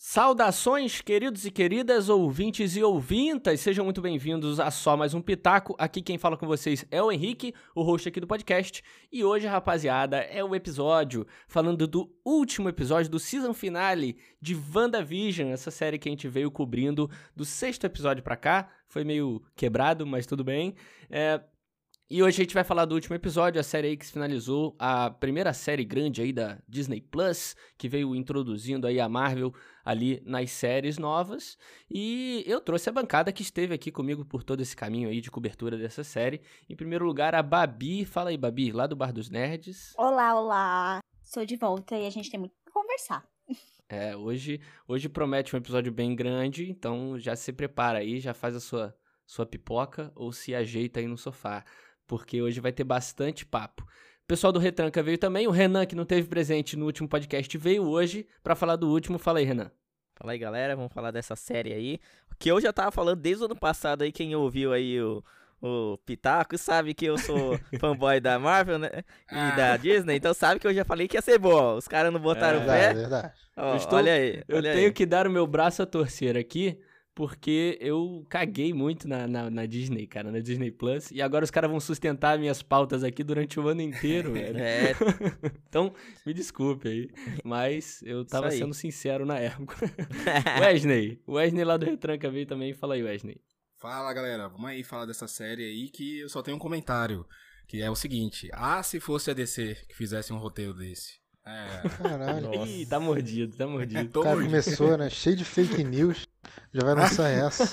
Saudações, 0.00 1.00
queridos 1.00 1.44
e 1.44 1.50
queridas, 1.50 2.08
ouvintes 2.08 2.76
e 2.76 2.82
ouvintas, 2.84 3.58
sejam 3.58 3.84
muito 3.84 4.00
bem-vindos 4.00 4.60
a 4.60 4.70
só 4.70 4.96
mais 4.96 5.12
um 5.12 5.20
Pitaco. 5.20 5.74
Aqui 5.76 6.00
quem 6.00 6.16
fala 6.16 6.36
com 6.36 6.46
vocês 6.46 6.86
é 6.88 7.02
o 7.02 7.10
Henrique, 7.10 7.52
o 7.74 7.82
host 7.82 8.08
aqui 8.08 8.20
do 8.20 8.26
podcast. 8.26 8.80
E 9.10 9.24
hoje, 9.24 9.48
rapaziada, 9.48 10.18
é 10.18 10.42
o 10.44 10.54
episódio 10.54 11.26
falando 11.48 11.84
do 11.84 12.14
último 12.24 12.68
episódio 12.68 13.10
do 13.10 13.18
season 13.18 13.52
finale 13.52 14.16
de 14.40 14.56
WandaVision, 14.72 15.48
essa 15.50 15.72
série 15.72 15.98
que 15.98 16.08
a 16.08 16.12
gente 16.12 16.28
veio 16.28 16.48
cobrindo 16.48 17.10
do 17.34 17.44
sexto 17.44 17.82
episódio 17.82 18.22
pra 18.22 18.36
cá. 18.36 18.68
Foi 18.86 19.02
meio 19.02 19.42
quebrado, 19.56 20.06
mas 20.06 20.26
tudo 20.26 20.44
bem. 20.44 20.76
É, 21.10 21.40
e 22.10 22.22
hoje 22.22 22.40
a 22.40 22.44
gente 22.44 22.54
vai 22.54 22.64
falar 22.64 22.86
do 22.86 22.94
último 22.94 23.14
episódio, 23.14 23.60
a 23.60 23.62
série 23.62 23.88
aí 23.88 23.96
que 23.96 24.06
se 24.06 24.12
finalizou, 24.12 24.74
a 24.78 25.10
primeira 25.10 25.52
série 25.52 25.84
grande 25.84 26.22
aí 26.22 26.32
da 26.32 26.58
Disney 26.66 27.02
Plus, 27.02 27.54
que 27.76 27.86
veio 27.86 28.16
introduzindo 28.16 28.86
aí 28.86 28.98
a 28.98 29.06
Marvel 29.08 29.52
ali 29.84 30.22
nas 30.24 30.50
séries 30.50 30.96
novas. 30.96 31.58
E 31.90 32.42
eu 32.46 32.62
trouxe 32.62 32.88
a 32.88 32.92
bancada 32.92 33.30
que 33.30 33.42
esteve 33.42 33.74
aqui 33.74 33.92
comigo 33.92 34.24
por 34.24 34.42
todo 34.42 34.62
esse 34.62 34.74
caminho 34.74 35.10
aí 35.10 35.20
de 35.20 35.30
cobertura 35.30 35.76
dessa 35.76 36.02
série. 36.02 36.40
Em 36.66 36.74
primeiro 36.74 37.04
lugar, 37.04 37.34
a 37.34 37.42
Babi. 37.42 38.06
Fala 38.06 38.30
aí, 38.30 38.38
Babi, 38.38 38.72
lá 38.72 38.86
do 38.86 38.96
Bar 38.96 39.12
dos 39.12 39.28
Nerds. 39.28 39.92
Olá, 39.98 40.34
olá. 40.34 41.00
Sou 41.22 41.44
de 41.44 41.56
volta 41.56 41.94
e 41.94 42.06
a 42.06 42.10
gente 42.10 42.30
tem 42.30 42.40
muito 42.40 42.54
pra 42.64 42.72
conversar. 42.72 43.28
É, 43.90 44.14
hoje, 44.14 44.60
hoje 44.86 45.08
promete 45.08 45.56
um 45.56 45.58
episódio 45.58 45.90
bem 45.90 46.14
grande, 46.14 46.70
então 46.70 47.18
já 47.18 47.34
se 47.34 47.50
prepara 47.54 48.00
aí, 48.00 48.20
já 48.20 48.34
faz 48.34 48.54
a 48.54 48.60
sua, 48.60 48.94
sua 49.24 49.46
pipoca 49.46 50.12
ou 50.14 50.30
se 50.30 50.54
ajeita 50.54 51.00
aí 51.00 51.06
no 51.06 51.16
sofá 51.16 51.64
porque 52.08 52.42
hoje 52.42 52.58
vai 52.58 52.72
ter 52.72 52.82
bastante 52.82 53.46
papo. 53.46 53.82
O 53.82 54.26
pessoal 54.26 54.52
do 54.52 54.58
Retranca 54.58 55.02
veio 55.02 55.16
também, 55.16 55.46
o 55.46 55.50
Renan, 55.52 55.86
que 55.86 55.94
não 55.94 56.04
teve 56.04 56.26
presente 56.26 56.76
no 56.76 56.86
último 56.86 57.08
podcast, 57.08 57.56
veio 57.56 57.84
hoje 57.84 58.26
para 58.42 58.56
falar 58.56 58.76
do 58.76 58.88
último. 58.88 59.18
Fala 59.18 59.38
aí, 59.38 59.44
Renan. 59.44 59.70
Fala 60.16 60.32
aí, 60.32 60.38
galera, 60.38 60.74
vamos 60.74 60.92
falar 60.92 61.12
dessa 61.12 61.36
série 61.36 61.72
aí, 61.72 62.00
que 62.40 62.50
eu 62.50 62.60
já 62.60 62.72
tava 62.72 62.90
falando 62.90 63.20
desde 63.20 63.44
o 63.44 63.46
ano 63.46 63.54
passado 63.54 64.02
aí, 64.02 64.10
quem 64.10 64.34
ouviu 64.34 64.72
aí 64.72 65.00
o, 65.00 65.22
o 65.62 65.96
Pitaco 65.98 66.58
sabe 66.58 66.92
que 66.92 67.04
eu 67.06 67.16
sou 67.16 67.56
fanboy 67.78 68.18
da 68.18 68.36
Marvel, 68.36 68.80
né, 68.80 68.90
e 69.30 69.36
ah. 69.36 69.50
da 69.52 69.76
Disney, 69.76 70.16
então 70.16 70.34
sabe 70.34 70.58
que 70.58 70.66
eu 70.66 70.74
já 70.74 70.84
falei 70.84 71.06
que 71.06 71.16
ia 71.16 71.22
ser 71.22 71.38
bom, 71.38 71.76
os 71.76 71.86
caras 71.86 72.12
não 72.12 72.18
botaram 72.18 72.62
é, 72.62 72.66
fé. 72.66 72.84
É 72.86 72.94
verdade. 72.94 73.32
Ó, 73.56 73.76
estou, 73.76 73.98
olha 73.98 74.12
aí. 74.12 74.42
Olha 74.50 74.66
eu 74.68 74.72
aí. 74.72 74.76
tenho 74.76 74.92
que 74.92 75.06
dar 75.06 75.24
o 75.24 75.30
meu 75.30 75.46
braço 75.46 75.82
a 75.82 75.86
torcer 75.86 76.36
aqui, 76.36 76.80
porque 77.18 77.76
eu 77.80 78.24
caguei 78.28 78.72
muito 78.72 79.08
na, 79.08 79.26
na, 79.26 79.50
na, 79.50 79.66
Disney, 79.66 80.06
cara, 80.06 80.30
na 80.30 80.38
Disney 80.38 80.70
Plus. 80.70 81.10
E 81.10 81.20
agora 81.20 81.44
os 81.44 81.50
caras 81.50 81.68
vão 81.68 81.80
sustentar 81.80 82.38
minhas 82.38 82.62
pautas 82.62 83.02
aqui 83.02 83.24
durante 83.24 83.58
o 83.58 83.66
ano 83.66 83.82
inteiro, 83.82 84.30
velho. 84.34 84.56
É. 84.56 84.92
então, 85.68 85.92
me 86.24 86.32
desculpe 86.32 86.86
aí. 86.86 87.10
Mas 87.42 88.00
eu 88.02 88.24
tava 88.24 88.52
sendo 88.52 88.72
sincero 88.72 89.26
na 89.26 89.36
época. 89.36 89.74
Wesley. 90.62 91.20
Wesley 91.26 91.64
lá 91.64 91.76
do 91.76 91.86
Retranca 91.86 92.30
veio 92.30 92.46
também. 92.46 92.72
Fala 92.72 92.94
aí, 92.94 93.02
Wesley. 93.02 93.40
Fala, 93.80 94.12
galera. 94.12 94.48
Vamos 94.48 94.70
aí 94.70 94.84
falar 94.84 95.04
dessa 95.04 95.26
série 95.26 95.64
aí 95.64 95.88
que 95.88 96.20
eu 96.20 96.28
só 96.28 96.40
tenho 96.40 96.56
um 96.56 96.60
comentário. 96.60 97.26
Que 97.66 97.82
é 97.82 97.90
o 97.90 97.96
seguinte. 97.96 98.48
Ah, 98.52 98.80
se 98.84 99.00
fosse 99.00 99.28
a 99.28 99.34
DC 99.34 99.76
que 99.88 99.96
fizesse 99.96 100.32
um 100.32 100.38
roteiro 100.38 100.72
desse. 100.72 101.14
É. 101.48 101.88
Caralho. 101.88 102.66
Ih, 102.66 102.84
tá 102.84 103.00
mordido, 103.00 103.56
tá 103.56 103.66
mordido. 103.66 104.20
O 104.20 104.22
cara 104.22 104.36
começou, 104.36 104.98
né? 104.98 105.08
Cheio 105.08 105.34
de 105.36 105.44
fake 105.46 105.82
news. 105.82 106.28
Já 106.72 106.84
vai 106.84 106.94
lançar 106.94 107.28
essa. 107.32 107.64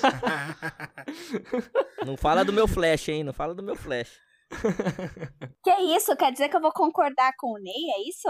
Não 2.06 2.16
fala 2.16 2.42
do 2.44 2.52
meu 2.52 2.66
flash, 2.66 3.08
hein? 3.08 3.22
Não 3.22 3.34
fala 3.34 3.54
do 3.54 3.62
meu 3.62 3.76
flash. 3.76 4.18
Que 5.62 5.70
isso? 5.96 6.16
Quer 6.16 6.32
dizer 6.32 6.48
que 6.48 6.56
eu 6.56 6.60
vou 6.60 6.72
concordar 6.72 7.32
com 7.38 7.52
o 7.52 7.58
Ney? 7.58 7.90
É 7.96 8.08
isso? 8.08 8.28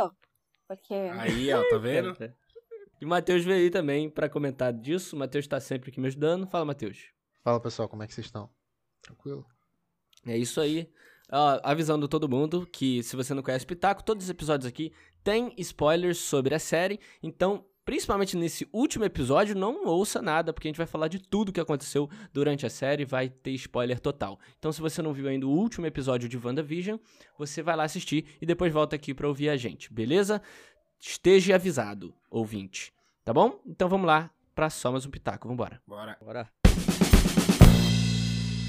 Porque. 0.67 0.95
Aí, 0.95 1.53
ó, 1.53 1.63
tá 1.71 1.79
vendo? 1.79 2.17
E 2.99 3.05
o 3.05 3.09
Matheus 3.09 3.45
veio 3.45 3.65
aí 3.65 3.71
também 3.71 4.09
pra 4.09 4.27
comentar 4.27 4.73
disso. 4.73 5.15
O 5.15 5.19
Matheus 5.19 5.47
tá 5.47 5.61
sempre 5.61 5.91
aqui 5.91 6.01
me 6.01 6.07
ajudando. 6.07 6.47
Fala, 6.47 6.65
Matheus. 6.65 7.11
Fala, 7.45 7.61
pessoal, 7.61 7.91
como 7.91 8.03
é 8.03 8.07
que 8.07 8.15
vocês 8.15 8.27
estão? 8.27 8.49
Tranquilo? 9.03 9.45
É 10.27 10.35
isso 10.35 10.63
aí. 10.63 10.91
Uh, 11.29 11.59
avisando 11.65 12.07
todo 12.07 12.29
mundo 12.29 12.69
que 12.71 13.03
se 13.03 13.17
você 13.17 13.35
não 13.35 13.43
conhece 13.43 13.67
Pitaco, 13.67 14.05
todos 14.05 14.25
os 14.25 14.31
episódios 14.31 14.67
aqui 14.67 14.93
têm 15.25 15.53
spoilers 15.59 16.19
sobre 16.19 16.55
a 16.55 16.59
série, 16.59 17.01
então 17.21 17.65
principalmente 17.87 18.37
nesse 18.37 18.69
último 18.73 19.05
episódio, 19.05 19.55
não 19.55 19.87
ouça 19.87 20.21
nada, 20.21 20.53
porque 20.53 20.67
a 20.67 20.71
gente 20.71 20.77
vai 20.77 20.89
falar 20.89 21.07
de 21.07 21.21
tudo 21.21 21.53
que 21.53 21.61
aconteceu 21.61 22.11
durante 22.33 22.67
a 22.67 22.71
série, 22.71 23.05
vai 23.05 23.29
ter 23.29 23.53
spoiler 23.53 24.01
total. 24.01 24.39
Então, 24.59 24.73
se 24.73 24.81
você 24.81 25.01
não 25.01 25.13
viu 25.13 25.29
ainda 25.29 25.47
o 25.47 25.51
último 25.51 25.87
episódio 25.87 26.29
de 26.29 26.37
WandaVision, 26.37 26.99
você 27.39 27.63
vai 27.63 27.77
lá 27.77 27.85
assistir 27.85 28.27
e 28.43 28.45
depois 28.45 28.73
volta 28.73 28.97
aqui 28.97 29.15
para 29.15 29.29
ouvir 29.29 29.49
a 29.49 29.57
gente, 29.57 29.93
beleza? 29.93 30.43
Esteja 31.01 31.55
avisado, 31.55 32.13
ouvinte. 32.29 32.93
Tá 33.25 33.33
bom? 33.33 33.61
Então 33.65 33.89
vamos 33.89 34.07
lá 34.07 34.31
para 34.53 34.69
só 34.69 34.91
mais 34.91 35.07
um 35.07 35.11
pitaco, 35.11 35.47
vambora. 35.49 35.81
Bora. 35.87 36.17
Bora. 36.21 36.66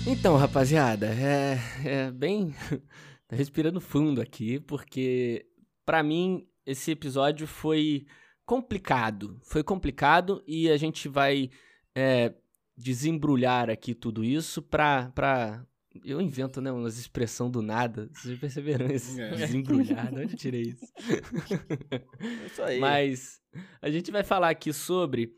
Então, 0.10 0.38
rapaziada, 0.38 1.08
é, 1.08 1.60
é 1.84 2.12
bem 2.12 2.56
respirando 3.30 3.82
fundo 3.82 4.22
aqui, 4.22 4.58
porque 4.58 5.46
para 5.86 6.02
mim 6.02 6.48
esse 6.66 6.92
episódio 6.92 7.46
foi 7.46 8.06
complicado. 8.46 9.38
Foi 9.44 9.62
complicado 9.62 10.42
e 10.48 10.70
a 10.70 10.78
gente 10.78 11.10
vai 11.10 11.50
é, 11.94 12.34
desembrulhar 12.76 13.70
aqui 13.70 13.94
tudo 13.94 14.24
isso 14.24 14.62
pra, 14.62 15.12
pra. 15.12 15.66
Eu 16.06 16.22
invento, 16.22 16.62
né? 16.62 16.72
Umas 16.72 16.98
expressão 16.98 17.52
do 17.52 17.62
nada. 17.62 18.10
Vocês 18.14 18.40
perceberam 18.40 18.88
isso? 18.88 19.20
É. 19.20 19.32
Desembrulhar. 19.32 20.10
De 20.10 20.22
onde 20.22 20.34
eu 20.34 20.38
tirei 20.38 20.62
isso? 20.62 20.86
isso 22.46 22.64
aí. 22.64 22.80
Mas 22.80 23.42
a 23.82 23.90
gente 23.90 24.10
vai 24.10 24.24
falar 24.24 24.52
aqui 24.52 24.72
sobre 24.72 25.34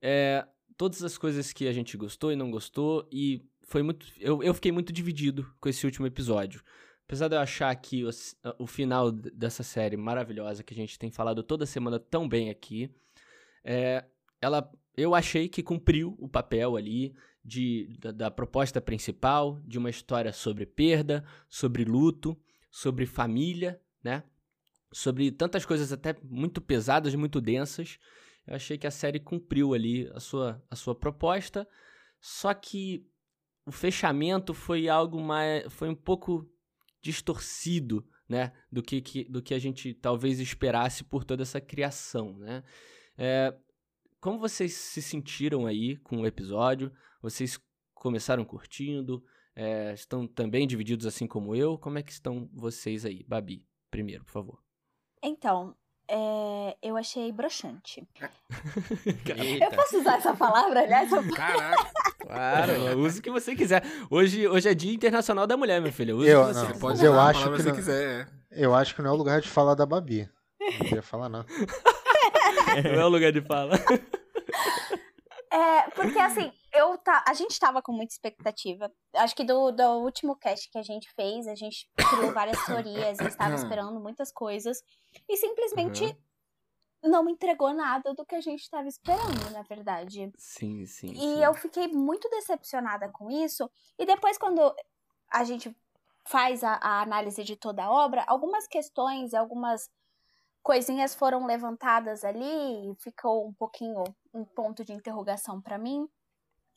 é, 0.00 0.46
todas 0.76 1.02
as 1.02 1.18
coisas 1.18 1.52
que 1.52 1.66
a 1.66 1.72
gente 1.72 1.96
gostou 1.96 2.30
e 2.30 2.36
não 2.36 2.52
gostou. 2.52 3.08
E 3.10 3.42
foi 3.62 3.82
muito. 3.82 4.06
Eu, 4.18 4.42
eu 4.42 4.54
fiquei 4.54 4.72
muito 4.72 4.92
dividido 4.92 5.52
com 5.60 5.68
esse 5.68 5.84
último 5.84 6.06
episódio. 6.06 6.62
Apesar 7.04 7.28
de 7.28 7.36
eu 7.36 7.40
achar 7.40 7.74
que 7.76 8.04
o, 8.04 8.10
o 8.58 8.66
final 8.66 9.10
dessa 9.10 9.62
série 9.62 9.96
maravilhosa 9.96 10.62
que 10.62 10.72
a 10.72 10.76
gente 10.76 10.98
tem 10.98 11.10
falado 11.10 11.42
toda 11.42 11.66
semana 11.66 11.98
tão 11.98 12.28
bem 12.28 12.48
aqui, 12.48 12.90
é, 13.64 14.04
ela, 14.40 14.70
eu 14.96 15.14
achei 15.14 15.48
que 15.48 15.62
cumpriu 15.62 16.16
o 16.18 16.28
papel 16.28 16.76
ali 16.76 17.14
de, 17.44 17.96
da, 17.98 18.12
da 18.12 18.30
proposta 18.30 18.80
principal, 18.80 19.60
de 19.64 19.78
uma 19.78 19.90
história 19.90 20.32
sobre 20.32 20.64
perda, 20.64 21.24
sobre 21.48 21.84
luto, 21.84 22.36
sobre 22.70 23.04
família, 23.04 23.80
né? 24.02 24.22
Sobre 24.92 25.30
tantas 25.30 25.64
coisas 25.64 25.92
até 25.92 26.16
muito 26.22 26.60
pesadas, 26.60 27.14
muito 27.14 27.40
densas. 27.40 27.98
Eu 28.46 28.56
achei 28.56 28.76
que 28.76 28.86
a 28.86 28.90
série 28.90 29.20
cumpriu 29.20 29.74
ali 29.74 30.10
a 30.14 30.20
sua, 30.20 30.62
a 30.70 30.76
sua 30.76 30.94
proposta, 30.94 31.68
só 32.20 32.52
que 32.54 33.06
o 33.64 33.72
fechamento 33.72 34.52
foi 34.54 34.88
algo 34.88 35.20
mais. 35.20 35.72
foi 35.72 35.88
um 35.88 35.94
pouco 35.94 36.48
distorcido, 37.00 38.06
né? 38.28 38.52
Do 38.70 38.82
que, 38.82 39.00
que, 39.00 39.24
do 39.24 39.42
que 39.42 39.54
a 39.54 39.58
gente 39.58 39.94
talvez 39.94 40.40
esperasse 40.40 41.04
por 41.04 41.24
toda 41.24 41.42
essa 41.42 41.60
criação, 41.60 42.36
né? 42.38 42.62
É, 43.16 43.54
como 44.20 44.38
vocês 44.38 44.74
se 44.74 45.02
sentiram 45.02 45.66
aí 45.66 45.96
com 45.98 46.20
o 46.20 46.26
episódio? 46.26 46.92
Vocês 47.20 47.58
começaram 47.94 48.44
curtindo? 48.44 49.24
É, 49.54 49.92
estão 49.92 50.26
também 50.26 50.66
divididos 50.66 51.06
assim 51.06 51.26
como 51.26 51.54
eu? 51.54 51.78
Como 51.78 51.98
é 51.98 52.02
que 52.02 52.12
estão 52.12 52.48
vocês 52.52 53.04
aí? 53.04 53.24
Babi, 53.24 53.66
primeiro, 53.90 54.24
por 54.24 54.32
favor. 54.32 54.62
Então, 55.22 55.76
é, 56.14 56.76
eu 56.82 56.94
achei 56.94 57.32
broxante. 57.32 58.06
eu 58.20 59.70
posso 59.70 59.98
usar 59.98 60.18
essa 60.18 60.34
palavra, 60.34 60.80
aliás? 60.80 61.08
Caraca. 61.34 61.90
Claro, 62.20 62.98
use 62.98 63.18
o 63.18 63.22
que 63.22 63.30
você 63.30 63.56
quiser. 63.56 63.82
Hoje, 64.10 64.46
hoje 64.46 64.68
é 64.68 64.74
Dia 64.74 64.92
Internacional 64.92 65.46
da 65.46 65.56
Mulher, 65.56 65.80
meu 65.80 65.90
filho. 65.90 66.18
Use 66.18 66.28
eu, 66.28 66.42
o 66.42 66.48
que 66.48 66.52
você 66.52 66.68
não, 66.68 66.78
pode 66.78 67.02
eu 67.02 67.18
acho 67.18 67.44
que 67.44 67.62
você 67.62 67.68
não, 67.70 67.74
quiser. 67.74 68.28
Eu 68.50 68.74
acho 68.74 68.94
que 68.94 69.00
não 69.00 69.08
é 69.08 69.12
o 69.14 69.16
lugar 69.16 69.40
de 69.40 69.48
falar 69.48 69.74
da 69.74 69.86
Babi. 69.86 70.28
Não 70.60 70.78
queria 70.80 71.02
falar, 71.02 71.30
não. 71.30 71.46
não 72.84 73.00
é 73.00 73.04
o 73.06 73.08
lugar 73.08 73.32
de 73.32 73.40
falar. 73.40 73.80
É, 75.50 75.90
porque 75.94 76.18
assim, 76.18 76.52
eu 76.72 76.96
tá, 76.98 77.24
a 77.28 77.34
gente 77.34 77.58
tava 77.58 77.82
com 77.82 77.92
muita 77.92 78.12
expectativa. 78.12 78.90
Acho 79.14 79.36
que 79.36 79.44
do, 79.44 79.70
do 79.70 79.82
último 79.98 80.34
cast 80.36 80.70
que 80.70 80.78
a 80.78 80.82
gente 80.82 81.12
fez, 81.14 81.46
a 81.46 81.54
gente 81.54 81.88
criou 81.94 82.32
várias 82.32 82.64
teorias, 82.64 83.20
estava 83.20 83.54
esperando 83.54 84.00
muitas 84.00 84.32
coisas. 84.32 84.82
E 85.28 85.36
simplesmente 85.36 86.04
uhum. 86.04 87.10
não 87.10 87.28
entregou 87.28 87.72
nada 87.74 88.14
do 88.14 88.24
que 88.24 88.34
a 88.34 88.40
gente 88.40 88.62
estava 88.62 88.88
esperando, 88.88 89.50
na 89.52 89.62
verdade. 89.62 90.32
Sim, 90.38 90.86
sim. 90.86 91.12
E 91.12 91.18
sim. 91.18 91.44
eu 91.44 91.52
fiquei 91.54 91.88
muito 91.88 92.28
decepcionada 92.30 93.08
com 93.10 93.30
isso. 93.30 93.70
E 93.98 94.06
depois, 94.06 94.38
quando 94.38 94.74
a 95.30 95.44
gente 95.44 95.74
faz 96.24 96.64
a, 96.64 96.74
a 96.74 97.02
análise 97.02 97.42
de 97.44 97.56
toda 97.56 97.84
a 97.84 97.90
obra, 97.90 98.24
algumas 98.26 98.66
questões, 98.66 99.34
algumas 99.34 99.90
coisinhas 100.62 101.14
foram 101.14 101.44
levantadas 101.44 102.24
ali 102.24 102.90
e 102.90 102.94
ficou 103.00 103.48
um 103.48 103.52
pouquinho 103.52 104.04
um 104.32 104.44
ponto 104.44 104.84
de 104.84 104.92
interrogação 104.92 105.60
para 105.60 105.76
mim. 105.76 106.08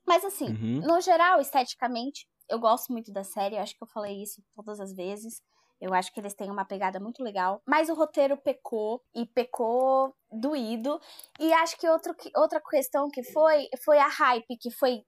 Mas 0.07 0.23
assim, 0.23 0.49
uhum. 0.49 0.81
no 0.81 1.01
geral, 1.01 1.39
esteticamente, 1.39 2.27
eu 2.49 2.59
gosto 2.59 2.91
muito 2.91 3.11
da 3.11 3.23
série, 3.23 3.57
acho 3.57 3.75
que 3.75 3.83
eu 3.83 3.87
falei 3.87 4.21
isso 4.21 4.41
todas 4.55 4.79
as 4.79 4.93
vezes. 4.93 5.41
Eu 5.81 5.93
acho 5.93 6.13
que 6.13 6.19
eles 6.19 6.33
têm 6.33 6.49
uma 6.49 6.65
pegada 6.65 6.99
muito 6.99 7.21
legal. 7.21 7.61
Mas 7.67 7.89
o 7.89 7.93
roteiro 7.93 8.37
pecou 8.37 9.01
e 9.13 9.25
pecou 9.25 10.15
doído. 10.31 10.99
E 11.39 11.51
acho 11.53 11.77
que 11.77 11.87
outro, 11.87 12.15
outra 12.35 12.61
questão 12.61 13.09
que 13.09 13.23
foi 13.23 13.67
foi 13.83 13.97
a 13.97 14.07
hype 14.07 14.57
que 14.57 14.71
foi 14.71 15.03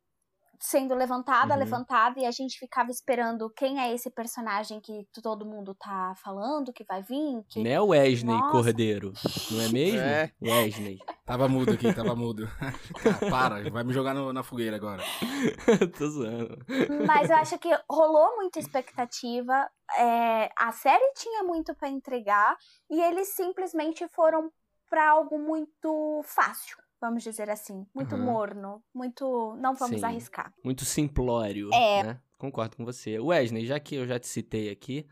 sendo 0.59 0.95
levantada, 0.95 1.53
uhum. 1.53 1.59
levantada, 1.59 2.19
e 2.19 2.25
a 2.25 2.31
gente 2.31 2.57
ficava 2.57 2.89
esperando 2.89 3.49
quem 3.49 3.79
é 3.79 3.93
esse 3.93 4.09
personagem 4.09 4.79
que 4.81 5.07
todo 5.21 5.45
mundo 5.45 5.75
tá 5.75 6.13
falando, 6.23 6.73
que 6.73 6.83
vai 6.83 7.03
vir. 7.03 7.43
Que... 7.47 7.63
Não 7.63 7.71
é 7.71 7.81
o 7.81 7.87
Wesley 7.87 8.35
Nossa. 8.35 8.51
Cordeiro, 8.51 9.13
não 9.51 9.61
é 9.61 9.69
mesmo? 9.69 9.99
É. 9.99 10.31
Wesley. 10.41 10.97
Tava 11.25 11.47
mudo 11.47 11.73
aqui, 11.73 11.93
tava 11.93 12.15
mudo. 12.15 12.47
Para, 13.29 13.69
vai 13.69 13.83
me 13.83 13.93
jogar 13.93 14.13
no, 14.13 14.33
na 14.33 14.43
fogueira 14.43 14.75
agora. 14.75 15.03
Tô 15.97 16.09
zoando. 16.09 16.57
Mas 17.05 17.29
eu 17.29 17.35
acho 17.35 17.57
que 17.59 17.69
rolou 17.89 18.37
muita 18.37 18.59
expectativa, 18.59 19.69
é, 19.97 20.49
a 20.57 20.71
série 20.71 21.13
tinha 21.15 21.43
muito 21.43 21.75
para 21.75 21.89
entregar, 21.89 22.57
e 22.89 23.01
eles 23.01 23.29
simplesmente 23.29 24.07
foram 24.09 24.51
para 24.89 25.09
algo 25.09 25.37
muito 25.37 26.21
fácil 26.23 26.77
vamos 26.99 27.23
dizer 27.23 27.49
assim. 27.49 27.85
Muito 27.93 28.15
uhum. 28.15 28.23
morno, 28.23 28.83
muito. 28.93 29.55
Não 29.61 29.73
vamos 29.73 29.99
Sim, 29.99 30.05
arriscar. 30.05 30.53
Muito 30.63 30.85
simplório. 30.85 31.69
É. 31.73 32.03
Né? 32.03 32.21
Concordo 32.37 32.77
com 32.77 32.85
você. 32.85 33.19
Wesley, 33.19 33.65
já 33.65 33.79
que 33.79 33.95
eu 33.95 34.07
já 34.07 34.19
te 34.19 34.27
citei 34.27 34.69
aqui, 34.69 35.07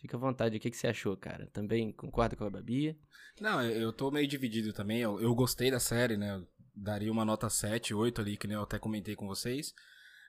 fica 0.00 0.16
à 0.16 0.20
vontade. 0.20 0.56
O 0.56 0.60
que, 0.60 0.70
que 0.70 0.76
você 0.76 0.88
achou, 0.88 1.16
cara? 1.16 1.48
Também 1.52 1.92
concorda 1.92 2.36
com 2.36 2.44
a 2.44 2.50
Babi? 2.50 2.98
Não, 3.40 3.62
eu 3.62 3.92
tô 3.92 4.10
meio 4.10 4.26
dividido 4.26 4.72
também. 4.72 5.00
Eu, 5.00 5.20
eu 5.20 5.34
gostei 5.34 5.70
da 5.70 5.80
série, 5.80 6.16
né? 6.16 6.36
Eu 6.36 6.46
daria 6.74 7.10
uma 7.10 7.24
nota 7.24 7.48
7, 7.48 7.94
8 7.94 8.20
ali, 8.20 8.36
que 8.36 8.46
nem 8.46 8.56
eu 8.56 8.62
até 8.62 8.78
comentei 8.78 9.16
com 9.16 9.26
vocês. 9.26 9.74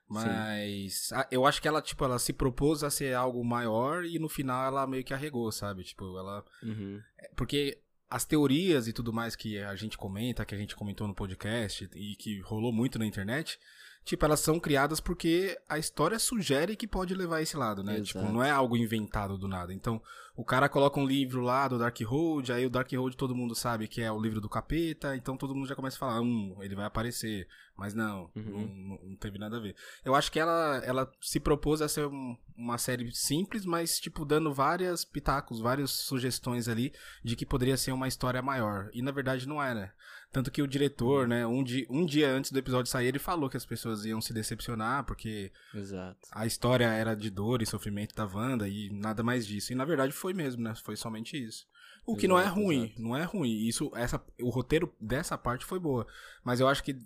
Mas 0.10 1.12
a, 1.12 1.28
eu 1.30 1.46
acho 1.46 1.62
que 1.62 1.68
ela, 1.68 1.82
tipo, 1.82 2.04
ela 2.06 2.18
se 2.18 2.32
propôs 2.32 2.82
a 2.82 2.90
ser 2.90 3.14
algo 3.14 3.44
maior 3.44 4.06
e 4.06 4.18
no 4.18 4.30
final 4.30 4.66
ela 4.66 4.88
meio 4.88 5.04
que 5.04 5.14
arregou, 5.14 5.52
sabe? 5.52 5.84
Tipo, 5.84 6.18
ela. 6.18 6.46
Uhum. 6.64 7.02
É, 7.20 7.30
porque 7.36 7.82
as 8.10 8.26
teorias 8.26 8.88
e 8.88 8.94
tudo 8.94 9.12
mais 9.12 9.36
que 9.36 9.60
a 9.60 9.76
gente 9.76 9.98
comenta, 9.98 10.46
que 10.46 10.56
a 10.56 10.58
gente 10.58 10.76
comentou 10.76 11.08
no 11.08 11.14
podcast 11.14 11.90
e 11.94 12.16
que 12.16 12.40
rolou 12.42 12.72
muito 12.72 12.98
na 12.98 13.06
internet, 13.06 13.60
tipo, 14.08 14.24
elas 14.24 14.40
são 14.40 14.58
criadas 14.58 15.02
porque 15.02 15.60
a 15.68 15.78
história 15.78 16.18
sugere 16.18 16.78
que 16.78 16.88
pode 16.88 17.14
levar 17.14 17.42
esse 17.42 17.58
lado, 17.58 17.84
né? 17.84 17.96
Exato. 17.96 18.06
Tipo, 18.06 18.32
não 18.32 18.42
é 18.42 18.50
algo 18.50 18.78
inventado 18.78 19.38
do 19.38 19.50
nada. 19.50 19.74
Então, 19.74 20.02
o 20.34 20.46
cara 20.46 20.70
coloca 20.70 20.98
um 20.98 21.06
livro 21.06 21.42
lá 21.42 21.68
do 21.68 21.78
Dark 21.78 22.00
Road, 22.02 22.54
aí 22.54 22.66
o 22.66 22.70
Dark 22.70 22.90
Road 22.94 23.18
todo 23.18 23.36
mundo 23.36 23.54
sabe 23.54 23.86
que 23.86 24.02
é 24.02 24.10
o 24.10 24.22
livro 24.22 24.40
do 24.40 24.48
capeta, 24.48 25.14
então 25.16 25.36
todo 25.36 25.54
mundo 25.54 25.68
já 25.68 25.76
começa 25.76 25.98
a 25.98 26.00
falar, 26.00 26.22
hum, 26.22 26.56
ele 26.62 26.76
vai 26.76 26.86
aparecer. 26.86 27.48
Mas 27.76 27.94
não, 27.94 28.32
uhum. 28.36 28.98
não, 28.98 29.10
não, 29.10 29.16
teve 29.18 29.38
nada 29.38 29.58
a 29.58 29.60
ver. 29.60 29.76
Eu 30.06 30.16
acho 30.16 30.32
que 30.32 30.40
ela, 30.40 30.82
ela 30.84 31.12
se 31.22 31.40
propôs 31.40 31.82
a 31.82 31.90
ser 31.90 32.08
um, 32.08 32.38
uma 32.56 32.78
série 32.78 33.14
simples, 33.14 33.66
mas, 33.66 34.00
tipo, 34.00 34.26
dando 34.26 34.54
várias 34.54 35.04
pitacos, 35.04 35.60
várias 35.60 35.92
sugestões 35.92 36.68
ali 36.68 36.94
de 37.24 37.36
que 37.36 37.46
poderia 37.46 37.78
ser 37.78 37.92
uma 37.92 38.08
história 38.08 38.42
maior. 38.42 38.90
E 38.94 39.02
na 39.02 39.12
verdade 39.12 39.48
não 39.48 39.62
era. 39.62 39.94
Tanto 40.32 40.52
que 40.52 40.62
o 40.62 40.68
diretor, 40.68 41.24
uhum. 41.24 41.28
né, 41.28 41.48
um 41.48 41.64
dia, 41.64 41.86
um 41.90 42.06
dia 42.06 42.30
antes 42.30 42.52
do 42.52 42.60
episódio 42.60 42.92
sair, 42.92 43.08
ele 43.08 43.20
falou 43.20 43.50
que 43.50 43.58
as 43.58 43.66
pessoas 43.66 44.06
iam 44.06 44.20
se 44.20 44.34
decepcionar, 44.34 45.06
porque 45.06 45.52
Exato. 45.74 46.20
a 46.32 46.46
história 46.46 46.86
era 46.86 47.16
de 47.16 47.30
dor 47.30 47.62
e 47.62 47.66
sofrimento 47.66 48.14
da 48.14 48.26
Wanda 48.26 48.68
e 48.68 48.90
nada 48.92 49.24
mais 49.24 49.48
disso. 49.48 49.72
E 49.72 49.76
na 49.76 49.86
verdade 49.86 50.12
foi 50.12 50.34
mesmo, 50.34 50.62
né? 50.62 50.74
Foi 50.76 50.96
somente 50.96 51.42
isso. 51.42 51.66
O 52.06 52.16
que 52.16 52.28
não 52.28 52.40
é 52.40 52.46
ruim, 52.46 52.86
exato. 52.86 53.02
não 53.02 53.18
é 53.18 53.24
ruim. 53.24 53.68
Isso, 53.68 53.92
essa, 53.94 54.24
o 54.42 54.50
roteiro 54.50 54.94
dessa 55.00 55.38
parte 55.38 55.66
foi 55.66 55.80
boa. 55.80 56.08
Mas 56.44 56.60
eu 56.60 56.68
acho 56.68 56.84
que 56.84 56.98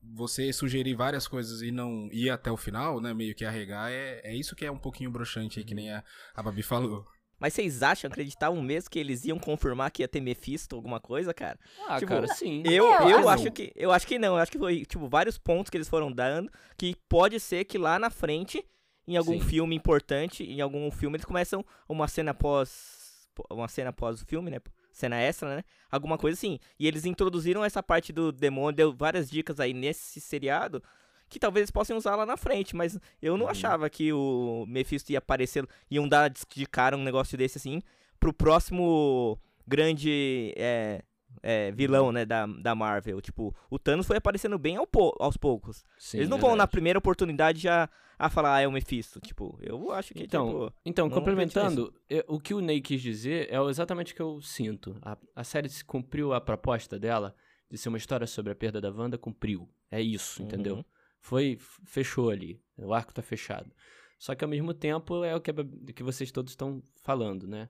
você 0.00 0.52
sugerir 0.52 0.94
várias 0.94 1.26
coisas 1.26 1.62
e 1.62 1.70
não 1.70 2.08
ir 2.12 2.30
até 2.30 2.50
o 2.50 2.56
final, 2.56 3.00
né? 3.00 3.14
Meio 3.14 3.34
que 3.34 3.44
arregar, 3.44 3.90
é, 3.90 4.20
é 4.22 4.34
isso 4.34 4.54
que 4.54 4.64
é 4.64 4.70
um 4.70 4.78
pouquinho 4.78 5.10
broxante 5.10 5.58
aí, 5.58 5.64
que 5.64 5.74
nem 5.74 5.92
a, 5.92 6.04
a 6.34 6.42
Babi 6.42 6.62
falou. 6.62 7.06
Mas 7.44 7.52
vocês 7.52 7.82
acham, 7.82 8.08
acreditavam 8.08 8.62
mesmo 8.62 8.88
que 8.88 8.98
eles 8.98 9.22
iam 9.26 9.38
confirmar 9.38 9.90
que 9.90 10.02
ia 10.02 10.08
ter 10.08 10.18
Mephisto, 10.18 10.76
alguma 10.76 10.98
coisa, 10.98 11.34
cara? 11.34 11.58
Ah, 11.86 11.98
tipo, 11.98 12.10
cara, 12.10 12.26
sim. 12.26 12.62
Eu, 12.64 12.86
eu, 12.86 13.20
eu 13.20 13.28
acho 13.28 13.52
que 13.52 13.70
eu 13.76 13.92
acho 13.92 14.06
que 14.06 14.18
não. 14.18 14.36
Eu 14.36 14.38
acho 14.38 14.50
que 14.50 14.58
foi, 14.58 14.86
tipo, 14.86 15.06
vários 15.08 15.36
pontos 15.36 15.68
que 15.68 15.76
eles 15.76 15.86
foram 15.86 16.10
dando 16.10 16.50
que 16.74 16.96
pode 17.06 17.38
ser 17.38 17.66
que 17.66 17.76
lá 17.76 17.98
na 17.98 18.08
frente, 18.08 18.64
em 19.06 19.18
algum 19.18 19.38
sim. 19.38 19.46
filme 19.46 19.76
importante, 19.76 20.42
em 20.42 20.62
algum 20.62 20.90
filme, 20.90 21.16
eles 21.16 21.26
começam 21.26 21.62
uma 21.86 22.08
cena 22.08 22.30
após. 22.30 23.28
Uma 23.50 23.68
cena 23.68 23.90
após 23.90 24.22
o 24.22 24.24
filme, 24.24 24.50
né? 24.50 24.58
Cena 24.90 25.16
extra, 25.16 25.56
né? 25.56 25.64
Alguma 25.90 26.16
coisa 26.16 26.38
assim. 26.38 26.58
E 26.80 26.88
eles 26.88 27.04
introduziram 27.04 27.62
essa 27.62 27.82
parte 27.82 28.10
do 28.10 28.32
demônio, 28.32 28.74
deu 28.74 28.94
várias 28.94 29.30
dicas 29.30 29.60
aí 29.60 29.74
nesse 29.74 30.18
seriado 30.18 30.82
que 31.28 31.38
talvez 31.38 31.62
eles 31.62 31.70
possam 31.70 31.96
usar 31.96 32.16
lá 32.16 32.24
na 32.24 32.36
frente, 32.36 32.76
mas 32.76 32.98
eu 33.20 33.36
não 33.36 33.46
uhum. 33.46 33.50
achava 33.50 33.90
que 33.90 34.12
o 34.12 34.64
Mephisto 34.68 35.12
ia 35.12 35.18
aparecer, 35.18 35.66
iam 35.90 36.08
dar 36.08 36.30
de 36.30 36.66
cara 36.66 36.96
um 36.96 37.02
negócio 37.02 37.36
desse 37.36 37.58
assim, 37.58 37.82
pro 38.20 38.32
próximo 38.32 39.38
grande 39.66 40.52
é, 40.56 41.02
é, 41.42 41.72
vilão, 41.72 42.12
né, 42.12 42.24
da, 42.24 42.46
da 42.46 42.74
Marvel. 42.74 43.20
Tipo, 43.20 43.54
o 43.70 43.78
Thanos 43.78 44.06
foi 44.06 44.16
aparecendo 44.16 44.58
bem 44.58 44.76
ao 44.76 44.86
po 44.86 45.14
aos 45.18 45.36
poucos. 45.36 45.84
Sim, 45.98 46.18
eles 46.18 46.28
não 46.28 46.36
verdade. 46.36 46.50
vão 46.50 46.56
na 46.56 46.66
primeira 46.66 46.98
oportunidade 46.98 47.60
já 47.60 47.88
a 48.18 48.30
falar, 48.30 48.56
ah, 48.56 48.60
é 48.60 48.68
o 48.68 48.72
Mephisto. 48.72 49.20
Tipo, 49.20 49.58
eu 49.60 49.92
acho 49.92 50.14
que, 50.14 50.22
então, 50.22 50.46
tipo, 50.46 50.72
Então, 50.84 51.10
complementando, 51.10 51.92
eu, 52.08 52.24
o 52.28 52.38
que 52.38 52.54
o 52.54 52.60
Ney 52.60 52.80
quis 52.80 53.02
dizer 53.02 53.52
é 53.52 53.60
exatamente 53.68 54.12
o 54.12 54.16
que 54.16 54.22
eu 54.22 54.40
sinto. 54.40 54.96
A, 55.02 55.18
a 55.34 55.44
série 55.44 55.68
cumpriu 55.84 56.32
a 56.32 56.40
proposta 56.40 56.98
dela 56.98 57.34
de 57.70 57.76
ser 57.76 57.88
uma 57.88 57.98
história 57.98 58.26
sobre 58.26 58.52
a 58.52 58.54
perda 58.54 58.80
da 58.80 58.90
Wanda, 58.90 59.18
cumpriu. 59.18 59.68
É 59.90 60.00
isso, 60.00 60.40
uhum. 60.40 60.48
entendeu? 60.48 60.86
Foi, 61.24 61.56
fechou 61.86 62.28
ali. 62.28 62.60
O 62.76 62.92
arco 62.92 63.14
tá 63.14 63.22
fechado. 63.22 63.72
Só 64.18 64.34
que 64.34 64.44
ao 64.44 64.50
mesmo 64.50 64.74
tempo 64.74 65.24
é 65.24 65.34
o 65.34 65.40
que, 65.40 65.54
que 65.94 66.02
vocês 66.02 66.30
todos 66.30 66.52
estão 66.52 66.82
falando, 67.02 67.48
né? 67.48 67.66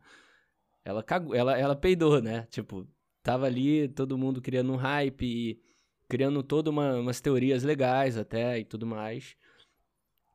Ela 0.84 1.04
cagou, 1.04 1.36
ela, 1.36 1.56
ela 1.56 1.76
peidou, 1.76 2.20
né? 2.20 2.48
Tipo, 2.50 2.84
tava 3.22 3.46
ali 3.46 3.88
todo 3.88 4.18
mundo 4.18 4.42
criando 4.42 4.72
um 4.72 4.76
hype 4.76 5.24
e 5.24 5.62
criando 6.08 6.42
toda 6.42 6.68
uma, 6.68 6.96
umas 6.96 7.20
teorias 7.20 7.62
legais 7.62 8.18
até 8.18 8.58
e 8.58 8.64
tudo 8.64 8.84
mais. 8.88 9.36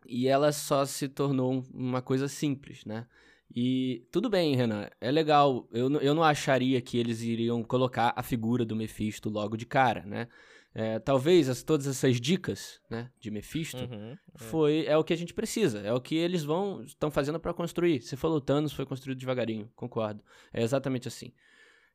E 0.07 0.25
ela 0.29 0.53
só 0.53 0.85
se 0.85 1.09
tornou 1.09 1.65
uma 1.73 2.01
coisa 2.01 2.29
simples, 2.29 2.85
né? 2.85 3.05
E 3.53 4.07
tudo 4.13 4.29
bem, 4.29 4.55
Renan, 4.55 4.87
é 5.01 5.11
legal. 5.11 5.67
Eu, 5.73 5.91
eu 5.99 6.15
não 6.15 6.23
acharia 6.23 6.79
que 6.79 6.97
eles 6.97 7.21
iriam 7.21 7.61
colocar 7.63 8.13
a 8.15 8.23
figura 8.23 8.63
do 8.63 8.77
Mephisto 8.77 9.29
logo 9.29 9.57
de 9.57 9.65
cara, 9.65 10.05
né? 10.05 10.29
É, 10.73 10.99
talvez 10.99 11.49
as, 11.49 11.63
todas 11.63 11.87
essas 11.87 12.21
dicas 12.21 12.79
né, 12.89 13.09
de 13.19 13.31
Mephisto 13.31 13.77
uhum, 13.77 14.11
é. 14.11 14.17
foi 14.35 14.85
é 14.85 14.95
o 14.95 15.03
que 15.03 15.13
a 15.13 15.17
gente 15.17 15.33
precisa, 15.33 15.79
é 15.79 15.91
o 15.91 15.99
que 15.99 16.15
eles 16.15 16.43
vão 16.43 16.83
estão 16.83 17.09
fazendo 17.09 17.39
para 17.39 17.53
construir. 17.53 18.01
Você 18.01 18.15
falou 18.15 18.39
Thanos 18.39 18.71
foi 18.71 18.85
construído 18.85 19.17
devagarinho, 19.17 19.71
concordo. 19.75 20.23
É 20.53 20.61
exatamente 20.61 21.07
assim. 21.07 21.33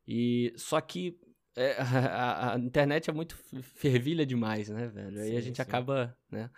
E 0.07 0.53
só 0.57 0.81
que 0.81 1.17
é, 1.57 1.77
a, 1.79 2.55
a, 2.55 2.59
internet 2.59 3.09
é 3.09 3.13
muito 3.13 3.37
fervilha 3.63 4.27
demais, 4.27 4.69
né, 4.69 4.89
velho? 4.89 5.21
Aí 5.21 5.37
a 5.37 5.41
gente 5.41 5.57
sim. 5.57 5.63
acaba, 5.63 6.17
né? 6.31 6.51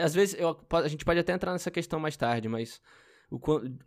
Às 0.00 0.14
vezes 0.14 0.38
eu, 0.38 0.56
a 0.70 0.88
gente 0.88 1.04
pode 1.04 1.18
até 1.18 1.32
entrar 1.32 1.52
nessa 1.52 1.70
questão 1.70 1.98
mais 1.98 2.16
tarde, 2.16 2.48
mas 2.48 2.80
o, 3.30 3.40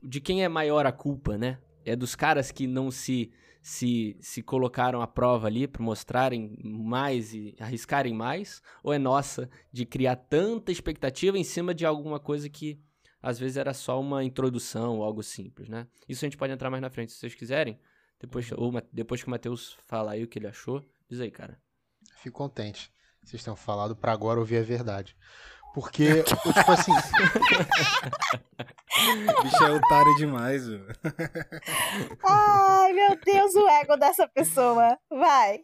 de 0.03 0.19
quem 0.19 0.43
é 0.43 0.49
maior 0.49 0.85
a 0.85 0.91
culpa, 0.91 1.37
né? 1.37 1.59
É 1.85 1.95
dos 1.95 2.13
caras 2.13 2.51
que 2.51 2.67
não 2.67 2.91
se 2.91 3.31
se, 3.61 4.17
se 4.19 4.41
colocaram 4.41 5.01
à 5.01 5.07
prova 5.07 5.47
ali 5.47 5.67
para 5.67 5.83
mostrarem 5.83 6.57
mais 6.63 7.33
e 7.33 7.55
arriscarem 7.59 8.13
mais? 8.13 8.61
Ou 8.83 8.93
é 8.93 8.99
nossa 8.99 9.49
de 9.71 9.85
criar 9.85 10.15
tanta 10.15 10.71
expectativa 10.71 11.37
em 11.37 11.43
cima 11.43 11.73
de 11.73 11.85
alguma 11.85 12.19
coisa 12.19 12.49
que 12.49 12.79
às 13.21 13.37
vezes 13.37 13.57
era 13.57 13.73
só 13.73 13.99
uma 13.99 14.23
introdução 14.23 14.97
ou 14.97 15.03
algo 15.03 15.21
simples, 15.21 15.67
né? 15.67 15.87
Isso 16.07 16.23
a 16.23 16.27
gente 16.27 16.37
pode 16.37 16.53
entrar 16.53 16.69
mais 16.69 16.81
na 16.81 16.89
frente 16.89 17.11
se 17.11 17.19
vocês 17.19 17.35
quiserem. 17.35 17.77
Depois, 18.19 18.51
ou, 18.53 18.71
depois 18.91 19.21
que 19.21 19.27
o 19.27 19.31
Matheus 19.31 19.77
falar 19.87 20.13
aí 20.13 20.23
o 20.23 20.27
que 20.27 20.39
ele 20.39 20.47
achou, 20.47 20.83
diz 21.09 21.19
aí, 21.19 21.31
cara. 21.31 21.59
Fico 22.17 22.37
contente. 22.37 22.91
Vocês 23.23 23.43
tenham 23.43 23.55
falado 23.55 23.95
para 23.95 24.11
agora 24.11 24.39
ouvir 24.39 24.57
a 24.57 24.63
verdade. 24.63 25.15
Porque, 25.73 26.23
tipo 26.23 26.71
assim. 26.71 26.91
bicho 29.43 29.63
é 29.63 29.71
otário 29.71 30.15
demais, 30.15 30.67
velho. 30.67 30.87
Ai, 32.25 32.93
meu 32.93 33.19
Deus, 33.23 33.55
o 33.55 33.67
ego 33.67 33.95
dessa 33.95 34.27
pessoa. 34.27 34.97
Vai. 35.09 35.59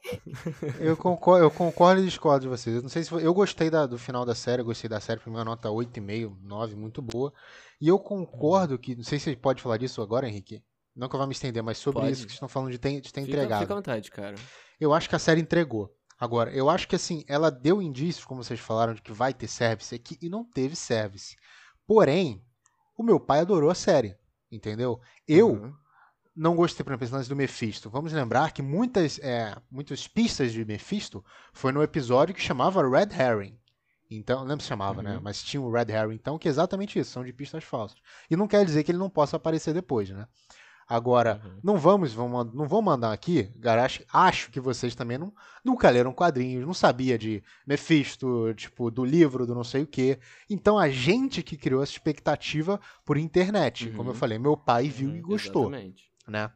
Eu 0.79 0.95
concordo, 0.95 1.45
eu 1.45 1.51
concordo 1.51 2.01
e 2.01 2.05
discordo 2.05 2.41
de 2.41 2.47
vocês. 2.47 2.75
Eu 2.75 2.81
não 2.83 2.89
sei 2.89 3.03
se 3.03 3.12
eu 3.12 3.33
gostei 3.33 3.69
da, 3.69 3.85
do 3.85 3.97
final 3.97 4.25
da 4.25 4.35
série, 4.35 4.62
eu 4.62 4.65
gostei 4.65 4.89
da 4.89 5.00
série, 5.00 5.19
foi 5.19 5.33
uma 5.33 5.43
nota 5.43 5.69
8,5, 5.69 6.38
9, 6.41 6.75
muito 6.75 7.01
boa. 7.01 7.33
E 7.81 7.88
eu 7.88 8.00
concordo 8.00 8.77
que, 8.77 8.95
não 8.95 9.03
sei 9.03 9.19
se 9.19 9.25
você 9.25 9.35
pode 9.35 9.62
falar 9.62 9.77
disso 9.77 10.01
agora, 10.01 10.27
Henrique. 10.27 10.63
Não 10.95 11.09
que 11.09 11.15
eu 11.15 11.19
vá 11.19 11.27
me 11.27 11.33
estender, 11.33 11.62
mas 11.62 11.77
sobre 11.77 12.01
pode. 12.01 12.13
isso 12.13 12.21
que 12.21 12.29
vocês 12.29 12.35
estão 12.35 12.47
falando 12.47 12.71
de 12.71 12.77
ter, 12.77 13.01
de 13.01 13.12
ter 13.12 13.21
fica, 13.21 13.33
entregado. 13.33 13.62
Fica 13.62 13.74
à 13.74 13.75
vontade, 13.75 14.12
cara. 14.12 14.35
Eu 14.79 14.93
acho 14.93 15.09
que 15.09 15.15
a 15.15 15.19
série 15.19 15.41
entregou. 15.41 15.93
Agora, 16.19 16.51
eu 16.51 16.69
acho 16.69 16.88
que 16.88 16.95
assim, 16.95 17.24
ela 17.27 17.51
deu 17.51 17.81
indícios, 17.81 18.25
como 18.25 18.43
vocês 18.43 18.60
falaram, 18.60 18.93
de 18.93 19.01
que 19.01 19.12
vai 19.12 19.34
ter 19.34 19.48
service 19.48 19.93
aqui 19.93 20.17
e 20.22 20.29
não 20.29 20.43
teve 20.43 20.75
service. 20.75 21.36
Porém, 21.86 22.41
o 22.98 23.03
meu 23.03 23.19
pai 23.19 23.39
adorou 23.39 23.69
a 23.69 23.75
série, 23.75 24.17
entendeu? 24.50 25.00
Eu 25.27 25.50
uhum. 25.53 25.74
não 26.36 26.55
gostei, 26.55 26.84
por 26.84 26.93
exemplo, 26.93 27.27
do 27.27 27.36
Mephisto. 27.36 27.89
Vamos 27.89 28.13
lembrar 28.13 28.51
que 28.53 28.62
muitas, 28.62 29.19
é, 29.19 29.55
muitas 29.69 30.07
pistas 30.07 30.53
de 30.53 30.63
Mephisto 30.63 31.24
foi 31.53 31.72
no 31.72 31.84
episódio 31.84 32.34
que 32.34 32.41
chamava 32.41 32.88
Red 32.88 33.10
Herring. 33.13 33.60
Então, 34.10 34.43
lembra 34.43 34.62
se 34.62 34.67
chamava, 34.67 35.01
né? 35.01 35.15
Uhum. 35.15 35.22
Mas 35.22 35.43
tinha 35.43 35.62
o 35.62 35.72
Red 35.72 35.91
Harry, 35.91 36.15
então, 36.15 36.38
que 36.38 36.48
é 36.48 36.51
exatamente 36.51 36.98
isso, 36.98 37.12
são 37.12 37.24
de 37.24 37.34
pistas 37.34 37.63
falsas. 37.63 37.98
E 38.29 38.36
não 38.36 38.48
quer 38.48 38.63
dizer 38.63 38.84
que 38.84 38.91
ele 38.91 39.00
não 39.00 39.10
possa 39.10 39.36
aparecer 39.36 39.74
depois, 39.74 40.10
né? 40.10 40.27
Agora, 40.88 41.42
Uhum. 41.44 41.60
não 41.63 41.77
vamos, 41.77 42.13
vamos, 42.13 42.54
não 42.54 42.68
vou 42.68 42.80
mandar 42.82 43.12
aqui, 43.12 43.50
Garache, 43.58 44.06
acho 44.13 44.51
que 44.51 44.60
vocês 44.60 44.94
também 44.94 45.18
não, 45.18 45.34
nunca 45.63 45.89
leram 45.89 46.13
quadrinhos, 46.13 46.63
não 46.65 46.75
sabia 46.75 47.18
de 47.18 47.44
Mephisto, 47.65 48.54
tipo, 48.54 48.92
do 48.92 49.04
livro, 49.04 49.48
do 49.48 49.56
não 49.56 49.63
sei 49.63 49.82
o 49.84 49.88
quê. 49.88 50.20
Então 50.50 50.77
a 50.77 50.88
gente 50.89 51.42
que 51.42 51.58
criou 51.58 51.82
essa 51.82 51.92
expectativa 51.94 52.80
por 53.04 53.18
internet. 53.18 53.89
Como 53.92 54.10
eu 54.10 54.13
Uhum. 54.13 54.20
falei, 54.20 54.38
meu 54.38 54.56
pai 54.56 54.88
viu 54.88 55.10
Uhum, 55.10 55.15
e 55.18 55.22
gostou, 55.22 55.63
Exatamente. 55.70 56.04
né? 56.27 56.51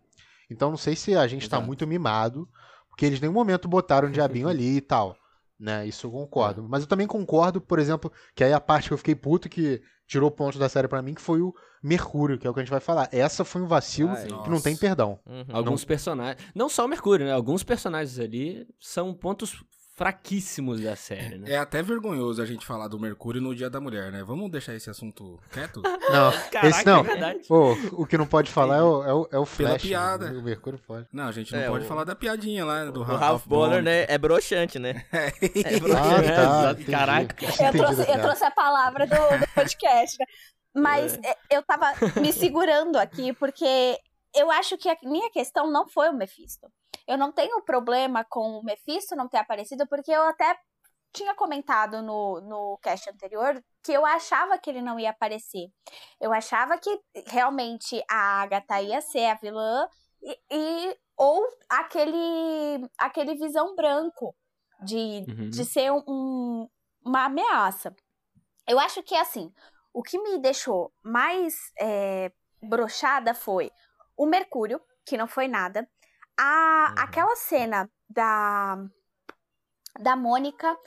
Então 0.49 0.69
não 0.69 0.77
sei 0.77 0.95
se 0.95 1.15
a 1.15 1.27
gente 1.27 1.49
tá 1.49 1.57
Exato. 1.57 1.65
muito 1.67 1.87
mimado, 1.87 2.47
porque 2.87 3.05
eles 3.05 3.17
em 3.19 3.21
nenhum 3.21 3.33
momento 3.33 3.67
botaram 3.67 4.07
um 4.07 4.11
diabinho 4.11 4.47
ali 4.49 4.77
e 4.77 4.81
tal. 4.81 5.15
Né, 5.59 5.85
isso 5.87 6.07
eu 6.07 6.11
concordo. 6.11 6.65
Mas 6.69 6.83
eu 6.83 6.87
também 6.87 7.05
concordo, 7.05 7.59
por 7.59 7.79
exemplo, 7.79 8.11
que 8.33 8.43
aí 8.43 8.53
a 8.53 8.61
parte 8.61 8.87
que 8.87 8.93
eu 8.93 8.97
fiquei 8.97 9.13
puto 9.15 9.49
que 9.49 9.81
tirou 10.09 10.31
pontos 10.31 10.57
da 10.57 10.67
série 10.67 10.87
pra 10.87 11.03
mim, 11.03 11.13
que 11.13 11.21
foi 11.21 11.39
o 11.39 11.53
Mercúrio, 11.83 12.39
que 12.39 12.47
é 12.47 12.49
o 12.49 12.53
que 12.53 12.59
a 12.59 12.63
gente 12.63 12.71
vai 12.71 12.79
falar. 12.79 13.07
Essa 13.11 13.45
foi 13.45 13.61
um 13.61 13.67
vacilo 13.67 14.09
Ai. 14.09 14.25
que 14.25 14.49
não 14.49 14.59
tem 14.59 14.73
Nossa. 14.73 14.85
perdão. 14.85 15.19
Uhum. 15.23 15.45
Alguns 15.53 15.85
personagens. 15.85 16.43
Não 16.55 16.67
só 16.67 16.83
o 16.83 16.87
Mercúrio, 16.87 17.27
né? 17.27 17.31
Alguns 17.31 17.63
personagens 17.63 18.19
ali 18.19 18.67
são 18.79 19.13
pontos 19.13 19.63
fraquíssimos 19.99 20.79
da 20.79 20.95
série, 20.95 21.37
né? 21.37 21.51
É 21.51 21.57
até 21.57 21.83
vergonhoso 21.83 22.41
a 22.41 22.45
gente 22.45 22.65
falar 22.65 22.87
do 22.87 22.97
Mercúrio 22.97 23.41
no 23.41 23.53
Dia 23.53 23.69
da 23.69 23.81
Mulher, 23.81 24.11
né? 24.13 24.23
Vamos 24.23 24.49
deixar 24.49 24.73
esse 24.73 24.89
assunto 24.89 25.37
quieto? 25.51 25.81
Não, 26.09 26.31
Caraca, 26.49 26.67
esse 26.67 26.85
não. 26.85 26.99
é 27.01 27.03
verdade. 27.03 27.39
Ô, 27.49 27.73
o 28.01 28.05
que 28.07 28.17
não 28.17 28.25
pode 28.25 28.49
falar 28.49 28.77
é 28.77 28.81
o, 28.81 29.03
é 29.03 29.13
o, 29.13 29.21
é 29.33 29.37
o 29.37 29.45
Pela 29.45 29.69
Flash. 29.69 29.81
piada. 29.83 30.31
né? 30.31 30.39
O 30.39 30.41
Mercúrio 30.41 30.79
pode. 30.87 31.05
Não, 31.11 31.25
a 31.27 31.31
gente 31.31 31.51
não 31.53 31.59
É, 31.59 31.67
pode 31.67 31.83
o- 31.83 31.87
falar 31.87 32.03
da 32.05 32.15
piadinha 32.15 32.63
lá 32.65 32.85
do 32.85 33.01
O 33.01 33.03
Ralph, 33.03 33.19
Ralph 33.19 33.45
Bonner, 33.47 33.83
né, 33.83 34.05
é 34.07 34.17
broxante, 34.17 34.79
né? 34.79 35.05
É 35.11 35.79
broxante. 35.79 36.31
Ah, 36.31 36.73
tá. 36.73 36.83
Caraca. 36.91 37.45
Eu 37.45 37.71
trouxe, 37.73 38.01
a 38.01 38.15
eu 38.15 38.21
trouxe 38.21 38.43
a 38.45 38.51
palavra 38.51 39.05
do, 39.05 39.15
do 39.15 39.47
podcast, 39.53 40.17
né? 40.19 40.25
Mas 40.73 41.13
é, 41.23 41.35
eu 41.51 41.61
tava 41.63 41.91
me 42.21 42.31
segurando 42.31 42.95
aqui, 42.97 43.33
porque 43.33 43.97
eu 44.35 44.49
acho 44.51 44.77
que 44.77 44.87
a 44.87 44.95
minha 45.03 45.29
questão 45.31 45.69
não 45.71 45.87
foi 45.87 46.09
o 46.09 46.13
Mephisto. 46.13 46.67
Eu 47.09 47.17
não 47.17 47.31
tenho 47.31 47.59
problema 47.63 48.23
com 48.23 48.59
o 48.59 48.63
Mephisto 48.63 49.15
não 49.15 49.27
ter 49.27 49.37
aparecido, 49.39 49.87
porque 49.87 50.11
eu 50.11 50.21
até 50.27 50.55
tinha 51.11 51.33
comentado 51.33 52.03
no, 52.03 52.39
no 52.41 52.77
cast 52.83 53.09
anterior 53.09 53.59
que 53.83 53.91
eu 53.91 54.05
achava 54.05 54.59
que 54.59 54.69
ele 54.69 54.79
não 54.83 54.99
ia 54.99 55.09
aparecer. 55.09 55.69
Eu 56.21 56.31
achava 56.31 56.77
que 56.77 57.01
realmente 57.25 57.99
a 58.07 58.41
Agatha 58.43 58.79
ia 58.79 59.01
ser 59.01 59.25
a 59.25 59.33
vilã 59.33 59.87
e, 60.21 60.39
e- 60.51 60.97
ou 61.17 61.43
aquele 61.67 62.87
aquele 62.95 63.33
visão 63.33 63.75
branco 63.75 64.35
de, 64.83 65.25
Uhum. 65.27 65.49
de 65.49 65.65
ser 65.65 65.91
um- 65.91 66.03
um, 66.07 66.69
uma 67.03 67.25
ameaça. 67.25 67.93
Eu 68.67 68.79
acho 68.79 69.01
que 69.01 69.15
assim, 69.15 69.51
o 69.91 70.03
que 70.03 70.19
me 70.21 70.37
deixou 70.37 70.93
mais 71.01 71.55
é, 71.79 72.31
brochada 72.61 73.33
foi 73.33 73.71
o 74.15 74.27
Mercúrio, 74.27 74.79
que 75.05 75.17
não 75.17 75.27
foi 75.27 75.47
nada, 75.47 75.89
a, 76.39 76.95
Uhum. 76.95 76.95
aquela 76.97 77.35
cena 77.35 77.89
da 78.09 78.77
da 79.99 80.15
Mônica 80.15 80.77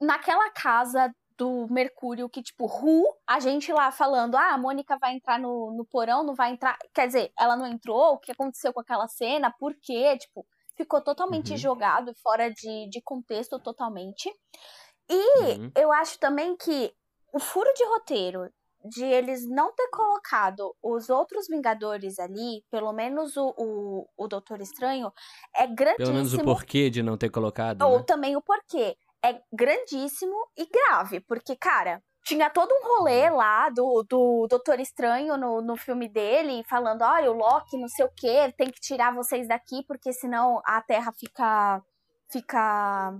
naquela 0.00 0.50
casa 0.50 1.14
do 1.38 1.66
Mercúrio 1.70 2.28
que, 2.28 2.42
tipo, 2.42 2.66
Ru, 2.66 3.04
a 3.26 3.40
gente 3.40 3.72
lá 3.72 3.90
falando, 3.90 4.36
ah, 4.36 4.52
a 4.54 4.58
Mônica 4.58 4.98
vai 4.98 5.14
entrar 5.14 5.38
no, 5.38 5.72
no 5.72 5.84
porão, 5.86 6.22
não 6.22 6.34
vai 6.34 6.52
entrar. 6.52 6.76
Quer 6.94 7.06
dizer, 7.06 7.32
ela 7.38 7.56
não 7.56 7.66
entrou, 7.66 8.14
o 8.14 8.18
que 8.18 8.32
aconteceu 8.32 8.72
com 8.72 8.80
aquela 8.80 9.08
cena, 9.08 9.50
por 9.58 9.74
quê? 9.80 10.18
Tipo, 10.18 10.46
ficou 10.76 11.00
totalmente 11.00 11.52
Uhum. 11.52 11.56
jogado, 11.56 12.14
fora 12.22 12.50
de, 12.50 12.88
de 12.90 13.00
contexto 13.02 13.58
totalmente. 13.58 14.30
E 15.08 15.58
Uhum. 15.58 15.72
eu 15.76 15.92
acho 15.92 16.18
também 16.18 16.56
que 16.56 16.94
o 17.32 17.38
furo 17.40 17.72
de 17.74 17.84
roteiro 17.86 18.52
de 18.84 19.04
eles 19.04 19.48
não 19.48 19.72
ter 19.74 19.88
colocado 19.88 20.74
os 20.82 21.08
outros 21.08 21.46
Vingadores 21.48 22.18
ali, 22.18 22.64
pelo 22.70 22.92
menos 22.92 23.36
o, 23.36 23.54
o, 23.56 24.08
o 24.16 24.28
Doutor 24.28 24.60
Estranho, 24.60 25.12
é 25.54 25.66
grandíssimo. 25.66 26.06
Pelo 26.06 26.14
menos 26.14 26.34
o 26.34 26.42
porquê 26.42 26.90
de 26.90 27.02
não 27.02 27.16
ter 27.16 27.30
colocado. 27.30 27.82
Ou 27.82 27.98
né? 27.98 28.04
também 28.06 28.36
o 28.36 28.42
porquê. 28.42 28.96
É 29.24 29.40
grandíssimo 29.52 30.34
e 30.56 30.66
grave, 30.66 31.20
porque, 31.20 31.54
cara, 31.54 32.02
tinha 32.24 32.50
todo 32.50 32.72
um 32.72 32.96
rolê 32.96 33.30
lá 33.30 33.68
do, 33.68 34.04
do 34.08 34.46
Doutor 34.48 34.80
Estranho 34.80 35.36
no, 35.36 35.60
no 35.60 35.76
filme 35.76 36.08
dele, 36.08 36.64
falando: 36.68 37.02
olha, 37.02 37.30
o 37.30 37.34
Loki, 37.34 37.76
não 37.76 37.88
sei 37.88 38.04
o 38.04 38.10
quê, 38.16 38.52
tem 38.56 38.70
que 38.70 38.80
tirar 38.80 39.14
vocês 39.14 39.46
daqui, 39.48 39.84
porque 39.86 40.12
senão 40.12 40.60
a 40.64 40.80
Terra 40.82 41.12
fica, 41.12 41.82
fica 42.30 43.14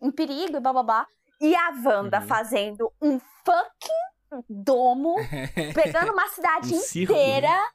em 0.00 0.10
perigo 0.10 0.56
e 0.56 0.60
bababá. 0.60 1.06
E 1.40 1.54
a 1.54 1.70
Wanda 1.84 2.20
Uhum. 2.20 2.26
fazendo 2.26 2.92
um 3.00 3.20
fucking 3.44 4.17
domo, 4.48 5.14
pegando 5.74 6.12
uma 6.12 6.28
cidade 6.28 6.74
Um 6.74 6.78
circo, 6.80 7.12
inteira, 7.12 7.70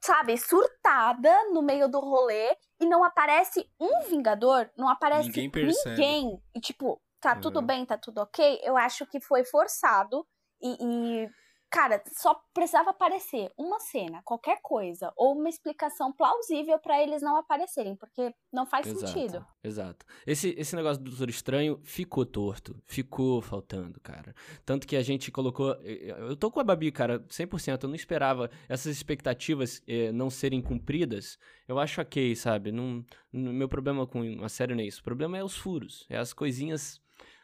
sabe, 0.00 0.36
surtada 0.38 1.50
no 1.52 1.62
meio 1.62 1.88
do 1.88 2.00
rolê 2.00 2.56
e 2.80 2.86
não 2.86 3.04
aparece 3.04 3.68
um 3.80 4.08
Vingador, 4.08 4.70
não 4.76 4.88
aparece 4.88 5.28
Ninguém 5.28 5.50
percebe. 5.50 5.96
ninguém. 5.96 6.42
E 6.54 6.60
tipo, 6.60 7.00
tá 7.20 7.34
tudo 7.36 7.60
Uhum. 7.60 7.66
bem, 7.66 7.86
tá 7.86 7.96
tudo 7.96 8.18
ok. 8.18 8.60
Eu 8.62 8.76
acho 8.76 9.06
que 9.06 9.20
foi 9.20 9.44
forçado 9.44 10.26
e, 10.60 10.76
e, 11.24 11.30
cara, 11.72 12.02
só 12.12 12.34
precisava 12.52 12.90
aparecer 12.90 13.50
uma 13.56 13.80
cena, 13.80 14.20
qualquer 14.22 14.60
coisa, 14.62 15.10
ou 15.16 15.32
uma 15.36 15.48
explicação 15.48 16.12
plausível 16.12 16.78
pra 16.78 17.02
eles 17.02 17.22
não 17.22 17.36
aparecerem, 17.38 17.96
porque 17.96 18.32
não 18.52 18.66
faz 18.66 18.86
sentido. 18.86 19.44
Exato. 19.64 20.04
Esse, 20.26 20.54
esse 20.58 20.76
negócio 20.76 21.02
do 21.02 21.08
Doutor 21.10 21.30
Estranho 21.30 21.80
ficou 21.82 22.26
torto. 22.26 22.76
Ficou 22.84 23.40
faltando, 23.40 23.98
cara. 24.00 24.34
Tanto 24.66 24.86
que 24.86 24.94
a 24.96 25.02
gente 25.02 25.30
colocou. 25.32 25.72
Eu 25.82 26.32
eu 26.32 26.36
tô 26.36 26.50
com 26.50 26.60
a 26.60 26.64
Babi, 26.64 26.92
cara, 26.92 27.20
100%. 27.20 27.82
Eu 27.84 27.88
não 27.88 27.96
esperava 27.96 28.50
essas 28.68 28.94
expectativas 28.94 29.82
eh, 29.88 30.12
não 30.12 30.28
serem 30.28 30.60
cumpridas. 30.60 31.38
Eu 31.66 31.78
acho 31.78 32.00
ok, 32.00 32.36
sabe? 32.36 32.70
Não, 32.70 33.04
não- 33.32 33.52
meu 33.52 33.68
problema 33.68 34.06
com 34.06 34.44
a 34.44 34.48
série 34.48 34.74
não 34.74 34.82
é 34.82 34.86
isso. 34.86 35.00
O 35.00 35.04
problema 35.04 35.38
é 35.38 35.42
os 35.44 35.56
furos. 35.56 36.04
É 36.10 36.18
as 36.18 36.32
coisinhas 36.34 37.00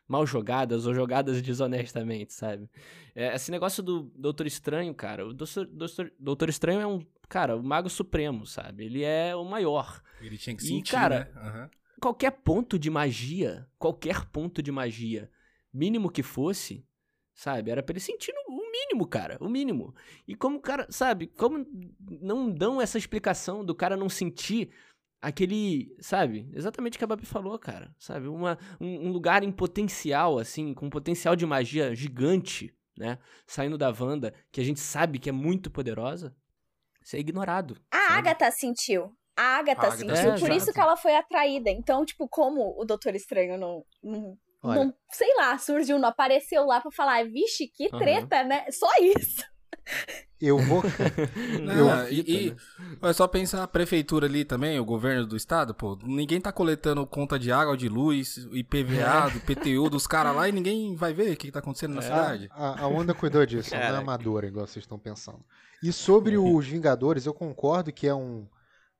mal 0.08 0.26
jogadas 0.26 0.86
ou 0.86 0.94
jogadas 0.94 1.40
desonestamente, 1.42 2.32
sabe? 2.32 2.68
É, 3.14 3.34
esse 3.34 3.50
negócio 3.50 3.82
do 3.82 4.10
Doutor 4.16 4.46
Estranho, 4.46 4.94
cara. 4.94 5.26
O 5.26 5.32
Doutor, 5.34 5.66
Doutor, 5.66 6.12
Doutor 6.18 6.48
Estranho 6.48 6.80
é 6.80 6.86
um. 6.86 7.04
Cara, 7.28 7.56
o 7.56 7.62
Mago 7.62 7.90
Supremo, 7.90 8.46
sabe? 8.46 8.86
Ele 8.86 9.04
é 9.04 9.36
o 9.36 9.44
maior 9.44 10.02
Ele 10.20 10.38
tinha 10.38 10.56
que 10.56 10.62
E, 10.64 10.66
sentir, 10.66 10.92
cara, 10.92 11.30
né? 11.34 11.40
Aham. 11.42 11.70
qualquer 12.00 12.30
ponto 12.30 12.78
de 12.78 12.88
magia, 12.88 13.68
qualquer 13.78 14.24
ponto 14.30 14.62
de 14.62 14.72
magia, 14.72 15.30
mínimo 15.72 16.10
que 16.10 16.22
fosse, 16.22 16.86
sabe? 17.34 17.70
Era 17.70 17.82
pra 17.82 17.92
ele 17.92 18.00
sentir 18.00 18.32
o 18.48 18.70
mínimo, 18.72 19.06
cara, 19.06 19.36
o 19.40 19.48
mínimo. 19.48 19.94
E 20.26 20.34
como 20.34 20.56
o 20.56 20.60
cara, 20.60 20.86
sabe? 20.90 21.26
Como 21.26 21.66
não 22.00 22.50
dão 22.50 22.80
essa 22.80 22.96
explicação 22.96 23.62
do 23.62 23.74
cara 23.74 23.94
não 23.94 24.08
sentir 24.08 24.70
aquele, 25.20 25.94
sabe? 26.00 26.48
Exatamente 26.54 26.96
o 26.96 26.98
que 26.98 27.04
a 27.04 27.08
Babi 27.08 27.26
falou, 27.26 27.58
cara, 27.58 27.94
sabe? 27.98 28.28
Uma, 28.28 28.58
um, 28.80 29.08
um 29.08 29.12
lugar 29.12 29.42
em 29.42 29.52
potencial, 29.52 30.38
assim, 30.38 30.74
com 30.74 30.86
um 30.86 30.90
potencial 30.90 31.34
de 31.36 31.44
magia 31.46 31.94
gigante, 31.94 32.74
né? 32.96 33.18
Saindo 33.46 33.76
da 33.78 33.90
Wanda, 33.98 34.34
que 34.50 34.60
a 34.60 34.64
gente 34.64 34.80
sabe 34.80 35.18
que 35.18 35.28
é 35.28 35.32
muito 35.32 35.70
poderosa, 35.70 36.34
isso 37.02 37.16
é 37.16 37.18
ignorado. 37.18 37.76
A 37.90 37.96
sabe? 37.98 38.18
Agatha 38.18 38.50
sentiu. 38.50 39.12
A 39.36 39.58
Agatha 39.58 39.82
A 39.82 39.84
Agatha 39.86 39.96
sentiu, 39.98 40.16
sentiu. 40.16 40.40
por 40.40 40.50
É, 40.50 40.56
isso 40.56 40.72
que 40.72 40.80
ela 40.80 40.96
foi 40.96 41.14
atraída. 41.14 41.70
Então, 41.70 42.04
tipo, 42.04 42.28
como 42.28 42.74
o 42.80 42.84
Doutor 42.84 43.14
Estranho 43.14 43.56
não, 43.56 43.84
não, 44.02 44.36
Olha. 44.62 44.84
não- 44.84 44.94
sei 45.12 45.32
lá, 45.36 45.56
surgiu, 45.58 45.98
não 45.98 46.08
apareceu 46.08 46.64
lá 46.64 46.80
pra 46.80 46.90
falar, 46.90 47.24
vixe, 47.24 47.68
que 47.68 47.88
treta, 47.88 48.42
né? 48.44 48.66
Só 48.72 48.88
isso. 49.00 49.42
Eu 50.40 50.58
vou. 50.58 50.82
Não, 51.62 52.04
Eu- 52.06 52.12
e, 52.12 52.48
e 52.48 52.56
é 53.02 53.12
só 53.12 53.26
pensar 53.26 53.62
a 53.62 53.68
prefeitura 53.68 54.26
ali 54.26 54.44
também, 54.44 54.78
o 54.78 54.84
governo 54.84 55.26
do 55.26 55.36
estado, 55.36 55.74
pô, 55.74 55.98
ninguém 56.04 56.40
tá 56.40 56.52
coletando 56.52 57.04
conta 57.06 57.38
de 57.38 57.50
água, 57.50 57.76
de 57.76 57.88
luz, 57.88 58.36
IPVA, 58.52 59.30
do 59.32 59.40
PTU 59.40 59.90
dos 59.90 60.06
caras 60.06 60.34
lá 60.36 60.48
e 60.48 60.52
ninguém 60.52 60.94
vai 60.94 61.12
ver 61.12 61.32
o 61.32 61.36
que, 61.36 61.46
que 61.48 61.52
tá 61.52 61.58
acontecendo 61.58 61.94
na 61.94 62.00
É. 62.00 62.02
cidade. 62.04 62.48
A, 62.52 62.82
a 62.82 62.86
Wanda 62.86 63.14
cuidou 63.14 63.44
disso, 63.44 63.74
não 63.74 63.80
é 63.80 63.88
amadora, 63.96 64.46
igual 64.46 64.66
vocês 64.66 64.84
estão 64.84 64.98
pensando. 64.98 65.40
E 65.82 65.92
sobre 65.92 66.38
os 66.38 66.66
Vingadores, 66.66 67.26
eu 67.26 67.34
concordo 67.34 67.92
que 67.92 68.06
é 68.06 68.14
um. 68.14 68.46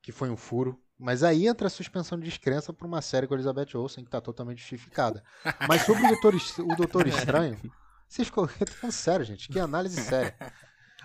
que 0.01 0.11
foi 0.11 0.29
um 0.29 0.37
furo. 0.37 0.77
Mas 1.01 1.23
aí 1.23 1.47
entra 1.47 1.67
a 1.67 1.69
suspensão 1.69 2.19
de 2.19 2.25
descrença 2.25 2.73
por 2.73 2.85
uma 2.85 3.01
série 3.01 3.25
com 3.25 3.33
a 3.33 3.37
Elizabeth 3.37 3.69
Olsen 3.77 4.03
que 4.03 4.09
tá 4.11 4.19
totalmente 4.19 4.57
justificada. 4.59 5.23
Mas 5.65 5.83
sobre 5.85 6.03
o 6.05 6.07
Doutor, 6.09 6.35
o 6.35 6.75
Doutor 6.75 7.07
Estranho, 7.07 7.57
vocês 8.05 8.27
ficam. 8.27 8.45
Tô 8.59 8.65
falando 8.65 8.91
sério, 8.93 9.25
gente. 9.25 9.47
Que 9.47 9.59
análise 9.61 9.95
séria. 10.01 10.35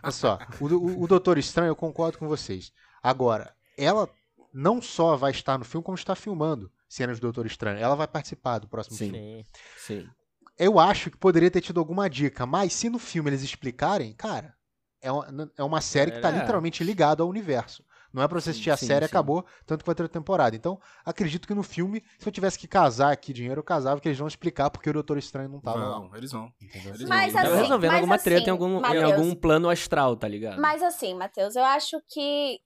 Olha 0.05 0.13
só, 0.13 0.39
o, 0.61 0.67
o, 0.67 1.03
o 1.03 1.07
Doutor 1.07 1.39
Estranho, 1.39 1.69
eu 1.71 1.77
concordo 1.77 2.19
com 2.19 2.29
vocês. 2.29 2.73
Agora, 3.03 3.55
ela 3.77 4.09
não 4.53 4.81
só 4.81 5.17
vai 5.17 5.31
estar 5.33 5.59
no 5.59 5.65
filme, 5.65 5.85
como 5.85 5.97
está 5.97 6.15
filmando 6.15 6.71
cenas 6.89 7.19
do 7.19 7.23
Doutor 7.23 7.47
Estranho. 7.47 7.79
Ela 7.79 7.97
vai 7.97 8.07
participar 8.07 8.59
do 8.59 8.69
próximo 8.69 8.97
Sim. 8.97 9.11
filme. 9.11 9.47
Sim. 9.77 10.01
Sim. 10.03 10.11
Eu 10.57 10.79
acho 10.79 11.11
que 11.11 11.17
poderia 11.17 11.51
ter 11.51 11.61
tido 11.61 11.81
alguma 11.81 12.09
dica, 12.09 12.47
mas 12.47 12.73
se 12.73 12.89
no 12.89 12.99
filme 12.99 13.31
eles 13.31 13.43
explicarem, 13.43 14.13
cara, 14.13 14.55
é 15.03 15.11
uma, 15.11 15.53
é 15.59 15.65
uma 15.65 15.81
série 15.81 16.13
que 16.13 16.21
tá 16.21 16.31
É. 16.31 16.39
literalmente 16.39 16.85
ligada 16.85 17.23
ao 17.23 17.29
universo. 17.29 17.85
Não 18.15 18.23
é 18.23 18.29
pra 18.29 18.41
você 18.41 18.45
Sim, 18.45 18.51
assistir 18.53 18.71
a 18.71 18.77
sim, 18.77 18.87
série, 18.87 19.05
sim. 19.05 19.11
acabou, 19.11 19.45
tanto 19.67 19.81
que 19.81 19.87
vai 19.87 19.95
ter 19.97 20.03
outra 20.05 20.21
temporada. 20.21 20.55
Então, 20.55 20.79
acredito 21.05 21.49
que 21.49 21.53
no 21.55 21.65
filme, 21.65 22.01
se 22.17 22.29
eu 22.29 22.33
tivesse 22.33 22.57
que 22.57 22.69
casar 22.69 23.13
aqui 23.13 23.33
dinheiro, 23.33 23.59
eu 23.59 23.65
casava, 23.65 24.01
que 24.01 24.07
eles 24.07 24.19
vão 24.19 24.29
explicar 24.29 24.71
porque 24.71 24.89
o 24.89 24.93
Doutor 24.93 25.19
Estranho 25.19 25.49
não 25.49 25.61
tava 25.61 25.79
lá. 25.79 25.99
Vão, 25.99 26.15
eles 26.15 26.31
vão. 26.31 26.53
Eles 26.61 27.09
Mas 27.09 27.33
vão. 27.33 27.43
Assim, 27.43 27.57
resolvendo 27.57 27.91
mas 27.91 28.01
alguma 28.01 28.19
treta 28.19 28.41
assim, 28.43 28.49
em 28.49 28.53
algum, 28.53 28.77
em 28.79 28.81
Matheus- 28.81 29.05
algum 29.13 29.35
plano 29.35 29.69
astral, 29.69 30.17
tá 30.17 30.29
ligado? 30.29 30.61
Mas 30.61 30.81
assim, 30.81 31.13
Matheus, 31.15 31.57
eu 31.57 31.65
acho 31.65 32.01
que 32.09 32.61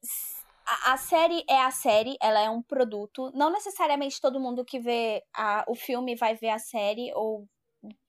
a, 0.66 0.92
a 0.92 0.96
série 0.98 1.42
é 1.48 1.62
a 1.62 1.70
série, 1.70 2.16
ela 2.20 2.40
é 2.40 2.50
um 2.50 2.60
produto. 2.62 3.30
Não 3.34 3.50
necessariamente 3.50 4.20
todo 4.20 4.38
mundo 4.38 4.64
que 4.66 4.78
vê 4.78 5.22
a- 5.34 5.64
o 5.66 5.74
filme 5.74 6.14
vai 6.14 6.34
ver 6.34 6.50
a 6.50 6.58
série 6.58 7.10
ou 7.14 7.46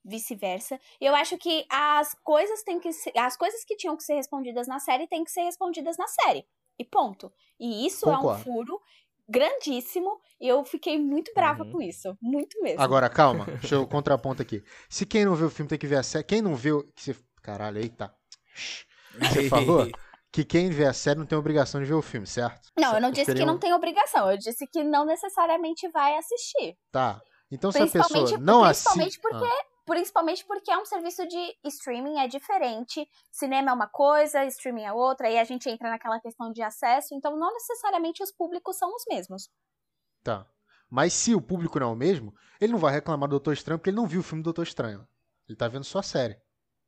vice-versa. 0.03 0.77
E 0.99 1.05
eu 1.05 1.15
acho 1.15 1.37
que 1.37 1.65
as 1.71 2.13
coisas 2.23 2.63
têm 2.63 2.79
que 2.79 2.91
ser, 2.91 3.11
as 3.17 3.37
coisas 3.37 3.63
que 3.63 3.75
tinham 3.77 3.95
que 3.95 4.03
ser 4.03 4.15
respondidas 4.15 4.67
na 4.67 4.79
série 4.79 5.07
têm 5.07 5.23
que 5.23 5.31
ser 5.31 5.41
respondidas 5.43 5.95
na 5.97 6.07
série. 6.07 6.45
E 6.79 6.85
ponto. 6.85 7.31
E 7.59 7.85
isso 7.85 8.09
é 8.09 8.15
Concordo. 8.15 8.39
um 8.39 8.43
furo 8.43 8.79
grandíssimo 9.27 10.19
e 10.41 10.47
eu 10.47 10.63
fiquei 10.63 10.97
muito 10.97 11.31
brava 11.35 11.63
Uhum. 11.63 11.71
com 11.73 11.81
isso, 11.81 12.17
muito 12.21 12.59
mesmo. 12.61 12.81
Agora, 12.81 13.09
calma, 13.09 13.45
deixa 13.61 13.75
eu 13.75 13.85
contraponto 13.87 14.41
aqui. 14.41 14.63
Se 14.89 15.05
quem 15.05 15.25
não 15.25 15.35
viu 15.35 15.47
o 15.47 15.49
filme 15.51 15.69
tem 15.69 15.77
que 15.77 15.85
ver 15.87 15.97
a 15.97 16.03
série. 16.03 16.23
Quem 16.23 16.41
não 16.41 16.55
viu. 16.55 16.83
que 16.95 17.03
você- 17.03 17.15
Caralho, 17.43 17.79
eita. 17.79 18.13
Você 19.19 19.49
falou 19.49 19.87
que 20.31 20.43
quem 20.45 20.69
vê 20.69 20.85
a 20.85 20.93
série 20.93 21.19
não 21.19 21.25
tem 21.25 21.37
obrigação 21.37 21.79
de 21.81 21.87
ver 21.87 21.93
o 21.93 22.01
filme, 22.01 22.27
certo? 22.27 22.69
não, 22.77 22.95
eu 22.95 23.01
não 23.01 23.11
disse 23.11 23.33
que 23.33 23.45
não 23.45 23.57
tem 23.57 23.73
obrigação, 23.73 24.29
eu 24.31 24.37
disse 24.37 24.65
que 24.67 24.83
não 24.83 25.05
necessariamente 25.05 25.87
vai 25.89 26.15
assistir. 26.17 26.77
Tá. 26.91 27.19
Então, 27.51 27.71
se 27.71 27.79
a 27.79 27.87
pessoa 27.87 28.37
não 28.39 28.61
principalmente 28.63 29.07
assiste. 29.07 29.21
porque, 29.21 29.43
Ah, 29.45 29.65
principalmente 29.89 30.45
porque 30.45 30.71
é 30.71 30.77
um 30.77 30.85
serviço 30.85 31.27
de 31.27 31.57
streaming, 31.65 32.19
é 32.19 32.27
diferente. 32.27 33.07
Cinema 33.31 33.71
é 33.71 33.73
uma 33.73 33.87
coisa, 33.87 34.45
streaming 34.45 34.83
é 34.83 34.93
outra, 34.93 35.27
aí 35.27 35.37
a 35.37 35.43
gente 35.43 35.67
entra 35.67 35.89
naquela 35.89 36.19
questão 36.19 36.51
de 36.51 36.61
acesso, 36.61 37.13
então 37.13 37.37
não 37.37 37.51
necessariamente 37.53 38.23
os 38.23 38.31
públicos 38.31 38.77
são 38.77 38.93
os 38.95 39.03
mesmos. 39.09 39.49
tá. 40.23 40.45
Mas 40.89 41.13
se 41.13 41.35
o 41.35 41.41
público 41.41 41.79
não 41.79 41.89
é 41.89 41.93
o 41.93 41.95
mesmo, 41.95 42.33
ele 42.59 42.71
não 42.71 42.79
vai 42.79 42.91
reclamar 42.91 43.29
do 43.29 43.33
Doutor 43.33 43.53
Estranho 43.53 43.77
porque 43.77 43.91
ele 43.91 43.97
não 43.97 44.07
viu 44.07 44.21
o 44.21 44.23
filme 44.23 44.41
do 44.41 44.45
Doutor 44.45 44.63
Estranho. 44.63 45.07
Ele 45.47 45.55
tá 45.55 45.67
vendo 45.67 45.83
só 45.83 45.99
a 45.99 46.03
série. 46.03 46.35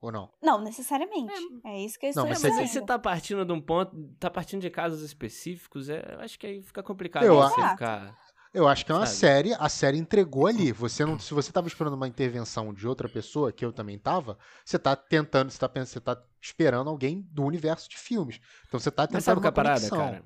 Ou 0.02 0.12
não? 0.12 0.34
Não 0.42 0.60
necessariamente. 0.60 1.32
É, 1.64 1.80
isso 1.82 2.00
que 2.00 2.08
eu 2.08 2.10
estou 2.10 2.24
Não, 2.24 2.30
mas 2.30 2.44
É, 2.44 2.66
você 2.66 2.84
tá 2.84 2.98
partindo 2.98 3.46
de 3.46 3.54
um 3.54 3.62
ponto, 3.62 3.96
tá 4.20 4.32
partindo 4.32 4.62
de 4.62 4.72
casos 4.72 5.04
específicos, 5.04 5.88
é, 5.90 6.16
eu 6.16 6.20
acho 6.22 6.40
que 6.40 6.48
aí 6.48 6.64
fica 6.64 6.82
complicado 6.82 7.24
Eu 7.24 7.36
você 7.36 7.62
ficar. 7.70 8.18
Eu 8.54 8.68
acho 8.68 8.86
que 8.86 8.92
é 8.92 8.96
uma 8.96 9.06
Sabe? 9.06 9.18
série, 9.18 9.54
a 9.54 9.70
série 9.70 9.98
entregou 9.98 10.46
ali. 10.46 10.72
Você 10.74 11.06
não, 11.06 11.18
se 11.18 11.34
você 11.34 11.52
tava 11.54 11.68
esperando 11.70 11.94
uma 11.94 12.08
intervenção 12.08 12.74
de 12.74 12.86
outra 12.86 13.08
pessoa, 13.08 13.52
que 13.52 13.64
eu 13.64 13.72
também 13.72 13.98
tava, 13.98 14.38
você 14.66 14.78
tá 14.78 14.94
tentando, 14.96 15.50
você 15.52 15.58
tá 15.58 15.70
pensando, 15.70 15.88
você 15.94 16.00
tá 16.02 16.22
esperando 16.42 16.90
alguém 16.90 17.22
do 17.32 17.44
universo 17.44 17.90
de 17.90 17.98
filmes. 17.98 18.42
Então 18.68 18.78
você 18.80 18.92
tá 18.92 19.04
tentando 19.04 19.14
Mas 19.16 19.24
sabe 19.24 19.38
o 19.40 19.42
que 19.42 19.48
é 19.48 19.50
uma 19.50 19.52
a 19.52 19.56
parada, 19.56 19.80
conexão. 19.90 19.98
cara? 19.98 20.24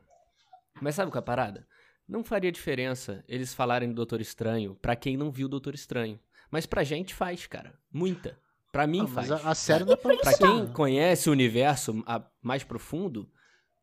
Mas 0.81 0.95
sabe 0.95 1.09
o 1.09 1.11
que 1.11 1.17
é 1.17 1.19
a 1.19 1.21
parada? 1.23 1.67
Não 2.07 2.23
faria 2.23 2.51
diferença 2.51 3.23
eles 3.27 3.53
falarem 3.53 3.89
do 3.89 3.95
Doutor 3.95 4.19
Estranho 4.21 4.75
pra 4.81 4.95
quem 4.95 5.15
não 5.17 5.31
viu 5.31 5.45
o 5.45 5.49
Doutor 5.49 5.75
Estranho. 5.75 6.19
Mas 6.49 6.65
pra 6.65 6.83
gente 6.83 7.13
faz, 7.13 7.45
cara. 7.45 7.77
Muita. 7.91 8.37
Pra 8.71 8.87
mim 8.87 9.01
Ah, 9.01 9.03
mas 9.03 9.27
faz. 9.27 9.31
a, 9.45 9.49
a 9.51 9.55
série 9.55 9.83
não 9.85 9.93
é 9.93 9.95
pra 9.95 10.15
Pra 10.17 10.31
você, 10.31 10.37
quem 10.39 10.63
né? 10.63 10.71
conhece 10.73 11.29
o 11.29 11.31
universo 11.31 12.03
a- 12.07 12.21
mais 12.41 12.63
profundo, 12.63 13.29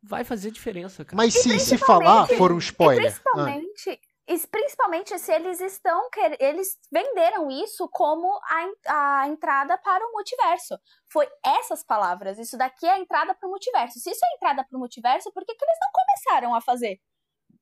vai 0.01 0.23
fazer 0.23 0.51
diferença, 0.51 1.03
cara. 1.05 1.15
Mas 1.15 1.33
se, 1.33 1.59
se 1.59 1.77
falar 1.77 2.27
for 2.27 2.51
um 2.51 2.57
E 2.57 2.59
spoiler. 2.59 3.05
ah, 3.07 3.09
principalmente, 3.09 3.99
e 4.27 4.37
principalmente 4.47 5.17
se 5.19 5.33
eles 5.33 5.59
estão 5.59 6.07
eles 6.39 6.77
venderam 6.91 7.51
isso 7.51 7.89
como 7.89 8.39
a, 8.87 9.21
a 9.21 9.27
entrada 9.27 9.77
para 9.77 10.05
o 10.05 10.11
multiverso. 10.13 10.79
Foi 11.11 11.27
essas 11.45 11.83
palavras. 11.83 12.39
Isso 12.39 12.57
daqui 12.57 12.85
é 12.85 12.91
a 12.93 12.99
entrada 12.99 13.35
para 13.35 13.47
o 13.47 13.51
multiverso. 13.51 13.99
Se 13.99 14.09
isso 14.09 14.23
é 14.23 14.27
a 14.29 14.35
entrada 14.35 14.65
para 14.67 14.75
o 14.77 14.79
multiverso, 14.79 15.31
por 15.33 15.43
que, 15.45 15.53
que 15.53 15.65
eles 15.65 15.77
não 15.81 15.89
começaram 15.91 16.55
a 16.55 16.61
fazer? 16.61 16.99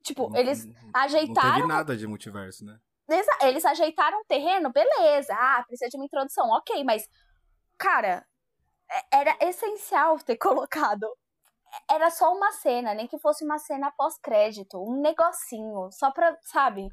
Tipo, 0.03 0.29
Não- 0.29 0.37
eles 0.39 0.65
não- 0.65 0.73
Não 0.73 0.89
ajeitaram 0.93 1.53
teve 1.55 1.67
nada 1.67 1.97
de 1.97 2.07
multiverso, 2.07 2.63
né? 2.65 2.79
Exa- 3.09 3.37
Eles 3.41 3.65
ajeitaram 3.65 4.21
o 4.21 4.25
terreno, 4.25 4.71
beleza. 4.71 5.33
Ah, 5.35 5.63
precisa 5.67 5.89
de 5.89 5.97
uma 5.97 6.05
introdução, 6.05 6.49
ok, 6.49 6.83
mas, 6.83 7.07
cara, 7.77 8.25
é- 8.89 9.19
era 9.19 9.37
essencial 9.41 10.17
ter 10.19 10.37
colocado. 10.97 11.07
Era 11.89 12.09
só 12.09 12.33
uma 12.33 12.51
cena, 12.51 12.93
nem 12.93 13.07
que 13.07 13.17
fosse 13.17 13.43
uma 13.43 13.57
cena 13.57 13.91
pós-crédito, 13.91 14.77
um 14.77 15.01
negocinho, 15.01 15.89
só 15.91 16.11
pra, 16.11 16.35
sabe? 16.41 16.89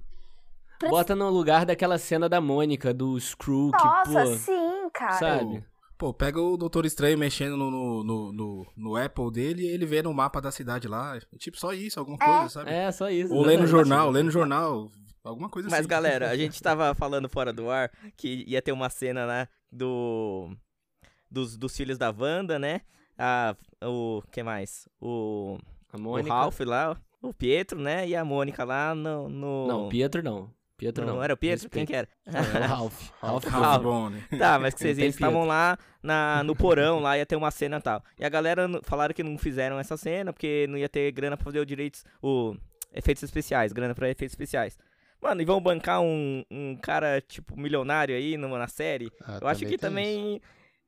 Pre- 0.78 0.90
Bota 0.90 1.14
no 1.16 1.28
lugar 1.30 1.66
daquela 1.66 1.98
cena 1.98 2.28
da 2.28 2.40
Mônica, 2.40 2.94
do 2.94 3.18
Screw, 3.18 3.70
Nossa, 3.72 4.04
que, 4.04 4.12
pô, 4.12 4.36
sim, 4.36 4.90
cara. 4.94 5.12
sabe? 5.18 5.64
Pô, 5.96 6.14
pega 6.14 6.40
o 6.40 6.56
Doutor 6.56 6.86
Estranho 6.86 7.18
mexendo 7.18 7.56
no, 7.56 7.68
no, 7.72 8.04
no, 8.04 8.32
no- 8.32 8.66
no 8.76 8.96
Apple 8.96 9.32
dele 9.32 9.62
e 9.64 9.66
ele 9.68 9.84
vê 9.84 10.00
no 10.00 10.14
mapa 10.14 10.40
da 10.40 10.52
cidade 10.52 10.86
lá. 10.86 11.18
Tipo, 11.38 11.58
só 11.58 11.72
isso, 11.72 11.98
alguma 11.98 12.16
coisa, 12.16 12.48
sabe? 12.48 12.70
É, 12.70 12.92
só 12.92 13.10
isso. 13.10 13.34
Ou 13.34 13.42
lendo 13.42 13.66
jornal, 13.66 14.08
lendo 14.08 14.30
jornal, 14.30 14.88
alguma 15.24 15.48
coisa 15.48 15.68
Mas 15.68 15.80
assim. 15.80 15.88
galera, 15.88 16.30
a 16.30 16.36
gente 16.38 16.62
tava 16.62 16.94
falando 16.94 17.28
fora 17.28 17.52
do 17.52 17.68
ar 17.68 17.90
que 18.16 18.44
ia 18.46 18.62
ter 18.62 18.70
uma 18.70 18.88
cena, 18.88 19.26
né, 19.26 19.48
do 19.72 20.56
dos, 21.28 21.56
dos 21.56 21.76
filhos 21.76 21.98
da 21.98 22.10
Wanda, 22.16 22.60
né? 22.60 22.82
A, 23.18 23.56
o 23.82 24.22
que 24.30 24.42
mais? 24.42 24.88
O, 25.00 25.58
A 25.92 25.98
o. 25.98 26.22
Ralph 26.22 26.60
lá, 26.60 26.96
o 27.20 27.34
Pietro, 27.34 27.78
né? 27.80 28.06
E 28.08 28.14
a 28.14 28.24
Mônica 28.24 28.64
lá 28.64 28.94
no, 28.94 29.28
no... 29.28 29.66
Não, 29.66 29.88
Pietro 29.88 30.22
não. 30.22 30.50
Pietro 30.76 31.04
não, 31.04 31.16
não. 31.16 31.22
era 31.22 31.34
o 31.34 31.36
Pietro? 31.36 31.68
Quem 31.68 31.84
que 31.84 31.94
era? 31.94 32.08
O 32.24 32.30
Ralph. 32.68 33.10
Ralph. 33.20 33.44
Ralph. 33.46 33.82
Bone. 33.82 34.22
Tá, 34.38 34.60
mas 34.60 34.74
que 34.74 34.80
vocês 34.80 34.96
eles 34.96 35.16
estavam 35.16 35.44
lá 35.44 35.76
na, 36.00 36.44
no 36.44 36.54
porão, 36.54 37.00
lá 37.00 37.18
ia 37.18 37.26
ter 37.26 37.34
uma 37.34 37.50
cena 37.50 37.78
e 37.78 37.82
tal. 37.82 38.00
E 38.16 38.24
a 38.24 38.28
galera 38.28 38.68
falaram 38.84 39.12
que 39.12 39.24
não 39.24 39.36
fizeram 39.36 39.80
essa 39.80 39.96
cena 39.96 40.32
porque 40.32 40.66
não 40.68 40.78
ia 40.78 40.88
ter 40.88 41.10
grana 41.10 41.36
pra 41.36 41.44
fazer 41.44 41.58
os 41.58 41.66
direitos, 41.66 42.04
o 42.22 42.54
efeitos 42.94 43.24
especiais, 43.24 43.72
grana 43.72 43.92
pra 43.92 44.08
efeitos 44.08 44.34
especiais. 44.34 44.78
Mano, 45.20 45.42
e 45.42 45.44
vão 45.44 45.60
bancar 45.60 46.00
um, 46.00 46.44
um 46.48 46.76
cara, 46.76 47.20
tipo, 47.20 47.58
milionário 47.58 48.14
aí 48.14 48.36
numa, 48.36 48.56
na 48.56 48.68
série? 48.68 49.10
ah, 49.24 49.38
Eu 49.42 49.48
acho 49.48 49.60
que 49.60 49.66
tem 49.66 49.74
isso. 49.74 49.80
também 49.80 50.40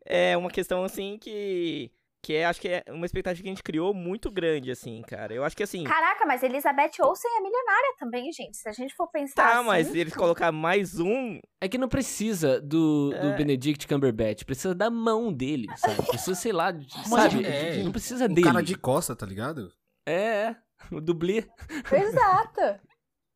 é 0.06 0.36
uma 0.36 0.50
questão, 0.50 0.84
assim, 0.84 1.18
que... 1.20 1.90
Que 2.22 2.34
é, 2.34 2.44
acho 2.44 2.60
que 2.60 2.68
é 2.68 2.84
uma 2.90 3.06
expectativa 3.06 3.42
que 3.42 3.48
a 3.48 3.52
gente 3.52 3.62
criou 3.62 3.94
muito 3.94 4.30
grande, 4.30 4.70
assim, 4.70 5.00
cara. 5.08 5.32
Eu 5.32 5.42
acho 5.42 5.56
que, 5.56 5.62
assim... 5.62 5.84
Caraca, 5.84 6.26
mas 6.26 6.42
Elizabeth 6.42 6.90
Olsen 7.00 7.30
é 7.38 7.40
milionária 7.40 7.94
também, 7.98 8.30
gente. 8.30 8.58
Se 8.58 8.68
a 8.68 8.72
gente 8.72 8.94
for 8.94 9.08
pensar 9.10 9.36
Tá, 9.36 9.58
assim, 9.58 9.66
mas 9.66 9.94
eles 9.94 10.12
colocar 10.14 10.52
mais 10.52 11.00
um... 11.00 11.40
É 11.62 11.66
que 11.68 11.78
não 11.78 11.88
precisa 11.88 12.60
do, 12.60 13.08
do 13.08 13.28
É. 13.28 13.36
Benedict 13.36 13.88
Cumberbatch, 13.88 14.44
precisa 14.44 14.74
da 14.74 14.90
mão 14.90 15.32
dele, 15.32 15.66
sabe? 15.78 15.96
Precisa, 16.08 16.34
sei 16.34 16.52
lá, 16.52 16.74
sabe? 17.08 17.42
é, 17.46 17.82
não 17.82 17.90
precisa 17.92 18.26
Um 18.26 18.34
dele. 18.34 18.46
cara 18.46 18.62
de 18.62 18.74
costa, 18.76 19.16
tá 19.16 19.24
ligado? 19.24 19.72
É, 20.06 20.12
é, 20.12 20.56
o 20.92 21.00
dublê. 21.00 21.48
Exato. 21.90 22.80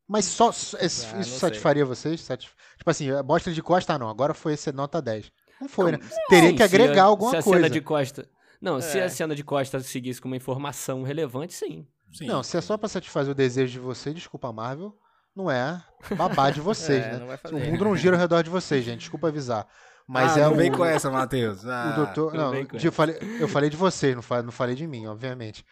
Mas 0.07 0.25
só, 0.25 0.51
só- 0.51 0.77
isso, 0.77 1.07
Ah, 1.09 1.13
não 1.15 1.21
isso 1.21 1.31
sei. 1.31 1.39
satisfaria 1.39 1.85
vocês? 1.85 2.21
Satisf... 2.21 2.53
Tipo 2.77 2.89
assim, 2.91 3.07
mostra 3.23 3.51
de 3.51 3.63
costa 3.63 3.97
não, 3.97 4.09
agora 4.09 4.35
foi 4.35 4.53
esse 4.53 4.71
nota 4.71 5.01
10. 5.01 5.31
Não 5.59 5.67
foi, 5.67 5.91
Não, 5.93 5.97
né? 5.99 6.09
Teria 6.29 6.49
Sim, 6.49 6.55
que 6.55 6.61
agregar 6.63 6.93
se 6.93 6.99
a, 6.99 7.03
alguma 7.03 7.31
se 7.31 7.37
a 7.37 7.41
coisa. 7.43 7.57
cena 7.63 7.69
de 7.71 7.81
costa... 7.81 8.29
Não, 8.65 8.81
se 8.81 8.97
É. 8.97 9.03
a 9.03 9.09
cena 9.09 9.35
de 9.35 9.43
costa 9.43 9.79
seguisse 9.79 10.19
com 10.19 10.27
uma 10.27 10.35
informação 10.35 11.03
relevante, 11.03 11.53
sim. 11.53 11.85
Sim. 12.11 12.25
Não, 12.25 12.41
se 12.41 12.57
é 12.57 12.61
só 12.61 12.75
pra 12.77 12.89
satisfazer 12.89 13.31
o 13.31 13.35
desejo 13.35 13.73
de 13.73 13.79
vocês, 13.79 14.15
desculpa, 14.15 14.51
Marvel, 14.51 14.97
não 15.35 15.51
é 15.51 15.83
babá 16.17 16.49
de 16.49 16.59
vocês, 16.61 17.03
É, 17.05 17.11
né? 17.11 17.19
não 17.19 17.27
vai 17.27 17.37
O 17.51 17.71
mundo 17.71 17.85
não 17.85 17.95
gira 17.95 18.15
ao 18.15 18.19
redor 18.19 18.41
de 18.41 18.49
vocês, 18.49 18.83
gente, 18.83 19.01
desculpa 19.01 19.27
avisar. 19.27 19.67
Mas 20.07 20.35
ah, 20.35 20.39
é 20.39 20.43
não 20.45 20.53
o, 20.53 20.55
vem 20.55 20.71
com 20.71 20.83
essa, 20.83 21.11
Matheus. 21.11 21.63
Ah, 21.67 21.91
o 21.93 21.95
doutor. 22.05 22.33
não 22.33 22.51
Não, 22.53 22.67
eu 22.81 22.91
falei, 22.91 23.17
eu 23.39 23.47
falei 23.47 23.69
de 23.69 23.77
vocês, 23.77 24.15
não 24.15 24.21
falei, 24.23 24.43
não 24.45 24.51
falei 24.51 24.75
de 24.75 24.87
mim, 24.87 25.05
obviamente. 25.07 25.63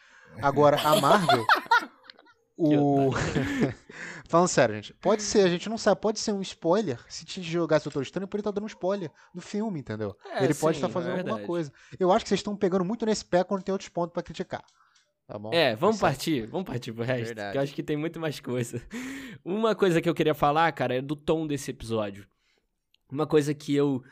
Agora, 0.41 0.79
a 0.81 0.99
Marvel. 0.99 1.45
o. 2.57 3.11
Falando 4.27 4.47
sério, 4.47 4.75
gente. 4.75 4.93
Pode 4.95 5.21
ser, 5.21 5.45
a 5.45 5.49
gente 5.49 5.69
não 5.69 5.77
sabe, 5.77 6.01
pode 6.01 6.19
ser 6.19 6.31
um 6.31 6.41
spoiler. 6.41 6.99
Se 7.07 7.25
te 7.25 7.41
jogasse 7.41 7.87
o 7.87 7.89
Doutor 7.89 8.03
Estranho, 8.03 8.27
por 8.27 8.37
ele 8.37 8.43
tá 8.43 8.51
dando 8.51 8.63
um 8.63 8.67
spoiler 8.67 9.11
do 9.33 9.41
filme, 9.41 9.79
entendeu? 9.79 10.15
É, 10.31 10.43
ele 10.43 10.53
pode 10.53 10.77
sim, 10.77 10.83
estar 10.83 10.89
fazendo 10.89 11.17
é 11.17 11.19
alguma 11.19 11.39
coisa. 11.39 11.71
Eu 11.99 12.11
acho 12.11 12.25
que 12.25 12.29
vocês 12.29 12.39
estão 12.39 12.55
pegando 12.55 12.85
muito 12.85 13.05
nesse 13.05 13.25
pé 13.25 13.43
quando 13.43 13.63
tem 13.63 13.71
outros 13.71 13.89
pontos 13.89 14.13
pra 14.13 14.23
criticar. 14.23 14.63
Tá 15.27 15.39
bom? 15.39 15.51
É, 15.53 15.75
vamos 15.75 15.99
Tá 15.99 16.07
partir, 16.07 16.47
vamos 16.47 16.67
partir 16.67 16.91
pro 16.91 17.03
resto, 17.03 17.27
Verdade. 17.27 17.51
que 17.53 17.57
eu 17.57 17.61
acho 17.61 17.73
que 17.73 17.83
tem 17.83 17.95
muito 17.95 18.19
mais 18.19 18.39
coisa. 18.39 18.81
Uma 19.43 19.75
coisa 19.75 20.01
que 20.01 20.09
eu 20.09 20.13
queria 20.13 20.33
falar, 20.33 20.71
cara, 20.73 20.95
é 20.95 21.01
do 21.01 21.15
tom 21.15 21.47
desse 21.47 21.71
episódio. 21.71 22.27
Uma 23.11 23.25
coisa 23.25 23.53
que 23.53 23.73
eu 23.73 24.03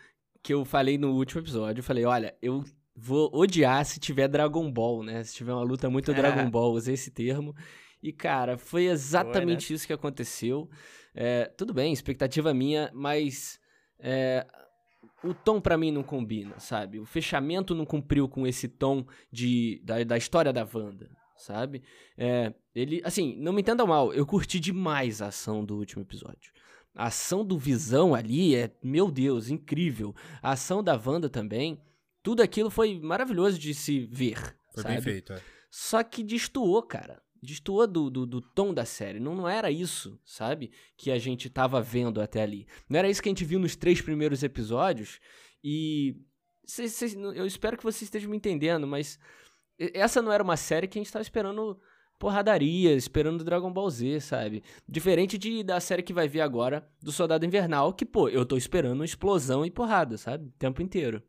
que 0.43 0.53
eu 0.53 0.65
falei 0.65 0.97
no 0.97 1.11
último 1.13 1.41
episódio, 1.41 1.81
eu 1.81 1.83
falei, 1.83 2.03
olha, 2.03 2.35
eu 2.41 2.63
vou 2.95 3.29
odiar 3.31 3.85
se 3.85 3.99
tiver 3.99 4.27
Dragon 4.27 4.71
Ball, 4.71 5.03
né? 5.03 5.23
Se 5.23 5.35
tiver 5.35 5.53
uma 5.53 5.63
luta 5.63 5.89
muito 5.89 6.13
Dragon 6.13 6.49
Ball, 6.49 6.73
usei 6.73 6.95
esse 6.95 7.11
termo. 7.11 7.55
E, 8.01 8.11
cara, 8.11 8.57
foi 8.57 8.85
exatamente 8.85 9.73
isso 9.73 9.85
que 9.85 9.93
aconteceu. 9.93 10.69
É, 11.13 11.45
tudo 11.45 11.73
bem, 11.73 11.93
expectativa 11.93 12.53
minha, 12.53 12.89
mas 12.93 13.59
é, 13.99 14.45
o 15.23 15.33
tom 15.33 15.61
pra 15.61 15.77
mim 15.77 15.91
não 15.91 16.03
combina, 16.03 16.59
sabe? 16.59 16.99
O 16.99 17.05
fechamento 17.05 17.75
não 17.75 17.85
cumpriu 17.85 18.27
com 18.27 18.47
esse 18.47 18.67
tom 18.67 19.05
de, 19.31 19.81
da, 19.83 20.03
da 20.03 20.17
história 20.17 20.51
da 20.51 20.67
Wanda, 20.73 21.09
sabe? 21.37 21.83
É, 22.17 22.53
ele, 22.73 23.01
assim, 23.03 23.35
não 23.37 23.53
me 23.53 23.61
entenda 23.61 23.85
mal, 23.85 24.13
eu 24.13 24.25
curti 24.25 24.59
demais 24.59 25.21
a 25.21 25.27
ação 25.27 25.63
do 25.63 25.77
último 25.77 26.01
episódio. 26.01 26.51
A 26.95 27.05
ação 27.05 27.45
do 27.45 27.57
Visão 27.57 28.13
ali 28.13 28.55
é, 28.55 28.71
meu 28.83 29.09
Deus, 29.09 29.49
incrível. 29.49 30.13
A 30.41 30.51
ação 30.51 30.83
da 30.83 30.99
Wanda 31.03 31.29
também. 31.29 31.81
Tudo 32.21 32.43
aquilo 32.43 32.69
foi 32.69 32.99
maravilhoso 32.99 33.57
de 33.57 33.73
se 33.73 34.05
ver, 34.05 34.37
Foi 34.73 34.83
sabe? 34.83 34.95
bem 34.95 35.01
feito, 35.01 35.33
é. 35.33 35.41
Só 35.71 36.03
que 36.03 36.21
destoou, 36.21 36.83
cara. 36.83 37.21
Destoou 37.41 37.87
do, 37.87 38.09
do, 38.09 38.25
do 38.25 38.41
tom 38.41 38.73
da 38.73 38.85
série. 38.85 39.19
Não, 39.19 39.35
não 39.35 39.47
era 39.49 39.71
isso, 39.71 40.19
sabe? 40.23 40.71
Que 40.95 41.11
a 41.11 41.17
gente 41.17 41.49
tava 41.49 41.81
vendo 41.81 42.21
até 42.21 42.41
ali. 42.41 42.67
Não 42.89 42.99
era 42.99 43.09
isso 43.09 43.21
que 43.21 43.29
a 43.29 43.31
gente 43.31 43.45
viu 43.45 43.59
nos 43.59 43.75
três 43.75 44.01
primeiros 44.01 44.43
episódios. 44.43 45.19
E. 45.63 46.15
Cês, 46.65 46.93
cês- 46.93 47.15
eu 47.15 47.45
espero 47.45 47.75
que 47.77 47.83
vocês 47.83 48.03
estejam 48.03 48.29
me 48.29 48.37
entendendo, 48.37 48.85
mas. 48.87 49.19
Essa 49.77 50.21
não 50.21 50.31
era 50.31 50.43
uma 50.43 50.55
série 50.57 50.87
que 50.87 50.99
a 50.99 51.01
gente 51.01 51.11
tava 51.11 51.23
esperando 51.23 51.79
porradaria, 52.19 52.93
esperando 52.93 53.43
Dragon 53.43 53.73
Ball 53.73 53.89
Z, 53.89 54.19
sabe? 54.19 54.63
Diferente 54.87 55.39
de, 55.39 55.63
da 55.63 55.79
série 55.79 56.03
que 56.03 56.13
vai 56.13 56.27
vir 56.27 56.41
agora, 56.41 56.87
do 57.01 57.11
Soldado 57.11 57.43
Invernal, 57.47 57.91
que, 57.93 58.05
pô, 58.05 58.29
eu 58.29 58.45
tô 58.45 58.55
esperando 58.55 59.03
explosão 59.03 59.65
e 59.65 59.71
porrada, 59.71 60.19
sabe? 60.19 60.45
O 60.49 60.51
tempo 60.59 60.83
inteiro. 60.83 61.23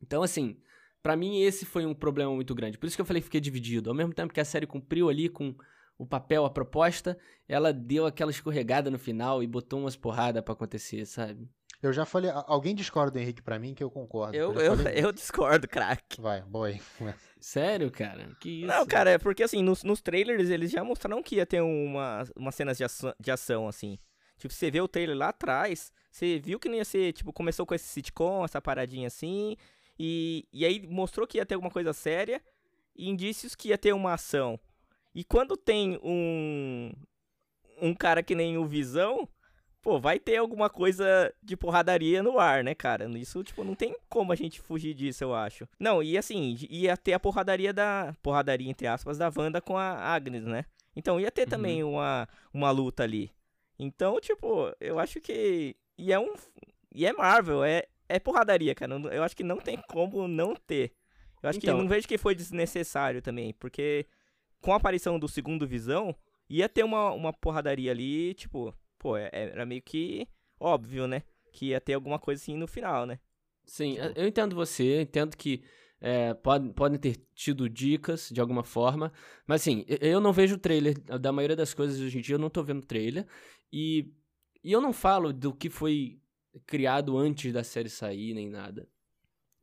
Então, 0.00 0.22
assim, 0.22 0.56
Pra 1.02 1.16
mim 1.16 1.42
esse 1.42 1.64
foi 1.64 1.86
um 1.86 1.94
problema 1.94 2.32
muito 2.34 2.54
grande. 2.54 2.78
Por 2.78 2.86
isso 2.86 2.96
que 2.96 3.00
eu 3.00 3.06
falei 3.06 3.20
que 3.20 3.26
fiquei 3.26 3.40
dividido. 3.40 3.90
Ao 3.90 3.96
mesmo 3.96 4.12
tempo 4.12 4.32
que 4.32 4.40
a 4.40 4.44
série 4.44 4.66
cumpriu 4.66 5.08
ali 5.08 5.28
com 5.28 5.54
o 5.96 6.06
papel, 6.06 6.44
a 6.44 6.50
proposta, 6.50 7.18
ela 7.48 7.72
deu 7.72 8.06
aquela 8.06 8.30
escorregada 8.30 8.90
no 8.90 8.98
final 8.98 9.42
e 9.42 9.46
botou 9.46 9.80
umas 9.80 9.96
porradas 9.96 10.42
pra 10.42 10.52
acontecer, 10.52 11.04
sabe? 11.06 11.48
Eu 11.82 11.92
já 11.92 12.04
falei. 12.04 12.30
Alguém 12.46 12.74
discorda 12.74 13.12
do 13.12 13.18
Henrique 13.18 13.40
pra 13.40 13.58
mim 13.58 13.74
que 13.74 13.82
eu 13.82 13.90
concordo. 13.90 14.36
Eu, 14.36 14.52
eu, 14.52 14.76
falei 14.76 14.94
eu 15.02 15.12
discordo, 15.12 15.66
craque. 15.66 16.20
Vai, 16.20 16.42
boy. 16.42 16.78
Sério, 17.40 17.90
cara? 17.90 18.36
Que 18.38 18.60
isso? 18.60 18.66
Não, 18.66 18.86
cara, 18.86 19.10
é 19.10 19.18
porque 19.18 19.42
assim, 19.42 19.62
nos, 19.62 19.82
nos 19.82 20.02
trailers 20.02 20.50
eles 20.50 20.70
já 20.70 20.84
mostraram 20.84 21.22
que 21.22 21.36
ia 21.36 21.46
ter 21.46 21.62
uma, 21.62 22.24
umas 22.36 22.54
cenas 22.54 22.76
de 22.76 22.84
ação, 22.84 23.14
de 23.18 23.30
ação, 23.30 23.66
assim. 23.66 23.98
Tipo, 24.36 24.52
você 24.52 24.70
vê 24.70 24.80
o 24.80 24.88
trailer 24.88 25.16
lá 25.16 25.28
atrás, 25.28 25.92
você 26.10 26.38
viu 26.38 26.58
que 26.58 26.68
não 26.68 26.76
ia 26.76 26.84
ser, 26.84 27.12
tipo, 27.12 27.32
começou 27.32 27.66
com 27.66 27.74
esse 27.74 27.86
sitcom, 27.86 28.44
essa 28.44 28.60
paradinha 28.60 29.06
assim, 29.06 29.56
e, 30.02 30.48
e 30.50 30.64
aí 30.64 30.86
mostrou 30.86 31.26
que 31.26 31.36
ia 31.36 31.44
ter 31.44 31.56
alguma 31.56 31.70
coisa 31.70 31.92
séria, 31.92 32.40
e 32.96 33.10
indícios 33.10 33.54
que 33.54 33.68
ia 33.68 33.76
ter 33.76 33.92
uma 33.92 34.14
ação. 34.14 34.58
E 35.14 35.22
quando 35.22 35.58
tem 35.58 36.00
um, 36.02 36.90
um 37.82 37.92
cara 37.92 38.22
que 38.22 38.34
nem 38.34 38.56
o 38.56 38.64
Visão, 38.64 39.28
pô, 39.82 40.00
vai 40.00 40.18
ter 40.18 40.38
alguma 40.38 40.70
coisa 40.70 41.30
de 41.42 41.54
porradaria 41.54 42.22
no 42.22 42.38
ar, 42.38 42.64
né, 42.64 42.74
cara? 42.74 43.06
Isso, 43.18 43.44
tipo, 43.44 43.62
não 43.62 43.74
tem 43.74 43.94
como 44.08 44.32
a 44.32 44.34
gente 44.34 44.58
fugir 44.58 44.94
disso, 44.94 45.22
eu 45.22 45.34
acho. 45.34 45.68
Não, 45.78 46.02
e 46.02 46.16
assim, 46.16 46.56
ia 46.70 46.96
ter 46.96 47.12
a 47.12 47.20
porradaria 47.20 47.70
da. 47.70 48.16
Porradaria, 48.22 48.70
entre 48.70 48.86
aspas, 48.86 49.18
da 49.18 49.30
Wanda 49.36 49.60
com 49.60 49.76
a 49.76 49.92
Agnes, 49.92 50.44
né? 50.44 50.64
Então 50.96 51.20
ia 51.20 51.30
ter 51.30 51.46
também 51.46 51.84
uma, 51.84 52.26
uma 52.54 52.70
luta 52.70 53.02
ali. 53.02 53.30
Então, 53.78 54.18
tipo, 54.18 54.74
eu 54.80 54.98
acho 54.98 55.20
que. 55.20 55.76
E 55.98 56.10
é 56.10 56.18
um. 56.18 56.32
E 56.90 57.04
é 57.04 57.12
Marvel, 57.12 57.62
é, 57.62 57.84
é 58.16 58.18
porradaria, 58.20 58.74
cara. 58.74 58.94
Eu- 59.12 59.22
acho 59.22 59.36
que 59.36 59.42
não 59.44 59.58
tem 59.58 59.76
como 59.88 60.26
não 60.28 60.54
ter. 60.54 60.92
Eu 61.42 61.48
acho 61.48 61.58
Então- 61.58 61.76
que 61.76 61.82
não 61.82 61.88
vejo 61.88 62.06
que 62.06 62.18
foi 62.18 62.34
desnecessário 62.34 63.22
também, 63.22 63.54
porque 63.54 64.06
com 64.60 64.72
a 64.72 64.76
aparição 64.76 65.18
do 65.18 65.26
segundo 65.28 65.66
Visão, 65.66 66.14
ia 66.48 66.68
ter 66.68 66.84
uma, 66.84 67.12
uma 67.12 67.32
porradaria 67.32 67.90
ali, 67.90 68.34
tipo, 68.34 68.74
pô, 68.98 69.16
é- 69.16 69.30
era 69.32 69.64
meio 69.64 69.80
que 69.82 70.28
óbvio, 70.58 71.06
né? 71.06 71.22
Que 71.52 71.66
ia 71.68 71.80
ter 71.80 71.94
alguma 71.94 72.18
coisa 72.18 72.42
assim 72.42 72.56
no 72.56 72.66
final, 72.68 73.06
né? 73.06 73.18
Sim, 73.64 73.96
eu 74.16 74.26
entendo 74.26 74.54
você, 74.54 74.82
eu 74.96 75.00
entendo 75.00 75.36
que 75.36 75.62
é, 76.02 76.32
pode, 76.32 76.72
podem 76.72 76.98
ter 76.98 77.16
tido 77.34 77.68
dicas 77.68 78.30
de 78.32 78.40
alguma 78.40 78.64
forma, 78.64 79.12
mas 79.46 79.60
assim, 79.60 79.84
eu- 80.00 80.20
não 80.20 80.32
vejo 80.32 80.54
o 80.54 80.58
trailer 80.58 80.98
da 80.98 81.30
maioria 81.30 81.54
das 81.56 81.74
coisas 81.74 82.00
hoje 82.00 82.18
em 82.18 82.22
dia, 82.22 82.34
eu 82.36 82.38
não 82.38 82.48
tô 82.48 82.62
vendo 82.62 82.86
trailer, 82.86 83.26
e, 83.72 84.10
e 84.64 84.72
eu 84.72 84.80
não 84.80 84.92
falo 84.94 85.30
do 85.32 85.52
que 85.54 85.68
foi 85.68 86.18
criado 86.66 87.16
antes 87.16 87.52
da 87.52 87.62
série 87.64 87.88
sair, 87.88 88.34
nem 88.34 88.48
nada. 88.48 88.88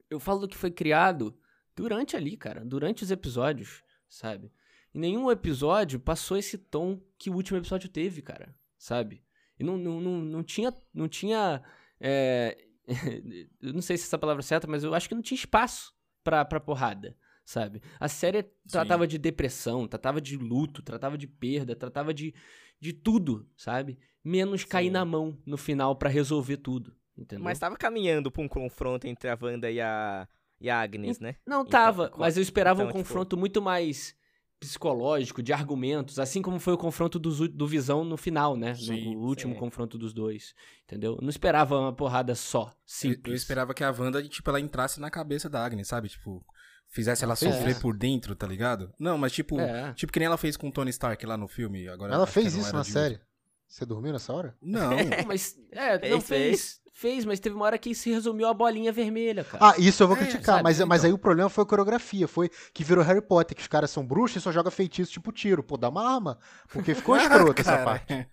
Eu 0.09 0.19
falo 0.19 0.41
do 0.41 0.47
que 0.47 0.57
foi 0.57 0.71
criado 0.71 1.37
durante 1.75 2.15
ali, 2.15 2.37
cara, 2.37 2.63
durante 2.63 3.03
os 3.03 3.11
episódios, 3.11 3.83
sabe? 4.07 4.51
E 4.93 4.99
nenhum 4.99 5.29
episódio 5.29 5.99
passou 5.99 6.37
esse 6.37 6.57
tom 6.57 7.01
que 7.17 7.29
o 7.29 7.35
último 7.35 7.57
episódio 7.57 7.89
teve, 7.89 8.21
cara, 8.21 8.55
sabe? 8.77 9.23
E 9.59 9.63
não, 9.63 9.77
não, 9.77 9.99
não, 9.99 10.21
não 10.21 10.43
tinha, 10.43 10.73
não 10.93 11.07
tinha 11.07 11.61
é, 11.99 12.57
eu 13.61 13.73
não 13.73 13.81
sei 13.81 13.97
se 13.97 14.05
essa 14.05 14.15
é 14.15 14.19
palavra 14.19 14.41
certa, 14.41 14.67
mas 14.67 14.83
eu 14.83 14.93
acho 14.93 15.09
que 15.09 15.15
não 15.15 15.21
tinha 15.21 15.35
espaço 15.35 15.93
pra, 16.23 16.45
pra 16.45 16.59
porrada, 16.59 17.15
sabe? 17.43 17.81
A 17.99 18.07
série 18.07 18.43
tratava 18.69 19.05
de 19.05 19.17
depressão, 19.17 19.87
tratava 19.87 20.21
de 20.21 20.37
luto, 20.37 20.81
tratava 20.81 21.17
de 21.17 21.27
perda, 21.27 21.75
tratava 21.75 22.13
de, 22.13 22.33
de 22.79 22.93
tudo, 22.93 23.47
sabe? 23.55 23.97
Menos 24.23 24.63
cair 24.63 24.87
Sim. 24.87 24.91
na 24.91 25.05
mão 25.05 25.37
no 25.45 25.57
final 25.57 25.95
pra 25.95 26.09
resolver 26.09 26.57
tudo, 26.57 26.93
entendeu? 27.17 27.43
Mas 27.43 27.59
tava 27.59 27.75
caminhando 27.77 28.29
pra 28.31 28.41
um 28.41 28.47
confronto 28.47 29.07
entre 29.07 29.29
a 29.29 29.37
Wanda 29.41 29.69
e 29.71 29.79
a, 29.79 30.27
e 30.59 30.69
a 30.69 30.79
Agnes, 30.81 31.19
né? 31.19 31.35
Não 31.45 31.61
Então, 31.61 31.69
tava, 31.69 32.11
mas 32.17 32.35
eu 32.37 32.43
esperava 32.43 32.81
então, 32.81 32.89
um 32.89 32.91
tipo- 32.93 32.99
confronto 33.07 33.37
muito 33.37 33.61
mais 33.61 34.15
psicológico, 34.59 35.43
de 35.43 35.53
argumentos, 35.53 36.17
assim 36.19 36.41
como 36.41 36.59
foi 36.59 36.73
o 36.73 36.77
confronto 36.77 37.19
dos 37.19 37.39
u- 37.39 37.47
do 37.47 37.67
Visão 37.67 38.03
no 38.03 38.17
final, 38.17 38.57
né? 38.57 38.73
Sim, 38.73 39.13
no 39.13 39.19
último 39.21 39.53
sim. 39.53 39.59
confronto 39.59 39.97
dos 39.99 40.13
dois, 40.13 40.53
entendeu? 40.83 41.13
Eu 41.15 41.21
não 41.21 41.29
esperava 41.29 41.79
uma 41.79 41.93
porrada 41.93 42.33
só, 42.33 42.63
Eu, 42.69 42.73
simples. 42.85 43.27
eu 43.27 43.35
esperava 43.35 43.71
que 43.73 43.83
a 43.83 43.91
Wanda, 43.91 44.21
tipo, 44.27 44.49
ela 44.49 44.59
entrasse 44.59 44.99
na 44.99 45.11
cabeça 45.11 45.47
da 45.47 45.63
Agnes, 45.63 45.87
sabe? 45.87 46.09
Tipo, 46.09 46.43
fizesse 46.89 47.23
ela 47.23 47.35
fez 47.35 47.53
sofrer 47.53 47.71
isso. 47.71 47.81
por 47.81 47.95
dentro, 47.97 48.35
tá 48.35 48.47
ligado? 48.47 48.91
Não, 48.99 49.17
mas 49.17 49.31
tipo, 49.31 49.59
É. 49.59 49.93
tipo 49.93 50.11
que 50.11 50.19
nem 50.19 50.25
ela 50.27 50.37
fez 50.37 50.55
com 50.57 50.67
o 50.69 50.71
Tony 50.71 50.89
Stark 50.89 51.25
lá 51.25 51.37
no 51.37 51.47
filme. 51.47 51.87
Agora, 51.87 52.13
Ela 52.13 52.27
fez 52.27 52.55
isso 52.55 52.73
na 52.73 52.83
série. 52.83 53.19
Você 53.67 53.85
dormiu 53.85 54.13
nessa 54.13 54.31
hora? 54.33 54.55
Não. 54.61 54.91
Não, 54.91 54.97
mas. 55.27 55.57
É, 55.71 55.99
Fez, 55.99 56.11
não 56.11 56.21
fez. 56.21 56.81
Fez, 56.93 57.25
mas 57.25 57.39
teve 57.39 57.55
uma 57.55 57.63
hora 57.65 57.77
que 57.77 57.93
se 57.93 58.09
resumiu 58.09 58.47
a 58.47 58.53
bolinha 58.55 58.91
vermelha, 58.91 59.43
cara. 59.43 59.63
Ah, 59.69 59.75
isso 59.77 60.01
eu 60.01 60.07
vou 60.07 60.17
É, 60.17 60.19
criticar, 60.21 60.45
sabe, 60.55 60.63
mas, 60.63 60.79
mas 60.79 61.01
então. 61.01 61.09
aí 61.09 61.13
o 61.13 61.17
problema 61.19 61.47
foi 61.47 61.63
a 61.63 61.67
coreografia, 61.67 62.27
foi 62.27 62.49
que 62.73 62.83
virou 62.83 63.03
Harry 63.03 63.21
Potter, 63.21 63.55
que 63.55 63.61
os 63.61 63.67
caras 63.67 63.91
são 63.91 64.03
bruxos 64.03 64.37
e 64.37 64.41
só 64.41 64.51
joga 64.51 64.71
feitiço 64.71 65.11
tipo 65.11 65.31
tiro. 65.31 65.61
Pô, 65.61 65.77
dá 65.77 65.89
uma 65.89 66.03
arma, 66.15 66.39
porque 66.69 66.95
ficou 66.95 67.15
escroto 67.53 67.61
essa 67.61 67.83
parte. 67.83 68.27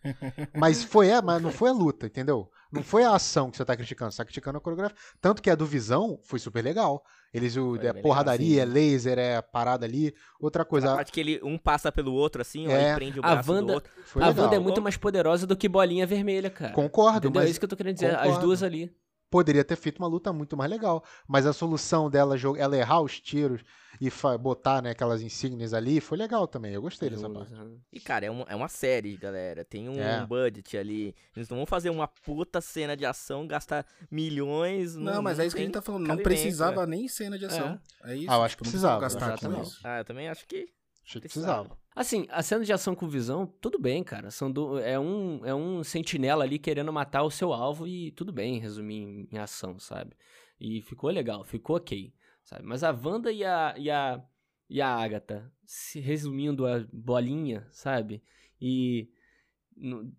Mas 0.57 0.83
foi, 0.83 1.09
é, 1.09 1.21
mas 1.21 1.43
não 1.43 1.51
foi 1.53 1.69
a 1.69 1.73
luta, 1.75 2.07
entendeu? 2.07 2.51
Não 2.73 2.83
foi 2.83 3.05
a 3.05 3.15
ação 3.15 3.51
que 3.51 3.59
você 3.59 3.65
tá 3.67 3.77
criticando, 3.77 4.13
você 4.13 4.17
tá 4.19 4.25
criticando 4.25 4.57
a 4.57 4.61
coreografia. 4.63 4.97
Tanto 5.21 5.43
que 5.43 5.51
a 5.51 5.55
do 5.55 5.67
Visão 5.67 6.19
foi 6.23 6.39
super 6.39 6.65
legal. 6.65 7.05
Eles, 7.35 7.57
o, 7.57 7.75
é 7.77 7.93
bem 7.93 8.01
porradaria, 8.03 8.63
é 8.63 8.65
laser, 8.65 9.19
é 9.19 9.43
parada 9.43 9.85
ali. 9.85 10.15
Outra 10.41 10.63
A 10.63 10.65
coisa, 10.65 10.95
parte 10.95 11.11
que 11.11 11.19
ele, 11.19 11.41
um 11.43 11.59
passa 11.59 11.91
pelo 11.91 12.13
outro, 12.15 12.41
assim, 12.41 12.69
É. 12.69 12.93
e 12.93 12.95
prende 12.95 13.19
o 13.19 13.25
A 13.27 13.33
braço 13.35 13.51
Wanda- 13.53 13.67
do 13.67 13.73
outro. 13.75 13.93
foi 14.05 14.23
a 14.23 14.29
legal. 14.29 14.45
Wanda 14.45 14.57
é 14.57 14.59
muito 14.61 14.81
mais 14.81 14.97
poderosa 14.97 15.45
do 15.47 15.57
que 15.57 15.69
bolinha 15.69 16.07
vermelha, 16.07 16.49
cara. 16.49 16.73
Concordo, 16.73 17.27
Entendeu? 17.27 17.41
É 17.41 17.43
mas 17.43 17.51
isso 17.51 17.59
que 17.59 17.65
eu 17.65 17.69
tô 17.69 17.77
querendo 17.77 17.95
dizer. 17.95 18.15
As 18.15 18.23
concordo. 18.23 18.47
duas 18.47 18.63
ali. 18.63 18.95
poderia 19.31 19.65
ter 19.65 19.75
feito 19.75 19.99
uma 19.99 20.07
luta 20.07 20.33
muito 20.33 20.57
mais 20.57 20.71
legal. 20.71 21.03
Mas 21.27 21.45
a 21.45 21.53
solução 21.53 22.09
dela, 22.09 22.37
ela 22.57 22.77
errar 22.77 23.01
os 23.01 23.19
tiros 23.21 23.63
e 24.01 24.11
botar 24.39 24.83
né, 24.83 24.91
aquelas 24.91 25.23
insígnias 25.23 25.73
ali, 25.75 26.01
foi 26.01 26.19
legal 26.19 26.47
também. 26.47 26.73
Eu 26.73 26.83
gostei 26.83 27.09
dessa 27.11 27.29
parte. 27.29 27.53
E, 27.93 28.01
cara, 28.01 28.27
é, 28.27 28.31
um- 28.31 28.45
é 28.49 28.55
uma 28.57 28.69
série, 28.69 29.17
galera. 29.17 29.65
Tem 29.65 29.89
um 29.89 29.99
É. 30.01 30.25
budget 30.27 30.77
ali. 30.77 31.15
Eles 31.37 31.49
não 31.49 31.57
vão 31.59 31.67
fazer 31.67 31.91
uma 31.91 32.07
puta 32.09 32.61
cena 32.61 32.97
de 32.97 33.05
ação, 33.07 33.47
gastar 33.47 33.87
milhões. 34.11 34.97
Não, 34.97 35.23
mas 35.23 35.39
é 35.39 35.47
isso 35.47 35.55
que 35.55 35.63
a 35.63 35.65
gente 35.65 35.75
tá 35.75 35.83
falando. 35.83 36.07
Não 36.07 36.17
precisava 36.19 36.87
nem 36.87 37.07
cena 37.09 37.39
de 37.39 37.47
ação. 37.47 37.81
É, 38.05 38.17
isso. 38.17 38.31
Ah, 38.31 38.37
eu 38.37 38.43
acho 38.43 38.57
que 38.57 38.63
não 38.65 38.71
precisava, 38.71 39.01
gastar 39.01 39.39
com 39.39 39.63
isso. 39.63 39.81
Ah, 39.85 39.99
eu 39.99 40.05
também 40.05 40.29
acho 40.29 40.47
que 40.47 40.69
Achei 41.07 41.21
que 41.21 41.29
precisava. 41.29 41.65
precisava. 41.65 41.85
Assim, 41.95 42.27
a 42.31 42.43
cena 42.43 42.65
de 42.65 42.73
ação 42.73 42.95
com 42.95 43.07
visão, 43.07 43.47
tudo 43.61 43.79
bem, 43.79 44.03
cara. 44.03 44.31
São 44.31 44.51
do- 44.51 44.79
é, 44.81 44.99
um, 44.99 45.45
é 45.45 45.55
um 45.55 45.85
sentinela 45.85 46.43
ali 46.43 46.59
querendo 46.59 46.93
matar 46.93 47.23
o 47.23 47.31
seu 47.31 47.53
alvo 47.53 47.87
e 47.87 48.11
tudo 48.13 48.33
bem, 48.33 48.59
resumir 48.59 48.97
em, 48.97 49.29
em 49.33 49.39
ação, 49.39 49.79
sabe? 49.79 50.17
E 50.59 50.81
ficou 50.83 51.11
legal, 51.11 51.45
ficou 51.45 51.77
ok, 51.77 52.13
sabe? 52.45 52.63
Mas 52.65 52.85
a 52.85 52.91
Wanda 52.91 53.33
e 53.33 53.45
a, 53.45 53.75
e 53.77 53.91
a, 53.91 54.23
e 54.69 54.81
a 54.81 54.89
Agatha, 54.89 55.51
se 55.65 55.99
resumindo 55.99 56.67
a 56.67 56.87
bolinha, 56.93 57.67
sabe? 57.73 58.23
E 58.61 59.11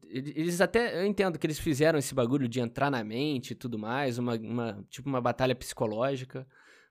eles 0.09 0.59
até, 0.59 1.01
eu 1.01 1.05
entendo 1.05 1.39
que 1.39 1.47
eles 1.47 1.59
fizeram 1.59 1.97
esse 1.97 2.13
bagulho 2.13 2.47
de 2.47 2.59
entrar 2.59 2.91
na 2.91 3.03
mente 3.03 3.51
e 3.51 3.55
tudo 3.55 3.79
mais, 3.79 4.17
uma, 4.17 4.35
uma 4.35 4.85
tipo 4.89 5.07
uma 5.07 5.21
batalha 5.21 5.55
psicológica. 5.55 6.45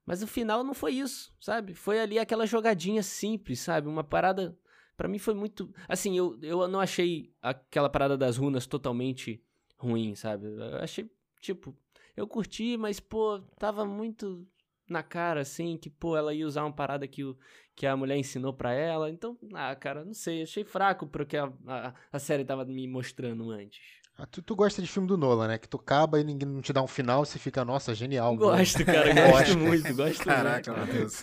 Mas 0.06 0.22
o 0.22 0.26
final 0.26 0.62
não 0.62 0.74
foi 0.74 0.94
isso, 0.94 1.34
sabe? 1.40 1.74
Foi 1.74 1.98
ali 1.98 2.18
aquela 2.18 2.46
jogadinha 2.46 3.02
simples, 3.02 3.60
sabe? 3.60 3.88
Uma 3.88 4.04
parada. 4.04 4.56
Pra 4.96 5.08
mim 5.08 5.18
foi 5.18 5.34
muito. 5.34 5.72
Assim, 5.88 6.16
eu, 6.16 6.38
eu 6.42 6.68
não 6.68 6.80
achei 6.80 7.32
aquela 7.40 7.88
parada 7.88 8.16
das 8.16 8.36
runas 8.36 8.66
totalmente 8.66 9.42
ruim, 9.76 10.14
sabe? 10.14 10.46
Eu 10.46 10.76
achei, 10.76 11.10
tipo. 11.40 11.76
Eu 12.16 12.28
curti, 12.28 12.76
mas, 12.76 13.00
pô, 13.00 13.40
tava 13.58 13.84
muito 13.84 14.46
na 14.88 15.02
cara, 15.02 15.40
assim, 15.40 15.76
que, 15.76 15.88
pô, 15.90 16.16
ela 16.16 16.34
ia 16.34 16.46
usar 16.46 16.62
uma 16.64 16.72
parada 16.72 17.06
que, 17.08 17.24
o, 17.24 17.36
que 17.74 17.86
a 17.86 17.96
mulher 17.96 18.16
ensinou 18.16 18.52
pra 18.52 18.72
ela. 18.72 19.10
Então, 19.10 19.36
ah, 19.54 19.74
cara, 19.74 20.04
não 20.04 20.14
sei. 20.14 20.42
Achei 20.42 20.64
fraco 20.64 21.06
pro 21.06 21.26
que 21.26 21.36
a, 21.36 21.50
a, 21.66 21.94
a 22.12 22.18
série 22.18 22.44
tava 22.44 22.64
me 22.64 22.86
mostrando 22.86 23.50
antes. 23.50 23.80
Ah, 24.16 24.26
tu, 24.26 24.40
tu 24.40 24.54
gosta 24.54 24.80
de 24.80 24.86
filme 24.86 25.08
do 25.08 25.16
Nolan, 25.16 25.48
né? 25.48 25.58
Que 25.58 25.68
tu 25.68 25.76
acaba 25.76 26.20
e 26.20 26.24
ninguém 26.24 26.48
não 26.48 26.60
te 26.62 26.72
dá 26.72 26.80
um 26.80 26.86
final, 26.86 27.24
você 27.24 27.36
fica, 27.36 27.64
nossa, 27.64 27.92
genial. 27.96 28.36
mano. 28.36 28.56
Gosto, 28.56 28.84
cara, 28.86 29.10
É, 29.10 29.30
gosto 29.30 29.58
muito, 29.58 29.92
gosto 29.94 30.22
Caraca, 30.24 30.72
muito. 30.72 30.86
Matheus. 30.94 31.22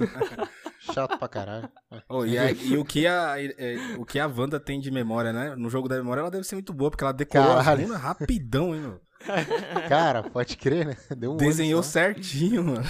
Chato 0.79 1.17
pra 1.17 1.27
caralho. 1.29 1.69
Oh, 2.09 2.25
e, 2.25 2.37
a- 2.37 2.51
e 2.51 2.77
o, 2.77 2.83
que 2.83 3.07
a, 3.07 3.35
é, 3.39 3.77
o 3.97 4.03
que 4.05 4.19
a 4.19 4.27
Wanda 4.27 4.59
tem 4.59 4.77
de 4.79 4.91
memória, 4.91 5.31
né? 5.31 5.55
No 5.55 5.69
jogo 5.69 5.87
da 5.87 5.95
memória 5.95 6.19
ela 6.19 6.31
deve 6.31 6.43
ser 6.43 6.55
muito 6.55 6.73
boa, 6.73 6.89
porque 6.91 7.03
ela 7.03 7.13
decorou 7.13 7.53
runas 7.61 8.01
rapidão, 8.01 8.75
hein, 8.75 8.81
meu? 8.81 9.01
Cara, 9.87 10.23
pode 10.23 10.57
crer, 10.57 10.85
né? 10.87 10.97
Deu 11.17 11.33
um 11.33 11.37
Desenhou 11.37 11.79
olho 11.81 11.87
certinho, 11.87 12.63
mano. 12.63 12.83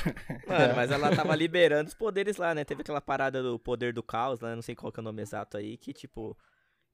Mano, 0.48 0.76
mas 0.76 0.92
ela 0.92 1.16
tava 1.16 1.36
liberando 1.36 1.88
os 1.88 1.94
poderes 1.94 2.38
lá, 2.38 2.54
né? 2.54 2.64
Teve 2.64 2.82
aquela 2.82 3.02
parada 3.02 3.42
do 3.42 3.58
poder 3.60 3.94
do 3.94 4.04
caos, 4.04 4.40
né? 4.40 4.56
Não 4.56 4.62
sei 4.62 4.76
qual 4.76 4.92
que 4.92 5.00
é 5.00 5.02
o 5.02 5.04
nome 5.04 5.22
exato 5.22 5.58
aí, 5.58 5.78
que 5.78 5.94
tipo. 5.94 6.38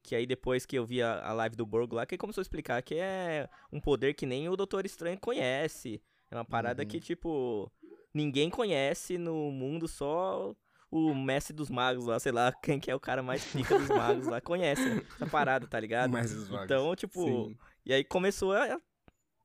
Que 0.02 0.14
aí 0.14 0.26
depois 0.26 0.64
que 0.64 0.76
eu 0.76 0.86
vi 0.86 1.02
a, 1.02 1.20
a 1.24 1.32
live 1.32 1.56
do 1.56 1.66
Borgo 1.66 1.96
lá, 1.96 2.06
que 2.06 2.14
ele 2.14 2.20
começou 2.20 2.40
a 2.40 2.42
explicar 2.42 2.80
que 2.82 2.94
é 2.94 3.48
um 3.72 3.80
poder 3.80 4.14
que 4.14 4.24
nem 4.24 4.48
o 4.48 4.56
Doutor 4.56 4.86
Estranho 4.86 5.18
conhece. 5.18 6.00
É 6.30 6.34
uma 6.34 6.44
parada 6.44 6.82
Uhum. 6.82 6.88
que, 6.88 7.00
tipo, 7.00 7.70
ninguém 8.14 8.48
conhece 8.48 9.18
no 9.18 9.50
mundo, 9.50 9.88
só 9.88 10.54
o 10.90 11.14
mestre 11.14 11.54
dos 11.54 11.68
magos 11.68 12.06
lá, 12.06 12.18
sei 12.18 12.32
lá, 12.32 12.52
quem 12.62 12.78
que 12.78 12.90
é 12.90 12.94
o 12.94 13.00
cara 13.00 13.22
mais 13.22 13.44
pica 13.44 13.78
dos 13.78 13.88
magos 13.88 14.26
lá, 14.26 14.40
conhece 14.40 15.04
essa 15.16 15.26
parada, 15.26 15.66
tá 15.66 15.78
ligado? 15.80 16.10
Então, 16.64 16.94
tipo, 16.94 17.22
Sim. 17.24 17.56
e 17.84 17.92
aí 17.92 18.04
começou 18.04 18.52
a. 18.52 18.80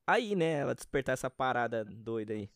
Aí, 0.06 0.36
né, 0.36 0.60
ela 0.60 0.76
despertar 0.76 1.14
essa 1.14 1.30
parada 1.30 1.86
doida 1.86 2.34
aí. 2.34 2.50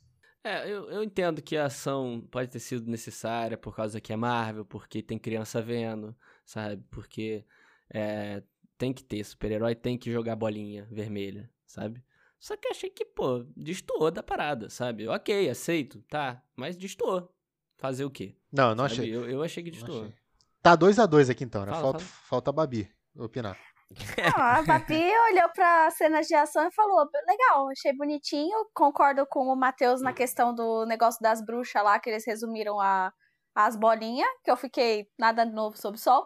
É, 0.43 0.69
eu, 0.69 0.89
eu 0.89 1.03
entendo 1.03 1.41
que 1.41 1.57
a 1.57 1.65
ação 1.65 2.25
pode 2.31 2.49
ter 2.49 2.60
sido 2.60 2.89
necessária 2.89 3.57
por 3.57 3.75
causa 3.75 3.99
que 3.99 4.13
é 4.13 4.15
Marvel, 4.15 4.63
porque 4.63 5.01
tem 5.01 5.17
criança 5.19 5.62
vendo, 5.62 6.15
sabe? 6.45 6.83
Porque 6.89 7.45
é, 7.93 8.41
tem 8.77 8.93
que 8.93 9.03
ter 9.03 9.23
super-herói, 9.23 9.75
tem 9.75 9.97
que 9.97 10.12
jogar 10.12 10.36
bolinha 10.36 10.88
vermelha, 10.91 11.49
sabe? 11.65 12.03
Só 12.39 12.55
que 12.55 12.67
achei 12.67 12.89
que, 12.89 13.03
pô, 13.03 13.45
destoou 13.55 14.12
da 14.12 14.21
parada, 14.21 14.69
sabe? 14.69 15.07
Ok, 15.07 15.49
aceito, 15.49 16.01
tá, 16.03 16.41
mas 16.55 16.77
destoou. 16.77 17.33
Fazer 17.77 18.05
o 18.05 18.12
quê? 18.12 18.36
Não, 18.51 18.73
não 18.73 18.88
sabe? 18.88 19.01
achei. 19.01 19.15
Eu, 19.15 19.29
eu 19.29 19.43
achei 19.43 19.63
que 19.63 19.69
Não 19.71 19.77
destoou. 19.77 20.03
achei. 20.03 20.15
Tá 20.62 20.75
2 20.75 20.99
a 20.99 21.05
2 21.05 21.29
aqui 21.29 21.43
então, 21.43 21.65
né? 21.65 21.71
Fala, 21.71 21.81
falta, 21.81 21.99
fala. 21.99 22.21
falta 22.27 22.49
a 22.49 22.53
Babi 22.53 22.89
opinar. 23.15 23.57
Não, 23.95 24.43
a 24.43 24.62
Babi 24.62 25.12
olhou 25.32 25.50
pra 25.54 25.89
cenas 25.91 26.28
de 26.28 26.36
ação 26.36 26.67
e 26.67 26.71
falou: 26.73 27.08
legal, 27.28 27.69
achei 27.69 27.93
bonitinho. 27.95 28.58
Concordo 28.73 29.26
com 29.28 29.47
o 29.47 29.56
Matheus 29.56 30.02
na 30.02 30.13
questão 30.13 30.54
do 30.54 30.86
negócio 30.86 31.21
das 31.21 31.41
bruxas 31.43 31.84
lá, 31.84 32.00
que 32.00 32.10
eles 32.10 32.26
resumiram 32.26 32.80
a, 32.80 33.12
as 33.56 33.76
bolinhas, 33.76 34.28
que 34.43 34.52
eu 34.52 34.58
fiquei 34.58 35.08
nada 35.17 35.45
novo 35.45 35.78
sob 35.78 35.95
o 35.97 36.00
sol. 36.00 36.26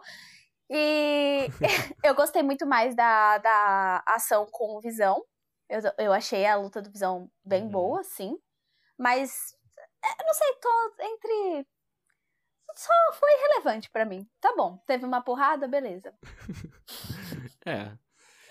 E 0.70 1.48
eu 2.04 2.14
gostei 2.14 2.42
muito 2.42 2.66
mais 2.66 2.94
da, 2.96 3.38
da 3.38 4.02
ação 4.06 4.46
com 4.50 4.76
o 4.76 4.80
Visão. 4.80 5.22
Eu, 5.68 5.80
eu 5.98 6.12
achei 6.12 6.46
a 6.46 6.56
luta 6.56 6.82
do 6.82 6.90
Visão 6.90 7.30
bem 7.44 7.64
Uhum. 7.64 7.70
boa, 7.70 8.02
sim. 8.04 8.36
Mas, 8.98 9.54
é, 10.04 10.08
eu 10.22 10.26
não 10.26 10.34
sei, 10.34 10.54
tô 10.60 10.94
entre. 11.00 11.66
Só 12.74 12.92
foi 13.12 13.30
relevante 13.48 13.90
pra 13.90 14.04
mim. 14.04 14.26
Tá 14.40 14.54
bom, 14.56 14.78
teve 14.86 15.04
uma 15.04 15.22
porrada, 15.22 15.66
beleza. 15.68 16.12
É. 17.64 17.92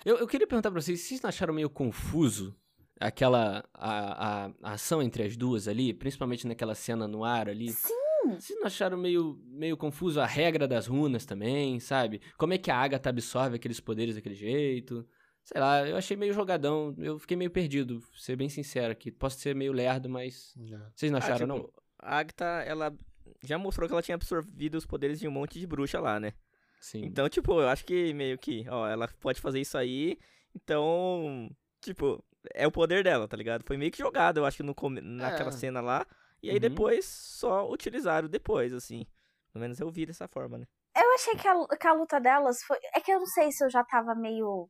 Eu, 0.05 0.17
eu 0.17 0.27
queria 0.27 0.47
perguntar 0.47 0.71
pra 0.71 0.81
vocês, 0.81 1.01
vocês 1.01 1.21
não 1.21 1.27
acharam 1.27 1.53
meio 1.53 1.69
confuso 1.69 2.55
aquela 2.99 3.63
a, 3.73 4.45
a, 4.45 4.51
a 4.63 4.71
ação 4.73 5.01
entre 5.01 5.23
as 5.23 5.35
duas 5.35 5.67
ali, 5.67 5.93
principalmente 5.93 6.47
naquela 6.47 6.73
cena 6.73 7.07
no 7.07 7.23
ar 7.23 7.49
ali? 7.49 7.69
Sim. 7.73 7.93
Vocês 8.39 8.57
não 8.57 8.67
acharam 8.67 8.97
meio, 8.97 9.39
meio 9.47 9.75
confuso 9.75 10.21
a 10.21 10.25
regra 10.25 10.67
das 10.67 10.87
runas 10.87 11.25
também, 11.25 11.79
sabe? 11.79 12.21
Como 12.37 12.53
é 12.53 12.57
que 12.57 12.71
a 12.71 12.77
Agatha 12.77 13.09
absorve 13.09 13.55
aqueles 13.57 13.79
poderes 13.79 14.15
daquele 14.15 14.35
jeito? 14.35 15.05
Sei 15.43 15.59
lá, 15.59 15.87
eu 15.87 15.97
achei 15.97 16.15
meio 16.15 16.33
jogadão, 16.33 16.95
eu 16.99 17.17
fiquei 17.19 17.35
meio 17.35 17.49
perdido, 17.51 17.99
vou 17.99 18.09
ser 18.15 18.35
bem 18.35 18.47
sincero 18.47 18.91
aqui. 18.91 19.11
Posso 19.11 19.39
ser 19.39 19.55
meio 19.55 19.73
lerdo, 19.73 20.07
mas 20.07 20.53
vocês 20.95 21.11
não 21.11 21.17
Ah, 21.19 21.23
acharam, 21.23 21.47
tipo, 21.47 21.47
não? 21.47 21.69
A 21.99 22.17
Agatha, 22.19 22.45
ela 22.65 22.95
já 23.43 23.57
mostrou 23.57 23.87
que 23.87 23.93
ela 23.93 24.01
tinha 24.01 24.15
absorvido 24.15 24.75
os 24.75 24.85
poderes 24.85 25.19
de 25.19 25.27
um 25.27 25.31
monte 25.31 25.59
de 25.59 25.67
bruxa 25.67 25.99
lá, 25.99 26.19
né? 26.19 26.33
Sim. 26.79 27.03
Então, 27.05 27.27
tipo, 27.29 27.59
eu 27.59 27.67
acho 27.69 27.85
que 27.85 28.13
meio 28.13 28.37
que, 28.37 28.65
ó, 28.69 28.87
ela 28.87 29.07
pode 29.19 29.39
fazer 29.39 29.59
isso 29.61 29.77
aí, 29.77 30.17
então, 30.55 31.49
tipo, 31.81 32.23
é 32.53 32.65
o 32.67 32.71
poder 32.71 33.03
dela, 33.03 33.27
tá 33.27 33.37
ligado? 33.37 33.63
Foi 33.65 33.77
meio 33.77 33.91
que 33.91 33.99
jogado, 33.99 34.37
eu 34.37 34.45
acho 34.45 34.57
que 34.57 34.63
no 34.63 34.73
come... 34.73 34.99
naquela 35.01 35.49
É. 35.49 35.53
cena 35.53 35.81
lá, 35.81 36.05
e 36.41 36.49
aí 36.49 36.55
Uhum. 36.55 36.61
depois 36.61 37.05
só 37.05 37.69
utilizaram 37.69 38.27
depois, 38.27 38.73
assim. 38.73 39.05
Pelo 39.51 39.61
menos 39.61 39.79
eu 39.79 39.89
vi 39.91 40.05
dessa 40.05 40.27
forma, 40.27 40.57
né? 40.57 40.65
Eu 40.95 41.13
achei 41.13 41.35
que 41.35 41.47
a, 41.47 41.67
que 41.77 41.87
a 41.87 41.93
luta 41.93 42.19
delas 42.19 42.61
foi. 42.63 42.77
É 42.95 42.99
que 42.99 43.11
eu 43.11 43.19
não 43.19 43.25
sei 43.27 43.51
se 43.51 43.63
eu 43.63 43.69
já 43.69 43.83
tava 43.83 44.15
meio 44.15 44.69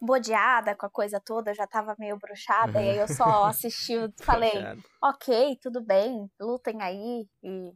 bodeada 0.00 0.74
com 0.74 0.86
a 0.86 0.90
coisa 0.90 1.20
toda, 1.20 1.50
eu 1.50 1.54
já 1.54 1.66
tava 1.66 1.94
meio 1.98 2.18
bruxada, 2.18 2.80
e 2.82 2.90
aí 2.90 2.98
eu 2.98 3.08
só 3.08 3.44
assisti 3.46 3.94
e 3.94 4.24
falei, 4.24 4.54
ok, 5.02 5.58
tudo 5.62 5.80
bem, 5.82 6.30
lutem 6.40 6.80
aí, 6.82 7.26
e 7.42 7.72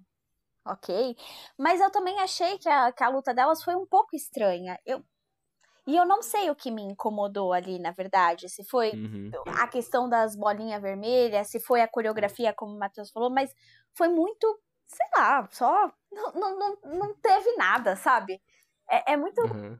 ok. 0.66 1.16
Mas 1.58 1.80
eu 1.80 1.90
também 1.90 2.18
achei 2.20 2.58
que 2.58 2.68
a, 2.68 2.92
que 2.92 3.02
a 3.04 3.08
luta 3.08 3.34
delas 3.34 3.62
foi 3.62 3.74
um 3.74 3.86
pouco 3.86 4.14
estranha. 4.16 4.78
Eu, 4.86 5.02
e 5.86 5.96
eu 5.96 6.04
não 6.06 6.22
sei 6.22 6.50
o 6.50 6.54
que 6.54 6.70
me 6.70 6.82
incomodou 6.82 7.52
ali, 7.52 7.78
na 7.78 7.90
verdade. 7.90 8.48
Se 8.48 8.64
foi 8.64 8.92
Uhum. 8.92 9.30
a 9.58 9.66
questão 9.68 10.08
das 10.08 10.36
bolinhas 10.36 10.80
vermelhas, 10.80 11.48
se 11.48 11.60
foi 11.60 11.80
a 11.80 11.88
coreografia, 11.88 12.52
como 12.54 12.74
o 12.74 12.78
Matheus 12.78 13.10
falou, 13.10 13.30
mas 13.30 13.52
foi 13.96 14.08
muito, 14.08 14.60
sei 14.86 15.06
lá, 15.16 15.48
só. 15.50 15.90
Não, 16.12 16.32
não, 16.32 16.58
não, 16.58 16.76
não 16.84 17.14
teve 17.16 17.56
nada, 17.56 17.96
sabe? 17.96 18.40
É, 18.90 19.12
é 19.12 19.16
muito 19.16 19.40
Uhum. 19.42 19.78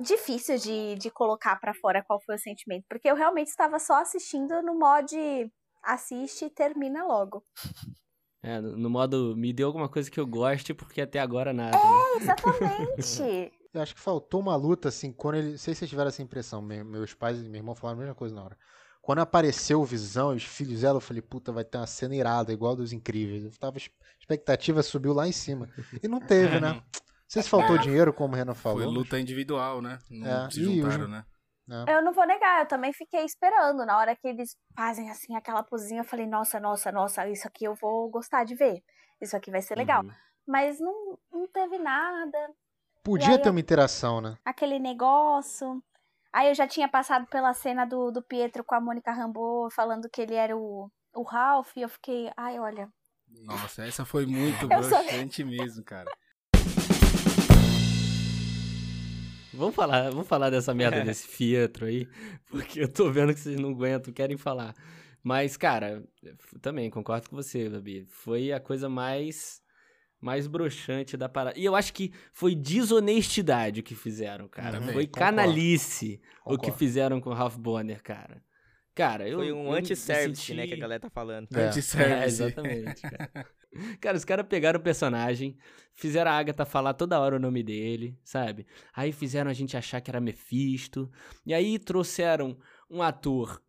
Difícil 0.00 0.56
de, 0.58 0.94
de 0.96 1.10
colocar 1.10 1.56
pra 1.60 1.74
fora 1.74 2.02
qual 2.02 2.20
foi 2.24 2.34
o 2.34 2.38
sentimento, 2.38 2.84
porque 2.88 3.08
eu 3.10 3.14
realmente 3.14 3.48
estava 3.48 3.78
só 3.78 4.00
assistindo 4.00 4.62
no 4.62 4.78
mod 4.78 5.16
assiste 5.82 6.44
e 6.46 6.50
termina 6.50 7.04
logo. 7.04 7.42
É, 8.42 8.58
no, 8.58 8.88
modo, 8.88 9.36
me 9.36 9.52
deu 9.52 9.66
alguma 9.66 9.86
coisa 9.86 10.10
que 10.10 10.18
eu 10.18 10.26
goste, 10.26 10.72
porque 10.72 11.02
até 11.02 11.18
agora 11.20 11.52
nada. 11.52 11.76
né? 11.76 12.16
Exatamente. 12.16 13.52
Eu 13.72 13.82
acho 13.82 13.94
que 13.94 14.00
faltou 14.00 14.40
uma 14.40 14.56
luta, 14.56 14.88
assim, 14.88 15.12
quando 15.12 15.34
ele. 15.36 15.50
Não 15.50 15.58
sei 15.58 15.74
se 15.74 15.80
vocês 15.80 15.90
tiveram 15.90 16.08
essa 16.08 16.22
impressão. 16.22 16.62
me- 16.62 16.82
Meus 16.82 17.12
pais 17.12 17.38
e 17.38 17.42
meu 17.42 17.56
irmão 17.58 17.74
falaram 17.74 17.98
a 17.98 18.00
mesma 18.00 18.14
coisa 18.14 18.34
na 18.34 18.42
hora. 18.42 18.56
Quando 19.02 19.18
apareceu 19.20 19.80
o 19.80 19.84
Visão 19.84 20.32
e 20.32 20.36
os 20.38 20.44
filhos 20.44 20.80
dela, 20.80 20.96
eu 20.96 21.00
falei, 21.02 21.20
puta, 21.22 21.52
vai 21.52 21.64
ter 21.64 21.76
uma 21.76 21.86
cena 21.86 22.16
irada, 22.16 22.50
igual 22.50 22.72
a 22.72 22.76
dos 22.76 22.92
incríveis. 22.94 23.44
Eu 23.44 23.50
tava. 23.60 23.76
A 23.76 23.80
expectativa 24.18 24.82
subiu 24.82 25.12
lá 25.12 25.28
em 25.28 25.32
cima. 25.32 25.68
E 26.02 26.08
não 26.08 26.18
teve, 26.18 26.58
né? 26.58 26.82
Não 27.30 27.32
sei 27.34 27.42
se 27.44 27.48
faltou 27.48 27.78
dinheiro, 27.78 28.12
como 28.12 28.34
o 28.34 28.36
Renan 28.36 28.54
falou. 28.54 28.78
Foi 28.78 28.86
mas- 28.86 28.94
luta 28.94 29.20
individual, 29.20 29.80
né? 29.80 29.98
Não 30.10 30.46
É, 30.46 30.50
se 30.50 30.64
juntaram, 30.64 31.06
né? 31.06 31.24
eu 31.86 32.02
não 32.02 32.12
vou 32.12 32.26
negar, 32.26 32.62
eu 32.62 32.66
também 32.66 32.92
fiquei 32.92 33.24
esperando. 33.24 33.86
Na 33.86 33.96
hora 33.98 34.16
que 34.16 34.26
eles 34.26 34.56
fazem 34.76 35.08
assim 35.10 35.36
aquela 35.36 35.62
pozinha, 35.62 36.00
eu 36.00 36.04
falei, 36.04 36.26
nossa, 36.26 36.58
nossa, 36.58 36.90
nossa, 36.90 37.28
isso 37.28 37.46
aqui 37.46 37.64
eu 37.64 37.74
vou 37.76 38.10
gostar 38.10 38.42
de 38.42 38.56
ver. 38.56 38.82
Isso 39.20 39.36
aqui 39.36 39.48
vai 39.50 39.62
ser 39.62 39.76
legal. 39.76 40.02
Uhum. 40.02 40.10
Mas 40.44 40.80
não, 40.80 41.16
não 41.32 41.46
teve 41.46 41.78
nada. 41.78 42.50
Podia 43.04 43.28
aí 43.30 43.38
ter 43.38 43.46
eu- 43.48 43.52
uma 43.52 43.60
interação, 43.60 44.20
né? 44.20 44.36
aquele 44.44 44.80
negócio. 44.80 45.80
Aí 46.32 46.48
eu 46.48 46.54
já 46.54 46.66
tinha 46.66 46.88
passado 46.88 47.26
pela 47.28 47.54
cena 47.54 47.84
do, 47.84 48.10
do 48.10 48.22
Pietro 48.22 48.64
com 48.64 48.74
a 48.74 48.80
Mônica 48.80 49.12
Rambeau 49.12 49.70
falando 49.70 50.08
que 50.10 50.20
ele 50.22 50.34
era 50.34 50.56
o, 50.56 50.90
o 51.14 51.22
Ralph, 51.22 51.76
e 51.76 51.82
eu 51.82 51.88
fiquei, 51.88 52.28
ai, 52.36 52.58
olha. 52.58 52.88
Nossa, 53.44 53.84
essa 53.84 54.04
foi 54.04 54.26
muito 54.26 54.66
Eu 54.72 54.82
sou- 54.82 55.46
mesmo, 55.46 55.84
cara. 55.84 56.10
Vamos 59.52 59.74
falar, 59.74 60.10
vamos 60.10 60.28
falar 60.28 60.50
dessa 60.50 60.72
merda 60.74 61.02
desse 61.04 61.26
Fietro 61.26 61.86
aí, 61.86 62.06
porque 62.50 62.80
eu 62.82 62.88
tô 62.88 63.10
vendo 63.10 63.34
que 63.34 63.40
vocês 63.40 63.58
não 63.58 63.70
aguentam, 63.70 64.12
querem 64.12 64.36
falar. 64.36 64.74
Mas, 65.22 65.56
cara, 65.56 66.02
também 66.62 66.88
concordo 66.88 67.28
com 67.28 67.36
você, 67.36 67.68
Babi. 67.68 68.06
Foi 68.08 68.52
a 68.52 68.60
coisa 68.60 68.88
mais 68.88 69.60
mais 70.20 70.46
broxante 70.46 71.16
da 71.16 71.28
parada. 71.30 71.58
E 71.58 71.64
eu 71.64 71.74
acho 71.74 71.94
que 71.94 72.12
foi 72.32 72.54
desonestidade 72.54 73.80
o 73.80 73.82
que 73.82 73.94
fizeram, 73.94 74.46
cara. 74.48 74.78
Também, 74.78 74.92
foi 74.92 75.06
concordo. 75.06 75.18
canalice 75.36 76.20
o 76.44 76.50
que 76.50 76.56
Concordo. 76.56 76.76
fizeram 76.78 77.20
com 77.20 77.30
o 77.30 77.34
Ralph 77.34 77.56
Bonner, 77.56 78.02
cara. 78.02 78.42
Cara, 78.94 79.26
eu 79.28 79.38
Foi 79.38 79.50
um 79.52 79.72
anti-service, 79.72 80.42
senti- 80.42 80.54
né, 80.54 80.66
que 80.66 80.74
a 80.74 80.76
galera 80.76 81.00
tá 81.00 81.08
falando. 81.10 81.48
É. 81.56 81.60
É, 81.62 81.66
Anti-service. 81.68 82.26
exatamente, 82.42 83.00
cara. 83.02 83.46
Cara, 84.00 84.16
os 84.16 84.24
caras 84.24 84.46
pegaram 84.48 84.80
o 84.80 84.82
personagem, 84.82 85.56
fizeram 85.94 86.30
a 86.30 86.34
Agatha 86.34 86.64
falar 86.64 86.94
toda 86.94 87.20
hora 87.20 87.36
o 87.36 87.40
nome 87.40 87.62
dele, 87.62 88.18
sabe? 88.24 88.66
Aí 88.92 89.12
fizeram 89.12 89.50
a 89.50 89.54
gente 89.54 89.76
achar 89.76 90.00
que 90.00 90.10
era 90.10 90.20
Mephisto. 90.20 91.10
E 91.46 91.54
aí 91.54 91.78
trouxeram 91.78 92.58
um 92.90 93.02
ator, 93.02 93.62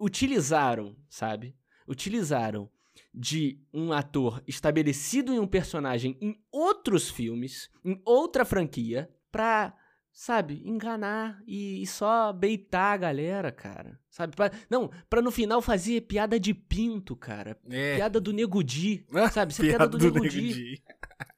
utilizaram, 0.00 0.96
sabe? 1.08 1.54
Utilizaram 1.86 2.70
de 3.14 3.60
um 3.72 3.92
ator 3.92 4.42
estabelecido 4.46 5.32
em 5.32 5.38
um 5.38 5.46
personagem 5.46 6.16
em 6.20 6.40
outros 6.50 7.10
filmes, 7.10 7.70
em 7.84 8.00
outra 8.04 8.44
franquia, 8.44 9.10
pra, 9.30 9.74
sabe, 10.12 10.62
enganar 10.64 11.40
e, 11.46 11.82
e 11.82 11.86
só 11.86 12.32
beitar 12.32 12.92
a 12.92 12.96
galera, 12.96 13.50
cara. 13.50 13.98
Sabe? 14.10 14.36
Pra- 14.36 14.50
não, 14.68 14.90
pra 15.08 15.22
no 15.22 15.30
final 15.30 15.62
fazer 15.62 16.02
piada 16.02 16.38
de 16.38 16.52
pinto, 16.52 17.16
cara. 17.16 17.58
É. 17.70 17.96
Piada 17.96 18.20
do 18.20 18.32
Nego 18.32 18.62
Di, 18.62 19.06
Ah, 19.14 19.28
sabe? 19.32 19.52
Isso 19.52 19.62
é 19.62 19.68
piada 19.68 19.88
do, 19.88 19.98
Nego 19.98 20.20
Di. 20.20 20.52
Di. 20.52 20.82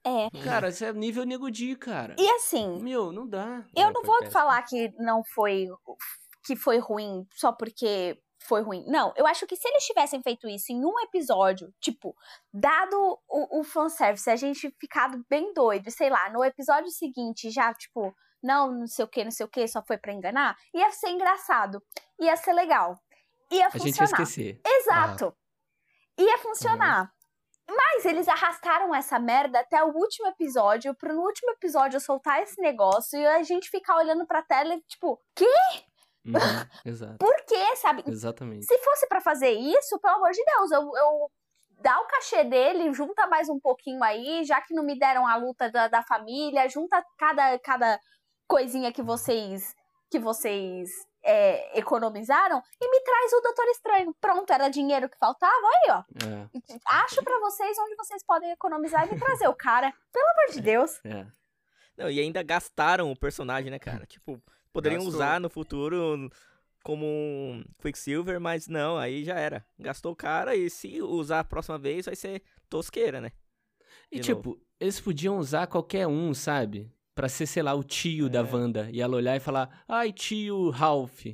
É. 0.05 0.29
Cara, 0.43 0.69
isso 0.71 0.85
é 0.85 0.93
nível 0.93 1.25
Nego 1.25 1.51
Di, 1.51 1.77
cara. 1.77 2.17
E 2.19 2.29
assim, 2.31 2.81
Meu, 2.83 3.13
não 3.13 3.29
dá. 3.29 3.65
eu 3.77 3.89
É, 3.89 3.93
não 3.93 4.03
vou 4.03 4.19
péssimo. 4.19 4.33
falar 4.33 4.63
que 4.63 4.93
não 4.99 5.23
foi. 5.25 5.67
que 6.45 6.57
foi 6.57 6.79
ruim 6.79 7.27
só 7.33 7.53
porque 7.53 8.19
foi 8.47 8.61
ruim. 8.61 8.85
Não, 8.89 9.13
eu 9.17 9.27
acho 9.27 9.47
que 9.47 9.57
se 9.57 9.67
eles 9.67 9.85
tivessem 9.85 10.21
feito 10.23 10.47
isso 10.49 10.71
em 10.71 10.85
um 10.85 10.99
episódio, 11.01 11.73
tipo, 11.81 12.15
dado 12.53 13.19
o, 13.27 13.61
o 13.61 13.65
fanservice, 13.65 14.29
a 14.29 14.37
gente 14.37 14.71
ficado 14.79 15.25
bem 15.31 15.55
doido, 15.55 15.91
sei 15.91 16.11
lá, 16.11 16.31
no 16.31 16.45
episódio 16.45 16.91
seguinte 16.91 17.51
já, 17.51 17.73
tipo, 17.73 18.15
não, 18.45 18.71
não 18.71 18.87
sei 18.87 19.05
o 19.05 19.09
que, 19.09 19.25
não 19.25 19.31
sei 19.31 19.47
o 19.47 19.49
que, 19.49 19.67
só 19.67 19.83
foi 19.83 19.97
pra 19.97 20.13
enganar, 20.13 20.57
ia 20.75 20.91
ser 20.93 21.09
engraçado, 21.09 21.83
ia 22.21 22.37
ser 22.37 22.53
legal. 22.53 22.97
ia 23.51 23.67
A 23.67 23.71
gente 23.71 23.87
ia 23.87 24.07
funcionar. 24.07 24.23
esquecer. 24.23 24.61
Exato. 24.65 25.35
Ia 26.19 26.39
funcionar. 26.39 27.13
Mas 27.67 28.05
eles 28.05 28.29
arrastaram 28.29 28.95
essa 28.95 29.19
merda 29.19 29.61
até 29.61 29.83
o 29.83 29.89
último 29.89 30.29
episódio, 30.29 30.95
pro 30.95 31.15
no 31.15 31.23
último 31.23 31.53
episódio 31.53 31.99
soltar 31.99 32.43
esse 32.43 32.61
negócio 32.61 33.19
e 33.19 33.27
a 33.27 33.43
gente 33.43 33.71
ficar 33.71 33.97
olhando 33.97 34.27
pra 34.27 34.43
tela 34.43 34.75
e 34.75 34.83
tipo, 34.83 35.19
que? 35.35 35.47
Uhum, 36.27 36.35
exato. 36.85 37.17
Por 37.19 37.35
quê, 37.47 37.77
sabe? 37.77 38.05
Exatamente. 38.07 38.67
Se 38.67 38.79
fosse 38.79 39.09
pra 39.09 39.23
fazer 39.23 39.53
isso, 39.53 39.99
pelo 39.99 40.17
amor 40.17 40.33
de 40.33 40.45
Deus, 40.45 40.71
eu, 40.71 40.83
eu 40.83 41.31
dá 41.81 41.99
o 41.99 42.07
cachê 42.07 42.45
dele, 42.45 42.93
junta 42.93 43.27
mais 43.27 43.49
um 43.49 43.59
pouquinho 43.59 44.05
aí, 44.05 44.45
já 44.45 44.61
que 44.61 44.75
não 44.75 44.85
me 44.85 44.99
deram 44.99 45.27
a 45.27 45.37
luta 45.37 45.71
da, 45.71 45.89
da 45.89 46.03
família, 46.03 46.69
junta 46.69 47.03
cada, 47.19 47.59
cada 47.61 47.99
coisinha 48.47 48.93
que 48.93 49.03
vocês 49.03 49.75
que 50.11 50.19
vocês 50.19 50.91
é, 51.25 51.79
economizaram 51.79 52.63
e 52.81 52.91
me 52.91 53.01
traz 53.01 53.33
o 53.33 53.41
Doutor 53.41 53.65
Estranho. 53.69 54.15
Pronto, 54.21 54.53
era 54.53 54.69
dinheiro 54.69 55.09
que 55.09 55.19
faltava, 55.19 55.53
aí 55.53 55.91
ó. 55.91 56.05
É, 56.25 56.49
Acho 56.87 57.23
pra 57.25 57.39
vocês 57.41 57.77
onde 57.79 57.97
vocês 57.97 58.23
podem 58.25 58.51
economizar 58.53 59.09
e 59.09 59.13
me 59.13 59.19
trazer 59.19 59.49
o 59.49 59.55
cara. 59.55 59.93
Pelo 60.13 60.29
amor 60.31 60.55
de 60.55 60.61
Deus. 60.61 61.01
é. 61.05 61.27
Não, 61.97 62.11
e 62.11 62.19
ainda 62.19 62.43
gastaram 62.43 63.11
o 63.11 63.17
personagem, 63.17 63.71
né, 63.71 63.79
cara? 63.79 64.05
Tipo, 64.05 64.43
poderiam 64.73 64.99
Gastou. 65.05 65.15
usar 65.15 65.41
no 65.41 65.49
futuro 65.49 66.29
como 66.83 67.07
um 67.07 67.65
Quicksilver, 67.81 68.41
mas 68.41 68.67
não, 68.67 68.99
aí 68.99 69.25
já 69.25 69.39
era. 69.39 69.65
Gastou 69.79 70.13
o 70.13 70.17
cara 70.17 70.57
e 70.57 70.69
se 70.69 71.01
usar 71.01 71.41
a 71.41 71.45
próxima 71.45 71.79
vez 71.79 72.07
vai 72.07 72.17
ser 72.17 72.43
tosqueira, 72.69 73.21
né? 73.21 73.31
E 74.11 74.17
De 74.17 74.23
tipo, 74.23 74.61
eles 74.81 75.01
podiam 75.01 75.39
usar 75.39 75.69
qualquer 75.69 76.07
um, 76.09 76.35
sabe? 76.35 76.93
Pra 77.15 77.29
ser, 77.29 77.47
sei 77.47 77.63
lá, 77.63 77.75
o 77.75 77.85
tio 77.85 78.29
da 78.29 78.41
É. 78.41 78.43
Wanda. 78.43 78.89
E 78.93 79.01
ela 79.01 79.17
olhar 79.17 79.37
e 79.37 79.41
falar, 79.41 79.85
ai, 79.89 80.13
tio 80.13 80.71
Ralph. 80.71 81.27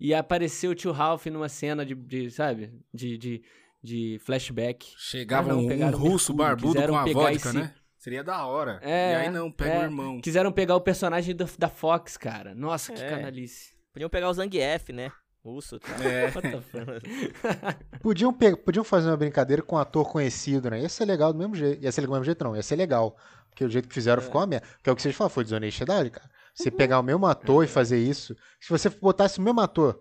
E 0.00 0.14
aparecer 0.14 0.68
o 0.68 0.74
tio 0.74 0.90
Ralph 0.92 1.26
numa 1.26 1.48
cena 1.48 1.84
de, 1.84 1.94
de, 1.94 2.30
sabe? 2.30 2.72
De, 2.94 3.18
de, 3.18 3.42
de 3.82 4.18
flashback. 4.24 4.86
Chegava 4.96 5.50
Ah, 5.50 5.54
não, 5.54 5.60
um, 5.62 5.90
russo 5.90 6.34
Mercúrio, 6.34 6.72
barbudo 6.74 6.86
com 6.88 6.96
a 6.96 7.04
vodka, 7.04 7.48
esse- 7.48 7.52
né? 7.58 7.74
Seria 7.98 8.22
da 8.22 8.46
hora. 8.46 8.78
É, 8.80 9.12
e 9.12 9.16
aí 9.16 9.30
não, 9.30 9.50
pega 9.50 9.72
é. 9.74 9.78
o 9.80 9.82
irmão. 9.82 10.20
Quiseram 10.20 10.52
pegar 10.52 10.76
o 10.76 10.80
personagem 10.80 11.34
da, 11.34 11.46
da 11.58 11.68
Fox, 11.68 12.16
cara. 12.16 12.54
Nossa, 12.54 12.92
que 12.92 13.02
É. 13.02 13.08
canalice. 13.10 13.74
Podiam 13.92 14.08
pegar 14.08 14.30
o 14.30 14.32
Zangief, 14.32 14.90
né? 14.92 15.10
Russo 15.44 15.78
tal. 15.78 16.02
É. 16.02 16.30
What 16.34 16.50
the 16.50 16.60
fuck? 16.60 17.84
Podiam, 18.02 18.32
podiam 18.32 18.84
fazer 18.84 19.08
uma 19.08 19.16
brincadeira 19.16 19.62
com 19.62 19.76
um 19.76 19.78
ator 19.78 20.10
conhecido, 20.10 20.70
né? 20.70 20.82
Ia 20.82 20.88
ser 20.88 21.04
legal 21.04 21.32
do 21.32 21.38
mesmo 21.38 21.54
jeito. 21.54 21.82
Ia 21.82 21.92
ser 21.92 22.00
legal 22.02 22.14
do 22.14 22.18
mesmo 22.20 22.24
jeito, 22.26 22.44
não. 22.44 22.56
Ia 22.56 22.62
ser 22.62 22.76
legal. 22.76 23.16
Porque 23.48 23.64
o 23.64 23.70
jeito 23.70 23.88
que 23.88 23.94
fizeram 23.94 24.22
ficou 24.22 24.40
uma 24.40 24.46
merda. 24.46 24.66
Porque 24.76 24.90
é 24.90 24.92
o 24.92 24.96
que 24.96 25.02
vocês 25.02 25.14
falaram, 25.14 25.34
foi 25.34 25.44
desonestidade, 25.44 26.10
cara. 26.10 26.28
Você 26.54 26.70
pegar 26.70 26.98
o 26.98 27.02
mesmo 27.02 27.26
ator 27.26 27.64
e 27.64 27.68
fazer 27.68 27.98
isso. 27.98 28.36
Se 28.60 28.68
você 28.68 28.88
botasse 28.88 29.38
o 29.38 29.42
mesmo 29.42 29.60
ator 29.60 30.00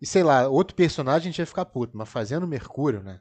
e, 0.00 0.06
sei 0.06 0.22
lá, 0.22 0.48
outro 0.48 0.74
personagem, 0.74 1.28
a 1.28 1.30
gente 1.30 1.38
ia 1.38 1.46
ficar 1.46 1.66
puto. 1.66 1.96
Mas 1.96 2.08
fazendo 2.08 2.46
Mercúrio, 2.46 3.02
né? 3.02 3.20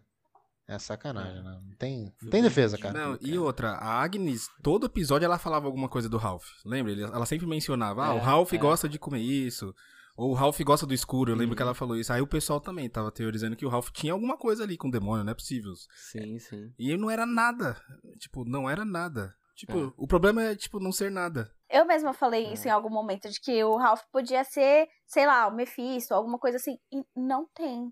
É 0.68 0.78
sacanagem, 0.78 1.44
né? 1.44 1.60
Não 1.66 1.76
tem, 1.78 2.14
não 2.22 2.30
tem 2.30 2.44
defesa, 2.44 2.78
cara. 2.78 2.94
Não, 2.94 3.18
e 3.20 3.38
outra, 3.40 3.72
a 3.72 4.04
Agnes, 4.04 4.48
todo 4.62 4.86
episódio 4.86 5.26
ela 5.26 5.40
falava 5.40 5.66
alguma 5.66 5.90
coisa 5.90 6.08
do 6.08 6.16
Ralph. 6.18 6.46
Lembra? 6.64 6.94
Ela 6.94 7.26
sempre 7.26 7.48
mencionava, 7.48 8.06
ah, 8.06 8.14
o 8.14 8.18
É, 8.18 8.22
Ralph 8.22 8.54
é. 8.54 8.58
gosta 8.58 8.88
de 8.88 9.00
comer 9.00 9.20
isso. 9.20 9.74
Ou 10.22 10.32
o 10.32 10.34
Ralph 10.34 10.60
gosta 10.62 10.86
do 10.86 10.94
escuro, 10.94 11.32
eu 11.32 11.36
lembro 11.36 11.52
Uhum. 11.52 11.56
que 11.56 11.62
ela 11.62 11.74
falou 11.74 11.96
isso. 11.96 12.12
Aí 12.12 12.20
o 12.22 12.28
pessoal 12.28 12.60
também 12.60 12.90
tava 12.90 13.10
teorizando 13.10 13.56
que 13.56 13.66
o 13.66 13.70
Ralph 13.70 13.90
tinha 13.92 14.12
alguma 14.12 14.38
coisa 14.38 14.64
ali 14.64 14.76
com 14.78 14.90
o 14.90 14.92
demônio, 14.92 15.24
não 15.24 15.32
é 15.32 15.36
possível. 15.36 15.72
sim, 16.12 16.38
sim. 16.40 16.74
E 16.78 16.98
não 16.98 17.10
era 17.10 17.26
nada. 17.26 17.78
Tipo, 18.20 18.44
não 18.44 18.70
era 18.70 18.84
nada. 18.84 19.34
Tipo, 19.56 19.78
É. 19.78 19.94
o 19.98 20.06
problema 20.08 20.44
é, 20.44 20.56
tipo, 20.56 20.80
não 20.80 20.92
ser 20.92 21.10
nada. 21.10 21.50
Eu 21.70 21.86
mesma 21.86 22.14
falei 22.14 22.52
isso 22.52 22.68
em 22.68 22.72
algum 22.72 22.90
momento, 22.90 23.30
de 23.30 23.40
que 23.40 23.64
o 23.64 23.78
Ralph 23.78 24.02
podia 24.12 24.44
ser, 24.44 24.88
sei 25.06 25.26
lá, 25.26 25.48
o 25.48 25.56
Mephisto, 25.56 26.14
alguma 26.14 26.38
coisa 26.40 26.58
assim. 26.58 26.78
E 26.92 27.02
não 27.16 27.48
tem. 27.54 27.90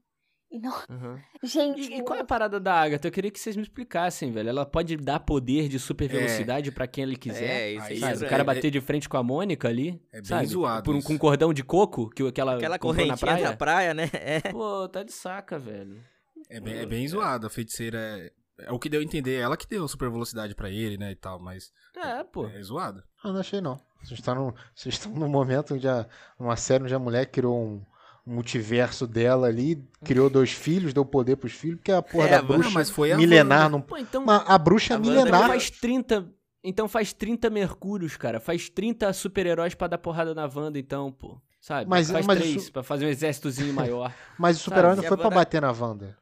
E 0.49 0.59
não. 0.59 0.71
Uhum. 0.89 1.19
Gente, 1.43 1.81
E, 1.93 1.97
e 1.97 2.03
qual 2.03 2.17
é 2.17 2.21
a 2.21 2.25
parada 2.25 2.59
da 2.59 2.73
Agatha? 2.73 3.07
Eu 3.07 3.11
queria 3.11 3.29
que 3.29 3.39
vocês 3.39 3.55
me 3.55 3.63
explicassem, 3.63 4.31
velho. 4.31 4.47
Ela 4.49 4.65
pode 4.65 4.95
dar 4.95 5.19
poder 5.19 5.67
de 5.67 5.77
super 5.77 6.07
velocidade 6.07 6.71
pra 6.71 6.87
quem 6.87 7.03
ele 7.03 7.17
quiser. 7.17 7.43
É, 7.49 7.71
isso 7.73 7.85
Aí. 7.85 7.99
Sabe? 7.99 8.13
isso 8.13 8.25
o 8.25 8.29
cara 8.29 8.41
é- 8.43 8.45
bater 8.45 8.71
de 8.71 8.79
frente 8.79 9.09
com 9.09 9.17
a 9.17 9.23
Mônica 9.23 9.67
ali. 9.67 10.01
É 10.11 10.17
bem 10.17 10.25
sabe? 10.25 10.45
zoado 10.47 10.83
Por 10.83 10.95
um, 10.95 11.01
com 11.01 11.13
um 11.13 11.17
cordão 11.17 11.53
de 11.53 11.63
coco 11.63 12.09
que, 12.09 12.31
que 12.31 12.39
ela 12.41 12.55
Aquela 12.55 12.79
correntinha 12.79 13.11
na 13.13 13.17
praia. 13.17 13.43
da 13.49 13.57
praia, 13.57 13.93
né? 13.93 14.09
É. 14.13 14.39
Pô, 14.51 14.87
tá 14.87 15.03
de 15.03 15.11
saca, 15.11 15.59
velho. 15.59 16.01
É 16.49 16.59
bem, 16.61 16.75
é 16.77 16.85
bem 16.85 17.05
zoado. 17.07 17.45
A 17.45 17.49
feiticeira 17.49 17.97
é, 17.97 18.31
é 18.67 18.71
o 18.71 18.79
que 18.79 18.87
deu 18.87 19.01
a 19.01 19.03
entender. 19.03 19.35
Ela 19.41 19.57
que 19.57 19.67
deu 19.67 19.85
super 19.87 20.09
velocidade 20.09 20.55
pra 20.55 20.69
ele, 20.69 20.97
né, 20.97 21.11
e 21.11 21.15
tal, 21.15 21.39
mas 21.41 21.73
É, 21.93 22.23
pô. 22.23 22.47
é 22.47 22.61
zoado. 22.63 23.03
Ah, 23.21 23.33
não 23.33 23.39
achei 23.41 23.59
não. 23.59 23.77
Vocês 24.01 24.19
estão 24.19 24.33
num, 24.35 24.53
vocês 24.73 24.95
estão 24.95 25.11
num 25.11 25.27
momento 25.27 25.73
onde 25.73 25.89
a, 25.89 26.07
uma 26.39 26.55
série 26.55 26.85
onde 26.85 26.95
a 26.95 26.99
mulher 26.99 27.25
criou 27.25 27.59
um 27.61 27.85
multiverso 28.27 29.07
dela 29.07 29.47
ali, 29.47 29.81
criou 30.03 30.29
dois 30.29 30.51
filhos, 30.51 30.93
deu 30.93 31.05
poder 31.05 31.37
pros 31.37 31.53
filhos, 31.53 31.77
porque 31.77 31.91
a 31.91 32.01
porra 32.01 32.27
É, 32.27 32.31
da 32.31 32.41
bruxa 32.41 32.63
Não, 32.63 32.71
mas 32.71 32.89
foi 32.89 33.15
milenar 33.15 33.69
não. 33.69 33.81
Pô, 33.81 33.97
então. 33.97 34.23
Mas 34.25 34.43
a 34.47 34.57
bruxa 34.57 34.95
A 34.95 34.99
milenar. 34.99 35.47
faz 35.47 35.69
30. 35.69 36.27
Então 36.63 36.87
faz 36.87 37.13
30 37.13 37.49
Mercúrios, 37.49 38.17
cara. 38.17 38.39
Faz 38.39 38.69
30 38.69 39.13
super-heróis 39.13 39.73
pra 39.73 39.87
dar 39.87 39.97
porrada 39.97 40.35
na 40.35 40.45
Wanda, 40.53 40.77
então, 40.77 41.11
pô. 41.11 41.39
Sabe? 41.61 41.89
Mas- 41.89 42.09
faz 42.11 42.25
mas 42.25 42.39
três 42.39 42.55
isso- 42.55 42.71
pra 42.71 42.83
fazer 42.83 43.05
um 43.05 43.09
exércitozinho 43.09 43.73
maior. 43.73 44.13
Mas 44.37 44.57
o 44.57 44.59
super-herói 44.59 44.95
não 44.95 45.03
foi 45.03 45.17
pra 45.17 45.25
Wanda- 45.25 45.35
bater 45.35 45.61
na 45.61 45.71
Wanda. 45.71 46.17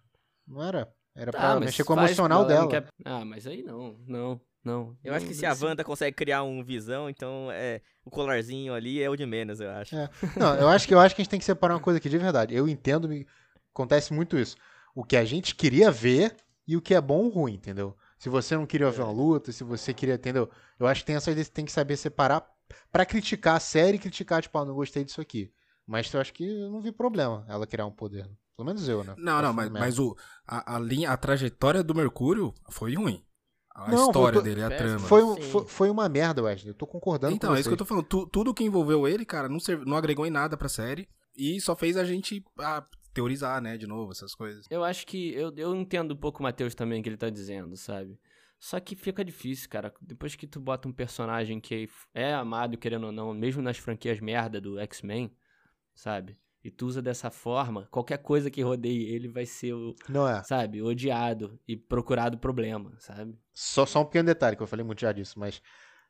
Não 0.47 0.63
era? 0.63 0.87
Era 1.15 1.31
Tá, 1.31 1.39
pra 1.39 1.59
mexer 1.59 1.83
com 1.83 1.93
o 1.93 1.97
emocional 1.99 2.45
dela. 2.45 2.67
quer- 2.67 2.85
Ah, 3.03 3.23
mas 3.23 3.47
aí 3.47 3.63
não, 3.63 3.95
não, 4.07 4.39
não. 4.65 4.97
Eu 5.03 5.13
acho 5.13 5.25
que 5.25 5.33
se 5.33 5.45
a 5.45 5.53
Wanda 5.53 5.83
consegue 5.83 6.15
criar 6.15 6.43
um 6.43 6.63
visão, 6.63 7.09
então 7.09 7.49
é 7.51 7.81
o 8.03 8.09
colarzinho 8.09 8.73
ali 8.73 9.01
é 9.01 9.09
o 9.09 9.15
de 9.15 9.25
menos, 9.25 9.59
eu 9.59 9.69
acho. 9.71 9.95
É. 9.95 10.09
Não, 10.37 10.55
eu 10.55 10.67
acho 10.67 10.87
que 10.87 10.93
eu 10.93 10.99
acho 10.99 11.15
que 11.15 11.21
a 11.21 11.23
gente 11.23 11.29
tem 11.31 11.39
que 11.39 11.45
separar 11.45 11.75
uma 11.75 11.79
coisa 11.79 11.97
aqui 11.97 12.09
de 12.09 12.17
verdade. 12.17 12.53
Eu 12.53 12.67
entendo, 12.67 13.07
me- 13.07 13.25
acontece 13.73 14.13
muito 14.13 14.37
isso. 14.37 14.55
O 14.93 15.03
que 15.03 15.15
a 15.17 15.25
gente 15.25 15.55
queria 15.55 15.91
ver 15.91 16.35
e 16.67 16.75
o 16.75 16.81
que 16.81 16.93
é 16.95 17.01
bom 17.01 17.23
ou 17.25 17.29
ruim, 17.29 17.53
entendeu? 17.53 17.95
Se 18.17 18.29
você 18.29 18.55
não 18.55 18.65
queria 18.65 18.89
ver 18.89 19.01
uma 19.03 19.11
luta, 19.11 19.51
se 19.51 19.63
você 19.63 19.93
queria, 19.93 20.15
entendeu? 20.15 20.49
Eu 20.79 20.87
acho 20.87 21.01
que 21.01 21.07
tem 21.07 21.15
essas 21.15 21.49
tem 21.49 21.65
que 21.65 21.71
saber 21.71 21.95
separar 21.97 22.45
pra 22.91 23.05
criticar 23.05 23.57
a 23.57 23.59
série 23.59 23.97
e 23.97 23.99
criticar, 23.99 24.41
tipo, 24.41 24.57
ah, 24.57 24.65
não 24.65 24.73
gostei 24.73 25.03
disso 25.03 25.21
aqui. 25.21 25.51
Mas 25.85 26.11
eu 26.13 26.19
acho 26.19 26.33
que 26.33 26.43
eu 26.43 26.71
não 26.71 26.81
vi 26.81 26.91
problema 26.91 27.45
ela 27.47 27.67
criar 27.67 27.85
um 27.85 27.91
poder. 27.91 28.27
Pelo 28.55 28.65
menos 28.65 28.87
eu, 28.87 29.03
né? 29.03 29.13
Não, 29.17 29.41
não, 29.41 29.49
Acho 29.49 29.53
mas, 29.57 29.65
merda. 29.69 29.79
mas 29.79 29.99
o, 29.99 30.15
a, 30.47 30.75
a 30.75 30.79
linha, 30.79 31.11
a 31.11 31.17
trajetória 31.17 31.83
do 31.83 31.93
Mercúrio 31.93 32.53
foi 32.69 32.95
ruim. 32.95 33.23
A 33.75 33.91
Não, 33.91 34.07
história 34.07 34.39
tô- 34.39 34.43
dele, 34.43 34.63
a 34.63 34.69
trama. 34.69 34.99
Foi, 34.99 35.41
foi, 35.41 35.65
foi 35.67 35.89
uma 35.89 36.07
merda, 36.07 36.41
Wesley. 36.41 36.69
Eu 36.69 36.73
tô 36.73 36.87
concordando 36.87 37.35
Então, 37.35 37.49
com 37.49 37.57
é 37.57 37.59
isso 37.59 37.67
que 37.67 37.73
eu 37.73 37.77
tô 37.77 37.83
falando. 37.83 38.05
Tu- 38.05 38.25
tudo 38.27 38.53
que 38.53 38.63
envolveu 38.63 39.05
ele, 39.05 39.25
cara, 39.25 39.49
não, 39.49 39.59
serv- 39.59 39.83
não 39.85 39.97
agregou 39.97 40.25
em 40.25 40.29
nada 40.29 40.55
pra 40.55 40.69
série. 40.69 41.09
E 41.35 41.59
só 41.59 41.75
fez 41.75 41.97
a 41.97 42.05
gente 42.05 42.41
ah, 42.57 42.85
teorizar, 43.13 43.61
né, 43.61 43.75
de 43.77 43.85
novo, 43.85 44.13
essas 44.13 44.33
coisas. 44.33 44.65
Eu 44.69 44.81
acho 44.81 45.05
que. 45.05 45.33
Eu, 45.33 45.53
eu 45.57 45.75
entendo 45.75 46.13
um 46.13 46.17
pouco 46.17 46.39
o 46.39 46.43
Matheus 46.43 46.73
também 46.73 47.01
que 47.01 47.09
ele 47.09 47.17
tá 47.17 47.29
dizendo, 47.29 47.75
sabe? 47.75 48.17
Só 48.57 48.79
que 48.79 48.95
fica 48.95 49.25
difícil, 49.25 49.69
cara. 49.69 49.93
Depois 50.01 50.35
que 50.35 50.47
tu 50.47 50.61
bota 50.61 50.87
um 50.87 50.93
personagem 50.93 51.59
que 51.59 51.89
é 52.13 52.33
amado, 52.33 52.77
querendo 52.77 53.07
ou 53.07 53.11
não, 53.11 53.33
mesmo 53.33 53.61
nas 53.61 53.77
franquias 53.77 54.21
merda 54.21 54.61
do 54.61 54.79
X-Men, 54.79 55.29
sabe? 55.93 56.37
E 56.65 56.71
tu 56.71 56.87
usa 56.87 56.99
dessa 56.99 57.29
forma, 57.29 57.87
qualquer 57.91 58.17
coisa 58.17 58.49
que 58.49 58.59
rodeie 58.63 59.13
ele 59.13 59.27
vai 59.27 59.45
ser, 59.45 59.73
o, 59.73 59.93
Não 60.09 60.27
é. 60.27 60.43
sabe, 60.43 60.81
odiado 60.81 61.59
e 61.67 61.77
procurado 61.77 62.39
problema, 62.39 62.91
sabe? 62.97 63.37
Só, 63.53 63.85
só 63.85 64.01
um 64.01 64.05
pequeno 64.05 64.25
detalhe, 64.25 64.55
que 64.57 64.63
eu 64.63 64.67
falei 64.67 64.83
muito 64.83 64.99
já 64.99 65.11
disso, 65.11 65.39
mas 65.39 65.61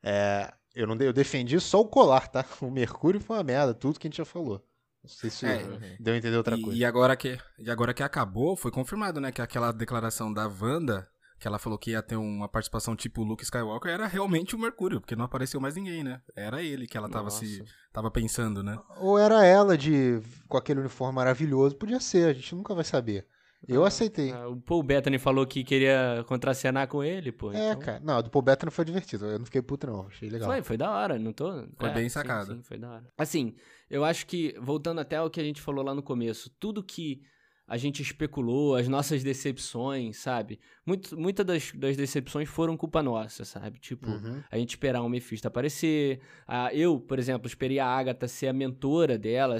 é, 0.01 0.53
eu, 0.73 0.87
não, 0.87 0.95
eu 0.95 1.11
defendi 1.11 1.59
só 1.59 1.81
o 1.81 1.87
colar, 1.89 2.29
tá? 2.29 2.45
O 2.61 2.71
Mercúrio 2.71 3.19
foi 3.19 3.35
uma 3.35 3.43
merda, 3.43 3.73
tudo 3.73 3.99
que 3.99 4.07
a 4.07 4.09
gente 4.09 4.17
já 4.17 4.23
falou. 4.23 4.65
Não 5.03 5.09
sei 5.09 5.29
se 5.29 5.45
É. 5.45 5.97
deu 5.99 6.13
a 6.13 6.17
entender 6.17 6.37
outra 6.37 6.55
E, 6.57 6.61
coisa. 6.61 6.77
e 6.79 6.85
agora 6.85 7.17
que, 7.17 7.37
e 7.59 7.69
agora 7.69 7.93
que 7.93 8.01
acabou, 8.01 8.55
foi 8.55 8.71
confirmado, 8.71 9.19
né, 9.19 9.33
que 9.33 9.41
aquela 9.41 9.73
declaração 9.73 10.33
da 10.33 10.47
Wanda, 10.47 11.05
que 11.45 11.47
ela 11.47 11.59
falou 11.59 11.77
que 11.77 11.91
ia 11.91 12.01
ter 12.01 12.15
uma 12.15 12.49
participação 12.49 12.95
tipo 12.95 13.23
Luke 13.23 13.43
Skywalker, 13.43 13.91
era 13.91 14.07
realmente 14.07 14.55
o 14.55 14.59
Mercúrio, 14.59 14.99
porque 14.99 15.15
não 15.15 15.25
apareceu 15.25 15.61
mais 15.61 15.75
ninguém, 15.75 16.03
né? 16.03 16.19
Era 16.35 16.63
ele 16.63 16.87
que 16.87 16.97
ela 16.97 17.07
tava, 17.07 17.29
se, 17.29 17.59
Nossa. 17.59 17.71
tava 17.93 18.09
pensando, 18.09 18.63
né? 18.63 18.79
Ou 18.97 19.19
era 19.19 19.45
ela 19.45 19.77
de 19.77 20.19
com 20.47 20.57
aquele 20.57 20.79
uniforme 20.79 21.13
maravilhoso, 21.13 21.75
podia 21.75 21.99
ser, 21.99 22.29
a 22.29 22.33
gente 22.33 22.55
nunca 22.55 22.73
vai 22.73 22.83
saber. 22.83 23.27
Eu 23.67 23.85
aceitei. 23.85 24.31
Ah, 24.31 24.47
o 24.47 24.59
Paul 24.59 24.81
Bettany 24.81 25.19
falou 25.19 25.45
que 25.45 25.63
queria 25.63 26.25
contracenar 26.27 26.87
com 26.87 27.03
ele, 27.03 27.31
pô. 27.31 27.51
É, 27.51 27.73
então- 27.73 27.79
cara. 27.79 27.99
Não, 28.03 28.23
do 28.23 28.31
Paul 28.31 28.41
Bettany 28.41 28.71
foi 28.71 28.85
divertido. 28.85 29.27
Eu 29.27 29.37
não 29.37 29.45
fiquei 29.45 29.61
puto, 29.61 29.85
não. 29.85 30.07
Achei 30.07 30.27
legal. 30.29 30.49
Foi, 30.49 30.63
foi 30.63 30.77
da 30.77 30.89
hora, 30.89 31.19
não 31.19 31.31
tô. 31.31 31.51
Foi 31.77 31.89
é, 31.89 31.93
bem 31.93 32.09
sim, 32.09 32.13
sacado. 32.13 32.55
Sim, 32.55 32.63
foi 32.63 32.79
da 32.79 32.89
hora. 32.89 33.03
Assim, 33.15 33.55
eu 33.87 34.03
acho 34.03 34.25
que, 34.25 34.55
voltando 34.59 34.99
até 34.99 35.17
ao 35.17 35.29
que 35.29 35.39
a 35.39 35.43
gente 35.43 35.61
falou 35.61 35.85
lá 35.85 35.93
no 35.93 36.01
começo, 36.01 36.49
tudo 36.59 36.83
que 36.83 37.21
a 37.67 37.77
gente 37.77 38.01
especulou, 38.01 38.75
as 38.75 38.87
nossas 38.87 39.23
decepções, 39.23 40.17
sabe? 40.17 40.59
Muitas 40.85 41.45
das, 41.45 41.71
das 41.73 41.97
decepções 41.97 42.47
foram 42.47 42.77
culpa 42.77 43.01
nossa, 43.01 43.43
sabe? 43.45 43.79
Tipo, 43.79 44.07
Uhum. 44.09 44.41
a 44.51 44.57
gente 44.57 44.69
esperar 44.69 45.01
o 45.01 45.09
Mephisto 45.09 45.47
aparecer. 45.47 46.19
A, 46.47 46.73
eu, 46.73 46.99
por 46.99 47.17
exemplo, 47.17 47.47
esperei 47.47 47.79
a 47.79 47.87
Agatha 47.87 48.27
ser 48.27 48.47
a 48.47 48.53
mentora 48.53 49.17
dela, 49.17 49.57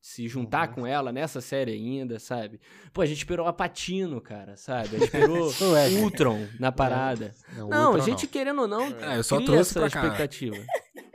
se 0.00 0.28
juntar 0.28 0.68
Uhum. 0.68 0.74
com 0.74 0.86
ela 0.86 1.10
nessa 1.12 1.40
série 1.40 1.72
ainda, 1.72 2.18
sabe? 2.18 2.60
Pô, 2.92 3.00
a 3.00 3.06
gente 3.06 3.18
esperou 3.18 3.46
a 3.46 3.52
Patino, 3.52 4.20
cara, 4.20 4.56
sabe? 4.56 4.88
A 4.96 4.98
gente 4.98 5.04
esperou 5.04 5.48
o 5.98 6.02
Ultron 6.02 6.46
na 6.60 6.70
parada. 6.70 7.34
Não, 7.56 7.68
Não, 7.68 7.86
outro 7.92 8.02
a 8.02 8.04
gente 8.04 8.26
querendo 8.26 8.60
ou 8.62 8.68
não, 8.68 8.82
É, 9.00 9.18
eu 9.18 9.24
só 9.24 9.36
cria 9.36 9.46
trouxe 9.46 9.70
essa 9.70 9.80
pra 9.80 9.90
cá. 9.90 10.02
expectativa. 10.04 10.56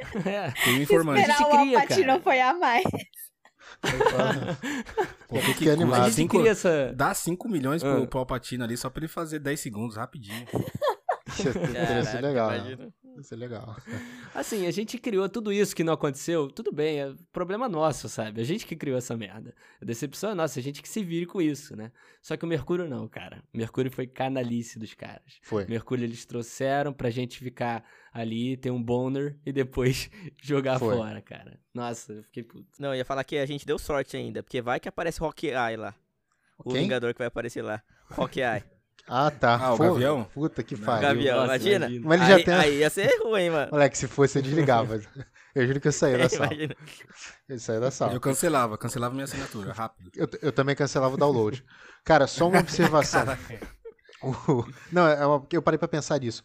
é. 0.27 0.51
Fui 0.63 0.73
um 0.73 0.81
informante. 0.81 1.21
gente 1.21 1.31
Esperar 1.31 1.47
o 1.47 1.61
cria, 1.61 1.77
Alpatino 1.79 2.07
cara. 2.07 2.19
foi 2.21 2.41
a 2.41 2.53
mais. 2.55 2.83
Pô, 5.27 5.35
Fiquei 5.37 5.53
que 5.53 5.69
animado. 5.69 6.01
A 6.01 6.05
gente 6.05 6.15
Cinco- 6.15 6.37
cria 6.39 6.51
essa. 6.51 6.91
Dá 6.95 7.13
5 7.13 7.47
milhões 7.49 7.83
Ah. 7.83 7.95
pro 7.95 8.07
Palpatine 8.07 8.63
ali 8.63 8.77
só 8.77 8.89
pra 8.89 9.01
ele 9.01 9.07
fazer 9.07 9.39
10 9.39 9.59
segundos 9.59 9.95
rapidinho. 9.95 10.45
Isso 11.27 11.47
ia 11.47 11.53
ser 11.53 11.71
Caraca, 11.73 12.19
legal. 12.27 12.49
né? 12.51 12.57
imagina. 12.57 12.89
Ia 13.21 13.23
ser 13.23 13.35
legal. 13.35 13.75
Assim, 14.33 14.65
a 14.65 14.71
gente 14.71 14.97
criou 14.97 15.29
tudo 15.29 15.53
isso 15.53 15.75
que 15.75 15.83
não 15.83 15.93
aconteceu. 15.93 16.47
Tudo 16.49 16.71
bem, 16.71 17.01
é 17.01 17.13
problema 17.31 17.69
nosso, 17.69 18.09
sabe? 18.09 18.41
A 18.41 18.43
gente 18.43 18.65
que 18.65 18.75
criou 18.75 18.97
essa 18.97 19.15
merda. 19.15 19.53
A 19.79 19.85
decepção 19.85 20.31
é 20.31 20.33
nossa, 20.33 20.59
a 20.59 20.63
gente 20.63 20.81
que 20.81 20.89
se 20.89 21.03
vire 21.03 21.27
com 21.27 21.39
isso, 21.39 21.75
né? 21.75 21.91
Só 22.21 22.35
que 22.35 22.43
o 22.43 22.47
Mercúrio 22.47 22.89
não, 22.89 23.07
cara. 23.07 23.43
O 23.53 23.57
Mercúrio 23.57 23.91
foi 23.91 24.07
canalice 24.07 24.79
dos 24.79 24.93
caras. 24.95 25.39
Foi. 25.43 25.65
Mercúrio 25.65 26.03
eles 26.03 26.25
trouxeram 26.25 26.91
pra 26.91 27.11
gente 27.11 27.37
ficar 27.37 27.83
ali, 28.11 28.57
ter 28.57 28.71
um 28.71 28.81
boner 28.81 29.37
e 29.45 29.51
depois 29.51 30.09
jogar 30.41 30.79
Foi. 30.79 30.95
fora, 30.95 31.21
cara. 31.21 31.59
Nossa, 31.73 32.13
eu 32.13 32.23
fiquei 32.23 32.43
puto. 32.43 32.67
Não, 32.79 32.89
eu 32.89 32.95
ia 32.95 33.05
falar 33.05 33.23
que 33.23 33.37
a 33.37 33.45
gente 33.45 33.67
deu 33.67 33.77
sorte 33.77 34.17
ainda, 34.17 34.41
porque 34.41 34.61
vai 34.61 34.79
que 34.79 34.89
aparece 34.89 35.21
o 35.21 35.25
Hawkeye 35.25 35.77
lá. 35.77 35.93
O 36.57 36.71
Quem? 36.71 36.81
Vingador 36.83 37.13
que 37.13 37.19
vai 37.19 37.27
aparecer 37.27 37.61
lá. 37.61 37.83
Hawkeye. 38.09 38.63
Ah, 39.07 39.29
tá. 39.31 39.57
Ah, 39.61 39.73
o 39.73 39.77
Pô, 39.77 39.83
Gavião? 39.83 40.23
Puta 40.33 40.63
que 40.63 40.77
pariu. 40.77 41.01
Gavião, 41.01 41.35
Nossa, 41.41 41.55
imagina? 41.55 41.85
imagina. 41.87 42.07
Mas 42.07 42.21
ele 42.21 42.29
já 42.29 42.35
aí, 42.37 42.43
tem- 42.43 42.53
aí 42.53 42.77
ia 42.79 42.89
ser 42.89 43.19
ruim, 43.23 43.49
mano. 43.49 43.71
Moleque, 43.71 43.97
se 43.97 44.07
fosse, 44.07 44.39
eu 44.39 44.41
desligava. 44.43 44.99
Eu 45.53 45.67
juro 45.67 45.81
que 45.81 45.89
eu 45.89 45.91
saía 45.91 46.17
da 46.17 46.29
sala. 46.29 46.45
Imagina. 46.53 46.75
Eu 47.49 47.59
saía 47.59 47.79
da 47.81 47.91
sala. 47.91 48.13
Eu 48.13 48.21
cancelava, 48.21 48.77
cancelava 48.77 49.13
minha 49.13 49.25
assinatura, 49.25 49.73
rápido. 49.73 50.09
Eu, 50.15 50.25
eu 50.43 50.49
também 50.53 50.73
cancelava 50.73 51.15
o 51.15 51.17
download. 51.17 51.61
Cara, 52.05 52.25
só 52.25 52.47
uma 52.47 52.59
observação. 52.61 53.25
Não, 54.91 55.07
é 55.07 55.25
uma- 55.25 55.45
eu 55.51 55.61
parei 55.61 55.77
pra 55.77 55.89
pensar 55.89 56.19
nisso. 56.21 56.41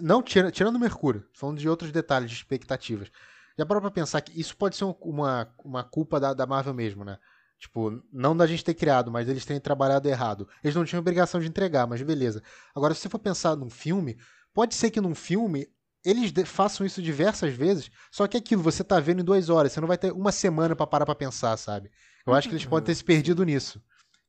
Não 0.00 0.22
tira- 0.22 0.50
tirando 0.50 0.76
o 0.76 0.80
Mercúrio, 0.80 1.24
falando 1.34 1.58
de 1.58 1.68
outros 1.68 1.90
detalhes, 1.92 2.30
de 2.30 2.36
expectativas. 2.36 3.10
Já 3.58 3.66
parou 3.66 3.80
pra 3.82 3.90
pensar 3.90 4.20
que 4.22 4.38
isso 4.40 4.56
pode 4.56 4.74
ser 4.76 4.84
um- 4.84 4.94
uma, 5.02 5.52
uma 5.64 5.84
culpa 5.84 6.18
da, 6.18 6.32
da 6.32 6.46
Marvel 6.46 6.72
mesmo, 6.72 7.04
né? 7.04 7.18
Tipo, 7.60 8.02
não 8.10 8.34
da 8.34 8.46
gente 8.46 8.64
ter 8.64 8.72
criado, 8.72 9.10
mas 9.10 9.28
eles 9.28 9.44
terem 9.44 9.60
trabalhado 9.60 10.08
errado. 10.08 10.48
Eles 10.64 10.74
não 10.74 10.84
tinham 10.84 11.00
obrigação 11.00 11.38
de 11.38 11.46
entregar, 11.46 11.86
mas 11.86 12.00
beleza. 12.00 12.42
Agora, 12.74 12.94
se 12.94 13.02
você 13.02 13.08
for 13.10 13.18
pensar 13.18 13.54
num 13.54 13.68
filme, 13.68 14.16
pode 14.54 14.74
ser 14.74 14.90
que 14.90 15.00
num 15.00 15.14
filme 15.14 15.68
eles 16.02 16.32
façam 16.48 16.86
isso 16.86 17.02
diversas 17.02 17.52
vezes, 17.52 17.90
só 18.10 18.26
que 18.26 18.38
aquilo 18.38 18.62
você 18.62 18.82
tá 18.82 18.98
vendo 18.98 19.20
em 19.20 19.24
duas 19.24 19.50
horas, 19.50 19.72
você 19.72 19.80
não 19.82 19.88
vai 19.88 19.98
ter 19.98 20.10
uma 20.12 20.32
semana 20.32 20.74
pra 20.74 20.86
parar 20.86 21.04
pra 21.04 21.14
pensar, 21.14 21.54
sabe? 21.58 21.90
Eu 22.26 22.32
acho 22.32 22.48
que 22.48 22.54
eles 22.54 22.64
podem 22.64 22.86
ter 22.86 22.94
se 22.94 23.04
perdido 23.04 23.44
nisso. 23.44 23.82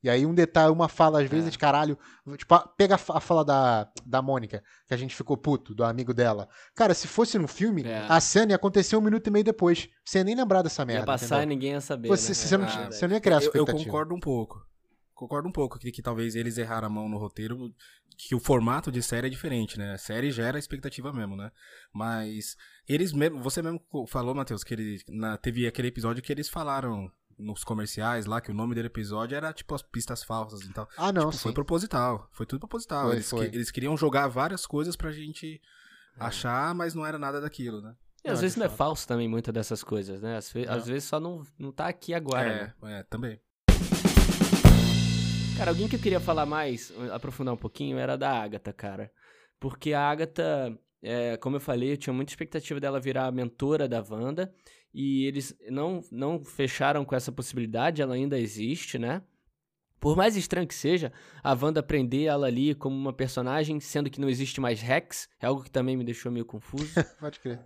E 0.04 0.10
aí 0.10 0.26
um 0.26 0.34
detalhe, 0.34 0.72
uma 0.74 0.88
fala, 0.90 1.22
às 1.22 1.30
vezes, 1.30 1.56
caralho, 1.56 1.98
tipo, 2.36 2.58
pega 2.76 2.96
a 2.96 2.98
fa- 2.98 3.18
a 3.18 3.20
fala 3.20 3.46
da, 3.46 3.88
da 4.06 4.22
Mônica, 4.22 4.64
que 4.88 4.94
a 4.94 4.98
gente 4.98 5.16
ficou 5.16 5.38
puto, 5.38 5.76
do 5.76 5.84
amigo 5.84 6.12
dela. 6.14 6.50
Cara, 6.76 6.94
se 6.96 7.08
fosse 7.08 7.38
num 7.38 7.48
filme, 7.48 7.84
É. 7.84 8.06
a 8.10 8.20
cena 8.20 8.52
ia 8.52 8.56
acontecer 8.56 8.96
um 8.96 9.02
minuto 9.02 9.28
e 9.28 9.30
meio 9.30 9.46
depois. 9.46 9.88
Você 10.04 10.18
ia 10.18 10.24
nem 10.24 10.36
lembrar 10.36 10.64
dessa 10.64 10.82
Ia 10.82 10.86
merda. 10.88 11.06
passar 11.06 11.36
e 11.36 11.38
entendeu? 11.40 11.50
ninguém 11.56 11.72
ia 11.74 11.82
saber. 11.82 12.08
Você, 12.08 12.30
né? 12.30 12.34
você 12.36 12.58
não, 12.58 12.66
É 12.66 12.68
Ah, 12.88 12.92
você 12.92 13.08
não 13.08 13.14
ia 13.16 13.22
criar 13.22 13.44
Eu, 13.44 13.52
eu 13.54 13.66
concordo 13.66 14.16
um 14.16 14.20
pouco. 14.20 14.66
Concordo 15.14 15.48
um 15.48 15.52
pouco 15.52 15.78
que, 15.78 15.92
que 15.92 16.02
talvez 16.02 16.34
eles 16.36 16.58
erraram 16.58 16.88
a 16.88 16.90
mão 16.90 17.08
no 17.08 17.20
roteiro, 17.20 17.72
que 18.18 18.34
o 18.34 18.40
formato 18.40 18.92
de 18.92 19.04
série 19.04 19.28
é 19.28 19.30
diferente, 19.30 19.78
né? 19.78 19.94
A 19.94 19.98
série 20.00 20.32
gera 20.32 20.58
expectativa 20.58 21.14
mesmo, 21.14 21.36
né? 21.36 21.52
Mas 21.94 22.56
eles 22.88 23.14
mesmo, 23.14 23.40
você 23.40 23.62
mesmo 23.62 23.80
falou, 24.08 24.34
Matheus, 24.34 24.64
que 24.64 24.74
ele, 24.74 25.00
na, 25.10 25.38
teve 25.38 25.68
aquele 25.68 25.90
episódio 25.90 26.24
que 26.24 26.32
eles 26.32 26.50
falaram 26.50 27.12
nos 27.38 27.64
comerciais 27.64 28.26
lá, 28.26 28.40
que 28.42 28.52
o 28.52 28.54
nome 28.54 28.74
do 28.76 28.82
episódio 28.82 29.36
era 29.36 29.52
tipo 29.54 29.74
as 29.76 29.82
pistas 29.82 30.24
falsas 30.24 30.62
e 30.62 30.74
tal. 30.74 30.88
Ah, 30.98 31.12
não, 31.12 31.30
Tipo, 31.30 31.42
foi 31.44 31.52
sim. 31.52 31.56
proposital, 31.56 32.28
foi 32.32 32.46
tudo 32.46 32.60
proposital. 32.60 33.06
Foi, 33.08 33.16
eles, 33.16 33.30
foi. 33.30 33.50
que- 33.50 33.56
eles 33.56 33.72
queriam 33.72 33.96
jogar 33.98 34.28
várias 34.28 34.66
coisas 34.66 34.96
pra 34.96 35.12
gente 35.12 35.62
achar, 36.20 36.74
mas 36.76 36.94
não 36.94 37.06
era 37.06 37.18
nada 37.18 37.40
daquilo, 37.42 37.82
né? 37.82 37.96
E 38.24 38.28
às 38.30 38.36
Não, 38.36 38.42
vezes 38.42 38.56
não 38.58 38.66
é 38.66 38.70
fato. 38.70 38.78
falso 38.78 39.08
também 39.08 39.28
muita 39.28 39.52
dessas 39.52 39.84
coisas, 39.84 40.22
né? 40.22 40.38
Às, 40.38 40.52
ve- 40.52 40.68
às 40.68 40.86
vezes 40.86 41.06
só 41.10 41.20
não, 41.20 41.42
não 41.58 41.72
tá 41.72 41.88
aqui 41.88 42.14
agora, 42.14 42.44
né? 42.48 42.74
é, 42.84 43.00
é, 43.00 43.04
também. 43.04 43.40
Cara, 45.58 45.72
alguém 45.72 45.88
que 45.88 45.96
eu 45.96 46.00
queria 46.00 46.20
falar 46.20 46.46
mais, 46.46 46.92
aprofundar 47.12 47.54
um 47.54 47.58
pouquinho, 47.58 47.98
era 47.98 48.18
da 48.18 48.32
Agatha, 48.32 48.74
cara. 48.74 49.12
Porque 49.60 49.94
a 49.94 50.10
Agatha, 50.10 50.76
é, 51.04 51.38
como 51.38 51.58
eu 51.58 51.60
falei, 51.60 51.94
eu 51.94 51.98
tinha 51.98 52.14
muita 52.14 52.32
expectativa 52.32 52.80
dela 52.80 53.00
virar 53.00 53.28
a 53.28 53.32
mentora 53.32 53.88
da 53.88 54.04
Wanda. 54.10 54.52
E 54.94 55.26
eles 55.26 55.56
não, 55.70 56.04
não 56.12 56.44
fecharam 56.44 57.06
com 57.06 57.16
essa 57.16 57.32
possibilidade, 57.32 58.02
ela 58.02 58.16
ainda 58.16 58.40
existe, 58.40 59.00
né? 59.00 59.22
Por 60.00 60.18
mais 60.18 60.36
estranho 60.36 60.68
que 60.68 60.74
seja, 60.74 61.14
a 61.44 61.54
Wanda 61.54 61.84
prender 61.84 62.26
ela 62.26 62.48
ali 62.48 62.74
como 62.74 62.96
uma 62.96 63.14
personagem, 63.14 63.80
sendo 63.80 64.10
que 64.10 64.20
não 64.20 64.28
existe 64.28 64.60
mais 64.60 64.82
Rex, 64.82 65.30
é 65.40 65.46
algo 65.46 65.64
que 65.64 65.70
também 65.70 65.96
me 65.96 66.04
deixou 66.04 66.32
meio 66.32 66.46
confuso. 66.46 66.92
Pode 67.20 67.40
crer. 67.40 67.62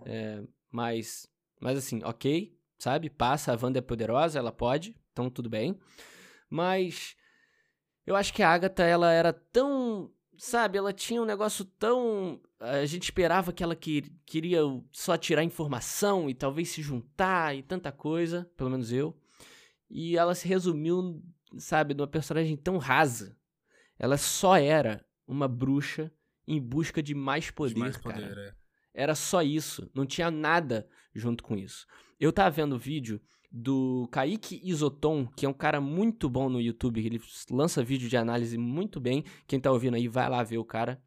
Mas, 0.70 1.26
mas 1.58 1.78
assim, 1.78 2.02
ok, 2.04 2.54
sabe? 2.78 3.08
Passa, 3.08 3.52
a 3.52 3.58
Wanda 3.60 3.78
é 3.78 3.82
poderosa, 3.82 4.38
ela 4.38 4.52
pode, 4.52 4.94
então 5.12 5.30
tudo 5.30 5.48
bem. 5.48 5.78
Mas 6.50 7.16
eu 8.06 8.14
acho 8.14 8.34
que 8.34 8.42
a 8.42 8.50
Agatha, 8.50 8.84
ela 8.84 9.10
era 9.10 9.32
tão, 9.32 10.12
sabe? 10.38 10.78
Ela 10.78 10.92
tinha 10.92 11.20
um 11.20 11.24
negócio 11.26 11.64
tão... 11.64 12.40
A 12.58 12.84
gente 12.86 13.04
esperava 13.04 13.52
que 13.52 13.62
ela 13.62 13.76
que- 13.76 14.10
queria 14.24 14.60
só 14.90 15.16
tirar 15.16 15.44
informação 15.44 16.28
e 16.30 16.34
talvez 16.34 16.68
se 16.70 16.80
juntar 16.82 17.54
e 17.56 17.62
tanta 17.62 17.92
coisa, 17.92 18.50
pelo 18.56 18.70
menos 18.70 18.92
eu. 18.92 19.14
E 19.90 20.16
ela 20.16 20.34
se 20.34 20.48
resumiu, 20.48 21.22
sabe, 21.58 21.94
numa 21.94 22.06
personagem 22.06 22.56
tão 22.56 22.78
rasa. 22.78 23.36
Ela 23.98 24.16
só 24.16 24.56
era 24.56 25.04
uma 25.26 25.46
bruxa 25.48 26.10
em 26.46 26.60
busca 26.60 27.02
de 27.02 27.14
mais 27.14 27.50
poder, 27.50 27.74
De 27.74 27.80
mais 27.80 27.96
cara. 27.96 28.14
poder, 28.14 28.38
é. 28.38 28.54
Era 28.94 29.14
só 29.14 29.42
isso. 29.42 29.90
Não 29.94 30.06
tinha 30.06 30.30
nada 30.30 30.88
junto 31.14 31.44
com 31.44 31.56
isso. 31.56 31.86
Eu 32.18 32.32
tava 32.32 32.50
vendo 32.50 32.74
o 32.74 32.78
vídeo 32.78 33.20
do 33.50 34.08
Kaique 34.10 34.60
Isoton, 34.64 35.26
que 35.26 35.46
é 35.46 35.48
um 35.48 35.52
cara 35.52 35.80
muito 35.80 36.28
bom 36.28 36.48
no 36.48 36.60
YouTube. 36.60 37.04
Ele 37.04 37.20
lança 37.50 37.82
vídeo 37.82 38.08
de 38.08 38.16
análise 38.16 38.56
muito 38.58 39.00
bem. 39.00 39.24
Quem 39.46 39.60
tá 39.60 39.70
ouvindo 39.72 39.94
aí, 39.94 40.08
vai 40.08 40.28
lá 40.28 40.42
ver 40.42 40.58
o 40.58 40.64
cara. 40.64 41.00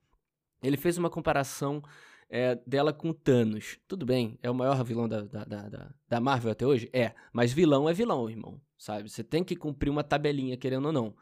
Ele 0.62 0.78
fez 0.78 0.98
uma 0.98 1.10
comparação 1.10 1.82
é, 2.30 2.60
dela 2.68 2.92
com 2.94 3.14
Thanos. 3.14 3.78
Tudo 3.88 4.06
bem, 4.06 4.38
é 4.44 4.50
o 4.50 4.56
maior 4.56 4.84
vilão 4.84 5.08
da, 5.08 5.22
da, 5.22 5.44
da- 5.46 5.92
da 6.08 6.20
Marvel 6.20 6.52
até 6.52 6.66
hoje? 6.66 6.90
É. 6.94 7.14
Mas 7.32 7.52
vilão 7.54 7.88
é 7.90 7.94
vilão, 7.94 8.30
irmão. 8.30 8.60
Sabe? 8.78 9.10
Você 9.10 9.24
tem 9.24 9.44
que 9.44 9.56
cumprir 9.56 9.90
uma 9.90 10.04
tabelinha, 10.04 10.56
querendo 10.58 10.86
ou 10.88 10.92
não. 10.94 11.16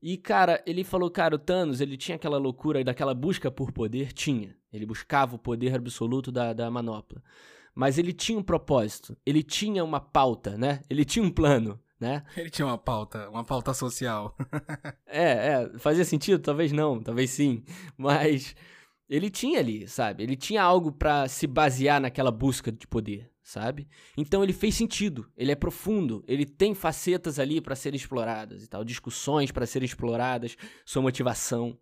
E, 0.00 0.16
cara, 0.16 0.62
ele 0.66 0.82
falou, 0.82 1.08
cara, 1.10 1.36
o 1.36 1.38
Thanos, 1.38 1.80
ele 1.80 1.96
tinha 1.96 2.16
aquela 2.16 2.36
loucura 2.36 2.82
daquela 2.82 3.14
busca 3.14 3.50
por 3.50 3.70
poder? 3.72 4.12
Tinha. 4.12 4.56
Ele 4.72 4.84
buscava 4.84 5.36
o 5.36 5.38
poder 5.38 5.74
absoluto 5.74 6.32
da, 6.32 6.52
da 6.52 6.70
manopla. 6.70 7.22
Mas 7.74 7.98
ele 7.98 8.12
tinha 8.12 8.38
um 8.38 8.42
propósito. 8.42 9.16
Ele 9.24 9.42
tinha 9.42 9.82
uma 9.84 10.00
pauta, 10.00 10.56
né? 10.56 10.80
Ele 10.90 11.04
tinha 11.04 11.24
um 11.24 11.30
plano, 11.30 11.80
né? 11.98 12.22
Ele 12.36 12.50
tinha 12.50 12.66
uma 12.66 12.78
pauta, 12.78 13.28
uma 13.30 13.44
pauta 13.44 13.72
social. 13.72 14.36
É, 15.06 15.48
é, 15.48 15.78
fazia 15.78 16.06
sentido? 16.06 16.40
Talvez 16.40 16.72
não, 16.72 17.02
talvez 17.02 17.28
sim. 17.30 17.62
Mas 17.98 18.56
ele 19.12 19.28
tinha 19.28 19.58
ali, 19.58 19.86
sabe? 19.86 20.22
Ele 20.22 20.34
tinha 20.34 20.62
algo 20.62 20.90
pra 20.90 21.28
se 21.28 21.46
basear 21.46 22.00
naquela 22.00 22.30
busca 22.30 22.72
de 22.72 22.86
poder, 22.86 23.30
sabe? 23.42 23.86
Então 24.16 24.42
ele 24.42 24.54
fez 24.54 24.74
sentido, 24.74 25.30
ele 25.36 25.52
é 25.52 25.54
profundo, 25.54 26.24
ele 26.26 26.46
tem 26.46 26.74
facetas 26.74 27.38
ali 27.38 27.60
pra 27.60 27.76
serem 27.76 27.98
exploradas 27.98 28.64
e 28.64 28.68
tal, 28.68 28.82
discussões 28.82 29.52
pra 29.52 29.66
serem 29.66 29.84
exploradas, 29.84 30.56
sua 30.86 31.02
motivação. 31.02 31.78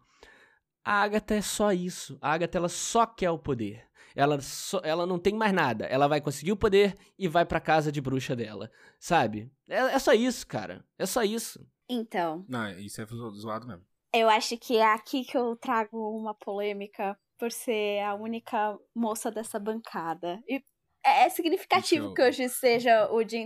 A 0.84 1.02
Agatha 1.02 1.34
é 1.36 1.42
só 1.42 1.72
isso. 1.72 2.18
A 2.20 2.32
Agatha 2.32 2.58
ela 2.58 2.68
só 2.68 3.06
quer 3.06 3.30
o 3.30 3.38
poder. 3.38 3.84
Ela, 4.14 4.40
só, 4.40 4.80
ela 4.84 5.06
não 5.06 5.18
tem 5.18 5.34
mais 5.34 5.52
nada. 5.52 5.86
Ela 5.86 6.08
vai 6.08 6.20
conseguir 6.20 6.52
o 6.52 6.56
poder 6.56 6.96
e 7.18 7.28
vai 7.28 7.44
pra 7.44 7.60
casa 7.60 7.90
de 7.92 8.00
bruxa 8.00 8.34
dela. 8.36 8.70
Sabe? 8.98 9.50
É, 9.68 9.76
é 9.78 9.98
só 9.98 10.12
isso, 10.12 10.46
cara. 10.46 10.84
É 10.98 11.06
só 11.06 11.22
isso. 11.22 11.64
Então, 11.88 12.44
Não, 12.48 12.70
isso 12.78 13.00
é 13.00 13.06
zo- 13.06 13.30
zoado 13.34 13.66
mesmo. 13.66 13.84
eu 14.12 14.28
acho 14.28 14.56
que 14.58 14.76
é 14.76 14.92
aqui 14.92 15.24
que 15.24 15.36
eu 15.36 15.56
trago 15.56 15.96
uma 16.16 16.34
polêmica 16.34 17.18
por 17.38 17.50
ser 17.50 18.00
a 18.04 18.14
única 18.14 18.78
moça 18.94 19.30
dessa 19.30 19.58
bancada. 19.58 20.40
E 20.48 20.62
é 21.02 21.28
significativo 21.30 22.06
Isso. 22.06 22.14
que 22.14 22.22
hoje 22.22 22.48
seja 22.50 23.08
o 23.10 23.24
Dia 23.24 23.40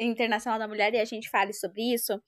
Internacional 0.00 0.58
da 0.58 0.66
Mulher 0.66 0.94
e 0.94 0.98
a 0.98 1.04
gente 1.04 1.28
fale 1.28 1.52
sobre 1.52 1.92
isso. 1.92 2.20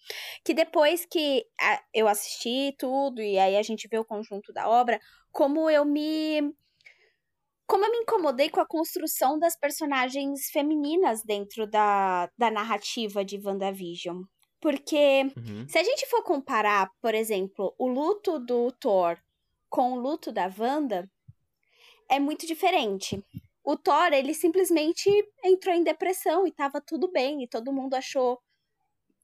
Que 0.45 0.53
depois 0.53 1.07
que 1.07 1.47
eu 1.95 2.07
assisti 2.07 2.75
tudo 2.79 3.23
e 3.23 3.39
aí 3.39 3.57
a 3.57 3.63
gente 3.63 3.89
vê 3.89 3.99
o 3.99 4.05
conjunto 4.05 4.53
da 4.53 4.69
obra, 4.69 5.01
como 5.33 5.71
eu 5.71 5.85
me. 5.85 6.53
Como 7.71 7.85
eu 7.85 7.91
me 7.93 7.99
incomodei 7.99 8.51
com 8.51 8.61
a 8.61 8.67
construção 8.67 9.39
das 9.39 9.57
personagens 9.57 10.51
femininas 10.51 11.23
dentro 11.23 11.69
da, 11.69 12.29
da 12.37 12.51
narrativa 12.51 13.25
de 13.25 13.39
WandaVision. 13.39 14.23
Porque 14.61 15.23
Uhum. 15.37 15.69
se 15.69 15.79
a 15.79 15.85
gente 15.85 16.05
for 16.07 16.25
comparar, 16.25 16.91
por 17.01 17.15
exemplo, 17.15 17.73
o 17.79 17.87
luto 17.87 18.41
do 18.41 18.73
Thor 18.73 19.17
com 19.69 19.93
o 19.93 20.01
luto 20.01 20.33
da 20.33 20.53
Wanda, 20.59 21.09
é 22.09 22.19
muito 22.19 22.45
diferente. 22.45 23.25
O 23.63 23.77
Thor, 23.77 24.13
ele 24.13 24.35
simplesmente 24.35 25.09
entrou 25.45 25.73
em 25.73 25.85
depressão 25.85 26.49
e 26.49 26.53
tava 26.53 26.81
tudo 26.81 27.09
bem, 27.13 27.45
e 27.45 27.49
todo 27.49 27.73
mundo 27.73 27.95
achou 27.95 28.41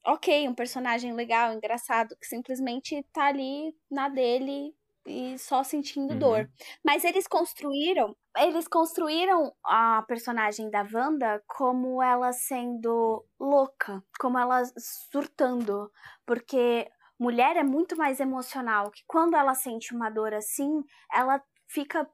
ok, 0.05 0.49
um 0.49 0.55
personagem 0.55 1.12
legal, 1.14 1.53
engraçado, 1.53 2.16
que 2.20 2.26
simplesmente 2.28 3.03
tá 3.12 3.26
ali 3.26 3.74
na 3.90 4.09
dele, 4.09 4.72
e 5.07 5.38
só 5.38 5.62
sentindo 5.62 6.14
Uhum. 6.14 6.16
dor. 6.16 6.48
Mas 6.84 7.04
eles 7.04 7.26
construíram, 7.26 8.16
eles 8.36 8.68
construíram 8.68 9.52
a 9.64 10.02
personagem 10.09 10.70
da 10.70 10.86
Wanda 10.92 11.42
como 11.46 12.02
ela 12.02 12.32
sendo 12.32 13.24
louca, 13.40 14.02
como 14.20 14.38
ela 14.38 14.62
surtando, 14.78 15.90
porque 16.26 16.90
mulher 17.18 17.57
é 17.57 17.62
muito 17.64 17.96
mais 17.96 18.20
emocional, 18.20 18.90
que 18.90 19.02
quando 19.07 19.34
ela 19.36 19.54
sente 19.54 19.94
uma 19.94 20.11
dor 20.11 20.34
assim, 20.34 20.82
ela 21.12 21.42
fica 21.68 22.09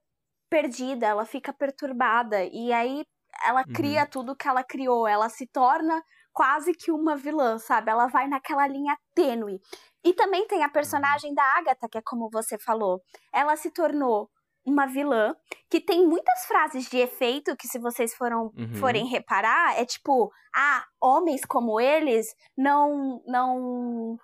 perdida, 0.50 1.06
ela 1.06 1.24
fica 1.24 1.52
perturbada 1.52 2.44
e 2.44 2.72
aí 2.72 3.04
ela 3.44 3.64
Uhum. 3.64 3.64
cria 3.64 4.06
tudo 4.06 4.36
que 4.36 4.46
ela 4.46 4.62
criou, 4.62 5.06
ela 5.08 5.28
se 5.28 5.46
torna 5.46 6.02
quase 6.32 6.72
que 6.74 6.90
uma 6.92 7.16
vilã, 7.16 7.58
sabe? 7.58 7.90
Ela 7.90 8.06
vai 8.06 8.28
naquela 8.28 8.66
linha 8.66 8.96
tênue. 9.14 9.60
E 10.04 10.12
também 10.12 10.46
tem 10.46 10.64
a 10.64 10.68
personagem 10.68 11.32
da 11.34 11.44
Agatha, 11.58 11.88
que 11.88 11.98
é 11.98 12.02
como 12.02 12.28
você 12.30 12.58
falou. 12.58 13.00
Ela 13.32 13.56
se 13.56 13.70
tornou 13.70 14.28
uma 14.64 14.86
vilã 14.86 15.34
que 15.70 15.80
tem 15.80 16.06
muitas 16.06 16.44
frases 16.46 16.88
de 16.88 16.98
efeito 16.98 17.56
que 17.56 17.66
se 17.68 17.78
vocês 17.78 18.14
foram 18.14 18.52
Uhum. 18.56 18.74
forem 18.76 19.06
reparar, 19.06 19.78
é 19.78 19.84
tipo, 19.84 20.30
ah, 20.54 20.84
homens 21.00 21.44
como 21.44 21.80
eles 21.80 22.26
não 22.56 23.20
não 23.26 24.16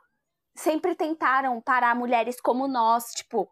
sempre 0.57 0.95
tentaram 0.97 1.61
parar 1.63 1.95
mulheres 1.95 2.41
como 2.41 2.67
nós, 2.69 3.05
tipo, 3.15 3.49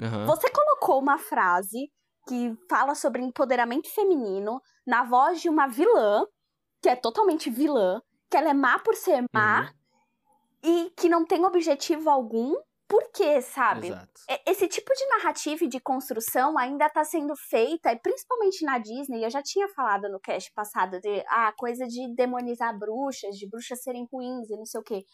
Aham. 0.00 0.26
você 0.26 0.48
colocou 0.50 1.00
uma 1.00 1.18
frase 1.18 1.90
que 2.28 2.56
fala 2.68 2.94
sobre 2.94 3.22
empoderamento 3.22 3.88
feminino 3.92 4.60
na 4.86 5.04
voz 5.04 5.40
de 5.40 5.48
uma 5.48 5.66
vilã, 5.66 6.24
que 6.82 6.88
é 6.88 6.96
totalmente 6.96 7.50
vilã, 7.50 8.00
que 8.30 8.36
ela 8.36 8.50
é 8.50 8.54
má 8.54 8.78
por 8.78 8.94
ser 8.94 9.24
má 9.34 9.62
Uhum. 9.62 9.79
E 10.62 10.90
que 10.96 11.08
não 11.08 11.24
tem 11.24 11.44
objetivo 11.44 12.10
algum. 12.10 12.54
Por 12.88 13.08
quê, 13.12 13.40
sabe? 13.40 13.86
Exato. 13.86 14.20
E- 14.28 14.50
Esse 14.50 14.66
tipo 14.66 14.92
de 14.92 15.06
narrativa 15.06 15.64
e 15.64 15.68
de 15.68 15.78
construção 15.78 16.58
ainda 16.58 16.86
está 16.86 17.04
sendo 17.04 17.34
feita, 17.36 17.92
e 17.92 17.96
principalmente 18.00 18.64
na 18.64 18.78
Disney, 18.78 19.24
eu 19.24 19.30
já 19.30 19.40
tinha 19.40 19.68
falado 19.68 20.08
no 20.08 20.18
cast 20.18 20.52
passado 20.52 21.00
de 21.00 21.20
a 21.28 21.48
ah, 21.48 21.52
coisa 21.56 21.86
de 21.86 22.12
demonizar 22.16 22.76
bruxas, 22.76 23.36
de 23.36 23.48
bruxas 23.48 23.80
serem 23.82 24.08
ruins 24.12 24.50
e 24.50 24.56
não 24.56 24.66
sei 24.66 24.80
o 24.80 24.84
quê. 24.84 25.04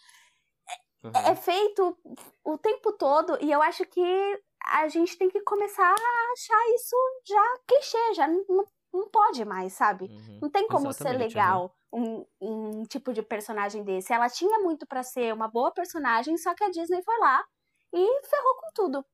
Uhum. 1.05 1.13
É 1.15 1.37
feito 1.37 1.97
o 2.45 2.57
tempo 2.59 2.93
todo, 2.93 3.37
e 3.43 3.53
eu 3.53 3.61
acho 3.61 3.85
que 3.85 4.41
a 4.65 4.89
gente 4.89 5.17
tem 5.19 5.29
que 5.29 5.41
começar 5.43 5.85
a 5.85 6.33
achar 6.33 6.75
isso 6.75 6.97
já 7.27 7.59
clichê, 7.69 8.15
já 8.15 8.27
não, 8.27 8.45
não- 8.49 8.65
não 8.93 9.11
pode 9.11 9.45
mais, 9.45 9.75
sabe? 9.75 10.07
Uhum. 10.07 10.39
Não 10.43 10.51
tem 10.51 10.67
como 10.67 10.89
Exatamente, 10.89 11.19
ser 11.21 11.29
legal 11.29 11.75
um, 11.97 12.27
um 12.41 12.85
tipo 12.85 13.13
de 13.13 13.23
personagem 13.23 13.83
desse. 13.83 14.13
Ela 14.13 14.29
tinha 14.29 14.59
muito 14.61 14.87
pra 14.87 15.03
ser 15.03 15.33
uma 15.33 15.49
boa 15.49 15.73
personagem, 15.73 16.37
só 16.37 16.55
que 16.55 16.63
a 16.63 16.71
Disney 16.71 17.03
foi 17.03 17.19
lá 17.19 17.43
e 17.95 18.23
ferrou 18.27 18.55
com 18.61 18.71
tudo. 18.75 19.05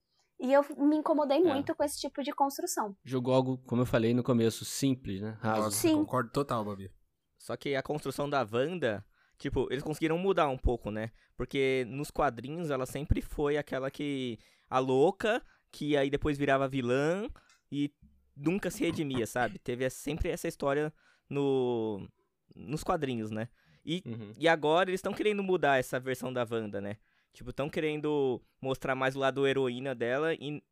E 0.40 0.52
eu 0.52 0.64
me 0.76 0.96
incomodei 0.96 1.38
É. 1.38 1.40
muito 1.44 1.74
com 1.74 1.84
esse 1.84 2.00
tipo 2.00 2.22
de 2.22 2.32
construção. 2.32 2.96
Jogou 3.04 3.32
algo, 3.34 3.58
como 3.66 3.82
eu 3.82 3.86
falei 3.86 4.12
no 4.12 4.24
começo, 4.24 4.64
simples, 4.64 5.20
né? 5.20 5.38
Raso. 5.40 5.70
Sim. 5.70 5.94
concordo 5.98 6.30
total, 6.32 6.64
Babi. 6.64 6.90
Só 7.38 7.56
que 7.56 7.76
a 7.76 7.82
construção 7.82 8.28
da 8.28 8.40
Wanda, 8.50 9.04
tipo, 9.38 9.68
eles 9.70 9.84
conseguiram 9.84 10.18
mudar 10.18 10.48
um 10.48 10.58
pouco, 10.58 10.90
né? 10.90 11.12
Porque 11.36 11.84
nos 11.88 12.10
quadrinhos 12.10 12.70
ela 12.70 12.86
sempre 12.86 13.22
foi 13.22 13.56
aquela 13.56 13.90
que. 13.90 14.38
a 14.68 14.78
louca, 14.80 15.40
que 15.70 15.96
aí 15.96 16.08
depois 16.10 16.36
virava 16.38 16.66
vilã 16.68 17.28
e 17.70 17.92
nunca 18.36 18.70
se 18.70 18.82
redimia, 18.84 19.26
sabe? 19.26 19.58
Teve 19.58 19.88
sempre 19.90 20.28
essa 20.30 20.48
história 20.48 20.92
no. 21.30 22.08
Nos 22.54 22.82
quadrinhos, 22.84 23.30
né? 23.30 23.48
E, 23.84 24.02
Uhum. 24.06 24.32
e 24.38 24.46
agora 24.48 24.90
eles 24.90 24.98
estão 24.98 25.12
querendo 25.12 25.42
mudar 25.42 25.78
essa 25.78 25.98
versão 25.98 26.32
da 26.32 26.46
Wanda, 26.48 26.80
né? 26.80 26.96
Tipo, 27.32 27.50
estão 27.50 27.68
querendo 27.68 28.40
mostrar 28.60 28.94
mais 28.94 29.16
o 29.16 29.18
lado 29.18 29.46
heroína 29.46 29.94
dela 29.94 30.34
e, 30.34 30.62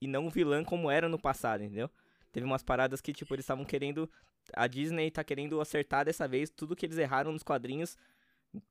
e 0.00 0.06
não 0.06 0.28
vilã 0.28 0.64
como 0.64 0.90
era 0.90 1.08
no 1.08 1.18
passado, 1.18 1.62
entendeu? 1.62 1.88
Teve 2.32 2.44
umas 2.44 2.62
paradas 2.62 3.00
que, 3.00 3.12
tipo, 3.12 3.34
eles 3.34 3.44
estavam 3.44 3.64
querendo. 3.64 4.10
A 4.54 4.66
Disney 4.66 5.10
tá 5.10 5.22
querendo 5.24 5.60
acertar 5.60 6.04
dessa 6.04 6.26
vez 6.26 6.50
tudo 6.50 6.74
que 6.76 6.84
eles 6.86 6.98
erraram 6.98 7.32
nos 7.32 7.42
quadrinhos 7.42 7.96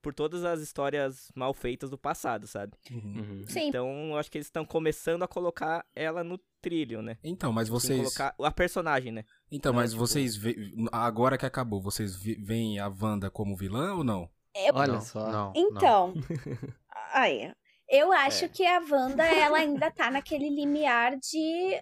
por 0.01 0.13
todas 0.13 0.43
as 0.43 0.59
histórias 0.59 1.31
mal 1.35 1.53
feitas 1.53 1.89
do 1.89 1.97
passado, 1.97 2.47
sabe? 2.47 2.73
Uhum. 2.91 2.97
Uhum. 3.19 3.45
Sim, 3.47 3.67
Então, 3.69 4.09
eu 4.09 4.17
acho 4.17 4.31
que 4.31 4.37
eles 4.37 4.47
estão 4.47 4.65
começando 4.65 5.23
a 5.23 5.27
colocar 5.27 5.85
ela 5.95 6.23
no 6.23 6.39
trilho, 6.61 7.01
né? 7.01 7.17
Então, 7.23 7.53
mas 7.53 7.67
Assim, 7.69 7.73
vocês. 7.79 7.99
colocar 8.15 8.35
a 8.41 8.51
personagem, 8.51 9.11
né? 9.11 9.23
Então, 9.51 9.71
né, 9.71 9.77
mas 9.79 9.91
tipo- 9.91 9.99
vocês. 10.05 10.35
vê- 10.35 10.55
Agora 10.91 11.37
que 11.37 11.45
acabou, 11.45 11.79
vocês 11.81 12.15
veem 12.15 12.79
a 12.79 12.87
Wanda 12.87 13.29
como 13.29 13.55
vilã 13.55 13.93
ou 13.95 14.03
não? 14.03 14.29
Olha 14.73 14.93
Não, 14.93 15.01
só. 15.01 15.31
Não, 15.31 15.31
não. 15.31 15.53
então. 15.55 16.13
aí, 17.13 17.53
eu 17.87 18.11
acho 18.11 18.45
É. 18.45 18.49
que 18.49 18.65
a 18.65 18.79
Wanda, 18.79 19.23
ela 19.23 19.59
ainda 19.59 19.91
tá 19.91 20.09
naquele 20.09 20.49
limiar 20.49 21.15
de 21.17 21.79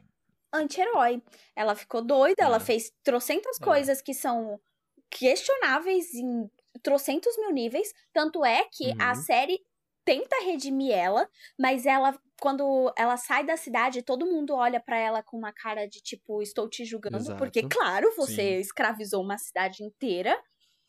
anti-herói. 0.53 1.21
Ela 1.55 1.73
ficou 1.75 2.01
doida, 2.03 2.43
ela 2.43 2.57
É. 2.57 2.59
fez 2.59 2.91
trocentas 3.03 3.57
É. 3.59 3.63
coisas 3.63 4.01
que 4.01 4.13
são 4.13 4.59
questionáveis 5.09 6.13
em 6.13 6.49
trocentos 6.83 7.37
mil 7.37 7.51
níveis. 7.51 7.93
Tanto 8.13 8.43
é 8.45 8.65
que 8.71 8.93
a 8.99 9.13
Uhum. 9.13 9.15
série 9.15 9.59
tenta 10.05 10.35
redimir 10.43 10.91
ela, 10.93 11.27
mas 11.59 11.85
ela, 11.85 12.19
quando 12.39 12.93
ela 12.97 13.17
sai 13.17 13.43
da 13.45 13.57
cidade, 13.57 14.03
todo 14.03 14.25
mundo 14.27 14.53
olha 14.53 14.79
pra 14.79 14.97
ela 14.99 15.23
com 15.23 15.37
uma 15.37 15.51
cara 15.53 15.87
de 15.87 15.99
tipo, 16.01 16.41
estou 16.43 16.69
te 16.69 16.85
julgando, 16.85 17.33
Exato. 17.33 17.35
porque, 17.35 17.63
claro, 17.63 18.13
você 18.15 18.59
Sim. 18.59 18.59
escravizou 18.59 19.23
uma 19.23 19.37
cidade 19.39 19.83
inteira. 19.83 20.39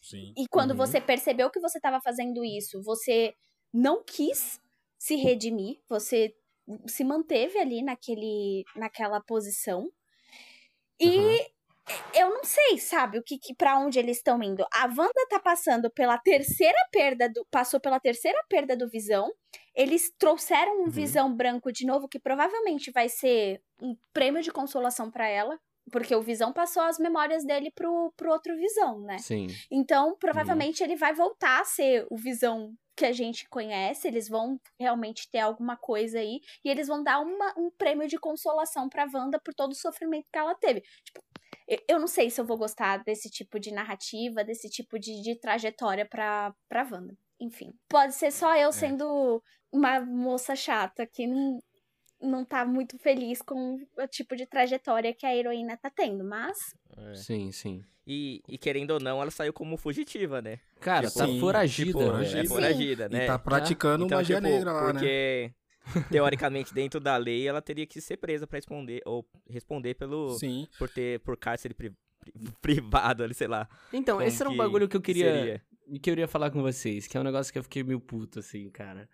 Sim. 0.00 0.38
E 0.38 0.46
quando 0.48 0.74
Uhum. 0.74 0.76
você 0.76 1.00
percebeu 1.00 1.50
que 1.50 1.60
você 1.60 1.78
estava 1.78 2.00
fazendo 2.02 2.44
isso, 2.44 2.82
você 2.82 3.34
não 3.72 4.04
quis 4.04 4.60
se 4.98 5.16
redimir, 5.16 5.80
você 5.88 6.34
se 6.88 7.04
manteve 7.04 7.58
ali 7.58 7.82
naquele, 7.82 8.64
naquela 8.76 9.20
posição. 9.20 9.90
E 11.00 11.04
Uhum. 11.04 11.46
Eu 12.14 12.30
não 12.30 12.42
sei, 12.44 12.78
sabe, 12.78 13.18
o 13.18 13.22
que, 13.22 13.38
que 13.38 13.54
para 13.54 13.78
onde 13.78 13.98
eles 13.98 14.16
estão 14.18 14.42
indo. 14.42 14.64
A 14.72 14.86
Wanda 14.86 15.26
tá 15.28 15.38
passando 15.38 15.90
pela 15.90 16.18
terceira 16.18 16.78
perda 16.90 17.28
do 17.28 17.46
passou 17.50 17.78
pela 17.80 18.00
terceira 18.00 18.38
perda 18.48 18.76
do 18.76 18.88
Visão. 18.88 19.30
Eles 19.74 20.12
trouxeram 20.18 20.80
um 20.80 20.84
Uhum. 20.84 20.90
Visão 20.90 21.34
branco 21.34 21.70
de 21.72 21.86
novo 21.86 22.08
que 22.08 22.18
provavelmente 22.18 22.90
vai 22.90 23.08
ser 23.08 23.60
um 23.80 23.94
prêmio 24.12 24.42
de 24.42 24.50
consolação 24.50 25.10
para 25.10 25.28
ela, 25.28 25.58
porque 25.92 26.14
o 26.16 26.22
Visão 26.22 26.52
passou 26.52 26.82
as 26.82 26.98
memórias 26.98 27.44
dele 27.44 27.70
pro, 27.72 28.12
pro 28.16 28.32
outro 28.32 28.56
Visão, 28.56 29.00
né? 29.02 29.18
Sim. 29.18 29.46
Então, 29.70 30.16
provavelmente 30.18 30.82
ele 30.82 30.96
vai 30.96 31.14
voltar 31.14 31.60
a 31.60 31.64
ser 31.64 32.06
o 32.10 32.16
Visão 32.16 32.72
que 32.96 33.04
a 33.04 33.12
gente 33.12 33.46
conhece. 33.48 34.08
Eles 34.08 34.28
vão 34.28 34.58
realmente 34.80 35.28
ter 35.30 35.40
alguma 35.40 35.76
coisa 35.76 36.18
aí. 36.18 36.40
E 36.64 36.70
eles 36.70 36.88
vão 36.88 37.02
dar 37.04 37.20
uma- 37.20 37.52
um 37.56 37.70
prêmio 37.70 38.08
de 38.08 38.18
consolação 38.18 38.88
pra 38.88 39.06
Wanda 39.12 39.38
por 39.38 39.54
todo 39.54 39.72
o 39.72 39.76
sofrimento 39.76 40.26
que 40.32 40.38
ela 40.38 40.54
teve. 40.54 40.80
Tipo, 41.04 41.20
eu, 41.88 41.98
não 41.98 42.06
sei 42.06 42.30
se 42.30 42.40
eu 42.40 42.44
vou 42.44 42.56
gostar 42.56 43.02
desse 43.04 43.28
tipo 43.30 43.58
de 43.58 43.72
narrativa, 43.72 44.44
desse 44.44 44.68
tipo 44.68 44.98
de, 44.98 45.20
de 45.22 45.34
trajetória 45.38 46.06
pra, 46.08 46.54
pra 46.68 46.88
Wanda. 46.90 47.14
Enfim. 47.40 47.72
Pode 47.88 48.14
ser 48.14 48.30
só 48.30 48.56
eu 48.56 48.72
sendo 48.72 49.42
uma 49.72 50.00
moça 50.00 50.54
chata 50.56 51.06
que 51.06 51.26
não, 51.26 51.60
não 52.20 52.44
tá 52.44 52.64
muito 52.64 52.98
feliz 52.98 53.42
com 53.42 53.78
o 53.98 54.06
tipo 54.08 54.36
de 54.36 54.46
trajetória 54.46 55.12
que 55.14 55.26
a 55.26 55.34
heroína 55.36 55.76
tá 55.76 55.90
tendo, 55.90 56.24
mas. 56.24 56.56
É. 56.96 57.14
Sim, 57.14 57.50
sim. 57.52 57.84
E, 58.06 58.40
e 58.48 58.56
querendo 58.56 58.92
ou 58.92 59.00
não, 59.00 59.20
ela 59.20 59.30
saiu 59.32 59.52
como 59.52 59.76
fugitiva, 59.76 60.40
né? 60.40 60.60
Cara, 60.80 61.08
Tipo, 61.08 61.18
tá 61.18 61.26
foragida. 61.40 61.86
Tipo, 61.90 62.00
foragida. 62.04 62.30
é 62.30 62.42
velho. 62.42 62.48
foragida, 62.48 63.08
né? 63.08 63.24
E 63.24 63.26
tá 63.26 63.38
praticando 63.38 64.04
Então, 64.06 64.18
magia 64.18 64.36
tipo, 64.36 64.48
negra 64.48 64.72
lá, 64.72 64.92
né? 64.92 65.00
Teoricamente 66.10 66.72
dentro 66.74 66.98
da 67.00 67.16
lei 67.16 67.46
ela 67.46 67.62
teria 67.62 67.86
que 67.86 68.00
ser 68.00 68.16
presa 68.16 68.46
pra 68.46 68.56
responder 68.58 69.00
ou 69.04 69.26
responder 69.48 69.94
pelo 69.94 70.30
Sim. 70.38 70.66
por 70.78 70.88
ter 70.88 71.20
por 71.20 71.36
cárcere 71.36 71.74
pri- 71.74 71.92
pri- 72.20 72.32
privado 72.60 73.22
ali, 73.22 73.34
sei 73.34 73.46
lá. 73.48 73.68
Então, 73.92 74.20
esse 74.20 74.42
era 74.42 74.50
um 74.50 74.56
bagulho 74.56 74.88
que 74.88 74.96
eu 74.96 75.00
queria, 75.00 75.32
seria. 75.32 75.62
que 75.86 75.96
eu 75.96 76.00
queria 76.00 76.28
falar 76.28 76.50
com 76.50 76.62
vocês, 76.62 77.06
que 77.06 77.16
é 77.16 77.20
um 77.20 77.24
negócio 77.24 77.52
que 77.52 77.58
eu 77.58 77.62
fiquei 77.62 77.82
meio 77.82 78.00
puto, 78.00 78.38
assim, 78.40 78.68
cara. 78.70 79.08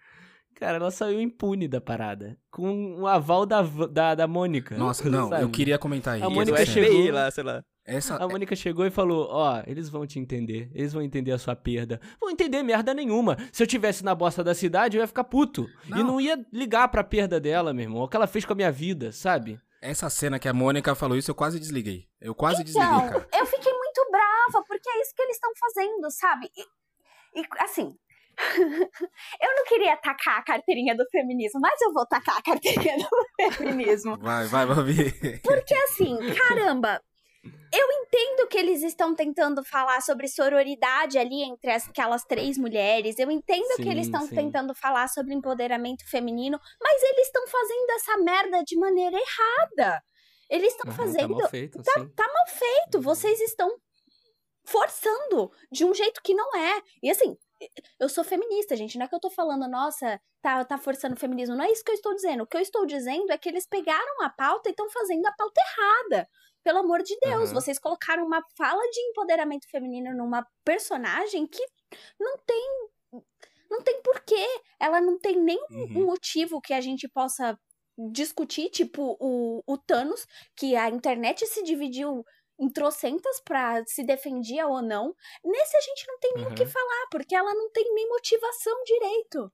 Cara, 0.55 0.77
ela 0.77 0.91
saiu 0.91 1.19
impune 1.21 1.67
da 1.67 1.81
parada. 1.81 2.39
Com 2.51 2.71
um 3.01 3.07
aval 3.07 3.47
da, 3.47 3.63
da, 3.63 4.15
da 4.15 4.27
Mônica. 4.27 4.77
Nossa, 4.77 5.09
não, 5.11 5.29
sabe? 5.31 5.43
eu 5.43 5.51
queria 5.51 5.79
comentar 5.79 6.15
A 6.15 6.19
isso. 6.19 6.31
E 6.31 6.35
Mônica 6.35 6.57
FBI 6.59 6.67
chegou- 6.67 7.11
lá, 7.11 7.31
sei 7.31 7.43
lá. 7.43 7.65
Essa, 7.85 8.17
A 8.17 8.29
Mônica 8.29 8.55
chegou 8.55 8.87
e 8.87 8.91
falou: 8.91 9.27
Ó, 9.31 9.63
eles 9.67 9.89
vão 9.89 10.07
te 10.07 10.19
entender. 10.19 10.71
Eles 10.75 10.93
vão 10.93 11.03
entender 11.03 11.33
a 11.33 11.39
sua 11.39 11.57
perda. 11.57 12.01
Vão 12.21 12.31
entender 12.31 12.63
merda 12.63 12.95
nenhuma. 12.95 13.37
Se 13.53 13.63
eu 13.63 13.67
tivesse 13.67 14.05
na 14.05 14.15
bosta 14.15 14.45
da 14.45 14.55
cidade, 14.55 14.97
eu 14.97 15.01
ia 15.01 15.07
ficar 15.07 15.25
puto. 15.25 15.67
E 15.87 15.91
Não. 15.91 16.05
não 16.05 16.21
ia 16.21 16.39
ligar 16.53 16.87
pra 16.89 17.03
perda 17.03 17.41
dela, 17.41 17.73
meu 17.73 17.83
irmão. 17.85 18.03
O 18.03 18.09
que 18.09 18.17
ela 18.17 18.27
fez 18.29 18.45
com 18.45 18.53
a 18.53 18.57
minha 18.57 18.71
vida, 18.73 19.11
sabe? 19.13 19.61
essa 19.85 20.09
cena 20.09 20.39
que 20.39 20.47
a 20.49 20.53
Mônica 20.55 20.95
falou 20.95 21.17
isso, 21.19 21.29
eu 21.29 21.35
quase 21.35 21.59
desliguei. 21.59 22.07
Eu 22.21 22.37
quase 22.37 22.63
desliguei, 22.63 22.89
Então, 22.89 23.01
cara. 23.09 23.29
eu 23.37 23.47
fiquei 23.47 23.73
muito 23.73 24.07
brava, 24.13 24.65
porque 24.65 24.89
é 24.89 25.01
isso 25.03 25.13
que 25.13 25.23
eles 25.23 25.35
estão 25.35 25.51
fazendo, 25.59 26.09
sabe? 26.09 26.49
E, 26.57 27.41
e, 27.41 27.45
assim, 27.59 27.93
eu 28.63 29.57
não 29.57 29.65
queria 29.67 29.95
atacar 29.95 30.39
a 30.39 30.43
carteirinha 30.45 30.97
do 30.97 31.05
feminismo, 31.11 31.61
mas 31.61 31.81
eu 31.83 31.93
vou 31.93 32.07
tacar 32.07 32.37
a 32.39 32.43
carteirinha 32.43 32.97
do 32.97 33.51
feminismo. 33.55 34.17
Vai, 34.19 34.47
vai, 34.47 34.67
Babi. 34.67 35.41
Porque 35.43 35.75
assim, 35.75 36.17
caramba, 36.33 37.03
Eu 37.45 37.87
entendo 38.03 38.47
que 38.49 38.59
eles 38.59 38.83
estão 38.83 39.15
tentando 39.15 39.65
falar 39.65 40.01
sobre 40.03 40.29
sororidade 40.29 41.19
ali 41.19 41.43
entre 41.43 41.71
as- 41.71 41.89
aquelas 41.89 42.23
três 42.25 42.59
mulheres. 42.59 43.19
Eu 43.19 43.31
entendo 43.31 43.77
que 43.77 43.85
Sim, 43.85 43.91
eles 43.91 44.07
estão 44.07 44.29
tentando 44.29 44.75
falar 44.75 45.09
sobre 45.09 45.35
empoderamento 45.35 46.09
feminino, 46.09 46.61
mas 46.81 47.03
eles 47.03 47.27
estão 47.27 47.47
fazendo 47.47 47.91
essa 47.93 48.17
merda 48.19 48.63
de 48.65 48.77
maneira 48.79 49.17
errada. 49.17 50.03
Eles 50.51 50.73
estão 50.73 50.91
Aham, 50.91 50.97
fazendo 50.99 51.35
Tá 51.35 51.41
mal 51.41 51.49
feito, 51.49 51.79
sim. 51.79 52.09
tá 52.15 52.25
mal 52.27 52.47
feito. 52.47 53.01
Vocês 53.01 53.41
estão 53.41 53.71
forçando 54.65 55.51
de 55.71 55.85
um 55.85 55.95
jeito 55.95 56.21
que 56.23 56.35
não 56.35 56.55
é. 56.57 56.83
E 57.03 57.11
assim, 57.11 57.37
eu 57.99 58.09
sou 58.09 58.23
feminista, 58.23 58.77
gente. 58.77 58.99
Não 58.99 59.07
é 59.07 59.09
que 59.09 59.15
eu 59.15 59.21
tô 59.21 59.31
falando, 59.31 59.69
nossa, 59.69 60.21
tá, 60.43 60.65
tá 60.65 60.79
forçando 60.79 61.15
o 61.15 61.19
feminismo. 61.19 61.57
Não 61.57 61.65
é 61.65 61.71
isso 61.73 61.83
que 61.85 61.91
eu 61.91 61.95
estou 61.97 62.15
dizendo. 62.15 62.43
O 62.43 62.47
que 62.47 62.57
eu 62.57 62.61
estou 62.61 62.85
dizendo 62.87 63.31
é 63.33 63.39
que 63.39 63.49
eles 63.49 63.67
pegaram 63.67 64.23
a 64.23 64.31
pauta 64.31 64.69
e 64.69 64.73
estão 64.73 64.89
fazendo 64.91 65.27
a 65.27 65.33
pauta 65.33 65.61
errada. 65.61 66.29
Pelo 66.65 66.79
amor 66.79 67.03
de 67.03 67.17
Deus, 67.19 67.51
Aham. 67.51 67.53
vocês 67.53 67.79
colocaram 67.79 68.25
uma 68.27 68.43
fala 68.57 68.83
de 68.91 69.01
empoderamento 69.11 69.69
feminino 69.71 70.15
numa 70.17 70.47
personagem 70.65 71.47
que 71.47 71.63
não 72.21 72.39
tem. 72.47 72.89
Não 73.71 73.83
tem 73.83 74.03
porquê. 74.03 74.47
Ela 74.81 75.01
não 75.01 75.19
tem 75.19 75.41
nem 75.41 75.59
Uhum. 75.71 75.93
um 75.95 76.07
motivo 76.07 76.61
que 76.61 76.75
a 76.75 76.81
gente 76.81 77.09
possa 77.09 77.59
discutir, 78.13 78.71
tipo 78.71 79.17
o, 79.21 79.63
o 79.67 79.79
Thanos, 79.79 80.27
que 80.57 80.77
a 80.77 80.89
internet 80.89 81.47
se 81.47 81.63
dividiu 81.63 82.25
em 82.59 82.69
trocentas 82.71 83.41
pra 83.45 83.83
se 83.87 84.05
defendia 84.05 84.67
ou 84.67 84.83
não. 84.83 85.15
Nesse 85.45 85.77
a 85.77 85.81
gente 85.81 86.07
não 86.07 86.19
tem 86.19 86.35
nem 86.35 86.47
o 86.49 86.55
que 86.55 86.67
Uhum. 86.67 86.67
falar, 86.67 87.07
porque 87.11 87.35
ela 87.35 87.55
não 87.55 87.71
tem 87.71 87.93
nem 87.95 88.09
motivação 88.09 88.83
direito. 88.85 89.53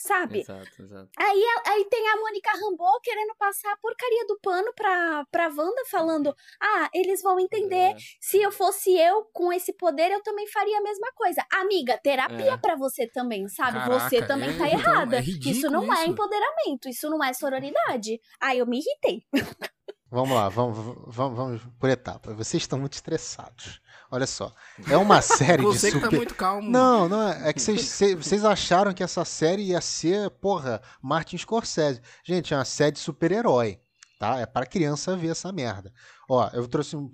Sabe? 0.00 0.40
Exato, 0.40 0.82
exato. 0.82 1.10
Aí, 1.18 1.44
aí 1.66 1.84
tem 1.90 2.08
a 2.08 2.16
Mônica 2.16 2.50
Rambeau 2.52 3.00
querendo 3.02 3.34
passar 3.36 3.72
a 3.72 3.76
porcaria 3.78 4.24
do 4.26 4.38
pano 4.40 4.72
pra, 4.74 5.24
pra 5.30 5.48
Wanda, 5.48 5.82
falando: 5.90 6.34
Ah, 6.62 6.88
eles 6.94 7.20
vão 7.20 7.38
entender. 7.40 7.94
É. 7.94 7.96
Se 8.20 8.40
eu 8.40 8.52
fosse 8.52 8.96
eu 8.96 9.24
com 9.32 9.52
esse 9.52 9.72
poder, 9.76 10.10
eu 10.12 10.22
também 10.22 10.46
faria 10.48 10.78
a 10.78 10.82
mesma 10.82 11.08
coisa. 11.14 11.44
Amiga, 11.52 11.98
terapia 12.02 12.52
É. 12.52 12.56
pra 12.56 12.76
você 12.76 13.08
também, 13.08 13.48
sabe? 13.48 13.78
Caraca, 13.78 13.98
você 13.98 14.24
também 14.26 14.50
é, 14.50 14.56
tá 14.58 14.68
então, 14.68 14.78
errada. 14.80 15.16
é 15.16 15.20
ridículo 15.20 15.50
isso 15.56 15.70
não 15.70 15.92
é 15.92 16.02
isso. 16.02 16.10
empoderamento, 16.10 16.88
isso 16.88 17.10
não 17.10 17.24
é 17.24 17.32
sororidade. 17.32 18.20
Aí 18.40 18.58
eu 18.58 18.66
me 18.66 18.78
irritei. 18.78 19.22
Vamos 20.10 20.30
lá, 20.30 20.48
vamos, 20.48 20.76
vamos, 21.06 21.36
vamos 21.36 21.62
por 21.78 21.90
etapas. 21.90 22.34
Vocês 22.34 22.62
estão 22.62 22.78
muito 22.78 22.94
estressados. 22.94 23.80
Olha 24.10 24.26
só. 24.26 24.54
É 24.88 24.96
uma 24.96 25.20
série 25.22 25.58
de 25.58 25.66
Você 25.68 25.88
que 25.88 25.96
super. 25.98 26.10
tá 26.10 26.16
muito 26.16 26.34
calmo. 26.34 26.70
Não, 26.70 27.08
não, 27.08 27.28
é 27.28 27.52
que 27.52 27.60
vocês- 27.60 28.16
vocês 28.16 28.42
acharam 28.44 28.94
que 28.94 29.02
essa 29.02 29.22
série 29.24 29.64
ia 29.64 29.80
ser, 29.82 30.30
porra, 30.30 30.80
Martin 31.02 31.36
Scorsese. 31.36 32.00
Gente, 32.24 32.54
é 32.54 32.56
uma 32.56 32.64
série 32.64 32.92
de 32.92 33.00
super-herói, 33.00 33.78
tá? 34.18 34.38
É 34.40 34.46
para 34.46 34.64
criança 34.64 35.14
ver 35.14 35.28
essa 35.28 35.52
merda. 35.52 35.92
Ó, 36.26 36.48
eu 36.54 36.66
trouxe 36.66 36.96
um. 36.96 37.10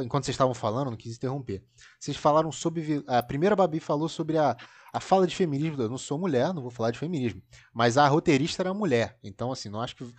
Enquanto 0.00 0.24
vocês 0.24 0.34
estavam 0.34 0.54
falando, 0.54 0.90
não 0.90 0.96
quis 0.96 1.16
interromper. 1.16 1.62
Vocês 2.00 2.16
falaram 2.16 2.50
sobre. 2.50 3.04
A 3.06 3.22
primeira 3.22 3.54
Babi 3.54 3.78
falou 3.78 4.08
sobre 4.08 4.38
a, 4.38 4.56
a 4.90 5.00
fala 5.00 5.26
de 5.26 5.36
feminismo. 5.36 5.82
Eu 5.82 5.88
não 5.90 5.98
sou 5.98 6.18
mulher, 6.18 6.54
não 6.54 6.62
vou 6.62 6.70
falar 6.70 6.90
de 6.92 6.98
feminismo. 6.98 7.42
Mas 7.74 7.98
a 7.98 8.08
roteirista 8.08 8.62
era 8.62 8.72
mulher. 8.72 9.18
Então, 9.22 9.52
assim, 9.52 9.68
não 9.68 9.82
acho 9.82 9.94
que. 9.96 10.14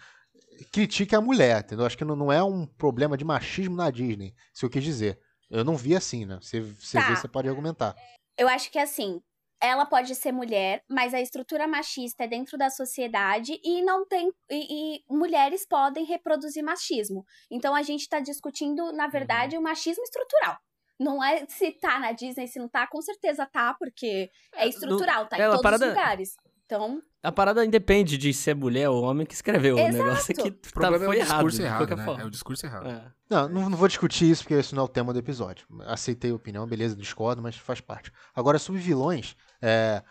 Critique 0.71 1.15
a 1.15 1.21
mulher, 1.21 1.61
entendeu? 1.63 1.85
Acho 1.85 1.97
que 1.97 2.05
não, 2.05 2.15
não 2.15 2.31
é 2.31 2.43
um 2.43 2.65
problema 2.65 3.17
de 3.17 3.23
machismo 3.25 3.75
na 3.75 3.89
Disney. 3.89 4.33
Isso 4.53 4.65
eu 4.65 4.69
quis 4.69 4.83
dizer. 4.83 5.19
Eu 5.49 5.63
não 5.63 5.75
vi 5.75 5.95
assim, 5.95 6.25
né? 6.25 6.37
Você, 6.41 6.61
você 6.61 6.99
Tá. 6.99 7.07
vê, 7.07 7.15
você 7.15 7.27
pode 7.27 7.47
argumentar. 7.49 7.95
Eu 8.37 8.47
acho 8.47 8.71
que 8.71 8.77
assim, 8.77 9.19
ela 9.61 9.85
pode 9.85 10.13
ser 10.15 10.31
mulher, 10.31 10.83
mas 10.89 11.13
a 11.13 11.19
estrutura 11.19 11.67
machista 11.67 12.23
é 12.23 12.27
dentro 12.27 12.57
da 12.57 12.69
sociedade 12.69 13.59
e 13.63 13.81
não 13.81 14.05
tem. 14.07 14.31
E, 14.49 14.97
e 14.97 15.03
mulheres 15.09 15.65
podem 15.67 16.05
reproduzir 16.05 16.63
machismo. 16.63 17.25
Então 17.51 17.73
a 17.75 17.81
gente 17.81 18.07
tá 18.07 18.19
discutindo, 18.19 18.91
na 18.93 19.07
verdade, 19.07 19.57
o 19.57 19.61
machismo 19.61 20.03
estrutural. 20.03 20.57
Não 20.99 21.23
é 21.23 21.45
se 21.47 21.71
tá 21.71 21.97
na 21.99 22.11
Disney, 22.11 22.47
se 22.47 22.59
não 22.59 22.67
tá, 22.67 22.85
com 22.85 23.01
certeza 23.01 23.45
tá, 23.45 23.73
porque 23.73 24.29
é 24.55 24.67
estrutural, 24.67 25.27
tá 25.27 25.37
em 25.37 25.41
ela 25.41 25.53
todos 25.55 25.63
parada- 25.63 25.85
os 25.85 25.89
lugares. 25.91 26.35
Então, 26.65 27.01
A 27.21 27.31
parada 27.31 27.65
independe 27.65 28.17
de 28.17 28.33
ser 28.33 28.55
mulher 28.55 28.89
ou 28.89 29.03
homem 29.03 29.25
que 29.25 29.33
escreveu. 29.33 29.75
O 29.75 29.79
Exato. 29.79 30.03
negócio 30.03 30.31
é 30.31 30.35
que 30.35 30.47
O 30.47 30.51
tá, 30.51 30.69
problema 30.73 31.05
foi 31.05 31.17
é 31.17 31.19
o 31.19 31.21
errado. 31.21 31.35
discurso 31.35 31.61
errado, 31.61 31.95
né? 31.95 32.05
forma. 32.05 32.21
É 32.21 32.25
o 32.25 32.29
discurso 32.29 32.65
errado. 32.65 32.87
É. 32.87 33.11
Não, 33.29 33.49
não, 33.49 33.69
não 33.69 33.77
vou 33.77 33.87
discutir 33.89 34.29
isso, 34.29 34.43
porque 34.43 34.53
esse 34.53 34.73
não 34.73 34.83
é 34.83 34.85
o 34.85 34.89
tema 34.89 35.11
do 35.11 35.19
episódio. 35.19 35.65
Aceitei 35.81 36.31
a 36.31 36.35
opinião, 36.35 36.65
beleza, 36.65 36.95
discordo, 36.95 37.41
mas 37.41 37.57
faz 37.57 37.81
parte. 37.81 38.11
Agora, 38.33 38.57
sobre 38.57 38.79
vilões, 38.79 39.35
é, 39.61 40.01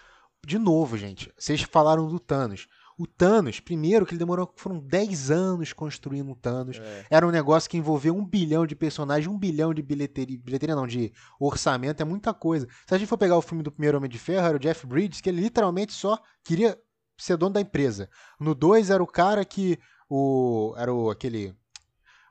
de 0.46 0.58
novo, 0.58 0.98
gente, 0.98 1.32
vocês 1.38 1.62
falaram 1.62 2.06
do 2.06 2.20
Thanos. 2.20 2.66
O 2.98 3.06
Thanos, 3.06 3.60
primeiro, 3.60 4.04
que 4.04 4.12
ele 4.12 4.18
demorou, 4.18 4.52
foram 4.56 4.80
10 4.80 5.30
anos 5.30 5.72
construindo 5.72 6.32
o 6.32 6.34
Thanos. 6.34 6.78
É. 6.78 7.06
Era 7.08 7.26
um 7.26 7.30
negócio 7.30 7.70
que 7.70 7.76
envolveu 7.78 8.14
um 8.14 8.24
bilhão 8.24 8.66
de 8.66 8.74
personagens, 8.74 9.32
um 9.32 9.38
bilhão 9.38 9.72
de 9.72 9.80
bilheteria, 9.82 10.36
bilheteria 10.36 10.74
não, 10.74 10.86
de 10.86 11.12
orçamento, 11.38 12.02
é 12.02 12.04
muita 12.04 12.34
coisa. 12.34 12.66
Se 12.86 12.94
a 12.94 12.98
gente 12.98 13.08
for 13.08 13.16
pegar 13.16 13.36
o 13.36 13.42
filme 13.42 13.62
do 13.62 13.70
primeiro 13.70 13.96
Homem 13.96 14.10
de 14.10 14.18
Ferro, 14.18 14.48
era 14.48 14.56
o 14.56 14.60
Jeff 14.60 14.84
Bridges, 14.84 15.20
que 15.20 15.28
ele 15.28 15.40
literalmente 15.40 15.92
só 15.92 16.20
queria 16.44 16.76
ser 17.18 17.36
dono 17.36 17.52
da 17.54 17.60
empresa. 17.60 18.08
No 18.38 18.54
2 18.54 18.90
era 18.90 19.02
o 19.02 19.06
cara 19.06 19.44
que, 19.44 19.78
o, 20.08 20.74
era 20.76 20.92
o, 20.92 21.10
aquele... 21.10 21.54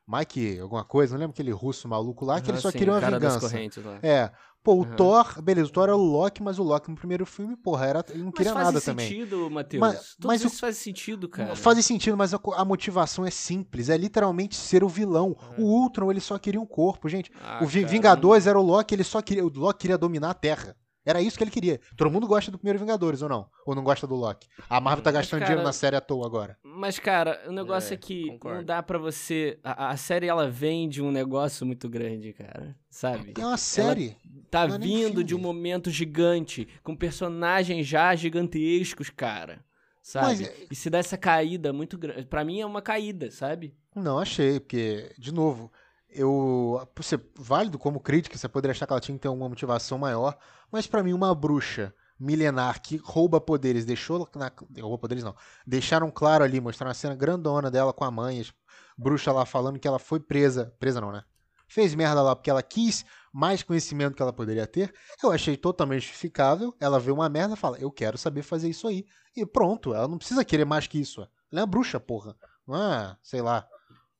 Mike, 0.07 0.59
alguma 0.59 0.85
coisa, 0.85 1.13
não 1.13 1.19
lembro 1.19 1.33
aquele 1.33 1.51
russo 1.51 1.85
maluco 1.85 2.23
lá, 2.23 2.39
que 2.39 2.49
ele 2.49 2.53
Aham, 2.53 2.61
só 2.61 2.71
sim, 2.71 2.77
queria 2.77 2.93
o 2.93 2.95
uma 2.95 3.01
vingança. 3.11 3.59
É. 4.01 4.31
Pô, 4.63 4.75
o 4.75 4.83
Aham. 4.83 4.95
Thor, 4.95 5.41
beleza, 5.41 5.69
o 5.69 5.71
Thor 5.71 5.83
era 5.83 5.95
o 5.95 6.01
Loki, 6.01 6.41
mas 6.41 6.59
o 6.59 6.63
Loki 6.63 6.89
no 6.89 6.95
primeiro 6.95 7.25
filme, 7.25 7.55
porra, 7.55 7.85
era, 7.85 8.05
ele 8.09 8.23
não 8.23 8.31
queria 8.31 8.53
nada 8.53 8.81
também. 8.81 9.07
sentido, 9.09 9.49
Matheus. 9.49 9.79
Mas- 9.81 10.15
Tudo 10.15 10.27
mas 10.27 10.43
o- 10.43 10.47
isso 10.47 10.59
faz 10.59 10.77
sentido, 10.77 11.29
cara. 11.29 11.55
Faz 11.55 11.85
sentido, 11.85 12.17
mas 12.17 12.33
a, 12.33 12.39
a 12.55 12.65
motivação 12.65 13.25
é 13.25 13.29
simples, 13.31 13.89
é 13.89 13.97
literalmente 13.97 14.55
ser 14.55 14.83
o 14.83 14.89
vilão. 14.89 15.37
O 15.57 15.63
Ultron, 15.63 16.09
ele 16.11 16.19
só 16.21 16.37
queria 16.37 16.59
um 16.59 16.65
corpo, 16.65 17.07
gente. 17.09 17.31
Ah, 17.41 17.59
o 17.61 17.65
Vingadores 17.65 18.47
era 18.47 18.59
o 18.59 18.61
Loki, 18.61 18.95
ele 18.95 19.03
só 19.03 19.21
queria, 19.21 19.45
o 19.45 19.49
Loki 19.49 19.79
queria 19.79 19.97
dominar 19.97 20.31
a 20.31 20.33
Terra. 20.33 20.75
Era 21.07 21.21
isso 21.21 21.37
que 21.37 21.43
ele 21.43 21.51
queria. 21.51 21.79
Todo 21.95 22.11
mundo 22.11 22.27
gosta 22.27 22.51
do 22.51 22.57
primeiro 22.57 22.77
Vingadores, 22.79 23.21
ou 23.21 23.29
não? 23.29 23.47
Ou 23.65 23.73
não 23.73 23.81
gosta 23.83 24.05
do 24.05 24.13
Loki? 24.13 24.47
A 24.69 24.81
Marvel 24.81 25.03
tá 25.03 25.11
gastando 25.11 25.39
cara- 25.39 25.49
dinheiro 25.51 25.65
na 25.65 25.71
série 25.71 25.95
à 25.95 26.01
toa 26.01 26.25
agora. 26.25 26.57
Mas, 26.61 26.99
cara, 26.99 27.41
o 27.47 27.51
negócio 27.53 27.91
é, 27.91 27.95
É, 27.95 27.97
que 27.97 28.27
concordo. 28.31 28.57
não 28.57 28.65
dá 28.65 28.83
pra 28.83 28.97
você. 28.99 29.57
A, 29.63 29.91
a 29.91 29.97
série 29.97 30.27
ela 30.27 30.49
vem 30.49 30.89
de 30.89 31.01
um 31.01 31.09
negócio 31.11 31.65
muito 31.65 31.87
grande, 31.87 32.33
cara. 32.33 32.75
Sabe? 32.89 33.33
É 33.39 33.45
uma 33.45 33.57
série. 33.57 34.17
Tá 34.51 34.67
não 34.67 34.75
é 34.75 34.79
vindo 34.79 35.23
de 35.23 35.33
um 35.33 35.39
momento 35.39 35.89
gigante, 35.89 36.67
com 36.83 36.95
personagens 36.95 37.87
já 37.87 38.13
gigantescos, 38.15 39.09
cara. 39.09 39.63
Sabe? 40.01 40.25
Mas- 40.43 40.67
E 40.71 40.75
se 40.75 40.89
dá 40.89 40.97
essa 40.99 41.17
caída 41.17 41.73
muito 41.73 41.97
grande. 41.97 42.25
Pra 42.25 42.43
mim 42.45 42.59
é 42.61 42.65
uma 42.65 42.81
caída, 42.81 43.29
sabe? 43.31 43.73
Não 43.95 44.19
achei, 44.19 44.59
porque, 44.59 45.11
de 45.17 45.33
novo, 45.33 45.71
eu. 46.09 46.87
Você, 46.95 47.19
válido 47.35 47.77
como 47.77 47.99
crítica, 47.99 48.37
você 48.37 48.47
poderia 48.47 48.71
achar 48.71 48.85
que 48.85 48.93
ela 48.93 48.99
tinha 48.99 49.17
que 49.17 49.21
ter 49.21 49.29
uma 49.29 49.49
motivação 49.49 49.97
maior, 49.97 50.37
mas 50.71 50.87
pra 50.87 51.03
mim, 51.03 51.13
uma 51.13 51.33
bruxa 51.33 51.93
milenar 52.19 52.81
que 52.81 52.97
rouba 52.97 53.39
poderes, 53.39 53.85
deixou. 53.85 54.27
Na, 54.35 54.51
rouba 54.81 54.97
poderes 54.97 55.23
não. 55.23 55.35
Deixaram 55.65 56.09
claro 56.09 56.43
ali, 56.43 56.59
mostraram 56.59 56.89
uma 56.89 56.95
cena 56.95 57.15
grandona 57.15 57.69
dela 57.69 57.93
com 57.93 58.03
a 58.03 58.11
mãe, 58.11 58.39
as 58.39 58.51
bruxa 58.97 59.31
lá 59.31 59.45
falando 59.45 59.79
que 59.79 59.87
ela 59.87 59.99
foi 59.99 60.19
presa. 60.19 60.73
Presa 60.79 60.99
não, 60.99 61.11
né? 61.11 61.23
Fez 61.67 61.93
merda 61.93 62.21
lá 62.21 62.35
porque 62.35 62.49
ela 62.49 62.63
quis 62.63 63.05
mais 63.31 63.61
conhecimento 63.61 64.15
que 64.15 64.21
ela 64.21 64.33
poderia 64.33 64.65
ter. 64.65 64.93
Eu 65.21 65.31
achei 65.31 65.55
totalmente 65.57 66.03
justificável. 66.03 66.73
Ela 66.79 66.99
vê 66.99 67.11
uma 67.11 67.29
merda 67.29 67.53
e 67.53 67.57
fala: 67.57 67.77
Eu 67.77 67.91
quero 67.91 68.17
saber 68.17 68.41
fazer 68.41 68.69
isso 68.69 68.87
aí. 68.87 69.05
E 69.35 69.45
pronto, 69.45 69.93
ela 69.93 70.07
não 70.07 70.17
precisa 70.17 70.45
querer 70.45 70.65
mais 70.65 70.87
que 70.87 70.99
isso. 70.99 71.21
Ela 71.51 71.61
é 71.61 71.61
uma 71.61 71.67
bruxa, 71.67 71.99
porra. 71.99 72.35
Não 72.65 72.75
é, 72.75 73.17
sei 73.21 73.41
lá. 73.41 73.67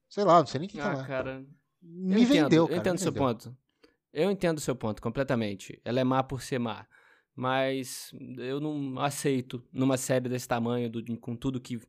Sei 0.09 0.23
lá, 0.23 0.39
não 0.39 0.45
sei 0.45 0.59
nem 0.59 0.67
o 0.67 0.71
que, 0.71 0.77
que 0.77 0.83
ah, 0.83 0.91
ela 0.91 1.03
é. 1.03 1.07
cara. 1.07 1.45
Me 1.89 2.13
eu 2.15 2.19
entendo, 2.19 2.43
vendeu, 2.43 2.63
eu 2.63 2.67
cara. 2.67 2.79
entendo 2.79 2.93
me 2.93 2.99
o 2.99 3.01
seu 3.01 3.11
vendeu. 3.11 3.27
ponto. 3.27 3.57
Eu 4.13 4.31
entendo 4.31 4.57
o 4.57 4.61
seu 4.61 4.75
ponto 4.75 5.01
completamente. 5.01 5.79
Ela 5.85 5.99
é 5.99 6.03
má 6.03 6.23
por 6.23 6.41
ser 6.41 6.59
má. 6.59 6.87
Mas 7.35 8.11
eu 8.37 8.59
não 8.59 8.99
aceito 8.99 9.63
numa 9.71 9.95
série 9.97 10.27
desse 10.27 10.47
tamanho, 10.47 10.89
do- 10.89 11.17
com 11.19 11.35
tudo 11.35 11.61
que, 11.61 11.79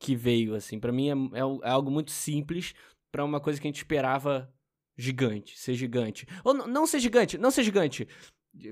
que 0.00 0.16
veio, 0.16 0.54
assim. 0.54 0.80
Pra 0.80 0.90
mim 0.92 1.08
é, 1.08 1.38
é 1.38 1.68
é 1.68 1.70
algo 1.70 1.90
muito 1.90 2.10
simples 2.10 2.74
pra 3.12 3.24
uma 3.24 3.40
coisa 3.40 3.60
que 3.60 3.66
a 3.66 3.70
gente 3.70 3.76
esperava 3.78 4.52
gigante, 4.96 5.56
ser 5.58 5.74
gigante. 5.74 6.26
Ou 6.44 6.52
não 6.52 6.86
ser 6.86 6.98
gigante, 6.98 7.38
não 7.38 7.50
ser 7.52 7.62
gigante. 7.62 8.08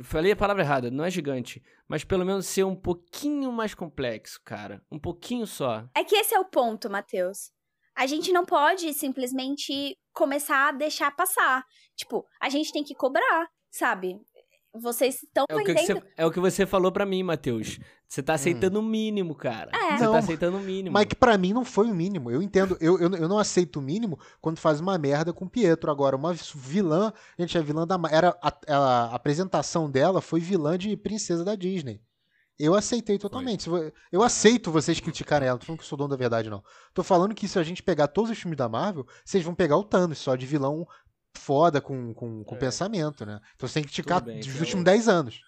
Falei 0.02 0.32
a 0.32 0.36
palavra 0.36 0.64
errada, 0.64 0.90
não 0.90 1.04
é 1.04 1.10
gigante. 1.10 1.62
Mas 1.86 2.02
pelo 2.02 2.24
menos 2.24 2.46
ser 2.46 2.64
um 2.64 2.74
pouquinho 2.74 3.52
mais 3.52 3.72
complexo, 3.74 4.40
cara. 4.44 4.82
Um 4.90 4.98
pouquinho 4.98 5.46
só. 5.46 5.88
é 5.94 6.02
que 6.02 6.16
esse 6.16 6.34
é 6.34 6.40
o 6.40 6.44
ponto, 6.44 6.90
Matheus. 6.90 7.52
A 7.94 8.04
gente 8.06 8.32
não 8.32 8.44
pode 8.44 8.92
simplesmente 8.94 9.96
começar 10.16 10.68
a 10.68 10.72
deixar 10.72 11.14
passar. 11.14 11.64
Tipo, 11.94 12.24
a 12.40 12.48
gente 12.48 12.72
tem 12.72 12.82
que 12.82 12.94
cobrar, 12.94 13.48
sabe? 13.70 14.18
Vocês 14.74 15.22
estão 15.22 15.44
É 15.48 15.54
o, 15.54 15.58
vendendo. 15.58 15.76
você, 16.00 16.02
é 16.18 16.26
o 16.26 16.30
que 16.30 16.40
você 16.40 16.66
falou 16.66 16.92
pra 16.92 17.06
mim, 17.06 17.22
Matheus. 17.22 17.78
Você 18.08 18.22
tá 18.22 18.34
aceitando 18.34 18.78
o 18.78 18.82
mínimo, 18.82 19.34
cara. 19.34 19.70
É. 19.74 19.96
Você 19.96 20.04
Não, 20.04 20.12
tá 20.12 20.18
aceitando 20.18 20.58
o 20.58 20.60
mínimo. 20.60 20.92
Mas 20.92 21.06
que 21.06 21.14
pra 21.16 21.36
mim 21.38 21.52
não 21.54 21.64
foi 21.64 21.90
o 21.90 21.94
mínimo. 21.94 22.30
Eu 22.30 22.42
entendo, 22.42 22.76
eu, 22.80 22.98
eu, 23.00 23.10
eu 23.14 23.28
não 23.28 23.38
aceito 23.38 23.78
o 23.78 23.82
mínimo 23.82 24.18
quando 24.40 24.58
faz 24.58 24.78
uma 24.78 24.96
merda 24.98 25.32
com 25.32 25.46
o 25.46 25.50
Pietro. 25.50 25.90
Agora, 25.90 26.14
uma 26.14 26.34
vilã, 26.54 27.12
gente, 27.38 27.56
a 27.56 27.62
vilã 27.62 27.86
da. 27.86 27.98
Era, 28.10 28.36
a, 28.42 28.48
a- 28.68 28.76
a 29.12 29.14
apresentação 29.14 29.90
dela 29.90 30.20
foi 30.20 30.40
vilã 30.40 30.76
de 30.78 30.94
princesa 30.96 31.42
da 31.44 31.54
Disney. 31.56 32.00
Eu 32.58 32.74
aceitei 32.74 33.18
totalmente. 33.18 33.68
Vo- 33.68 33.92
Eu 34.10 34.22
aceito 34.22 34.70
vocês 34.72 34.98
criticarem 35.00 35.46
ela. 35.48 35.54
Não 35.56 35.60
tô 35.60 35.66
falando 35.66 35.78
que 35.78 35.84
eu 35.84 35.88
sou 35.88 35.98
dono 35.98 36.10
da 36.10 36.16
verdade, 36.16 36.48
não. 36.48 36.64
Tô 36.94 37.02
falando 37.02 37.34
que 37.34 37.46
se 37.46 37.58
a 37.58 37.62
gente 37.62 37.82
pegar 37.82 38.08
todos 38.08 38.30
os 38.30 38.38
filmes 38.38 38.56
da 38.56 38.68
Marvel, 38.68 39.06
vocês 39.24 39.44
vão 39.44 39.54
pegar 39.54 39.76
o 39.76 39.84
Thanos 39.84 40.18
só 40.18 40.34
de 40.36 40.46
vilão 40.46 40.86
foda 41.36 41.80
com, 41.82 42.14
com, 42.14 42.42
com 42.44 42.54
É. 42.54 42.58
pensamento, 42.58 43.26
né? 43.26 43.40
Então 43.54 43.68
você 43.68 43.74
tem 43.74 43.84
que 43.84 43.92
ticar 43.92 44.22
bem, 44.22 44.38
dos 44.38 44.46
então- 44.48 44.60
últimos 44.60 44.84
10 44.84 45.06
anos. 45.08 45.40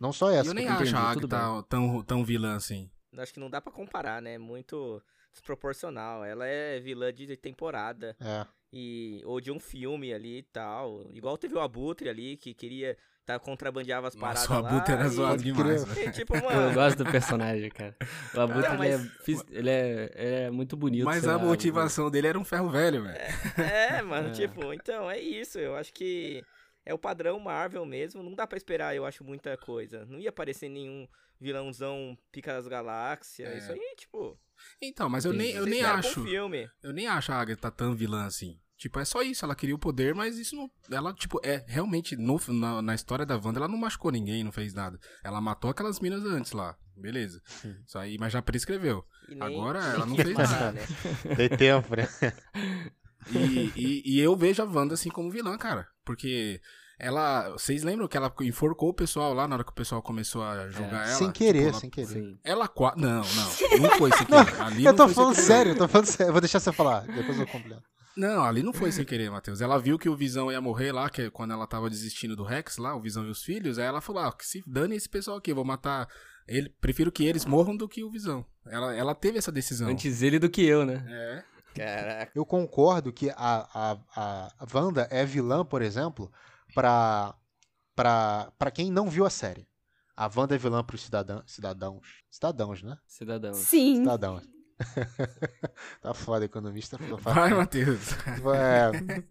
Não 0.00 0.12
só 0.12 0.30
essa. 0.30 0.50
eu 0.50 0.54
nem 0.54 0.66
acho 0.68 0.96
a 0.96 1.00
Agatha 1.00 1.62
tão, 1.68 2.02
tão 2.02 2.24
vilã 2.24 2.56
assim. 2.56 2.90
Acho 3.16 3.32
que 3.32 3.40
não 3.40 3.48
dá 3.48 3.60
pra 3.60 3.72
comparar, 3.72 4.20
né? 4.20 4.36
Muito 4.36 5.00
desproporcional. 5.32 6.24
Ela 6.24 6.46
é 6.46 6.80
vilã 6.80 7.12
de 7.12 7.36
temporada. 7.36 8.16
É. 8.20 8.44
E, 8.72 9.22
ou 9.24 9.40
de 9.40 9.50
um 9.52 9.60
filme 9.60 10.12
ali 10.12 10.38
e 10.38 10.42
tal. 10.42 11.06
Igual 11.12 11.38
teve 11.38 11.54
o 11.54 11.60
Abutre 11.60 12.08
ali, 12.08 12.36
que 12.36 12.52
queria. 12.52 12.96
Tá, 13.26 13.40
contrabandeava 13.40 14.06
as 14.06 14.14
paradas 14.14 14.48
Nossa, 14.48 14.62
o 14.62 14.66
Abutre 14.66 14.94
lá. 14.94 15.00
era 15.00 15.08
zoado 15.08 15.42
demais. 15.42 15.84
tipo, 16.14 16.36
Eu 16.36 16.42
mano. 16.44 16.72
gosto 16.74 17.02
do 17.02 17.10
personagem, 17.10 17.68
cara. 17.70 17.96
O 18.32 18.40
Abutre, 18.40 18.68
Não, 18.72 18.84
ele, 18.84 18.94
é, 18.94 18.98
mas- 18.98 19.44
ele, 19.50 19.68
é, 19.70 20.12
ele 20.14 20.34
é 20.44 20.50
muito 20.52 20.76
bonito. 20.76 21.04
Mas 21.04 21.26
a 21.26 21.32
lá, 21.32 21.38
motivação 21.38 22.08
dele 22.08 22.28
era 22.28 22.38
um 22.38 22.44
ferro 22.44 22.70
velho, 22.70 23.02
velho. 23.02 23.18
É, 23.58 24.00
mano, 24.02 24.28
É. 24.28 24.30
tipo, 24.30 24.72
então 24.72 25.10
é 25.10 25.18
isso. 25.18 25.58
Eu 25.58 25.74
acho 25.74 25.92
que 25.92 26.40
é 26.84 26.94
o 26.94 26.98
padrão 26.98 27.40
Marvel 27.40 27.84
mesmo. 27.84 28.22
Não 28.22 28.32
dá 28.32 28.46
pra 28.46 28.56
esperar, 28.56 28.94
eu 28.94 29.04
acho, 29.04 29.24
muita 29.24 29.56
coisa. 29.56 30.06
Não 30.06 30.20
ia 30.20 30.28
aparecer 30.28 30.68
nenhum 30.68 31.08
vilãozão 31.40 32.16
pica 32.30 32.52
das 32.52 32.68
galáxias. 32.68 33.48
É. 33.50 33.58
Isso 33.58 33.72
aí, 33.72 33.94
tipo. 33.96 34.38
Então, 34.80 35.08
mas 35.10 35.24
eu 35.24 35.32
nem, 35.32 35.50
eu 35.50 35.66
nem 35.66 35.80
pra 35.80 35.94
acho. 35.94 36.20
Um 36.20 36.24
filme. 36.24 36.70
Eu 36.80 36.92
nem 36.92 37.08
acho 37.08 37.32
a 37.32 37.36
Agatha 37.40 37.72
tão 37.72 37.92
vilã 37.92 38.24
assim. 38.24 38.56
Tipo, 38.76 39.00
é 39.00 39.04
só 39.04 39.22
isso, 39.22 39.44
ela 39.44 39.54
queria 39.54 39.74
o 39.74 39.78
poder, 39.78 40.14
mas 40.14 40.36
isso 40.38 40.54
não. 40.54 40.70
Ela, 40.90 41.12
tipo, 41.14 41.40
é 41.42 41.64
realmente, 41.66 42.14
no, 42.16 42.38
na, 42.48 42.82
na 42.82 42.94
história 42.94 43.24
da 43.24 43.36
Wanda, 43.36 43.58
ela 43.58 43.68
não 43.68 43.78
machucou 43.78 44.10
ninguém, 44.12 44.44
não 44.44 44.52
fez 44.52 44.74
nada. 44.74 44.98
Ela 45.24 45.40
matou 45.40 45.70
aquelas 45.70 45.98
minas 45.98 46.22
antes 46.24 46.52
lá. 46.52 46.76
Beleza. 46.96 47.40
Isso 47.86 47.98
aí, 47.98 48.16
mas 48.18 48.32
já 48.32 48.40
prescreveu. 48.42 49.04
Nem- 49.28 49.42
Agora 49.42 49.78
ela 49.80 50.06
não 50.06 50.16
fez 50.16 50.34
nada. 50.36 50.72
né? 50.72 50.82
Tem 51.36 51.48
tempo, 51.48 51.94
né? 51.96 52.06
E, 53.32 53.72
e, 53.74 54.02
e 54.14 54.20
eu 54.20 54.36
vejo 54.36 54.62
a 54.62 54.64
Wanda 54.64 54.94
assim 54.94 55.10
como 55.10 55.30
vilã, 55.32 55.56
cara. 55.58 55.88
Porque 56.04 56.60
ela. 56.96 57.50
Vocês 57.50 57.82
lembram 57.82 58.06
que 58.06 58.16
ela 58.16 58.32
enforcou 58.42 58.90
o 58.90 58.94
pessoal 58.94 59.34
lá 59.34 59.48
na 59.48 59.56
hora 59.56 59.64
que 59.64 59.72
o 59.72 59.74
pessoal 59.74 60.00
começou 60.00 60.44
a 60.44 60.68
julgar 60.68 61.08
ela? 61.08 61.16
sem 61.18 61.32
querer, 61.32 61.58
Tipo, 61.58 61.70
ela- 61.70 61.80
sem 61.80 61.90
querer. 61.90 62.06
Sim. 62.06 62.38
Ela 62.44 62.68
qua... 62.68 62.94
Não, 62.96 63.22
não. 63.22 63.80
Não 63.82 63.98
foi 63.98 64.12
sem 64.12 64.26
querer. 64.26 64.60
Ali 64.62 64.84
Eu 64.84 64.92
não 64.92 64.96
tô 64.96 65.08
falando 65.12 65.34
querer, 65.34 65.44
sério, 65.46 65.72
eu 65.72 65.76
tô 65.76 65.88
falando 65.88 66.06
sério. 66.06 66.28
Eu 66.28 66.32
vou 66.32 66.40
deixar 66.40 66.60
você 66.60 66.72
falar, 66.72 67.00
depois 67.00 67.36
eu 67.40 67.46
completo. 67.48 67.82
Não, 68.16 68.44
ali 68.44 68.62
não 68.62 68.72
foi 68.72 68.90
sem 68.90 69.04
querer, 69.04 69.30
Matheus. 69.30 69.60
Ela 69.60 69.78
viu 69.78 69.98
que 69.98 70.08
o 70.08 70.16
Visão 70.16 70.50
ia 70.50 70.60
morrer 70.60 70.90
lá, 70.90 71.10
que 71.10 71.22
é 71.22 71.30
quando 71.30 71.52
ela 71.52 71.66
tava 71.66 71.90
desistindo 71.90 72.34
do 72.34 72.44
Rex 72.44 72.78
lá, 72.78 72.94
o 72.96 73.00
Visão 73.00 73.26
e 73.26 73.30
os 73.30 73.42
filhos, 73.42 73.78
aí 73.78 73.84
ela 73.84 74.00
falou, 74.00 74.22
ah, 74.22 74.32
que 74.32 74.46
se 74.46 74.62
dane 74.66 74.96
esse 74.96 75.08
pessoal 75.08 75.36
aqui, 75.36 75.50
eu 75.50 75.54
vou 75.54 75.64
matar 75.64 76.08
ele, 76.48 76.68
prefiro 76.80 77.10
que 77.10 77.24
eles 77.24 77.44
morram 77.44 77.76
do 77.76 77.88
que 77.88 78.04
o 78.04 78.10
Visão. 78.10 78.44
Ela, 78.66 78.94
ela 78.94 79.14
teve 79.14 79.38
essa 79.38 79.50
decisão. 79.50 79.88
Antes 79.88 80.22
ele 80.22 80.38
do 80.38 80.48
que 80.48 80.64
eu, 80.64 80.84
né? 80.86 81.04
É. 81.08 81.56
Caraca. 81.74 82.32
Eu 82.34 82.46
concordo 82.46 83.12
que 83.12 83.28
a, 83.30 83.36
a, 83.36 83.98
a, 84.16 84.66
Wanda 84.72 85.06
é 85.10 85.26
vilã, 85.26 85.64
por 85.64 85.82
exemplo, 85.82 86.32
pra, 86.74 87.34
pra, 87.94 88.50
pra 88.58 88.70
quem 88.70 88.90
não 88.90 89.10
viu 89.10 89.26
a 89.26 89.30
série. 89.30 89.68
A 90.16 90.30
Wanda 90.34 90.54
é 90.54 90.58
vilã 90.58 90.82
pros 90.82 91.02
cidadão, 91.02 91.42
cidadãos. 91.46 92.22
Cidadãos, 92.30 92.82
né? 92.82 92.96
Cidadão. 93.06 93.52
Sim. 93.52 93.96
Cidadãos. 93.96 94.55
tá 96.02 96.12
foda, 96.14 96.44
economista. 96.44 96.98
Vai, 97.20 97.54
Matheus. 97.54 98.12
É, 98.54 99.22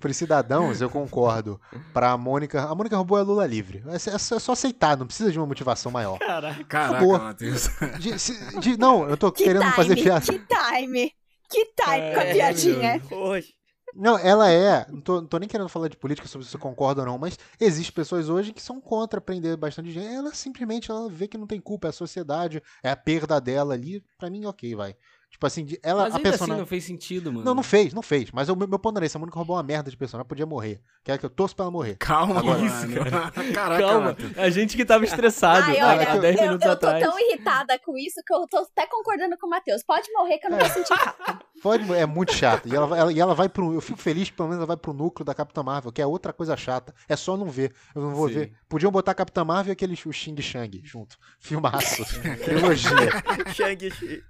pros 0.00 0.16
cidadãos, 0.16 0.80
eu 0.80 0.88
concordo. 0.90 1.60
Pra 1.92 2.16
Mônica. 2.16 2.62
A 2.62 2.74
Mônica 2.74 2.96
roubou 2.96 3.18
a 3.18 3.22
Lula 3.22 3.46
livre. 3.46 3.82
É, 3.88 3.96
é 3.96 3.98
só 4.18 4.36
é 4.36 4.38
só 4.38 4.52
aceitar, 4.52 4.96
não 4.96 5.06
precisa 5.06 5.30
de 5.30 5.38
uma 5.38 5.46
motivação 5.46 5.92
maior. 5.92 6.18
Caraca. 6.18 7.00
Matheus. 7.18 7.68
De- 7.98 8.18
se- 8.18 8.58
de- 8.60 8.76
não, 8.78 9.08
eu 9.08 9.16
tô 9.16 9.30
Que 9.30 9.44
querendo 9.44 9.62
time, 9.62 9.74
fazer 9.74 9.94
piada. 9.96 10.20
que 10.26 10.38
time. 10.38 11.12
Que 11.48 11.64
time 11.64 11.74
com 12.14 12.20
a 12.20 12.24
É, 12.24 12.32
piadinha. 12.32 13.02
Hoje. 13.10 13.54
Não, 13.98 14.18
ela 14.18 14.50
é. 14.50 14.86
Não 14.90 15.00
tô, 15.00 15.20
não 15.22 15.26
tô 15.26 15.38
nem 15.38 15.48
querendo 15.48 15.68
falar 15.70 15.88
de 15.88 15.96
política 15.96 16.28
sobre 16.28 16.44
se 16.44 16.50
você 16.52 16.58
concorda 16.58 17.00
ou 17.00 17.06
não, 17.06 17.16
mas 17.18 17.38
existem 17.58 17.94
pessoas 17.94 18.28
hoje 18.28 18.52
que 18.52 18.60
são 18.62 18.78
contra 18.80 19.20
prender 19.20 19.56
bastante 19.56 19.90
gente. 19.90 20.06
Ela 20.06 20.34
simplesmente 20.34 20.90
ela 20.90 21.08
vê 21.08 21.26
que 21.26 21.38
não 21.38 21.46
tem 21.46 21.60
culpa, 21.60 21.88
é 21.88 21.90
a 21.90 21.92
sociedade, 21.92 22.62
é 22.82 22.90
a 22.90 22.96
perda 22.96 23.40
dela 23.40 23.72
ali. 23.72 24.04
Pra 24.18 24.28
mim, 24.28 24.44
ok, 24.44 24.74
vai. 24.74 24.94
Tipo 25.30 25.46
assim, 25.46 25.66
ela, 25.82 26.04
Mas 26.04 26.14
a 26.14 26.16
ainda 26.16 26.30
personagem. 26.30 26.52
assim 26.54 26.60
não 26.60 26.66
fez 26.66 26.84
sentido, 26.84 27.30
mano. 27.30 27.44
Não, 27.44 27.54
não 27.54 27.62
fez, 27.62 27.92
não 27.92 28.00
fez. 28.00 28.30
Mas 28.30 28.48
o 28.48 28.56
meu, 28.56 28.66
meu 28.66 28.78
ponto 28.78 28.96
era 28.96 29.04
esse. 29.04 29.16
A 29.18 29.20
Mônica 29.20 29.36
roubou 29.36 29.54
uma 29.56 29.62
merda 29.62 29.90
de 29.90 29.96
personagem, 29.96 30.26
podia 30.26 30.46
morrer. 30.46 30.80
Quer 31.04 31.18
que 31.18 31.26
eu 31.26 31.30
torço 31.30 31.54
pra 31.54 31.64
ela 31.64 31.70
morrer. 31.70 31.96
Calma, 31.96 32.38
Agora- 32.38 32.58
mano. 32.58 32.94
Caraca, 33.52 33.82
Calma, 33.82 34.16
a 34.36 34.48
gente 34.48 34.76
que 34.78 34.84
tava 34.84 35.04
estressado 35.04 35.66
Ai, 35.66 35.82
olha, 35.82 36.10
há 36.12 36.16
10 36.16 36.36
eu, 36.36 36.42
minutos 36.44 36.66
eu 36.66 36.76
tô 36.78 36.86
atrás. 36.86 37.04
tão 37.04 37.18
irritada 37.20 37.78
com 37.80 37.98
isso 37.98 38.22
que 38.26 38.32
eu 38.32 38.46
tô 38.48 38.56
até 38.58 38.86
concordando 38.86 39.36
com 39.36 39.46
o 39.46 39.50
Matheus. 39.50 39.82
Pode 39.82 40.10
morrer 40.12 40.38
que 40.38 40.46
eu 40.46 40.50
não 40.52 40.58
vou 40.58 40.68
sentir 40.70 40.96
falta. 40.96 41.38
Pode, 41.62 41.92
é 41.92 42.06
muito 42.06 42.32
chato. 42.32 42.66
E 42.66 42.74
ela, 42.74 42.86
vai- 42.86 42.98
ela, 42.98 43.12
e 43.12 43.20
ela 43.20 43.34
vai 43.34 43.48
pro. 43.50 43.74
Eu 43.74 43.80
fico 43.82 43.98
feliz 43.98 44.30
que 44.30 44.36
pelo 44.36 44.48
menos 44.48 44.60
ela 44.60 44.66
vai 44.66 44.76
pro 44.78 44.94
núcleo 44.94 45.24
da 45.24 45.34
Capitã 45.34 45.62
Marvel, 45.62 45.92
que 45.92 46.00
é 46.00 46.06
outra 46.06 46.32
coisa 46.32 46.56
chata. 46.56 46.94
É 47.08 47.14
só 47.16 47.36
não 47.36 47.46
ver. 47.50 47.74
Eu 47.94 48.00
não 48.00 48.14
vou 48.14 48.28
Sim. 48.28 48.34
ver. 48.34 48.52
Podiam 48.70 48.90
botar 48.90 49.10
a 49.12 49.14
Capitã 49.14 49.44
Marvel 49.44 49.72
e 49.72 49.74
aquele 49.74 49.92
o 50.06 50.12
Xing 50.12 50.40
Shang 50.40 50.80
junto. 50.82 51.18
Filmaço. 51.40 52.04
Trilogia. 52.42 53.10
Shang-Chi. 53.54 54.22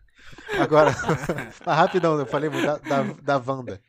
Agora, 0.60 0.90
rapidão, 1.66 2.18
eu 2.18 2.26
falei 2.26 2.50
da, 2.50 2.78
da, 2.78 3.02
da 3.02 3.36
Wanda. 3.52 3.80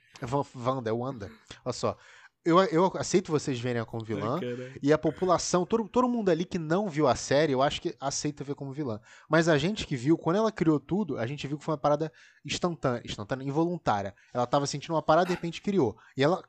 Wanda, 0.56 0.90
é 0.90 0.94
Wanda. 0.94 1.32
Olha 1.64 1.74
só. 1.74 1.98
Eu, 2.46 2.60
eu 2.66 2.86
aceito 2.96 3.30
vocês 3.30 3.60
verem 3.60 3.84
como 3.84 4.06
vilã. 4.06 4.40
E 4.82 4.94
a 4.94 4.98
população, 4.98 5.66
todo, 5.66 5.88
todo 5.90 6.08
mundo 6.08 6.30
ali 6.30 6.46
que 6.46 6.58
não 6.58 6.88
viu 6.88 7.06
a 7.06 7.14
série, 7.16 7.52
eu 7.52 7.62
acho 7.62 7.82
que 7.82 7.94
aceita 8.00 8.42
ver 8.42 8.56
como 8.56 8.72
vilã. 8.72 9.02
Mas 9.30 9.50
a 9.50 9.58
gente 9.58 9.86
que 9.86 9.98
viu, 9.98 10.18
quando 10.18 10.38
ela 10.38 10.50
criou 10.52 10.80
tudo, 10.80 11.18
a 11.18 11.28
gente 11.28 11.46
viu 11.46 11.58
que 11.58 11.64
foi 11.66 11.74
uma 11.74 11.78
parada 11.78 12.10
instantânea, 12.46 13.02
instantânea, 13.04 13.44
involuntária. 13.46 14.16
Ela 14.34 14.48
tava 14.48 14.66
sentindo 14.66 14.94
uma 14.94 15.02
parada 15.02 15.26
e 15.28 15.30
de 15.30 15.34
repente 15.36 15.62
criou. 15.62 15.98
E 16.16 16.24
ela 16.24 16.42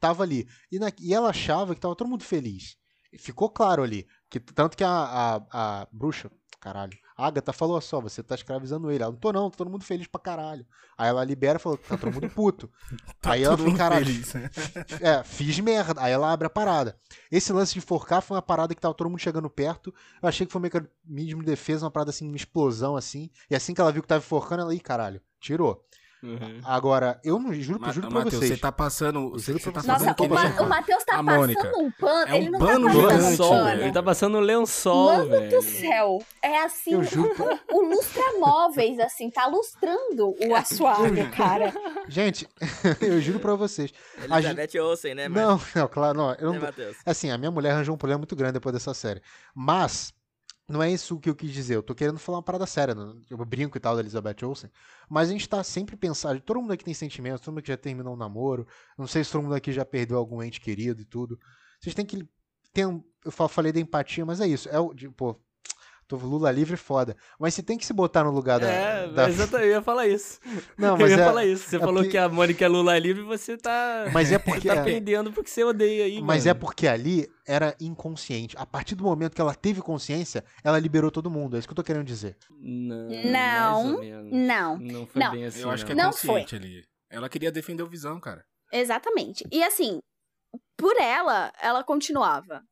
tava 0.00 0.22
ali. 0.22 0.48
E, 0.72 0.78
na- 0.78 0.90
e 0.98 1.12
ela 1.12 1.28
achava 1.28 1.74
que 1.74 1.80
tava 1.82 1.94
todo 1.94 2.08
mundo 2.08 2.24
feliz. 2.24 2.78
E 3.12 3.18
Ficou 3.18 3.50
claro 3.50 3.82
ali. 3.82 4.06
Que, 4.30 4.40
tanto 4.40 4.74
que 4.74 4.84
a, 4.84 4.88
a, 4.90 5.80
a 5.82 5.88
bruxa, 5.92 6.30
caralho, 6.60 6.96
a 7.16 7.26
Agatha 7.26 7.52
falou 7.52 7.80
só, 7.80 8.00
você 8.00 8.22
tá 8.22 8.34
escravizando 8.34 8.90
ele. 8.90 9.02
Ela, 9.02 9.10
não 9.10 9.18
tô 9.18 9.32
não, 9.32 9.50
tô 9.50 9.56
todo 9.56 9.70
mundo 9.70 9.84
feliz 9.84 10.06
pra 10.06 10.20
caralho. 10.20 10.66
Aí 10.98 11.08
ela 11.08 11.24
libera 11.24 11.58
e 11.58 11.60
falou, 11.60 11.78
tá 11.78 11.96
todo 11.96 12.12
mundo 12.12 12.28
puto. 12.28 12.70
Tá 13.20 13.32
Aí 13.32 13.42
ela 13.42 13.56
mundo 13.56 13.76
caralho, 13.76 14.04
feliz, 14.04 14.34
né? 14.34 14.50
é, 15.00 15.24
fiz 15.24 15.58
merda. 15.58 16.00
Aí 16.02 16.12
ela 16.12 16.30
abre 16.30 16.46
a 16.46 16.50
parada. 16.50 16.98
Esse 17.30 17.52
lance 17.52 17.72
de 17.72 17.80
forcar 17.80 18.20
foi 18.20 18.36
uma 18.36 18.42
parada 18.42 18.74
que 18.74 18.80
tava 18.80 18.94
todo 18.94 19.08
mundo 19.08 19.18
chegando 19.18 19.48
perto. 19.48 19.92
Eu 20.22 20.28
achei 20.28 20.46
que 20.46 20.52
foi 20.52 20.60
um 20.60 20.62
mecanismo 20.62 21.40
de 21.40 21.46
defesa, 21.46 21.86
uma 21.86 21.90
parada 21.90 22.10
assim, 22.10 22.28
uma 22.28 22.36
explosão 22.36 22.96
assim. 22.96 23.30
E 23.50 23.56
assim 23.56 23.72
que 23.72 23.80
ela 23.80 23.90
viu 23.90 24.02
que 24.02 24.08
tava 24.08 24.20
forcando, 24.20 24.62
ela, 24.62 24.74
ih, 24.74 24.80
caralho, 24.80 25.20
tirou. 25.40 25.84
Uhum. 26.26 26.60
Agora, 26.64 27.20
eu 27.24 27.38
não 27.38 27.52
juro, 27.54 27.80
Ma- 27.80 27.92
juro 27.92 28.08
pra 28.08 28.20
Matheus, 28.24 28.34
vocês. 28.42 28.50
você 28.54 28.56
tá 28.60 28.72
passando. 28.72 29.30
Você, 29.30 29.52
você 29.52 29.70
tá 29.70 29.82
Nossa, 29.82 30.14
que 30.14 30.22
o, 30.22 30.28
Ma 30.28 30.44
o 30.62 30.68
Matheus 30.68 31.04
tá 31.04 31.14
a 31.18 31.22
passando 31.24 31.38
Mônica. 31.40 31.72
um 31.78 31.90
pano. 31.92 32.26
É 32.30 32.32
um 32.32 32.36
ele 32.36 32.50
não 32.50 32.58
pano 32.58 32.86
tá 32.86 32.92
passando 32.92 33.28
lençol, 33.28 33.64
velho. 33.64 33.82
ele 33.82 33.92
tá 33.92 34.02
passando 34.02 34.38
um 34.38 34.40
lençol, 34.40 35.06
Mano 35.18 35.30
velho. 35.30 35.50
do 35.50 35.62
céu. 35.62 36.18
É 36.42 36.58
assim, 36.64 36.92
Eu 36.92 37.02
juro 37.04 37.32
o, 37.72 37.76
o 37.78 37.88
lustra-móveis, 37.88 38.98
assim, 38.98 39.30
tá 39.30 39.46
lustrando 39.46 40.34
o 40.44 40.54
assoalho, 40.54 41.30
cara. 41.36 41.72
Gente, 42.08 42.48
eu 43.00 43.20
juro 43.20 43.38
pra 43.40 43.54
vocês. 43.54 43.92
A 44.30 44.40
gente- 44.40 44.78
Olsen, 44.78 45.14
né, 45.14 45.28
Marcos? 45.28 45.74
Não, 45.74 45.82
não, 45.82 45.88
claro, 45.88 46.18
não. 46.18 46.34
Eu 46.34 46.52
Né, 46.52 46.58
não 46.60 46.86
assim, 47.04 47.30
a 47.30 47.38
minha 47.38 47.50
mulher 47.50 47.70
arranjou 47.72 47.94
um 47.94 47.98
problema 47.98 48.18
muito 48.18 48.34
grande 48.36 48.54
depois 48.54 48.72
dessa 48.72 48.92
série. 48.94 49.20
Mas, 49.54 50.12
não 50.68 50.82
é 50.82 50.90
isso 50.90 51.18
que 51.20 51.30
eu 51.30 51.34
quis 51.36 51.52
dizer. 51.52 51.76
Eu 51.76 51.82
tô 51.82 51.94
querendo 51.94 52.18
falar 52.18 52.38
uma 52.38 52.42
parada 52.42 52.66
séria. 52.66 52.94
né? 52.94 53.14
Eu 53.30 53.38
brinco 53.44 53.76
e 53.76 53.80
tal 53.80 53.94
da 53.94 54.00
Elizabeth 54.00 54.44
Olsen. 54.44 54.70
Mas 55.08 55.28
a 55.28 55.32
gente 55.32 55.48
tá 55.48 55.62
sempre 55.62 55.96
pensando. 55.96 56.40
Todo 56.40 56.60
mundo 56.60 56.72
aqui 56.72 56.84
tem 56.84 56.94
sentimentos, 56.94 57.40
todo 57.40 57.52
mundo 57.52 57.60
aqui 57.60 57.68
já 57.68 57.76
terminou 57.76 58.14
um 58.14 58.16
namoro. 58.16 58.66
Não 58.98 59.06
sei 59.06 59.22
se 59.24 59.30
todo 59.32 59.42
mundo 59.42 59.54
aqui 59.54 59.72
já 59.72 59.84
perdeu 59.84 60.18
algum 60.18 60.42
ente 60.42 60.60
querido 60.60 61.00
e 61.02 61.04
tudo. 61.04 61.38
Vocês 61.80 61.94
têm 61.94 62.04
que 62.06 62.28
ter. 62.72 62.82
Eu 63.24 63.30
fa- 63.32 63.48
falei 63.48 63.72
da 63.72 63.80
empatia, 63.80 64.24
mas 64.26 64.40
é 64.40 64.46
isso. 64.48 64.68
É 64.68 64.78
o. 64.80 64.92
de, 64.94 65.08
pô, 65.10 65.40
tô 66.06 66.16
Lula 66.16 66.50
livre 66.50 66.76
foda. 66.76 67.16
Mas 67.38 67.54
você 67.54 67.62
tem 67.62 67.76
que 67.76 67.84
se 67.86 67.92
botar 67.92 68.22
no 68.24 68.30
lugar 68.30 68.60
da. 68.60 68.68
É, 68.68 69.08
da- 69.08 69.28
exatamente, 69.28 69.68
eu 69.68 69.72
ia 69.74 69.82
falar 69.82 70.06
isso. 70.06 70.38
Não, 70.78 70.94
eu 70.94 70.98
mas 70.98 71.10
ia 71.10 71.20
é. 71.20 71.24
falar 71.24 71.44
isso. 71.44 71.68
Você 71.68 71.76
é 71.76 71.78
falou 71.78 71.94
porque- 71.96 72.10
que 72.10 72.18
a 72.18 72.28
Mônica 72.28 72.64
é 72.64 72.68
Lula 72.68 72.98
livre 72.98 73.22
e 73.22 73.26
você 73.26 73.56
tá. 73.56 74.06
Mas 74.12 74.30
é 74.30 74.38
Você 74.38 74.44
porque. 74.44 74.68
tá 74.68 74.76
é- 74.76 74.82
perdendo 74.84 75.32
porque 75.32 75.50
você 75.50 75.64
odeia 75.64 76.04
aí, 76.04 76.20
Mas 76.22 76.44
mano. 76.44 76.50
é 76.50 76.54
porque 76.60 76.86
ali 76.86 77.28
era 77.46 77.74
inconsciente. 77.80 78.56
A 78.58 78.66
partir 78.66 78.94
do 78.94 79.04
momento 79.04 79.34
que 79.34 79.40
ela 79.40 79.54
teve 79.54 79.80
consciência, 79.82 80.44
ela 80.64 80.78
liberou 80.78 81.10
todo 81.10 81.30
mundo. 81.30 81.56
É 81.56 81.58
isso 81.58 81.68
que 81.68 81.72
eu 81.72 81.76
tô 81.76 81.84
querendo 81.84 82.04
dizer. 82.04 82.36
Não. 82.50 83.08
Não. 83.24 84.00
Não, 84.30 84.78
Não 84.78 85.06
foi 85.06 85.22
não. 85.22 85.32
bem 85.32 85.44
assim. 85.44 85.62
Eu 85.62 85.70
acho 85.70 85.84
que 85.86 85.92
é 85.92 85.94
Não 85.94 86.10
consciente 86.10 86.56
ali. 86.56 86.82
Ela 87.10 87.28
queria 87.28 87.52
defender 87.52 87.82
o 87.82 87.88
Visão, 87.88 88.18
cara. 88.20 88.44
exatamente. 88.72 89.46
E 89.52 89.62
assim, 89.62 90.00
por 90.76 90.96
ela, 91.00 91.52
ela 91.62 91.84
continuava. 91.84 92.62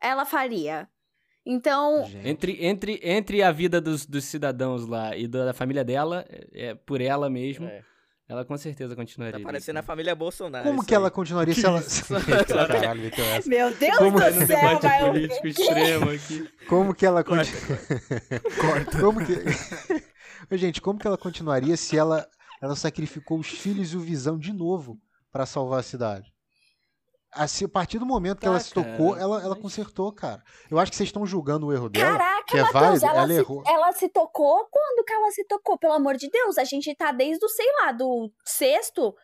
Ela 0.00 0.24
faria. 0.24 0.88
Então, 1.46 2.06
Gente. 2.06 2.26
Entre, 2.28 2.64
entre, 2.64 3.00
entre 3.02 3.42
a 3.42 3.52
vida 3.52 3.80
dos, 3.80 4.06
dos 4.06 4.24
cidadãos 4.24 4.86
lá 4.86 5.14
e 5.16 5.28
da 5.28 5.52
família 5.52 5.84
dela, 5.84 6.24
é, 6.28 6.68
é 6.70 6.74
por 6.74 7.00
ela 7.02 7.28
mesmo, 7.28 7.66
É. 7.66 7.82
ela 8.26 8.44
com 8.46 8.56
certeza 8.56 8.96
continuaria. 8.96 9.38
Tá 9.38 9.44
parecendo 9.44 9.78
a 9.78 9.82
família 9.82 10.14
Bolsonaro. 10.14 10.64
Como 10.64 10.84
que 10.84 10.94
ela 10.94 11.10
continuaria 11.10 11.54
se 11.54 11.66
ela. 11.66 11.82
Caralho, 12.48 13.10
meu 13.46 13.74
Deus 13.76 13.96
Como- 13.98 14.18
do 14.18 14.24
No 14.24 14.32
céu, 14.32 14.46
debate 14.46 14.82
vai 14.82 15.00
político 15.04 15.46
extremo 15.46 16.10
aqui. 16.10 16.48
Como 16.66 16.94
que 16.94 17.04
ela. 17.04 17.22
Corta. 17.22 17.50
como 19.00 19.20
que. 19.24 20.56
Gente, 20.56 20.80
como 20.80 20.98
que 20.98 21.06
ela 21.06 21.18
continuaria 21.18 21.76
se 21.76 21.96
ela, 21.98 22.26
ela 22.62 22.74
sacrificou 22.76 23.38
os 23.38 23.48
filhos 23.48 23.92
e 23.92 23.96
o 23.96 24.00
Visão 24.00 24.38
de 24.38 24.52
novo 24.52 24.98
pra 25.30 25.44
salvar 25.44 25.80
a 25.80 25.82
cidade? 25.82 26.32
Assim, 27.34 27.64
a 27.64 27.68
partir 27.68 27.98
do 27.98 28.06
momento 28.06 28.38
que 28.38 28.44
Tá, 28.44 28.50
ela 28.50 28.60
se 28.60 28.72
tocou, 28.72 29.10
cara, 29.12 29.22
ela, 29.22 29.40
ela 29.42 29.54
mas- 29.54 29.62
consertou, 29.62 30.12
cara. 30.12 30.42
Eu 30.70 30.78
acho 30.78 30.90
que 30.90 30.96
vocês 30.96 31.08
estão 31.08 31.26
julgando 31.26 31.66
o 31.66 31.72
erro 31.72 31.88
dela. 31.88 32.18
Caraca, 32.18 32.44
que 32.46 32.56
é 32.56 32.62
Matheus, 32.62 32.72
válido, 32.82 33.06
ela, 33.06 33.18
ela 33.18 33.26
se, 33.28 33.34
errou. 33.34 33.62
ela 33.66 33.92
se 33.92 34.08
tocou? 34.08 34.66
Quando 34.70 35.04
que 35.04 35.12
ela 35.12 35.30
se 35.30 35.44
tocou? 35.46 35.78
Pelo 35.78 35.94
amor 35.94 36.16
de 36.16 36.28
Deus, 36.30 36.58
a 36.58 36.64
gente 36.64 36.94
tá 36.94 37.12
desde 37.12 37.44
o, 37.44 37.48
sei 37.48 37.66
lá, 37.80 37.92
do 37.92 38.30
sexto, 38.44 39.14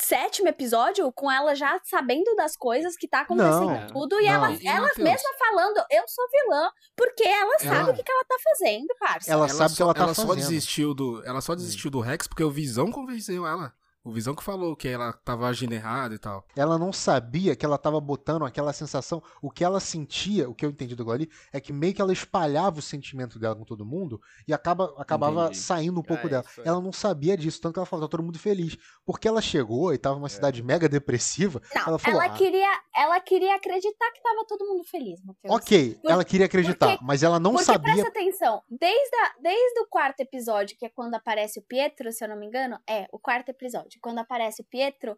sétimo 0.00 0.48
episódio, 0.48 1.12
com 1.12 1.30
ela 1.30 1.54
já 1.54 1.78
sabendo 1.84 2.34
das 2.34 2.56
coisas 2.56 2.96
que 2.96 3.06
tá 3.06 3.20
acontecendo 3.20 3.66
Não, 3.70 3.86
tudo, 3.88 4.20
e 4.20 4.24
não. 4.26 4.32
ela, 4.34 4.50
E, 4.52 4.66
ela 4.66 4.88
mesma 4.98 5.30
falando, 5.38 5.76
eu 5.90 6.02
sou 6.08 6.24
vilã, 6.30 6.70
porque 6.96 7.22
ela 7.22 7.58
sabe 7.58 7.76
Ela- 7.76 7.90
o 7.92 7.94
que, 7.94 8.02
que 8.02 8.10
ela 8.10 8.24
tá 8.24 8.36
fazendo, 8.42 8.86
parça. 8.98 9.30
Ela 9.32 9.48
sabe 9.48 9.74
o 9.74 9.76
que 9.76 9.82
ela 9.82 9.94
tá 9.94 10.02
ela 10.02 10.14
só 10.14 10.26
fazendo. 10.26 10.36
desistiu 10.48 10.92
do, 10.94 11.22
ela 11.24 11.40
só 11.40 11.54
desistiu 11.54 11.90
do 11.90 12.00
Rex 12.00 12.26
porque 12.26 12.42
o 12.42 12.50
Visão 12.50 12.90
convenceu 12.90 13.46
ela. 13.46 13.72
O 14.04 14.10
Visão 14.10 14.34
que 14.34 14.42
falou 14.42 14.74
que 14.74 14.88
ela 14.88 15.12
tava 15.12 15.46
agindo 15.46 15.72
errado 15.74 16.12
e 16.14 16.18
tal. 16.18 16.44
Ela 16.56 16.76
não 16.76 16.92
sabia 16.92 17.54
que 17.54 17.64
ela 17.64 17.78
tava 17.78 18.00
botando 18.00 18.44
aquela 18.44 18.72
sensação. 18.72 19.22
O 19.40 19.48
que 19.48 19.62
ela 19.62 19.78
sentia, 19.78 20.48
o 20.50 20.54
que 20.54 20.66
eu 20.66 20.70
entendi 20.70 20.96
do 20.96 21.08
ali, 21.10 21.30
é 21.52 21.60
que 21.60 21.72
meio 21.72 21.94
que 21.94 22.02
ela 22.02 22.12
espalhava 22.12 22.80
o 22.80 22.82
sentimento 22.82 23.38
dela 23.38 23.54
com 23.54 23.64
todo 23.64 23.86
mundo 23.86 24.20
e 24.48 24.52
acaba, 24.52 24.92
acabava 24.98 25.44
Entendi. 25.44 25.58
saindo 25.58 26.00
um 26.00 26.02
pouco 26.02 26.26
Ah, 26.26 26.30
dela. 26.30 26.44
é. 26.58 26.68
Ela 26.68 26.80
não 26.80 26.92
sabia 26.92 27.36
disso, 27.36 27.60
tanto 27.60 27.74
que 27.74 27.78
ela 27.78 27.86
falou, 27.86 28.08
tá 28.08 28.10
todo 28.10 28.24
mundo 28.24 28.38
feliz. 28.40 28.76
Porque 29.06 29.28
ela 29.28 29.40
chegou 29.40 29.94
e 29.94 29.98
tava 29.98 30.16
numa 30.16 30.28
cidade 30.28 30.62
mega 30.64 30.88
depressiva. 30.88 31.60
Não, 31.74 31.82
ela 31.82 31.90
ela, 31.90 31.98
falou, 32.00 32.20
"Ah, 32.20 32.30
queria, 32.30 32.80
ela 32.96 33.20
queria 33.20 33.54
acreditar 33.54 34.10
que 34.12 34.20
tava 34.22 34.44
todo 34.48 34.66
mundo 34.66 34.82
feliz, 34.84 35.22
Matheus. 35.24 35.54
Ok, 35.54 35.94
Por- 36.02 36.10
ela 36.10 36.24
queria 36.24 36.46
acreditar, 36.46 36.88
porque- 36.90 37.04
mas 37.04 37.22
ela 37.22 37.38
não 37.38 37.52
Porque 37.52 37.66
sabia. 37.66 37.92
presta 37.94 38.08
atenção, 38.08 38.62
desde, 38.68 39.16
a- 39.16 39.34
desde 39.40 39.80
o 39.80 39.86
quarto 39.86 40.18
episódio, 40.20 40.76
que 40.76 40.86
é 40.86 40.88
quando 40.88 41.14
aparece 41.14 41.60
o 41.60 41.62
Pietro, 41.62 42.10
se 42.10 42.24
eu 42.24 42.28
não 42.28 42.36
me 42.36 42.46
engano, 42.46 42.78
é 42.88 43.06
o 43.12 43.18
quarto 43.18 43.48
episódio, 43.50 43.91
quando 44.00 44.18
aparece 44.18 44.62
o 44.62 44.64
Pietro, 44.64 45.16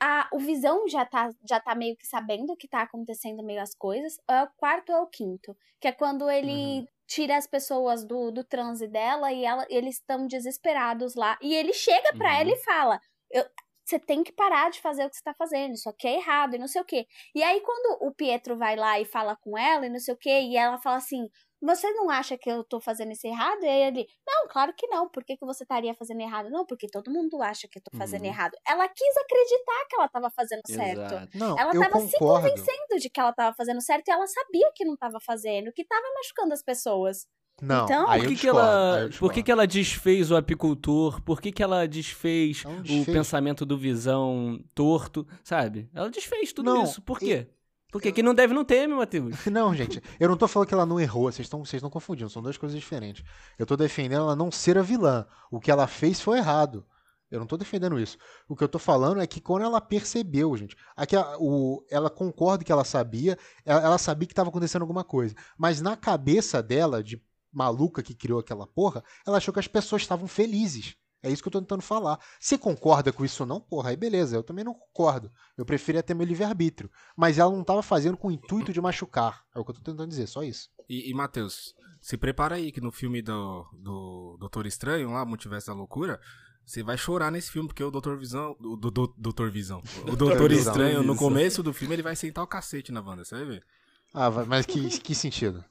a, 0.00 0.28
o 0.32 0.38
Visão 0.38 0.86
já 0.88 1.04
tá, 1.06 1.30
já 1.48 1.60
tá 1.60 1.74
meio 1.74 1.96
que 1.96 2.06
sabendo 2.06 2.56
que 2.56 2.68
tá 2.68 2.82
acontecendo 2.82 3.42
meio 3.44 3.62
as 3.62 3.74
coisas. 3.74 4.16
É 4.28 4.42
o 4.42 4.48
quarto 4.56 4.92
ou 4.92 5.02
o 5.04 5.06
quinto, 5.08 5.56
que 5.80 5.88
é 5.88 5.92
quando 5.92 6.28
ele 6.30 6.42
Uhum. 6.42 6.86
tira 7.06 7.36
as 7.36 7.46
pessoas 7.46 8.04
do, 8.06 8.30
do 8.30 8.44
transe 8.44 8.88
dela 8.88 9.32
e 9.32 9.44
ela, 9.44 9.66
eles 9.70 9.96
estão 9.96 10.26
desesperados 10.26 11.14
lá. 11.14 11.38
E 11.42 11.54
ele 11.54 11.72
chega 11.72 12.12
pra 12.18 12.34
Uhum. 12.34 12.40
ela 12.40 12.50
e 12.50 12.56
fala: 12.64 13.00
"Eu- 13.30 13.46
você 13.84 13.98
tem 13.98 14.24
que 14.24 14.32
parar 14.32 14.70
de 14.70 14.80
fazer 14.80 15.04
o 15.04 15.10
que 15.10 15.16
você 15.16 15.22
tá 15.22 15.34
fazendo, 15.34 15.74
isso 15.74 15.88
aqui 15.90 16.08
é 16.08 16.14
errado 16.16 16.54
e 16.56 16.58
não 16.58 16.66
sei 16.68 16.80
o 16.80 16.84
quê. 16.86 17.06
E 17.34 17.42
aí, 17.42 17.60
quando 17.60 17.98
o 18.02 18.14
Pietro 18.14 18.56
vai 18.56 18.76
lá 18.76 18.98
e 18.98 19.04
fala 19.04 19.36
com 19.36 19.58
ela 19.58 19.84
e 19.86 19.90
não 19.90 19.98
sei 20.00 20.14
o 20.14 20.16
quê, 20.16 20.40
e 20.40 20.56
ela 20.56 20.78
fala 20.78 20.96
assim: 20.96 21.28
Você 21.64 21.90
não 21.92 22.10
acha 22.10 22.36
que 22.36 22.50
eu 22.50 22.62
tô 22.62 22.80
fazendo 22.80 23.12
isso 23.12 23.26
errado? 23.26 23.62
E 23.64 23.68
aí 23.68 23.82
ele: 23.88 24.06
Não, 24.26 24.46
claro 24.48 24.72
que 24.76 24.86
não. 24.86 25.08
Por 25.08 25.24
que, 25.24 25.36
que 25.36 25.44
você 25.46 25.64
estaria 25.64 25.94
fazendo 25.94 26.20
errado? 26.20 26.50
Não, 26.50 26.66
porque 26.66 26.86
todo 26.86 27.10
mundo 27.10 27.42
acha 27.42 27.66
que 27.68 27.78
eu 27.78 27.82
tô 27.82 27.96
fazendo 27.96 28.20
Uhum. 28.22 28.26
errado. 28.28 28.52
Ela 28.68 28.86
quis 28.88 29.16
acreditar 29.16 29.86
que 29.88 29.96
ela 29.96 30.08
tava 30.08 30.30
fazendo 30.30 30.62
certo. 30.66 31.00
Exato. 31.00 31.38
Não, 31.38 31.58
Ela 31.58 31.72
tava 31.72 32.00
se 32.00 32.18
concordo. 32.18 32.48
convencendo 32.48 33.00
de 33.00 33.08
que 33.10 33.18
ela 33.20 33.32
tava 33.32 33.54
fazendo 33.56 33.80
certo 33.80 34.08
e 34.08 34.10
ela 34.12 34.26
sabia 34.26 34.70
que 34.74 34.84
não 34.84 34.96
tava 34.96 35.18
fazendo, 35.20 35.72
que 35.72 35.84
tava 35.84 36.04
machucando 36.16 36.52
as 36.52 36.62
pessoas. 36.62 37.26
Não, 37.62 37.84
Então- 37.84 38.10
aí 38.10 38.20
Por 38.20 38.28
que, 38.30 38.36
que 38.36 38.48
ela, 38.48 39.08
por 39.16 39.32
que, 39.32 39.42
que 39.42 39.52
ela 39.52 39.64
desfez 39.64 40.28
o 40.32 40.36
apicultor? 40.36 41.22
Por 41.22 41.40
que, 41.40 41.52
que 41.52 41.62
ela 41.62 41.86
desfez 41.86 42.64
não 42.64 42.78
o 42.78 42.82
desfez. 42.82 43.06
pensamento 43.06 43.64
do 43.64 43.78
visão 43.78 44.58
torto, 44.74 45.24
sabe? 45.44 45.88
Ela 45.94 46.10
desfez 46.10 46.52
tudo 46.52 46.74
Não, 46.74 46.82
isso. 46.82 47.00
Por 47.00 47.18
quê? 47.20 47.46
Porque 47.94 48.10
que 48.10 48.24
não 48.24 48.34
deve 48.34 48.52
não 48.52 48.64
teme, 48.64 48.92
Matheus. 48.92 49.36
Não, 49.46 49.72
gente, 49.72 50.02
eu 50.18 50.28
não 50.28 50.36
tô 50.36 50.48
falando 50.48 50.66
que 50.66 50.74
ela 50.74 50.84
não 50.84 50.98
errou, 50.98 51.30
vocês 51.30 51.46
estão 51.46 51.64
vocês 51.64 51.80
confundindo, 51.80 52.28
são 52.28 52.42
duas 52.42 52.58
coisas 52.58 52.76
diferentes. 52.76 53.22
Eu 53.56 53.64
tô 53.64 53.76
defendendo 53.76 54.22
ela 54.22 54.34
não 54.34 54.50
ser 54.50 54.76
a 54.76 54.82
vilã. 54.82 55.24
O 55.48 55.60
que 55.60 55.70
ela 55.70 55.86
fez 55.86 56.20
foi 56.20 56.38
errado. 56.38 56.84
Eu 57.30 57.38
não 57.38 57.46
tô 57.46 57.56
defendendo 57.56 57.96
isso. 57.96 58.18
O 58.48 58.56
que 58.56 58.64
eu 58.64 58.68
tô 58.68 58.80
falando 58.80 59.20
é 59.20 59.28
que 59.28 59.40
quando 59.40 59.62
ela 59.62 59.80
percebeu, 59.80 60.56
gente, 60.56 60.74
aqui 60.96 61.14
a- 61.14 61.36
o, 61.38 61.86
ela 61.88 62.10
concorda 62.10 62.64
que 62.64 62.72
ela 62.72 62.84
sabia, 62.84 63.38
ela, 63.64 63.80
ela 63.80 63.98
sabia 63.98 64.26
que 64.26 64.32
estava 64.32 64.48
acontecendo 64.48 64.82
alguma 64.82 65.04
coisa, 65.04 65.32
mas 65.56 65.80
na 65.80 65.96
cabeça 65.96 66.60
dela, 66.60 67.00
de 67.00 67.22
maluca 67.52 68.02
que 68.02 68.12
criou 68.12 68.40
aquela 68.40 68.66
porra, 68.66 69.04
ela 69.24 69.36
achou 69.36 69.54
que 69.54 69.60
as 69.60 69.68
pessoas 69.68 70.02
estavam 70.02 70.26
felizes. 70.26 70.96
É 71.24 71.30
isso 71.30 71.42
que 71.42 71.48
eu 71.48 71.52
tô 71.52 71.60
tentando 71.60 71.80
falar. 71.80 72.20
Se 72.38 72.58
concorda 72.58 73.10
com 73.10 73.24
isso 73.24 73.44
ou 73.44 73.46
não, 73.46 73.58
porra, 73.58 73.88
aí 73.88 73.96
beleza. 73.96 74.36
Eu 74.36 74.42
também 74.42 74.62
não 74.62 74.74
concordo. 74.74 75.32
Eu 75.56 75.64
preferia 75.64 76.02
ter 76.02 76.12
meu 76.12 76.26
livre-arbítrio. 76.26 76.90
Mas 77.16 77.38
ela 77.38 77.50
não 77.50 77.64
tava 77.64 77.82
fazendo 77.82 78.14
com 78.14 78.28
o 78.28 78.30
intuito 78.30 78.74
de 78.74 78.80
machucar. 78.80 79.42
É 79.54 79.58
o 79.58 79.64
que 79.64 79.70
eu 79.70 79.74
tô 79.74 79.80
tentando 79.80 80.06
dizer, 80.06 80.26
só 80.26 80.42
isso. 80.42 80.68
E, 80.86 81.10
e 81.10 81.14
Matheus, 81.14 81.74
se 81.98 82.18
prepara 82.18 82.56
aí 82.56 82.70
que 82.70 82.78
no 82.78 82.92
filme 82.92 83.22
do, 83.22 83.66
do 83.72 84.36
Doutor 84.38 84.66
Estranho, 84.66 85.12
lá, 85.12 85.24
Multiverso 85.24 85.68
da 85.68 85.72
Loucura, 85.72 86.20
você 86.62 86.82
vai 86.82 86.98
chorar 86.98 87.30
nesse 87.30 87.50
filme, 87.50 87.68
porque 87.68 87.82
o 87.82 87.90
Doutor 87.90 88.18
Visão. 88.18 88.54
O 88.60 88.76
do, 88.76 88.90
do, 88.90 89.14
Doutor 89.16 89.50
Visão. 89.50 89.82
O 90.06 90.14
Doutor. 90.14 90.52
Estranho, 90.52 91.02
no 91.02 91.16
começo 91.16 91.62
do 91.62 91.72
filme, 91.72 91.94
ele 91.94 92.02
vai 92.02 92.14
sentar 92.14 92.44
o 92.44 92.46
cacete 92.46 92.92
na 92.92 93.00
Wanda, 93.00 93.24
você 93.24 93.34
vai 93.34 93.46
ver. 93.46 93.64
Ah, 94.12 94.30
mas 94.46 94.66
que, 94.66 95.00
que 95.00 95.14
sentido? 95.14 95.64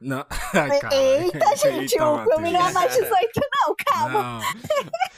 Não. 0.00 0.24
Ai, 0.52 0.78
cara. 0.80 0.94
Eita, 0.94 1.56
gente, 1.56 1.92
Eita, 1.92 2.06
o 2.10 2.24
filme 2.24 2.50
não 2.50 2.60
é 2.60 2.62
mais 2.72 2.74
Matheus. 2.74 3.04
18, 3.04 3.40
não, 3.66 3.74
calma. 3.86 4.22
Não. 4.22 4.40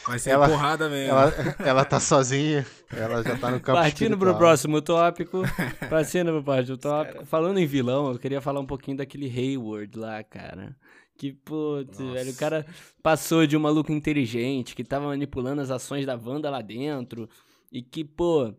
Vai 0.07 0.19
ser 0.19 0.31
Ela- 0.31 0.49
porrada 0.49 0.89
mesmo. 0.89 1.11
Ela, 1.17 1.33
ela 1.59 1.85
tá 1.85 1.99
sozinha, 1.99 2.65
ela 2.93 3.23
já 3.23 3.37
tá 3.37 3.51
no 3.51 3.59
campo 3.61 3.81
Partindo 3.81 4.17
pro 4.17 4.29
espiritual. 4.29 4.39
próximo 4.39 4.83
tópico. 4.83 5.43
Partindo 5.91 6.31
pro 6.33 6.45
próximo 6.45 6.77
tópico. 6.77 7.25
Falando 7.27 7.59
em 7.59 7.67
vilão, 7.67 8.13
eu 8.13 8.19
queria 8.19 8.41
falar 8.41 8.61
um 8.61 8.67
pouquinho 8.67 8.97
daquele 8.99 9.27
Hayward 9.29 9.99
lá, 9.99 10.23
cara. 10.23 10.77
Que, 11.19 11.33
putz, 11.33 11.99
Nossa. 11.99 12.13
velho, 12.13 12.31
o 12.31 12.37
cara 12.37 12.67
passou 13.03 13.47
de 13.47 13.57
um 13.57 13.61
maluco 13.61 13.91
inteligente, 13.91 14.75
que 14.77 14.85
tava 14.85 15.07
manipulando 15.07 15.63
as 15.63 15.71
ações 15.71 16.05
da 16.07 16.15
Wanda 16.15 16.51
lá 16.51 16.61
dentro, 16.61 17.29
e 17.73 17.83
que, 17.83 18.05
pô, 18.05 18.55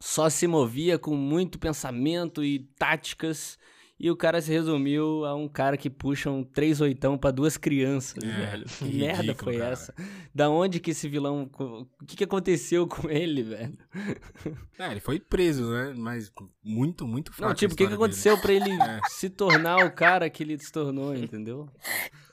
só 0.00 0.28
se 0.28 0.46
movia 0.48 0.98
com 0.98 1.14
muito 1.14 1.56
pensamento 1.58 2.42
e 2.44 2.58
táticas, 2.76 3.56
e 3.98 4.10
o 4.10 4.16
cara 4.16 4.40
se 4.40 4.50
resumiu 4.50 5.24
a 5.24 5.34
um 5.34 5.48
cara 5.48 5.76
que 5.76 5.88
puxa 5.88 6.28
um 6.30 6.42
três 6.42 6.80
oitão 6.80 7.16
pra 7.16 7.30
duas 7.30 7.56
crianças, 7.56 8.22
É, 8.22 8.26
velho. 8.26 8.64
Que 8.64 8.76
que 8.90 8.96
merda 8.98 9.22
ridículo, 9.22 9.44
foi 9.52 9.58
cara. 9.58 9.72
essa? 9.72 9.94
Da 10.34 10.50
onde 10.50 10.80
que 10.80 10.90
esse 10.90 11.08
vilão... 11.08 11.48
O 11.58 11.86
que 12.06 12.16
que 12.16 12.24
aconteceu 12.24 12.86
com 12.88 13.08
ele, 13.08 13.42
velho? 13.42 13.78
É, 14.76 14.90
ele 14.90 14.98
foi 14.98 15.20
preso, 15.20 15.70
né? 15.70 15.94
Mas 15.96 16.32
muito, 16.62 17.06
muito 17.06 17.32
fraco. 17.32 17.50
Não, 17.50 17.54
tipo, 17.54 17.74
o 17.74 17.76
que, 17.76 17.86
que 17.86 17.94
aconteceu 17.94 18.36
pra 18.40 18.52
ele 18.52 18.70
É. 18.82 19.00
se 19.08 19.30
tornar 19.30 19.84
o 19.86 19.92
cara 19.92 20.28
que 20.28 20.42
ele 20.42 20.58
se 20.58 20.72
tornou, 20.72 21.14
entendeu? 21.14 21.68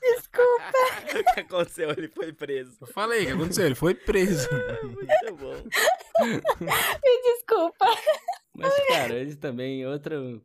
Desculpa. 0.00 0.72
o 1.30 1.34
que 1.34 1.40
aconteceu? 1.40 1.90
Ele 1.96 2.08
foi 2.08 2.32
preso. 2.32 2.76
Eu 2.80 2.86
falei, 2.88 3.22
o 3.22 3.26
que 3.26 3.32
aconteceu? 3.32 3.66
Ele 3.66 3.74
foi 3.76 3.94
preso. 3.94 4.48
Muito 4.82 5.36
bom. 5.38 5.54
Me 6.26 7.22
desculpa. 7.22 7.86
Mas, 8.54 8.74
cara, 8.88 9.14
ele 9.14 9.36
também, 9.36 9.86
outro. 9.86 10.42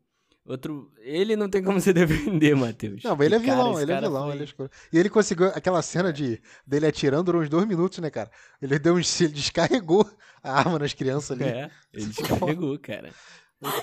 Outro. 0.47 0.89
Ele 0.99 1.35
não 1.35 1.49
tem 1.49 1.61
como 1.61 1.79
se 1.81 1.91
defender, 1.93 2.55
Matheus. 2.55 3.03
Não, 3.03 3.15
mas 3.17 3.25
ele 3.25 3.35
é 3.35 3.39
cara, 3.39 3.55
vilão, 3.63 3.81
ele 3.81 3.91
é 3.91 3.99
vilão, 3.99 4.23
foi- 4.27 4.33
ele 4.33 4.41
é 4.41 4.45
escuro. 4.45 4.69
E 4.93 4.97
ele 4.97 5.09
conseguiu 5.09 5.47
aquela 5.47 5.81
cena 5.81 6.11
de 6.13 6.41
dele 6.65 6.85
atirando 6.87 7.25
durou 7.25 7.41
uns 7.41 7.49
dois 7.49 7.67
minutos, 7.67 7.99
né, 7.99 8.09
cara? 8.09 8.31
Ele 8.61 8.79
deu 8.79 8.95
um, 8.95 8.97
ele 9.19 9.27
descarregou 9.33 10.09
a 10.41 10.59
arma 10.59 10.79
nas 10.79 10.93
crianças 10.93 11.31
ali. 11.31 11.43
É, 11.49 11.69
ele 11.93 12.05
descarregou, 12.15 12.79
cara. 12.79 13.09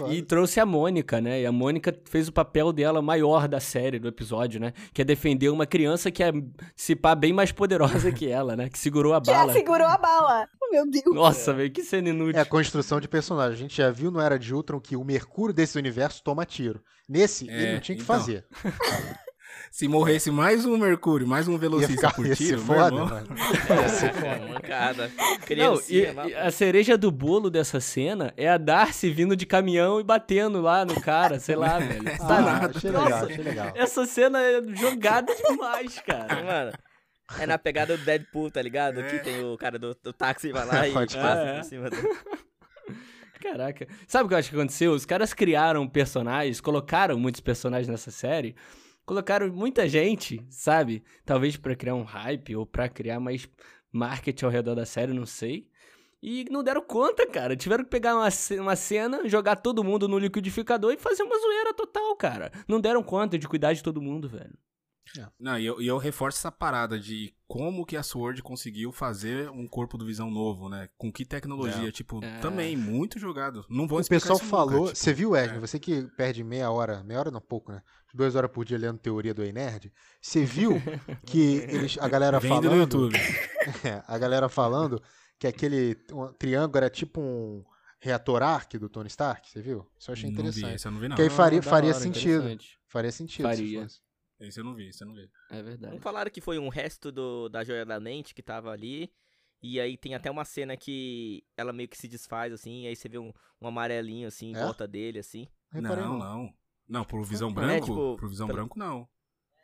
E 0.08 0.22
trouxe 0.22 0.60
a 0.60 0.66
Mônica, 0.66 1.20
né? 1.20 1.40
E 1.40 1.46
a 1.46 1.50
Mônica 1.50 1.92
fez 2.04 2.28
o 2.28 2.32
papel 2.32 2.72
dela 2.72 3.02
maior 3.02 3.48
da 3.48 3.58
série, 3.58 3.98
do 3.98 4.06
episódio, 4.06 4.60
né? 4.60 4.72
Que 4.92 5.02
é 5.02 5.04
defender 5.04 5.48
uma 5.48 5.66
criança 5.66 6.10
que 6.12 6.22
é, 6.22 6.32
se 6.76 6.94
pá, 6.94 7.14
bem 7.14 7.32
mais 7.32 7.50
poderosa 7.50 8.12
que 8.12 8.28
ela, 8.28 8.54
né? 8.54 8.68
Que 8.68 8.78
segurou 8.78 9.12
a 9.14 9.18
Já 9.24 9.32
bala. 9.32 9.52
segurou 9.52 9.86
a 9.86 9.98
bala. 9.98 10.48
Oh, 10.62 10.70
meu 10.70 10.88
Deus. 10.88 11.14
Nossa, 11.14 11.52
velho, 11.52 11.72
que 11.72 11.82
cena 11.82 12.08
inútil. 12.08 12.38
É 12.38 12.42
a 12.42 12.46
construção 12.46 13.00
de 13.00 13.08
personagem. 13.08 13.52
A 13.54 13.56
gente 13.58 13.76
já 13.76 13.90
viu 13.90 14.10
no 14.12 14.20
Era 14.20 14.38
de 14.38 14.54
Ultron 14.54 14.78
que 14.80 14.94
o 14.96 15.02
Mercúrio 15.04 15.52
desse 15.54 15.76
universo 15.76 16.22
toma 16.22 16.44
tiro. 16.46 16.80
Nesse, 17.08 17.50
É, 17.50 17.62
ele 17.62 17.72
não 17.74 17.80
tinha 17.80 17.96
que 17.96 18.02
então. 18.02 18.16
fazer. 18.16 18.46
Se 19.74 19.88
morresse 19.88 20.30
mais 20.30 20.64
um 20.64 20.76
Mercúrio, 20.78 21.26
mais 21.26 21.48
um 21.48 21.58
velocista 21.58 22.08
por 22.12 22.24
ia 22.24 22.36
ser 22.36 22.44
tiro, 22.44 22.60
foda, 22.60 22.84
irmão. 22.94 23.06
mano. 23.06 23.26
É, 24.24 24.48
mancada. 24.48 25.10
Não, 25.56 25.80
e, 25.88 26.02
e 26.28 26.34
a 26.36 26.48
cereja 26.52 26.96
do 26.96 27.10
bolo 27.10 27.50
dessa 27.50 27.80
cena 27.80 28.32
é 28.36 28.48
a 28.48 28.56
Darcy 28.56 29.10
vindo 29.10 29.34
de 29.34 29.44
caminhão 29.44 29.98
e 29.98 30.04
batendo 30.04 30.60
lá 30.60 30.84
no 30.84 31.00
cara, 31.00 31.40
sei 31.40 31.56
lá, 31.56 31.80
velho. 31.82 32.04
Ah, 32.06 32.18
Tá- 32.18 32.70
achei 32.72 32.90
Nossa, 32.92 33.04
legal, 33.08 33.24
achei 33.24 33.42
legal. 33.42 33.72
Essa 33.74 34.06
cena 34.06 34.40
é 34.40 34.62
jogada 34.76 35.34
demais, 35.34 35.98
cara. 36.06 36.44
Mano, 36.44 36.72
é 37.40 37.44
na 37.44 37.58
pegada 37.58 37.96
do 37.96 38.04
Deadpool, 38.04 38.52
tá 38.52 38.62
ligado? 38.62 39.00
É. 39.00 39.08
Que 39.08 39.18
tem 39.24 39.44
o 39.44 39.58
cara 39.58 39.76
do, 39.76 39.92
do 40.00 40.12
táxi 40.12 40.52
vai 40.52 40.66
lá 40.66 40.86
e 40.86 40.92
Pode 40.92 41.16
passa 41.16 41.42
crer. 41.42 41.54
por 41.56 41.64
cima 41.64 41.90
dele. 41.90 42.08
Caraca. 43.42 43.88
Sabe 44.06 44.26
o 44.26 44.28
que 44.28 44.34
eu 44.34 44.38
acho 44.38 44.50
que 44.50 44.56
aconteceu? 44.56 44.92
Os 44.92 45.04
caras 45.04 45.34
criaram 45.34 45.88
personagens, 45.88 46.60
colocaram 46.60 47.18
muitos 47.18 47.40
personagens 47.40 47.88
nessa 47.88 48.12
série, 48.12 48.54
colocaram 49.05 49.52
muita 49.52 49.88
gente, 49.88 50.44
sabe? 50.50 51.05
Talvez 51.24 51.57
pra 51.57 51.76
criar 51.76 51.94
um 51.94 52.02
hype 52.02 52.57
ou 52.57 52.66
pra 52.66 52.88
criar 52.88 53.20
mais 53.20 53.48
marketing 53.92 54.44
ao 54.44 54.50
redor 54.50 54.74
da 54.74 54.84
série, 54.86 55.12
não 55.12 55.26
sei. 55.26 55.68
E 56.22 56.46
não 56.50 56.62
deram 56.62 56.80
conta, 56.80 57.26
cara. 57.26 57.55
Tiveram 57.55 57.84
que 57.84 57.90
pegar 57.90 58.16
uma, 58.16 58.28
uma 58.61 58.76
cena, 58.76 59.28
jogar 59.28 59.57
todo 59.57 59.84
mundo 59.84 60.09
no 60.09 60.18
liquidificador 60.18 60.92
e 60.92 60.96
fazer 60.96 61.22
uma 61.22 61.38
zoeira 61.38 61.74
total, 61.74 62.16
cara. 62.16 62.50
Não 62.66 62.80
deram 62.80 63.02
conta 63.02 63.38
de 63.38 63.46
cuidar 63.46 63.74
de 63.74 63.82
todo 63.82 64.00
mundo, 64.00 64.26
velho. 64.26 64.57
Não, 65.38 65.59
e 65.59 65.66
eu, 65.66 65.80
eu 65.80 65.98
reforço 65.98 66.38
essa 66.38 66.50
parada 66.50 66.98
de 66.98 67.34
como 67.46 67.84
que 67.86 67.96
a 67.96 68.02
Sword 68.02 68.42
conseguiu 68.42 68.90
fazer 68.90 69.48
um 69.50 69.66
corpo 69.68 69.96
do 69.98 70.05
Visão 70.07 70.30
novo, 70.30 70.68
né? 70.68 70.88
Com 70.96 71.12
que 71.12 71.24
tecnologia, 71.24 71.92
tipo, 71.92 72.24
É. 72.24 72.38
também 72.40 72.76
muito 72.76 73.18
jogado. 73.18 73.64
Não 73.68 73.86
vou 73.86 74.00
O 74.00 74.07
pessoal 74.07 74.36
isso 74.38 74.46
falou. 74.46 74.72
nunca, 74.80 74.92
tipo, 74.92 74.98
você 74.98 75.12
viu, 75.12 75.30
Wesley? 75.30 75.57
é. 75.59 75.61
Você 75.61 75.78
que 75.78 76.02
perde 76.16 76.42
meia 76.42 76.70
hora, 76.70 77.02
meia 77.05 77.20
hora 77.20 77.30
não, 77.30 77.40
pouco, 77.40 77.70
né? 77.72 77.82
Duas 78.12 78.34
horas 78.34 78.50
por 78.50 78.64
dia 78.64 78.78
lendo 78.78 78.98
teoria 78.98 79.34
do 79.34 79.42
Ei 79.42 79.52
Nerd. 79.52 79.92
Você 80.20 80.44
viu 80.44 80.72
que 81.26 81.57
eles, 81.68 81.96
a 82.00 82.09
galera 82.09 82.38
Vendo 82.40 82.55
no 82.55 82.62
falando. 82.62 82.78
YouTube. 82.80 83.16
É, 83.84 84.02
a 84.07 84.18
galera 84.18 84.46
falando 84.48 85.02
que 85.38 85.46
aquele 85.46 85.96
um 86.12 86.30
triângulo 86.34 86.76
era 86.76 86.90
tipo 86.90 87.18
um 87.20 87.64
reator 87.98 88.42
arc 88.42 88.76
do 88.78 88.90
Tony 88.90 89.09
Stark, 89.09 89.50
você 89.50 89.62
viu? 89.62 89.86
Isso 89.98 90.11
eu 90.11 90.12
achei 90.12 90.28
Não 90.30 90.36
vi, 90.36 90.42
interessante. 90.48 90.74
esse 90.74 90.86
eu 90.86 90.92
não 90.92 91.00
vi, 91.00 91.09
não. 91.09 91.16
Que 91.16 91.22
aí 91.22 91.30
faria, 91.30 91.62
faria 91.62 91.90
hora, 91.90 91.98
sentido. 91.98 92.59
Faria 92.88 93.11
sentido. 93.11 93.48
se 93.48 93.57
Faria. 93.57 93.86
Esse 94.47 94.61
eu 94.61 94.64
não 94.64 94.74
vi, 94.74 94.88
esse 94.88 95.03
eu 95.03 95.09
não 95.09 95.14
vi. 95.14 95.28
É 95.51 95.62
verdade. 95.62 95.95
Não 95.95 96.01
falaram 96.01 96.30
que 96.30 96.40
foi 96.40 96.59
um 96.59 96.68
resto 96.68 97.11
do, 97.12 97.49
da 97.49 97.62
joia 97.64 97.84
da 97.84 97.99
mente 98.01 98.34
que 98.34 98.42
tava 98.42 98.70
ali. 98.70 99.12
E 99.62 99.80
aí 99.80 99.97
tem 99.97 100.14
até 100.14 100.30
uma 100.30 100.45
cena 100.45 100.76
que 100.76 101.42
ela 101.57 101.72
meio 101.72 101.88
que 101.88 101.97
se 101.97 102.07
desfaz, 102.07 102.53
assim, 102.53 102.82
e 102.82 102.86
aí 102.88 102.95
você 102.97 103.09
vê 103.09 103.16
um, 103.18 103.32
um 103.62 103.66
amarelinho, 103.66 104.28
assim, 104.28 104.49
em 104.51 104.57
É? 104.57 104.61
volta 104.62 104.86
dele, 104.86 105.18
assim. 105.18 105.49
Não, 105.72 105.97
não. 105.97 106.18
não. 106.18 106.55
Não, 106.86 107.05
pro 107.05 107.24
Visão 107.24 107.49
É, 107.49 107.53
Branco? 107.55 107.86
tipo, 107.86 108.16
pro 108.16 108.28
Visão 108.28 108.47
pra- 108.47 108.57
Branco, 108.57 108.78
não. 108.78 109.09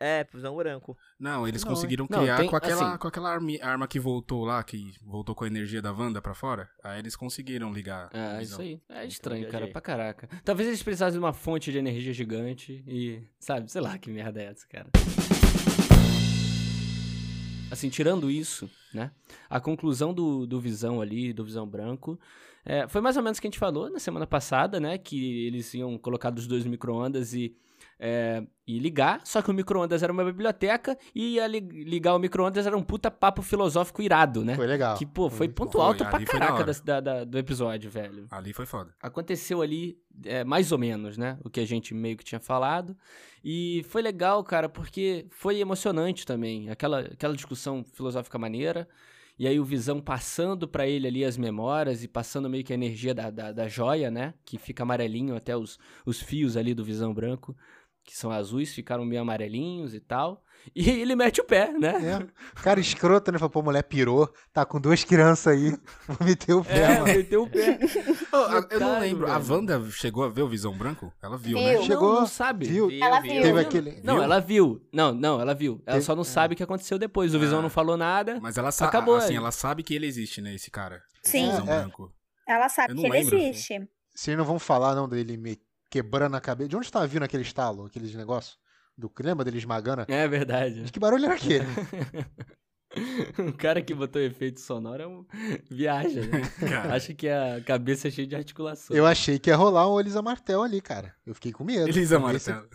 É, 0.03 0.23
prisão 0.23 0.55
branco. 0.55 0.97
Não, 1.19 1.47
eles 1.47 1.63
Não, 1.63 1.69
conseguiram 1.69 2.07
Não, 2.09 2.19
criar 2.21 2.37
tem- 2.37 2.49
com 2.49 2.55
aquela, 2.55 2.89
assim- 2.89 2.97
com 2.97 3.07
aquela 3.07 3.29
armi- 3.31 3.61
arma 3.61 3.87
que 3.87 3.99
voltou 3.99 4.43
lá, 4.43 4.63
que 4.63 4.93
voltou 5.05 5.35
com 5.35 5.43
a 5.43 5.47
energia 5.47 5.79
da 5.79 5.91
Wanda 5.93 6.19
pra 6.19 6.33
fora. 6.33 6.67
Aí 6.83 6.97
eles 6.97 7.15
conseguiram 7.15 7.71
ligar. 7.71 8.09
É, 8.11 8.39
Visão. 8.39 8.41
isso 8.41 8.61
aí. 8.61 8.81
É 8.89 9.05
estranho, 9.05 9.47
cara, 9.49 9.67
pra 9.67 9.79
caraca. 9.79 10.27
Talvez 10.43 10.67
eles 10.67 10.81
precisassem 10.81 11.13
de 11.13 11.23
uma 11.23 11.33
fonte 11.33 11.71
de 11.71 11.77
energia 11.77 12.11
gigante 12.13 12.83
e, 12.87 13.21
sabe, 13.39 13.71
sei 13.71 13.79
lá 13.81 13.95
que 13.99 14.09
merda 14.09 14.41
é 14.41 14.45
essa, 14.45 14.65
cara. 14.67 14.89
Assim, 17.69 17.87
tirando 17.89 18.29
isso, 18.29 18.69
né? 18.93 19.11
A 19.49 19.59
conclusão 19.59 20.13
do, 20.13 20.45
do 20.45 20.59
Visão 20.59 20.99
ali, 20.99 21.31
do 21.31 21.45
Visão 21.45 21.65
Branco, 21.65 22.19
é, 22.65 22.85
foi 22.87 22.99
mais 22.99 23.15
ou 23.15 23.23
menos 23.23 23.37
o 23.37 23.41
que 23.41 23.47
a 23.47 23.49
gente 23.49 23.59
falou 23.59 23.89
na 23.89 23.97
semana 23.99 24.27
passada, 24.27 24.77
né? 24.79 24.97
Que 24.97 25.45
eles 25.47 25.73
iam 25.73 25.97
colocar 25.97 26.31
dos 26.31 26.47
dois 26.47 26.65
micro-ondas 26.65 27.33
e, 27.33 27.55
é, 28.03 28.41
e 28.65 28.79
ligar, 28.79 29.21
só 29.23 29.43
que 29.43 29.51
o 29.51 29.53
micro-ondas 29.53 30.01
era 30.01 30.11
uma 30.11 30.25
biblioteca 30.25 30.97
e 31.13 31.35
ia 31.35 31.45
li- 31.45 31.59
ligar 31.59 32.15
o 32.15 32.19
micro-ondas 32.19 32.65
era 32.65 32.75
um 32.75 32.81
puta 32.81 33.11
papo 33.11 33.43
filosófico 33.43 34.01
irado, 34.01 34.43
né? 34.43 34.55
Foi 34.55 34.65
legal. 34.65 34.97
Que, 34.97 35.05
pô, 35.05 35.29
foi 35.29 35.47
ponto 35.47 35.77
bom. 35.77 35.83
alto 35.83 35.99
Foi, 35.99 36.07
pra 36.09 36.19
foi 36.19 36.25
caraca 36.39 36.73
da- 36.83 36.99
da- 36.99 37.23
do 37.23 37.37
episódio, 37.37 37.91
velho. 37.91 38.25
Ali 38.31 38.53
foi 38.53 38.65
foda. 38.65 38.95
Aconteceu 38.99 39.61
ali 39.61 39.99
é, 40.25 40.43
mais 40.43 40.71
ou 40.71 40.79
menos, 40.79 41.15
né? 41.15 41.37
O 41.43 41.49
que 41.49 41.59
a 41.59 41.65
gente 41.67 41.93
meio 41.93 42.17
que 42.17 42.23
tinha 42.23 42.39
falado. 42.39 42.97
E 43.43 43.85
foi 43.89 44.01
legal, 44.01 44.43
cara, 44.43 44.67
porque 44.67 45.27
foi 45.29 45.59
emocionante 45.59 46.25
também. 46.25 46.69
Aquela, 46.71 47.01
aquela 47.01 47.35
discussão 47.35 47.83
filosófica 47.93 48.39
maneira. 48.39 48.87
E 49.39 49.47
aí 49.47 49.59
o 49.59 49.63
Visão 49.65 49.99
passando 49.99 50.67
pra 50.67 50.85
ele 50.87 51.07
ali 51.07 51.25
as 51.25 51.35
memórias 51.35 52.03
e 52.03 52.07
passando 52.07 52.47
meio 52.49 52.63
que 52.63 52.71
a 52.73 52.75
energia 52.75 53.11
da, 53.13 53.31
da, 53.31 53.51
da 53.51 53.67
joia, 53.67 54.11
né? 54.11 54.35
Que 54.45 54.57
fica 54.57 54.83
amarelinho 54.83 55.35
até 55.35 55.57
os, 55.57 55.79
os 56.05 56.19
fios 56.21 56.55
ali 56.55 56.75
do 56.75 56.83
Visão 56.83 57.11
branco, 57.11 57.55
que 58.03 58.17
são 58.17 58.31
azuis, 58.31 58.73
ficaram 58.73 59.05
meio 59.05 59.21
amarelinhos 59.21 59.93
e 59.93 59.99
tal. 59.99 60.43
E 60.75 60.87
ele 60.91 61.15
mete 61.15 61.41
o 61.41 61.43
pé, 61.43 61.71
né? 61.73 61.89
É. 62.21 62.61
Cara 62.61 62.79
escroto, 62.79 63.31
né? 63.31 63.39
Falou, 63.39 63.49
pô, 63.49 63.63
mulher 63.63 63.81
pirou, 63.81 64.31
tá 64.53 64.63
com 64.63 64.79
duas 64.79 65.03
crianças 65.03 65.47
aí, 65.47 65.71
vou 66.07 66.17
meter 66.27 66.53
o 66.53 66.63
pé, 66.63 66.77
É, 66.83 66.87
mano. 66.99 67.05
meteu 67.05 67.41
o 67.41 67.49
pé. 67.49 67.79
Eu 68.69 68.79
não 68.79 68.99
lembro. 68.99 69.25
A. 69.31 69.39
Wanda 69.39 69.83
chegou 69.89 70.23
a 70.23 70.29
ver 70.29 70.43
o 70.43 70.47
Visão 70.47 70.77
Branco? 70.77 71.11
Ela 71.19 71.35
viu, 71.35 71.57
Viu. 71.57 71.67
né? 71.67 71.81
Chegou, 71.81 72.13
não, 72.13 72.19
não 72.21 72.27
sabe. 72.27 72.67
viu? 72.67 72.91
Ela 72.91 73.19
viu. 73.21 73.31
Teve 73.33 73.47
Viu? 73.53 73.57
aquele... 73.59 74.01
Não, 74.03 74.13
Viu? 74.15 74.23
ela 74.23 74.39
viu. 74.39 74.87
Não, 74.93 75.11
não, 75.15 75.41
ela 75.41 75.55
viu. 75.55 75.81
Ela 75.83 75.95
Teve- 75.95 76.05
só 76.05 76.15
não 76.15 76.23
sabe 76.23 76.53
o 76.53 76.57
que 76.57 76.61
aconteceu 76.61 76.99
depois. 76.99 77.33
O 77.33 77.39
Visão 77.39 77.57
Ah. 77.57 77.61
não 77.63 77.69
falou 77.71 77.97
nada. 77.97 78.39
Mas 78.39 78.55
ela 78.55 78.71
sabe, 78.71 78.89
Acabou 78.89 79.15
assim, 79.15 79.29
aí. 79.31 79.37
ela 79.37 79.51
sabe 79.51 79.81
que 79.81 79.95
ele 79.95 80.05
existe, 80.05 80.41
né, 80.41 80.53
esse 80.53 80.69
cara. 80.69 81.01
Sim. 81.23 81.49
Visão 81.49 81.67
É, 81.67 81.71
é. 81.71 81.79
Branco. 81.79 82.13
Ela 82.47 82.69
sabe 82.69 82.93
que 82.93 82.99
ele 83.01 83.09
lembro, 83.09 83.35
assim. 83.35 83.49
existe. 83.49 83.89
Vocês 84.13 84.37
não 84.37 84.45
vão 84.45 84.59
falar, 84.59 84.93
não, 84.93 85.09
dele 85.09 85.37
me 85.37 85.57
quebrando 85.91 86.35
a 86.35 86.41
cabeça. 86.41 86.69
De 86.69 86.75
onde 86.77 86.91
tava 86.91 87.05
vindo 87.05 87.23
aquele 87.23 87.43
estalo, 87.43 87.85
aqueles 87.85 88.15
negócios? 88.15 88.57
Do... 88.97 89.11
Lembra 89.19 89.45
dele 89.45 89.57
esmagando? 89.59 90.05
É 90.07 90.27
verdade. 90.27 90.83
De 90.83 90.91
que 90.91 90.99
barulho 90.99 91.25
era 91.25 91.35
aquele? 91.35 91.65
o 93.47 93.53
cara 93.57 93.81
que 93.81 93.93
botou 93.93 94.21
efeito 94.21 94.59
sonoro 94.59 95.03
é 95.03 95.07
um... 95.07 95.25
viaja, 95.69 96.21
né? 96.21 96.41
Acha 96.93 97.13
que 97.13 97.27
a 97.29 97.61
cabeça 97.65 98.07
é 98.07 98.11
cheia 98.11 98.27
de 98.27 98.35
articulação. 98.35 98.95
Eu 98.95 99.05
achei 99.05 99.39
que 99.39 99.49
ia 99.49 99.55
rolar 99.55 99.91
um 99.91 99.99
Elisa 99.99 100.21
Martel 100.21 100.61
ali, 100.63 100.81
cara. 100.81 101.15
Eu 101.25 101.33
fiquei 101.35 101.51
com 101.51 101.63
medo. 101.63 101.87
Elisa 101.89 102.15
Esse- 102.15 102.23
Martelo. 102.51 102.69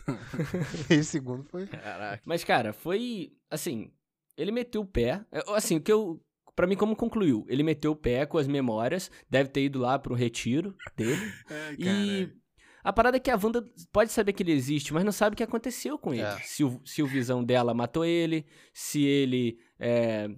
Esse 0.91 1.05
segundo 1.05 1.45
foi... 1.45 1.67
Caraca. 1.67 2.23
Mas, 2.25 2.45
cara, 2.45 2.73
foi. 2.73 3.33
Assim, 3.51 3.91
ele 4.37 4.51
meteu 4.53 4.81
o 4.83 4.87
pé. 4.87 5.25
é, 5.33 5.43
Assim, 5.55 5.77
o 5.77 5.81
que 5.81 5.93
eu. 5.93 6.21
Pra 6.55 6.67
mim, 6.67 6.77
como 6.77 6.97
concluiu? 6.97 7.45
Ele 7.51 7.62
meteu 7.62 7.93
o 7.93 7.97
pé 7.97 8.25
com 8.25 8.39
as 8.39 8.47
memórias, 8.47 9.11
deve 9.29 9.51
ter 9.51 9.64
ido 9.64 9.79
lá 9.79 9.99
pro 9.99 10.14
retiro 10.14 10.75
dele. 10.97 11.21
Ai, 11.51 11.77
E. 11.79 12.33
a 12.89 12.93
parada 12.93 13.16
é 13.16 13.20
que 13.20 13.30
a 13.30 13.37
Wanda 13.43 13.64
pode 13.93 14.12
saber 14.12 14.32
que 14.32 14.43
ele 14.43 14.53
existe, 14.53 14.95
mas 14.95 15.05
não 15.05 15.12
sabe 15.12 15.34
o 15.34 15.37
que 15.37 15.43
aconteceu 15.43 15.99
com 15.99 16.14
ele. 16.14 16.22
É. 16.22 16.37
Se, 16.39 16.62
o, 16.64 16.80
se 16.84 17.03
o 17.03 17.07
visão 17.07 17.43
dela 17.45 17.74
matou 17.74 18.05
ele, 18.05 18.47
se 18.72 19.05
ele 19.05 19.59
é, 19.78 20.28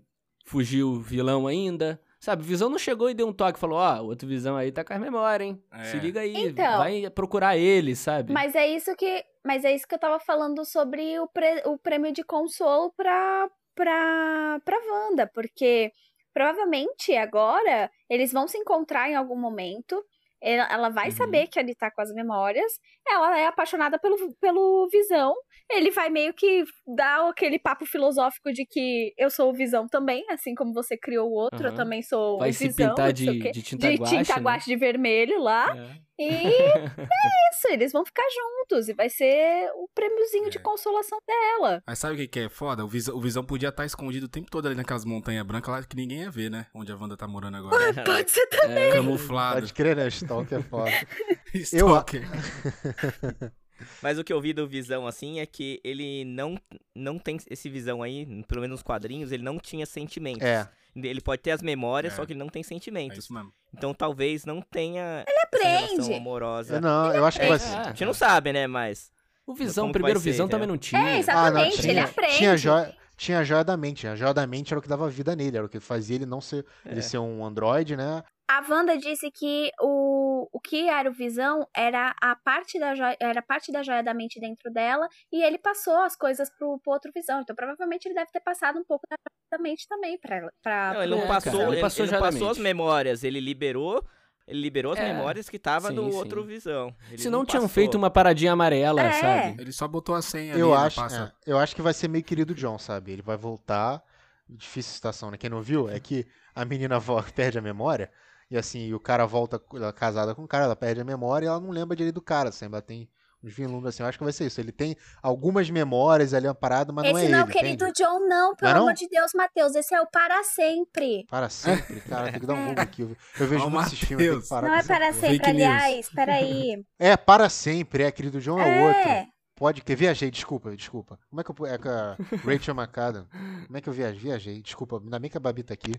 fugiu 0.44 1.00
vilão 1.00 1.46
ainda. 1.46 2.00
Sabe, 2.20 2.42
o 2.42 2.44
visão 2.44 2.68
não 2.68 2.78
chegou 2.78 3.08
e 3.08 3.14
deu 3.14 3.28
um 3.28 3.32
toque 3.32 3.58
e 3.58 3.60
falou: 3.60 3.78
Ó, 3.78 4.00
o 4.02 4.06
outro 4.06 4.26
visão 4.26 4.56
aí 4.56 4.72
tá 4.72 4.82
com 4.82 4.92
as 4.92 4.98
memórias, 5.00 5.48
hein? 5.50 5.62
É. 5.72 5.84
Se 5.84 5.98
liga 5.98 6.20
aí, 6.20 6.48
Então. 6.48 6.78
vai 6.78 7.08
procurar 7.10 7.56
ele, 7.56 7.94
sabe? 7.94 8.32
Mas 8.32 8.56
é 8.56 8.66
isso 8.66 8.96
que, 8.96 9.24
mas 9.44 9.64
é 9.64 9.72
isso 9.72 9.86
que 9.86 9.94
eu 9.94 10.00
tava 10.00 10.18
falando 10.18 10.64
sobre 10.64 11.16
o, 11.20 11.28
pre- 11.28 11.62
o 11.64 11.78
prêmio 11.78 12.12
de 12.12 12.24
consolo 12.24 12.92
pra, 12.96 13.48
pra, 13.72 14.60
pra 14.64 14.76
Wanda, 14.90 15.28
porque 15.32 15.92
provavelmente 16.34 17.14
agora 17.16 17.90
eles 18.10 18.32
vão 18.32 18.48
se 18.48 18.58
encontrar 18.58 19.08
em 19.10 19.14
algum 19.14 19.36
momento. 19.36 20.02
Ela, 20.40 20.68
ela 20.72 20.88
vai 20.88 21.06
Uhum. 21.06 21.16
saber 21.16 21.46
que 21.48 21.58
ele 21.58 21.74
tá 21.74 21.90
com 21.90 22.00
as 22.00 22.12
memórias. 22.14 22.72
Ela 23.08 23.38
é 23.38 23.46
apaixonada 23.46 23.98
pelo, 23.98 24.16
pelo 24.40 24.88
Visão. 24.90 25.34
Ele 25.70 25.90
vai 25.90 26.08
meio 26.08 26.32
que 26.32 26.64
dar 26.96 27.28
aquele 27.28 27.58
papo 27.58 27.84
filosófico 27.84 28.52
de 28.52 28.64
que 28.64 29.12
eu 29.18 29.30
sou 29.30 29.50
o 29.50 29.54
Visão 29.54 29.86
também, 29.88 30.24
assim 30.30 30.54
como 30.54 30.72
você 30.72 30.96
criou 30.96 31.28
o 31.28 31.34
outro, 31.34 31.66
eu 31.66 31.66
Aham. 31.68 31.76
também 31.76 32.02
sou 32.02 32.38
Vai 32.38 32.50
o 32.50 32.54
se 32.54 32.68
Visão. 32.68 32.88
pintar 32.90 33.08
não 33.10 33.16
sei 33.16 33.28
o 33.28 33.32
de, 33.38 33.50
de 33.52 33.62
tinta 33.62 33.90
de 33.90 33.96
guache, 33.96 34.16
tinta 34.18 34.36
né? 34.36 34.42
guache 34.42 34.66
de 34.66 34.76
vermelho 34.76 35.38
lá. 35.40 35.74
É. 35.76 36.07
E 36.18 36.24
é 36.28 37.50
isso, 37.52 37.68
eles 37.70 37.92
vão 37.92 38.04
ficar 38.04 38.24
juntos 38.28 38.88
e 38.88 38.92
vai 38.92 39.08
ser 39.08 39.70
o 39.76 39.88
prêmiozinho 39.94 40.50
de 40.50 40.58
É. 40.58 40.60
consolação 40.60 41.20
dela. 41.26 41.82
Mas 41.86 41.98
sabe 41.98 42.14
o 42.14 42.16
que, 42.16 42.26
que 42.26 42.40
é 42.40 42.48
foda? 42.48 42.84
O 42.84 42.88
Visão, 42.88 43.16
o 43.16 43.20
Visão 43.20 43.44
podia 43.44 43.68
estar 43.68 43.84
escondido 43.86 44.26
o 44.26 44.28
tempo 44.28 44.50
todo 44.50 44.66
ali 44.66 44.74
naquelas 44.74 45.04
montanhas 45.04 45.46
brancas 45.46 45.72
lá 45.72 45.82
que 45.84 45.94
ninguém 45.96 46.22
ia 46.22 46.30
ver, 46.30 46.50
né? 46.50 46.66
Onde 46.74 46.90
a 46.90 46.96
Wanda 46.96 47.16
tá 47.16 47.28
morando 47.28 47.56
agora. 47.56 47.94
Pode 48.04 48.30
ser 48.30 48.46
também. 48.48 48.76
É, 48.76 48.92
Camuflado. 48.92 49.60
Pode 49.60 49.72
crer, 49.72 49.96
né? 49.96 50.08
Stalk 50.08 50.52
é 50.54 50.62
foda. 50.62 50.90
Stalker. 51.54 52.22
Mas 54.02 54.18
o 54.18 54.24
que 54.24 54.32
eu 54.32 54.40
vi 54.40 54.52
do 54.52 54.66
Visão, 54.66 55.06
assim, 55.06 55.40
é 55.40 55.46
que 55.46 55.80
ele 55.84 56.24
não, 56.24 56.56
não 56.94 57.18
tem 57.18 57.36
esse 57.50 57.68
Visão 57.68 58.02
aí, 58.02 58.26
pelo 58.46 58.60
menos 58.60 58.76
nos 58.76 58.82
quadrinhos, 58.82 59.32
ele 59.32 59.42
não 59.42 59.58
tinha 59.58 59.84
sentimentos. 59.86 60.42
É. 60.46 60.68
Ele 60.96 61.20
pode 61.20 61.42
ter 61.42 61.52
as 61.52 61.62
memórias, 61.62 62.12
É. 62.12 62.16
só 62.16 62.26
que 62.26 62.32
ele 62.32 62.38
não 62.40 62.48
tem 62.48 62.60
É 62.60 62.64
sentimentos. 62.64 63.18
isso 63.18 63.32
mesmo. 63.32 63.52
Então 63.72 63.92
talvez 63.94 64.44
não 64.44 64.60
tenha 64.60 65.24
essa 65.26 65.42
aprende. 65.46 65.92
relação 65.92 66.16
amorosa. 66.16 66.74
Eu 66.76 66.80
não, 66.80 67.12
eu 67.14 67.24
acho 67.24 67.38
que 67.38 67.44
É, 67.44 67.48
vai 67.48 67.56
a 67.56 67.60
ser. 67.60 67.76
Ah, 67.76 67.84
gente 67.84 68.04
não 68.04 68.14
sabe, 68.14 68.52
né, 68.52 68.66
mas... 68.66 69.10
O 69.46 69.54
Visão, 69.54 69.88
o 69.88 69.92
primeiro 69.92 70.18
ser, 70.20 70.30
Visão 70.30 70.46
entendeu? 70.46 70.58
também 70.60 70.68
não 70.68 70.76
tinha. 70.78 71.08
É, 71.08 71.18
exatamente, 71.20 71.80
tinha, 71.80 71.92
ele 71.92 72.00
aprende. 72.00 72.36
Tinha 72.36 72.52
a, 72.52 72.56
joia, 72.56 72.94
tinha 73.16 73.38
a 73.38 73.44
joia 73.44 73.64
da 73.64 73.76
mente. 73.78 74.06
A 74.06 74.14
joia 74.14 74.34
da 74.34 74.46
mente 74.46 74.72
era 74.74 74.78
o 74.78 74.82
que 74.82 74.88
dava 74.88 75.08
vida 75.08 75.34
nele, 75.34 75.56
era 75.56 75.64
o 75.64 75.68
que 75.70 75.80
fazia 75.80 76.16
ele 76.16 76.26
não 76.26 76.40
ser, 76.40 76.66
ele 76.84 76.98
É. 76.98 77.02
ser 77.02 77.16
um 77.18 77.42
androide, 77.44 77.96
né? 77.96 78.22
A 78.50 78.64
Wanda 78.68 78.96
disse 78.96 79.30
que 79.30 79.70
o, 79.80 80.48
o 80.50 80.58
que 80.60 80.88
era 80.88 81.10
o 81.10 81.12
Visão 81.12 81.66
era 81.76 82.14
a 82.20 82.34
parte 82.34 82.78
da 82.78 82.94
joia, 82.94 83.16
era 83.20 83.42
parte 83.42 83.70
da 83.70 83.82
joia 83.82 84.02
da 84.02 84.14
mente 84.14 84.40
dentro 84.40 84.72
dela 84.72 85.06
e 85.30 85.42
ele 85.42 85.58
passou 85.58 85.96
as 86.00 86.16
coisas 86.16 86.48
pro, 86.58 86.78
pro 86.78 86.92
outro 86.92 87.12
Visão. 87.14 87.40
Então 87.42 87.54
provavelmente 87.54 88.06
ele 88.06 88.14
deve 88.14 88.30
ter 88.32 88.40
passado 88.40 88.78
um 88.78 88.84
pouco 88.84 89.06
da, 89.10 89.16
da 89.52 89.62
mente 89.62 89.86
também 89.86 90.18
pra 90.18 90.36
ela. 90.36 90.52
Pra, 90.62 90.94
Não, 90.94 91.02
ele 91.02 91.14
não 91.14 91.22
É, 91.24 91.26
passou, 91.26 91.60
ele 91.62 91.72
ele, 91.72 91.80
passou 91.80 92.04
ele 92.06 92.12
não 92.12 92.20
passou 92.20 92.50
as 92.50 92.58
memórias, 92.58 93.22
ele 93.22 93.38
liberou... 93.40 94.02
Ele 94.46 94.62
liberou 94.62 94.92
as 94.94 94.98
É, 94.98 95.12
memórias 95.12 95.46
que 95.50 95.58
tava 95.58 95.88
sim, 95.88 95.94
no 95.94 96.10
sim. 96.10 96.16
outro 96.16 96.42
Visão. 96.42 96.90
Ele 97.10 97.18
Se 97.18 97.28
não, 97.28 97.40
não 97.40 97.44
tinham 97.44 97.64
passou. 97.64 97.74
feito 97.74 97.98
uma 97.98 98.08
paradinha 98.08 98.52
amarela, 98.52 99.02
É. 99.02 99.12
sabe? 99.12 99.60
Ele 99.60 99.70
só 99.72 99.86
botou 99.86 100.14
a 100.14 100.22
senha 100.22 100.54
ali 100.54 100.62
Eu 100.62 100.70
na 100.70 100.86
acho, 100.86 100.96
pasta. 100.96 101.34
é, 101.46 101.52
eu 101.52 101.58
acho 101.58 101.76
que 101.76 101.82
vai 101.82 101.92
ser 101.92 102.08
meio 102.08 102.24
querido 102.24 102.54
John, 102.54 102.78
sabe? 102.78 103.12
Ele 103.12 103.20
vai 103.20 103.36
voltar. 103.36 104.02
Difícil 104.48 104.94
situação, 104.94 105.30
né? 105.30 105.36
Quem 105.36 105.50
não 105.50 105.60
viu 105.60 105.90
é 105.90 106.00
que 106.00 106.26
a 106.54 106.64
menina 106.64 106.98
vo- 106.98 107.22
perde 107.34 107.58
a 107.58 107.60
memória. 107.60 108.10
E 108.50 108.56
assim, 108.56 108.86
e 108.86 108.94
o 108.94 109.00
cara 109.00 109.26
volta 109.26 109.60
ela 109.74 109.88
é 109.88 109.92
casada 109.92 110.34
com 110.34 110.42
o 110.44 110.48
cara, 110.48 110.64
ela 110.64 110.76
perde 110.76 111.00
a 111.00 111.04
memória 111.04 111.46
e 111.46 111.48
ela 111.48 111.60
não 111.60 111.70
lembra 111.70 111.96
direito 111.96 112.14
do 112.14 112.22
cara. 112.22 112.48
Assim, 112.48 112.64
ela 112.64 112.80
tem 112.80 113.08
uns 113.44 113.52
vislumbres 113.52 113.94
assim. 113.94 114.02
Eu 114.02 114.08
acho 114.08 114.16
que 114.18 114.24
vai 114.24 114.32
ser 114.32 114.46
isso. 114.46 114.58
Ele 114.60 114.72
tem 114.72 114.96
algumas 115.22 115.68
memórias 115.70 116.32
ali, 116.32 116.46
uma 116.46 116.54
parada, 116.54 116.90
mas 116.92 117.04
não 117.12 117.18
é 117.18 117.22
Esse 117.22 117.30
não 117.30 117.38
é 117.38 117.42
ele. 117.42 117.50
o 117.50 117.52
querido 117.52 117.84
entende? 117.84 118.02
John, 118.02 118.20
não, 118.26 118.56
pelo 118.56 118.70
Não 118.70 118.76
é 118.76 118.80
amor 118.80 118.86
não? 118.88 118.94
de 118.94 119.08
Deus, 119.08 119.32
Matheus. 119.34 119.74
Esse 119.74 119.94
é 119.94 120.00
o 120.00 120.06
para 120.06 120.42
sempre. 120.44 121.26
Para 121.28 121.48
sempre, 121.50 122.00
cara, 122.00 122.30
tem 122.30 122.40
que 122.40 122.46
dar 122.46 122.54
um 122.54 122.64
Google 122.68 122.82
aqui. 122.82 123.02
Eu, 123.02 123.46
vejo 123.46 123.66
Ó, 123.66 123.70
muito 123.70 123.86
esses 123.88 123.98
filmes, 124.00 124.26
tem 124.26 124.40
que 124.40 124.48
Matheus. 124.48 124.48
parar 124.48 124.68
Não 124.68 124.74
é 124.76 124.82
para 124.82 125.12
sempre, 125.12 125.36
news. 125.38 125.48
aliás. 125.48 126.08
Peraí. 126.10 126.84
É, 126.98 127.16
para 127.16 127.48
sempre, 127.50 128.02
é, 128.04 128.10
querido 128.10 128.40
John 128.40 128.58
é, 128.60 128.82
outro. 128.86 129.08
É. 129.10 129.26
pode. 129.54 129.82
Que 129.82 129.94
viajei, 129.94 130.30
desculpa, 130.30 130.74
desculpa. 130.74 131.18
Como 131.28 131.40
é 131.40 131.44
que 131.44 131.50
eu. 131.50 131.66
É 131.66 131.76
com 131.78 131.88
a 131.90 132.16
Rachel 132.44 132.74
McAdam. 132.74 133.26
Como 133.66 133.76
é 133.76 133.80
que 133.80 133.88
eu 133.88 133.92
viajei? 133.92 134.18
Viajei, 134.18 134.62
desculpa. 134.62 134.98
Ainda 134.98 135.18
bem 135.18 135.30
que 135.30 135.36
a 135.36 135.40
Babi 135.40 135.62
tá 135.62 135.74
aqui. 135.74 135.92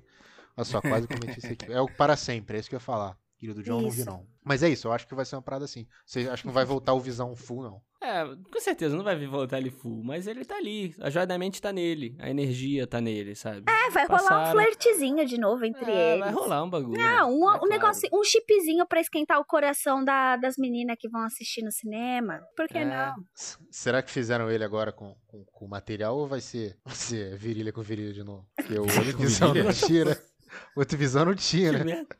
Olha 0.60 0.66
só, 0.66 0.82
quase 0.82 1.08
cometi 1.08 1.40
isso 1.40 1.54
aqui. 1.54 1.72
É 1.72 1.80
o 1.82 1.88
para 1.88 2.16
sempre, 2.16 2.58
é 2.58 2.60
isso 2.60 2.70
que 2.70 2.76
eu 2.76 2.80
ia 2.80 2.82
falar. 2.82 3.18
Querido 3.38 3.64
John, 3.64 3.82
não 3.82 3.90
vi 3.90 4.02
Isso. 4.02 4.10
não. 4.10 4.28
Mas 4.44 4.62
é 4.64 4.70
isso, 4.70 4.90
eu 4.90 4.92
acho 4.92 5.08
que 5.08 5.16
vai 5.16 5.24
ser 5.24 5.38
uma 5.38 5.42
parada 5.42 5.64
assim. 5.64 5.88
Você 6.06 6.28
acha 6.28 6.42
que 6.42 6.48
não 6.48 6.54
vai 6.54 6.66
voltar 6.66 6.94
o 6.94 7.00
Visão 7.00 7.34
full, 7.38 7.64
não. 7.64 7.82
É, 8.02 8.26
com 8.26 8.60
certeza, 8.60 8.98
não 8.98 9.04
vai 9.04 9.16
vir 9.16 9.30
voltar 9.30 9.58
ele 9.60 9.70
full, 9.70 10.04
mas 10.04 10.28
ele 10.28 10.44
tá 10.44 10.58
ali. 10.58 10.94
A 11.00 11.10
joia 11.10 11.26
da 11.26 11.38
mente 11.38 11.62
tá 11.62 11.72
nele. 11.72 12.18
A 12.20 12.30
energia 12.30 12.86
tá 12.86 13.00
nele, 13.00 13.36
sabe? 13.36 13.64
É, 13.70 13.90
vai 13.92 14.06
rolar 14.08 14.22
um 14.22 14.28
Passaram. 14.28 14.52
flertezinho 14.52 15.26
de 15.26 15.38
novo 15.38 15.64
entre 15.64 15.90
É, 15.90 16.10
eles. 16.16 16.20
vai 16.26 16.34
rolar 16.34 16.64
um 16.66 16.70
bagulho. 16.70 16.98
Não, 17.00 17.30
um, 17.30 17.44
é 17.50 17.56
um 17.56 17.60
claro. 17.60 17.68
negócio, 17.70 18.10
um 18.12 18.24
chipzinho 18.26 18.86
pra 18.86 19.00
esquentar 19.00 19.40
o 19.40 19.46
coração 19.46 20.04
da- 20.04 20.36
das 20.36 20.58
meninas 20.58 20.98
que 21.00 21.08
vão 21.08 21.22
assistir 21.24 21.62
no 21.64 21.72
cinema. 21.72 22.42
Por 22.58 22.68
que 22.68 22.78
É. 22.80 22.84
não? 22.86 23.16
S- 23.38 23.58
Será 23.72 24.02
que 24.02 24.12
fizeram 24.12 24.52
ele 24.52 24.66
agora 24.66 24.92
com, 24.92 25.16
com, 25.28 25.46
com 25.46 25.68
material 25.68 26.18
ou 26.18 26.28
vai 26.28 26.42
ser, 26.42 26.78
vai 26.84 26.96
ser 26.96 27.38
virilha 27.38 27.72
com 27.72 27.82
virilha 27.82 28.12
de 28.14 28.24
novo? 28.24 28.46
Porque 28.58 28.78
o 28.78 28.84
com 29.18 29.22
Visão 29.24 29.54
não 29.54 29.72
tira. 29.72 30.22
Outro 30.76 30.98
Visão 30.98 31.26
não 31.26 31.36
tinha, 31.36 31.72
Que 31.72 31.78
né? 31.78 31.84
merda. 31.84 32.16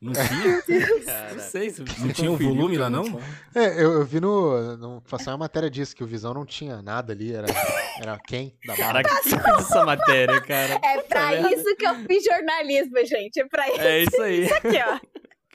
Não 0.00 0.12
tinha? 0.68 1.32
Não 1.34 1.40
sei 1.40 1.70
se 1.70 1.82
Não 1.98 2.08
tinha 2.12 2.30
um 2.30 2.36
volume 2.36 2.78
lá, 2.78 2.88
não? 2.88 3.02
É, 3.52 3.82
eu, 3.82 3.94
eu 3.94 4.04
vi 4.04 4.20
no, 4.20 4.76
no. 4.76 5.02
Passou 5.02 5.32
uma 5.32 5.38
matéria 5.40 5.68
disso, 5.68 5.96
que 5.96 6.04
o 6.04 6.06
Visão 6.06 6.32
não 6.32 6.46
tinha 6.46 6.80
nada 6.82 7.12
ali, 7.12 7.34
era, 7.34 7.48
era 8.00 8.16
quem? 8.26 8.56
Da 8.64 8.76
barra. 8.76 9.02
Caraca, 9.02 9.22
que 9.22 9.28
fez 9.30 9.58
essa 9.58 9.84
matéria, 9.84 10.40
cara. 10.40 10.78
É 10.84 11.02
pra 11.02 11.34
isso 11.50 11.74
que 11.76 11.84
eu 11.84 11.94
fiz 12.06 12.22
jornalismo, 12.24 12.96
gente. 13.04 13.40
É 13.40 13.44
pra 13.48 13.68
isso 13.68 13.80
É 13.80 13.98
isso 14.04 14.22
aí. 14.22 14.52
aqui, 14.52 14.78
ó. 14.86 15.00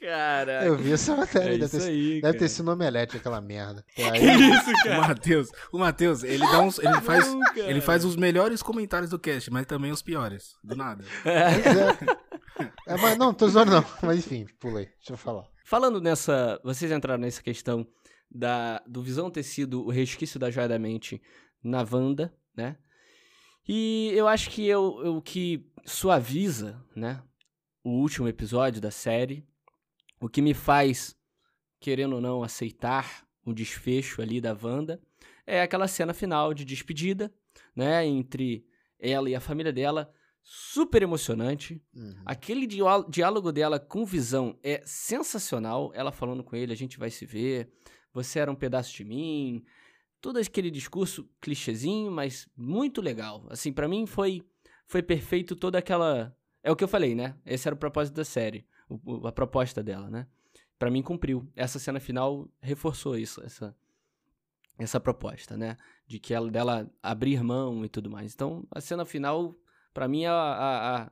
Cara, 0.04 0.66
Eu 0.66 0.76
vi 0.76 0.92
essa 0.92 1.16
matéria, 1.16 1.56
É 1.56 1.58
deve, 1.58 1.66
isso 1.66 1.80
ter, 1.80 1.84
aí. 1.92 2.22
deve 2.22 2.34
ter 2.34 2.40
cara. 2.40 2.50
sido 2.50 2.72
omelete 2.72 3.16
aquela 3.18 3.40
merda. 3.40 3.86
Aí- 3.98 4.20
Que 4.20 4.26
isso, 4.28 4.70
O 4.72 4.84
cara? 4.84 5.02
Matheus, 5.08 5.50
o 5.72 5.78
Matheus, 5.80 6.24
ele 6.24 6.46
dá 6.46 6.60
uns. 6.60 6.78
Ele 6.80 7.00
faz, 7.02 7.28
Não, 7.34 7.42
ele 7.56 7.80
faz 7.82 8.04
os 8.04 8.16
melhores 8.18 8.62
comentários 8.62 9.10
do 9.10 9.18
cast, 9.18 9.50
mas 9.50 9.66
também 9.66 9.92
os 9.92 10.02
piores. 10.02 10.56
Do 10.64 10.76
nada. 10.76 11.06
É. 11.26 12.64
É, 12.86 12.98
mas 12.98 13.18
não, 13.18 13.34
tô 13.34 13.48
zoando 13.48 13.72
não. 13.72 13.86
Mas 14.02 14.20
enfim, 14.20 14.46
pulei. 14.60 14.86
Deixa 14.98 15.14
eu 15.14 15.18
falar. 15.18 15.46
Falando 15.66 16.02
nessa. 16.02 16.60
Vocês 16.64 16.92
entraram 16.92 17.22
nessa 17.22 17.42
questão 17.42 17.88
da, 18.30 18.84
do 18.88 19.02
Visão 19.02 19.32
ter 19.32 19.44
sido 19.44 19.86
o 19.86 19.90
resquício 19.90 20.40
da 20.40 20.52
Joia 20.52 20.68
da 20.68 20.78
Mente 20.78 21.22
na 21.64 21.86
Wanda, 21.90 22.34
né? 22.56 22.76
E 23.68 24.12
eu 24.14 24.28
acho 24.28 24.50
que 24.50 24.68
eu- 24.68 25.16
o 25.18 25.22
que 25.22 25.66
suaviza, 25.86 26.84
né? 26.96 27.22
O 27.84 28.02
último 28.02 28.28
episódio 28.28 28.82
da 28.82 28.92
série, 28.92 29.48
o 30.24 30.30
que 30.30 30.42
me 30.42 30.54
faz, 30.54 31.16
querendo 31.82 32.16
ou 32.16 32.22
não, 32.22 32.44
aceitar 32.44 33.28
o 33.46 33.54
desfecho 33.54 34.22
ali 34.22 34.40
da 34.40 34.58
Wanda, 34.60 35.02
é 35.46 35.62
aquela 35.62 35.86
cena 35.86 36.14
final 36.14 36.54
de 36.54 36.64
despedida, 36.64 37.34
né? 37.76 38.06
Entre 38.06 38.66
ela 38.98 39.30
e 39.30 39.36
a 39.36 39.42
família 39.42 39.74
dela. 39.74 40.10
Super 40.42 41.02
emocionante. 41.02 41.82
Uhum. 41.94 42.22
Aquele 42.26 42.66
diá- 42.66 43.06
diálogo 43.10 43.52
dela 43.52 43.80
com 43.80 44.06
visão 44.06 44.58
é 44.64 44.82
sensacional. 44.86 45.92
Ela 45.94 46.12
falando 46.12 46.44
com 46.44 46.56
ele, 46.56 46.72
a 46.72 46.76
gente 46.78 46.98
vai 46.98 47.10
se 47.10 47.26
ver. 47.26 47.70
Você 48.14 48.40
era 48.40 48.52
um 48.52 48.56
pedaço 48.56 48.94
de 48.96 49.04
mim. 49.04 49.64
Todo 50.22 50.38
aquele 50.38 50.72
discurso 50.72 51.30
clichêzinho, 51.42 52.10
mas 52.12 52.48
muito 52.56 53.02
legal. 53.02 53.46
Assim, 53.50 53.74
pra 53.74 53.88
mim 53.90 54.06
foi 54.06 54.42
foi 54.88 55.02
perfeito 55.02 55.56
toda 55.56 55.78
aquela 55.80 56.34
é 56.62 56.72
o 56.72 56.76
que 56.78 56.84
eu 56.84 56.88
falei, 56.88 57.14
né? 57.14 57.36
Esse 57.46 57.68
era 57.68 57.76
o 57.76 57.80
propósito 57.80 58.16
da 58.16 58.24
série, 58.24 58.66
o- 59.06 59.28
a 59.28 59.32
proposta 59.32 59.82
dela, 59.84 60.10
né? 60.10 60.28
Pra 60.80 60.90
mim 60.92 61.02
cumpriu. 61.02 61.48
Essa 61.56 61.80
cena 61.80 62.00
final 62.00 62.50
reforçou 62.62 63.18
isso, 63.18 63.42
essa 63.44 63.76
essa 64.78 65.00
proposta, 65.00 65.56
né? 65.56 65.78
De 66.08 66.20
que 66.20 66.34
ela 66.34 66.50
dela 66.50 66.92
abrir 67.02 67.42
mão 67.44 67.86
e 67.86 67.90
tudo 67.90 68.10
mais. 68.10 68.34
Então, 68.34 68.68
a 68.72 68.82
cena 68.82 69.06
final 69.06 69.56
Pra 69.94 70.08
mim, 70.08 70.26
a, 70.26 70.34
a, 70.34 71.04
a- 71.04 71.12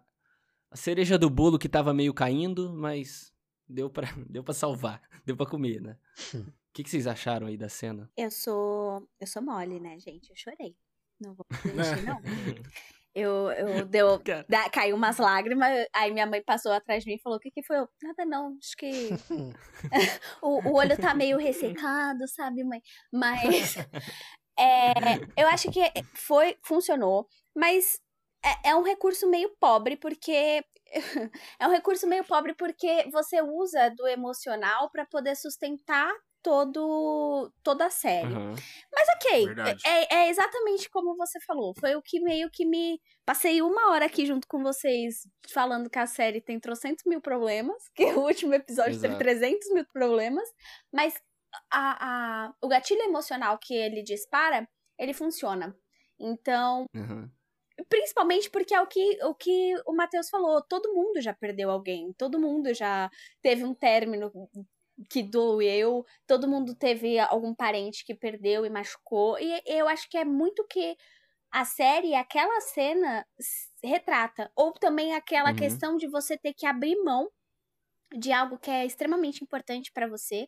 a 0.72 0.76
cereja 0.76 1.16
do 1.16 1.30
bolo 1.30 1.60
que 1.60 1.70
tava 1.70 1.94
meio 1.94 2.12
caindo, 2.16 2.74
mas 2.74 3.32
deu 3.70 3.92
pra, 3.92 4.08
deu 4.28 4.44
pra 4.44 4.56
salvar, 4.56 5.00
deu 5.24 5.38
pra 5.38 5.46
comer, 5.46 5.80
né? 5.82 5.98
O 6.72 6.74
que, 6.74 6.84
que 6.86 6.90
vocês 6.90 7.06
acharam 7.06 7.48
aí 7.48 7.58
da 7.58 7.68
cena? 7.68 8.10
Eu 8.18 8.32
sou. 8.32 9.06
Eu 9.20 9.28
sou 9.28 9.42
mole, 9.42 9.78
né, 9.80 10.00
gente? 10.00 10.30
Eu 10.30 10.36
chorei. 10.38 10.74
Não 11.20 11.36
vou 11.36 11.46
mentir, 11.66 12.04
não. 12.06 12.22
Eu, 13.14 13.52
eu 13.52 13.86
deu. 13.86 14.22
Da- 14.50 14.70
caiu 14.70 14.96
umas 14.96 15.18
lágrimas, 15.18 15.70
aí 15.94 16.12
minha 16.12 16.26
mãe 16.26 16.42
passou 16.42 16.72
atrás 16.72 17.04
de 17.04 17.10
mim 17.10 17.16
e 17.18 17.22
falou: 17.22 17.38
O 17.38 17.42
que, 17.42 17.52
que 17.52 17.64
foi? 17.64 17.78
Eu, 17.78 17.90
Nada 18.02 18.26
não, 18.26 18.58
acho 18.58 18.76
que. 18.78 19.10
o, 20.42 20.70
o 20.70 20.74
olho 20.76 20.98
tá 21.00 21.14
meio 21.14 21.38
ressecado, 21.38 22.28
sabe, 22.28 22.64
mãe? 22.64 22.82
Mas. 23.12 23.76
é, 24.58 24.94
eu 25.36 25.48
acho 25.48 25.70
que 25.72 25.82
foi, 26.14 26.58
funcionou, 26.64 27.28
mas 27.56 28.00
é, 28.44 28.70
é 28.70 28.76
um 28.76 28.84
recurso 28.84 29.30
meio 29.30 29.50
pobre, 29.60 29.98
porque. 29.98 30.64
é 31.60 31.68
um 31.68 31.72
recurso 31.72 32.06
meio 32.06 32.24
pobre 32.26 32.54
porque 32.54 33.10
você 33.12 33.42
usa 33.42 33.90
do 33.90 34.06
emocional 34.08 34.90
pra 34.92 35.06
poder 35.06 35.36
sustentar 35.36 36.12
todo 36.42 37.52
toda 37.64 37.86
a 37.86 37.90
série. 37.90 38.34
Aham. 38.34 38.56
Mas 38.94 39.08
ok, 39.16 39.48
é, 39.86 40.16
é 40.16 40.30
exatamente 40.30 40.90
como 40.90 41.16
você 41.16 41.40
falou. 41.42 41.74
Foi 41.80 41.96
o 41.96 42.02
que 42.02 42.20
meio 42.20 42.50
que 42.52 42.66
me. 42.66 43.00
Passei 43.26 43.62
uma 43.62 43.92
hora 43.92 44.06
aqui 44.06 44.26
junto 44.26 44.48
com 44.48 44.62
vocês 44.64 45.28
falando 45.54 45.90
que 45.90 46.00
a 46.00 46.08
série 46.08 46.42
tem 46.42 46.60
trocentos 46.60 47.06
mil 47.06 47.22
problemas, 47.22 47.90
que 47.96 48.06
o 48.06 48.22
último 48.22 48.54
episódio 48.54 49.00
teve 49.00 49.16
Exato. 49.16 49.20
300 49.20 49.72
mil 49.74 49.86
problemas, 49.94 50.48
mas 50.92 51.14
a, 51.72 52.46
a, 52.48 52.54
o 52.62 52.68
gatilho 52.68 53.02
emocional 53.02 53.58
que 53.60 53.74
ele 53.74 54.04
dispara, 54.04 54.68
ele 54.98 55.14
funciona. 55.14 55.76
Então, 56.20 56.86
aham. 56.96 57.30
principalmente 57.90 58.50
porque 58.50 58.74
é 58.74 58.82
o 58.82 58.88
que 58.88 59.20
o, 59.24 59.36
que 59.36 59.74
o 59.86 59.94
Matheus 59.94 60.30
falou, 60.30 60.62
todo 60.62 60.94
mundo 60.94 61.22
já 61.22 61.34
perdeu 61.34 61.70
alguém, 61.72 62.14
todo 62.14 62.40
mundo 62.40 62.74
já 62.74 63.10
teve 63.42 63.64
um 63.64 63.74
término 63.74 64.32
que 65.10 65.24
doeu, 65.24 66.06
todo 66.28 66.48
mundo 66.48 66.76
teve 66.76 67.20
algum 67.20 67.54
parente 67.56 68.06
que 68.06 68.16
perdeu 68.16 68.66
e 68.66 68.70
machucou, 68.70 69.38
e 69.40 69.62
eu 69.66 69.88
acho 69.88 70.10
que 70.10 70.18
é 70.18 70.26
muito 70.26 70.66
que 70.68 70.96
a 71.52 71.66
série, 71.66 72.16
aquela 72.16 72.62
cena 72.62 73.26
retrata, 73.84 74.52
ou 74.56 74.74
também 74.74 75.14
aquela 75.16 75.54
Uhum. 75.54 75.54
questão 75.54 75.98
de 75.98 76.08
você 76.10 76.38
ter 76.38 76.54
que 76.54 76.66
abrir 76.66 76.98
mão 77.04 77.30
de 78.18 78.32
algo 78.32 78.58
que 78.60 78.70
é 78.72 78.86
extremamente 78.86 79.44
importante 79.44 79.92
pra 79.94 80.08
você 80.08 80.48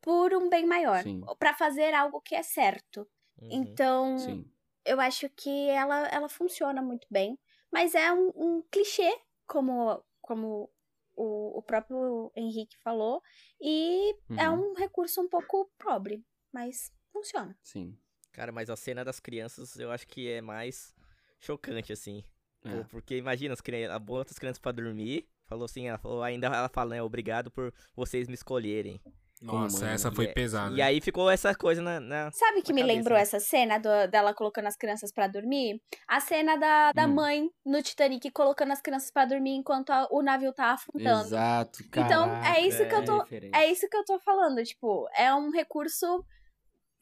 por 0.00 0.34
um 0.34 0.48
bem 0.48 0.66
maior, 0.66 1.06
pra 1.38 1.54
fazer 1.54 1.94
algo 1.94 2.20
que 2.20 2.34
é 2.34 2.42
certo. 2.42 3.08
uhum. 3.40 3.80
Então, 3.80 4.16
Sim. 4.16 4.52
eu 4.84 5.00
acho 5.00 5.28
que 5.30 5.68
ela, 5.70 6.06
ela 6.08 6.28
funciona 6.28 6.82
muito 6.82 7.06
bem. 7.10 7.38
Mas 7.72 7.94
é 7.94 8.12
um, 8.12 8.32
um 8.36 8.62
clichê, 8.70 9.10
como, 9.46 10.04
como 10.20 10.70
o, 11.18 11.58
o 11.58 11.62
próprio 11.62 12.30
Henrique 12.36 12.76
falou. 12.78 13.22
E 13.60 14.14
é 14.38 14.48
Uhum. 14.48 14.70
um 14.70 14.74
recurso 14.74 15.20
um 15.20 15.28
pouco 15.28 15.70
pobre, 15.78 16.24
mas 16.52 16.92
funciona. 17.12 17.56
Sim. 17.62 17.96
Cara, 18.32 18.52
mas 18.52 18.70
a 18.70 18.76
cena 18.76 19.04
das 19.04 19.18
crianças 19.18 19.78
eu 19.78 19.90
acho 19.90 20.06
que 20.06 20.28
é 20.30 20.40
mais 20.40 20.94
chocante, 21.40 21.92
assim. 21.92 22.24
É. 22.64 22.84
Porque 22.84 23.16
imagina, 23.16 23.54
as 23.54 23.60
crianças, 23.60 23.90
ela 23.90 23.98
bota 23.98 24.32
as 24.32 24.38
crianças 24.38 24.58
pra 24.60 24.72
dormir. 24.72 25.28
Falou 25.46 25.64
assim, 25.64 25.88
ela 25.88 25.98
falou, 25.98 26.22
ainda 26.22 26.46
ela 26.48 26.68
fala, 26.68 26.90
né? 26.96 27.02
Obrigado 27.02 27.50
por 27.50 27.72
vocês 27.96 28.28
me 28.28 28.34
escolherem. 28.34 29.00
Nossa, 29.42 29.84
mãe, 29.84 29.94
essa 29.94 30.10
foi 30.12 30.26
é- 30.26 30.32
pesada. 30.32 30.74
E 30.74 30.82
aí 30.82 31.00
ficou 31.00 31.30
essa 31.30 31.54
coisa 31.54 31.80
na. 31.80 32.00
na- 32.00 32.30
Sabe 32.32 32.62
que 32.62 32.70
Na 32.72 32.74
me 32.76 32.80
cabeça, 32.82 32.96
lembrou 32.98 33.16
né? 33.16 33.22
essa 33.22 33.38
cena 33.40 33.78
do- 33.78 34.10
dela 34.10 34.34
colocando 34.34 34.66
as 34.66 34.76
crianças 34.76 35.12
pra 35.12 35.26
dormir? 35.28 35.80
A 36.08 36.20
cena 36.20 36.56
da, 36.56 36.92
da 36.92 37.06
Hum. 37.06 37.14
mãe 37.14 37.50
no 37.64 37.82
Titanic 37.82 38.30
colocando 38.30 38.72
as 38.72 38.80
crianças 38.80 39.10
pra 39.10 39.24
dormir 39.24 39.54
enquanto 39.54 39.90
a- 39.90 40.08
o 40.10 40.22
navio 40.22 40.52
tá 40.52 40.72
afundando. 40.72 41.26
Exato. 41.26 41.78
Então, 41.96 42.34
é 42.44 42.60
isso 42.60 42.86
que 42.86 42.94
eu 42.94 43.04
tô- 43.04 43.18
referência. 43.20 43.56
É 43.60 43.66
isso 43.70 43.88
que 43.88 43.96
eu 43.96 44.04
tô 44.04 44.18
falando, 44.18 44.62
tipo, 44.64 45.08
é 45.16 45.32
um 45.34 45.50
recurso 45.50 46.24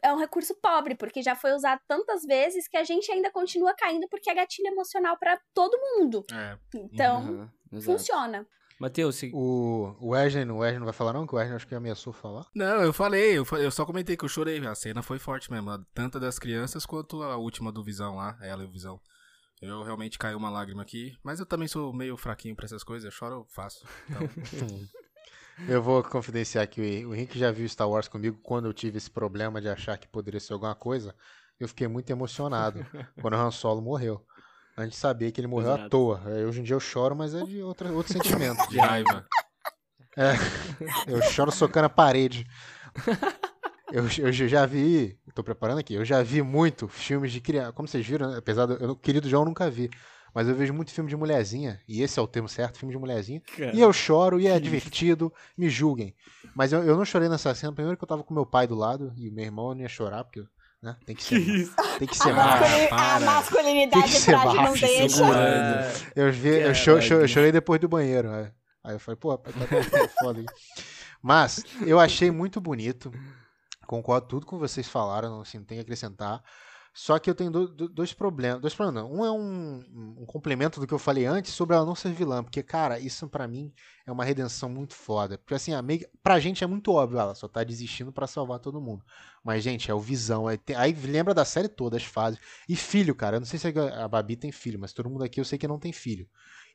é 0.03 0.13
um 0.13 0.19
recurso 0.19 0.55
pobre, 0.63 0.95
porque 0.95 1.21
já 1.23 1.35
foi 1.35 1.53
usado 1.53 1.81
tantas 1.89 2.23
vezes 2.23 2.69
que 2.69 2.77
a 2.77 2.85
gente 2.85 3.11
ainda 3.11 3.29
continua 3.33 3.75
caindo 3.75 4.07
porque 4.09 4.31
é 4.31 4.35
gatilho 4.35 4.69
emocional 4.69 5.17
pra 5.19 5.41
todo 5.53 5.77
mundo. 5.81 6.25
É. 6.33 6.57
Então, 6.77 7.17
Aham, 7.17 7.53
exato. 7.73 7.93
Matheus, 8.79 9.17
se... 9.17 9.31
O, 9.33 9.97
o 10.01 10.09
Wesley, 10.11 10.45
o 10.51 10.59
Wesley 10.59 10.79
não 10.79 10.85
vai 10.87 10.93
falar 10.93 11.13
não? 11.13 11.27
Que 11.27 11.35
o 11.35 11.39
Wesley 11.39 11.57
acho 11.57 11.67
que 11.67 11.75
ameaçou 11.75 12.13
falar. 12.13 12.47
Não, 12.55 12.83
eu 12.83 12.93
falei, 12.93 13.39
eu, 13.39 13.45
fa- 13.45 13.59
eu 13.59 13.71
só 13.71 13.87
comentei 13.87 14.17
que 14.17 14.25
eu 14.25 14.29
chorei. 14.29 14.59
A 14.67 14.75
cena 14.75 15.03
foi 15.03 15.19
forte 15.19 15.51
mesmo, 15.51 15.79
tanto 15.95 16.21
das 16.21 16.39
crianças 16.39 16.85
quanto 16.85 17.23
a 17.23 17.37
última 17.37 17.73
do 17.73 17.83
Visão 17.83 18.17
lá, 18.17 18.37
ela 18.43 18.63
e 18.63 18.67
o 18.67 18.71
Visão. 18.71 19.01
Eu 19.63 19.83
realmente 19.83 20.19
caiu 20.19 20.37
uma 20.37 20.51
lágrima 20.51 20.83
aqui, 20.83 21.17
mas 21.25 21.41
eu 21.41 21.47
também 21.47 21.67
sou 21.67 21.91
meio 21.93 22.17
fraquinho 22.19 22.55
pra 22.55 22.67
essas 22.67 22.85
coisas, 22.85 23.07
eu 23.07 23.11
choro 23.11 23.47
fácil. 23.55 23.89
Então, 24.11 24.29
Eu 25.67 25.83
vou 25.83 26.03
confidenciar 26.03 26.69
que 26.69 27.07
o 27.07 27.15
Henrique 27.15 27.39
já 27.39 27.51
viu 27.51 27.67
Star 27.67 27.89
Wars 27.89 28.09
comigo 28.09 28.39
quando 28.43 28.67
eu 28.67 28.75
tive 28.75 28.99
esse 28.99 29.11
problema 29.11 29.59
de 29.59 29.69
achar 29.71 29.97
que 29.97 30.07
poderia 30.07 30.39
ser 30.39 30.53
alguma 30.53 30.75
coisa. 30.75 31.15
Eu 31.59 31.67
fiquei 31.67 31.89
muito 31.89 32.11
emocionado 32.11 32.85
quando 33.23 33.33
o 33.35 33.37
Han 33.39 33.51
Solo 33.51 33.81
morreu. 33.81 34.23
Antes 34.77 34.93
de 34.93 34.97
saber 34.97 35.33
que 35.33 35.41
ele 35.41 35.49
morreu 35.49 35.73
à 35.73 35.75
Exato. 35.75 35.91
toa. 35.91 36.23
Aí, 36.27 36.45
Hoje 36.45 36.61
em 36.61 36.63
dia 36.63 36.75
eu 36.75 36.81
choro, 36.81 37.17
mas 37.17 37.35
é 37.35 37.43
de 37.45 37.63
outra, 37.63 37.91
outro 37.93 38.13
sentimento. 38.13 38.59
de 38.69 38.79
raiva. 38.79 39.27
Eu 41.07 41.23
choro 41.23 41.51
socando 41.51 41.87
a 41.87 41.91
parede. 41.91 42.47
Eu, 43.91 44.05
eu 44.19 44.33
já 44.33 44.67
vi 44.67 45.19
tô 45.37 45.45
preparando 45.45 45.79
aqui. 45.79 45.95
Eu 45.95 46.05
já 46.05 46.23
vi 46.23 46.43
muito 46.43 46.89
filmes 46.89 47.31
de 47.31 47.41
criança. 47.41 47.73
Como 47.73 47.87
vocês 47.87 48.05
viram, 48.05 48.31
né? 48.31 48.39
apesar 48.39 48.67
do. 48.67 48.73
Eu, 48.75 48.97
querido 48.97 49.29
João, 49.29 49.43
eu 49.43 49.47
nunca 49.49 49.71
vi. 49.71 49.91
Mas 50.35 50.49
eu 50.49 50.55
vejo 50.55 50.75
muito 50.75 50.93
filme 50.93 51.09
de 51.09 51.17
mulherzinha, 51.17 51.81
e 51.89 52.03
esse 52.03 52.19
é 52.19 52.23
o 52.23 52.27
termo 52.27 52.47
certo, 52.47 52.79
filme 52.79 52.93
de 52.93 53.01
mulherzinha. 53.01 53.41
E 53.73 53.81
eu 53.81 53.91
choro, 53.91 54.39
e 54.39 54.47
é 54.47 54.61
divertido, 54.61 55.33
me 55.57 55.71
julguem. 55.71 56.15
Mas 56.55 56.75
eu, 56.75 56.85
eu 56.85 56.95
não 56.95 57.07
chorei 57.07 57.27
nessa 57.27 57.55
cena, 57.55 57.73
primeiro 57.73 57.97
que 57.97 58.05
eu 58.05 58.09
tava 58.09 58.23
com 58.23 58.35
meu 58.35 58.45
pai 58.45 58.67
do 58.67 58.75
lado, 58.75 59.15
e 59.17 59.31
meu 59.31 59.47
irmão 59.47 59.75
não 59.75 59.81
ia 59.81 59.89
chorar, 59.89 60.25
porque, 60.25 60.45
né, 60.83 60.97
tem 61.07 61.17
que 61.17 61.23
ser. 61.25 61.71
Tem 61.99 62.07
que 62.09 62.15
A, 62.15 62.23
ser 62.23 62.33
macho. 62.35 62.61
masculini- 62.61 62.89
para. 62.89 63.15
a 63.17 63.21
masculinidade 63.21 64.03
Tem 64.03 64.13
que 64.13 64.19
ser 64.19 64.31
frágil 64.33 64.63
não 64.63 64.73
deixa. 64.75 66.13
Eu, 66.15 66.33
vi, 66.33 66.49
eu, 66.49 66.75
cho- 66.75 67.01
cho- 67.01 67.15
eu 67.15 67.29
chorei 67.29 67.53
depois 67.53 67.81
do 67.81 67.89
banheiro. 67.89 68.29
é. 68.29 68.53
Aí 68.85 68.95
eu 68.95 69.01
falei, 69.01 69.17
pô, 69.17 69.37
pai, 69.37 69.53
tá 69.53 70.09
foda 70.23 70.39
aí. 70.41 70.47
Mas 71.21 71.65
eu 71.85 71.99
achei 71.99 72.31
muito 72.31 72.61
bonito. 72.61 73.11
Concordo 73.87 74.27
tudo 74.29 74.47
com 74.47 74.59
vocês 74.59 74.87
falaram, 74.89 75.31
não, 75.31 75.41
assim, 75.41 75.59
não 75.59 75.65
tem 75.65 75.79
que 75.79 75.83
acrescentar. 75.83 76.41
Só 76.99 77.19
que 77.19 77.29
eu 77.29 77.35
tenho 77.35 77.51
do- 77.51 77.69
do- 77.69 77.89
dois 77.91 78.15
problemas. 78.15 78.59
Dois 78.63 78.75
problemas 78.75 79.05
não. 79.05 79.13
Um 79.13 79.25
é 79.25 79.31
um, 79.31 80.17
um 80.23 80.25
complemento 80.27 80.81
do 80.81 80.87
que 80.87 80.95
eu 80.95 80.99
falei 80.99 81.27
antes 81.27 81.53
sobre 81.53 81.77
ela 81.77 81.85
não 81.85 81.95
ser 81.95 82.11
vilã. 82.11 82.43
Porque, 82.43 82.63
cara, 82.63 82.99
isso 82.99 83.29
pra 83.29 83.47
mim 83.47 83.71
é 84.07 84.11
uma 84.11 84.25
redenção 84.25 84.71
muito 84.71 84.95
foda. 84.95 85.37
Porque, 85.37 85.53
assim, 85.53 85.75
a 85.75 85.83
Meg, 85.83 86.07
pra 86.23 86.41
gente 86.41 86.65
é 86.65 86.67
muito 86.67 86.91
óbvio, 86.93 87.19
ela 87.19 87.35
só 87.35 87.47
tá 87.49 87.63
desistindo 87.63 88.11
pra 88.11 88.27
salvar 88.27 88.61
todo 88.61 88.81
mundo. 88.81 89.05
Mas, 89.45 89.63
gente, 89.63 89.91
é 89.91 89.95
o 89.95 90.01
visão. 90.01 90.49
Aí, 90.49 90.57
tem- 90.57 90.75
aí 90.75 90.93
lembra 90.95 91.35
da 91.35 91.45
série 91.45 91.69
toda, 91.69 91.99
as 91.99 92.05
fases. 92.05 92.41
E 92.67 92.75
filho, 92.75 93.15
cara. 93.15 93.37
Eu 93.37 93.41
não 93.41 93.47
sei 93.47 93.59
se 93.59 93.69
a 93.69 94.09
Babi 94.09 94.35
tem 94.35 94.51
filho, 94.51 94.79
mas 94.81 94.95
todo 94.95 95.11
mundo 95.11 95.23
aqui 95.25 95.39
eu 95.39 95.45
sei 95.45 95.59
que 95.59 95.69
não 95.69 95.79
tem 95.79 95.93
filho. 95.93 96.27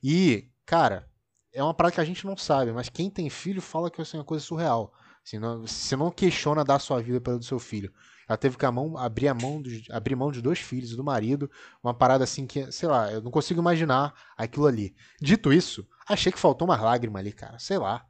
E, 0.02 0.48
cara, 0.64 1.08
é 1.52 1.62
uma 1.62 1.74
parada 1.74 1.94
que 1.96 2.00
a 2.00 2.04
gente 2.04 2.24
não 2.26 2.36
sabe, 2.36 2.72
mas 2.72 2.88
quem 2.88 3.10
tem 3.10 3.28
filho 3.28 3.60
fala 3.60 3.90
que 3.90 4.00
isso 4.00 4.16
é 4.16 4.20
uma 4.20 4.24
coisa 4.24 4.44
surreal. 4.44 4.92
Assim, 5.24 5.38
não- 5.40 5.62
você 5.66 5.96
não 5.96 6.10
questiona 6.12 6.64
dar 6.64 6.78
sua 6.78 7.00
vida 7.02 7.20
pelo 7.20 7.38
do 7.40 7.44
seu 7.44 7.58
filho. 7.58 7.92
Ela 8.32 8.38
teve 8.38 8.56
que 8.56 8.64
a 8.64 8.72
mão, 8.72 8.96
abrir 8.96 9.28
a 9.28 9.34
mão, 9.34 9.60
dos, 9.60 9.82
abrir 9.90 10.16
mão 10.16 10.32
de 10.32 10.40
dois 10.40 10.58
filhos 10.58 10.92
e 10.92 10.96
do 10.96 11.04
marido. 11.04 11.50
Uma 11.84 11.92
parada 11.92 12.24
assim 12.24 12.46
que, 12.46 12.72
sei 12.72 12.88
lá, 12.88 13.12
eu 13.12 13.20
não 13.20 13.30
consigo 13.30 13.60
imaginar 13.60 14.14
aquilo 14.36 14.66
ali. 14.66 14.94
Dito 15.20 15.52
isso, 15.52 15.86
achei 16.08 16.32
que 16.32 16.38
faltou 16.38 16.66
uma 16.66 16.80
lágrima 16.80 17.18
ali, 17.18 17.30
cara. 17.32 17.58
Sei 17.58 17.76
lá. 17.76 18.02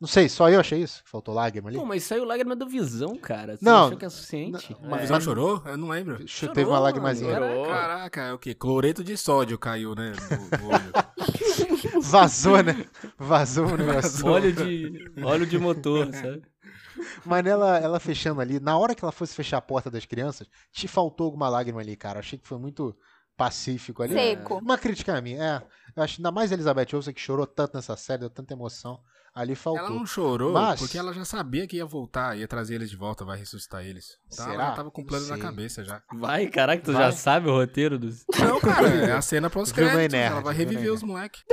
Não 0.00 0.08
sei, 0.08 0.28
só 0.30 0.48
eu 0.48 0.58
achei 0.58 0.82
isso? 0.82 1.02
Faltou 1.04 1.34
lágrima 1.34 1.68
ali? 1.68 1.76
Pô, 1.78 1.84
mas 1.84 2.02
saiu 2.04 2.24
lágrima 2.24 2.56
do 2.56 2.66
Visão, 2.66 3.16
cara. 3.16 3.56
Você 3.56 3.64
Não, 3.64 3.84
achou 3.86 3.98
que 3.98 4.04
é 4.06 4.08
suficiente? 4.08 4.76
não, 4.80 4.90
Mas 4.90 5.10
É. 5.10 5.12
não 5.12 5.20
chorou? 5.20 5.62
Eu 5.66 5.76
não 5.76 5.88
lembro. 5.90 6.26
Chorou, 6.26 6.54
teve 6.54 6.68
uma 6.70 6.78
lágrimazinha. 6.80 7.38
Caraca, 7.66 8.22
é 8.22 8.32
o 8.32 8.38
quê? 8.38 8.54
Cloreto 8.54 9.04
de 9.04 9.16
sódio 9.16 9.58
caiu, 9.58 9.94
né? 9.94 10.12
Do 10.58 10.66
olho. 10.66 12.00
Vazou, 12.02 12.62
né? 12.62 12.84
Vazou 13.18 13.66
o 13.66 13.76
negócio. 13.76 14.26
Óleo 14.26 14.52
de, 14.52 15.10
óleo 15.22 15.46
de 15.46 15.58
motor, 15.58 16.06
sabe? 16.14 16.42
Mas 17.24 17.44
ela, 17.46 17.78
ela 17.78 18.00
fechando 18.00 18.40
ali, 18.40 18.58
na 18.60 18.76
hora 18.78 18.94
que 18.94 19.04
ela 19.04 19.12
fosse 19.12 19.34
fechar 19.34 19.58
a 19.58 19.62
porta 19.62 19.90
das 19.90 20.04
crianças, 20.04 20.48
te 20.72 20.86
faltou 20.88 21.26
alguma 21.26 21.48
lágrima 21.48 21.80
ali, 21.80 21.96
cara. 21.96 22.20
Achei 22.20 22.38
que 22.38 22.46
foi 22.48 22.58
muito 22.58 22.96
pacífico 23.36 24.02
ali. 24.02 24.12
Seco. 24.14 24.58
Uma 24.58 24.76
crítica 24.76 25.16
a 25.16 25.20
mim, 25.20 25.34
é. 25.34 25.62
Eu 25.96 26.02
acho 26.02 26.20
ainda 26.20 26.30
mais 26.30 26.50
a 26.50 26.54
Elizabeth 26.54 26.88
Olsen 26.94 27.14
que 27.14 27.20
chorou 27.20 27.46
tanto 27.46 27.74
nessa 27.74 27.96
série, 27.96 28.20
deu 28.20 28.30
tanta 28.30 28.52
emoção. 28.52 29.00
Ali 29.32 29.54
faltou. 29.54 29.86
Ela 29.86 29.90
não 29.94 30.04
chorou 30.04 30.52
Mas- 30.52 30.80
porque 30.80 30.98
ela 30.98 31.12
já 31.14 31.24
sabia 31.24 31.64
que 31.64 31.76
ia 31.76 31.86
voltar, 31.86 32.36
ia 32.36 32.48
trazer 32.48 32.74
eles 32.74 32.90
de 32.90 32.96
volta, 32.96 33.24
vai 33.24 33.38
ressuscitar 33.38 33.84
eles. 33.84 34.18
Então 34.26 34.44
Será? 34.44 34.54
ela 34.54 34.66
já 34.70 34.72
tava 34.76 34.90
com 34.90 35.04
plano 35.04 35.24
na 35.28 35.38
cabeça 35.38 35.84
já. 35.84 36.02
Vai, 36.12 36.48
caraca, 36.48 36.82
tu 36.82 36.92
Vai. 36.92 37.02
já 37.04 37.12
sabe 37.12 37.48
o 37.48 37.52
roteiro 37.52 37.96
dos. 37.96 38.24
Não, 38.40 38.58
cara, 38.60 38.88
é 38.88 39.12
a 39.12 39.22
cena 39.22 39.48
pós-créditos. 39.48 40.14
Ela 40.18 40.40
vai 40.40 40.52
reviver 40.54 40.92
os 40.92 41.02
moleques. 41.04 41.44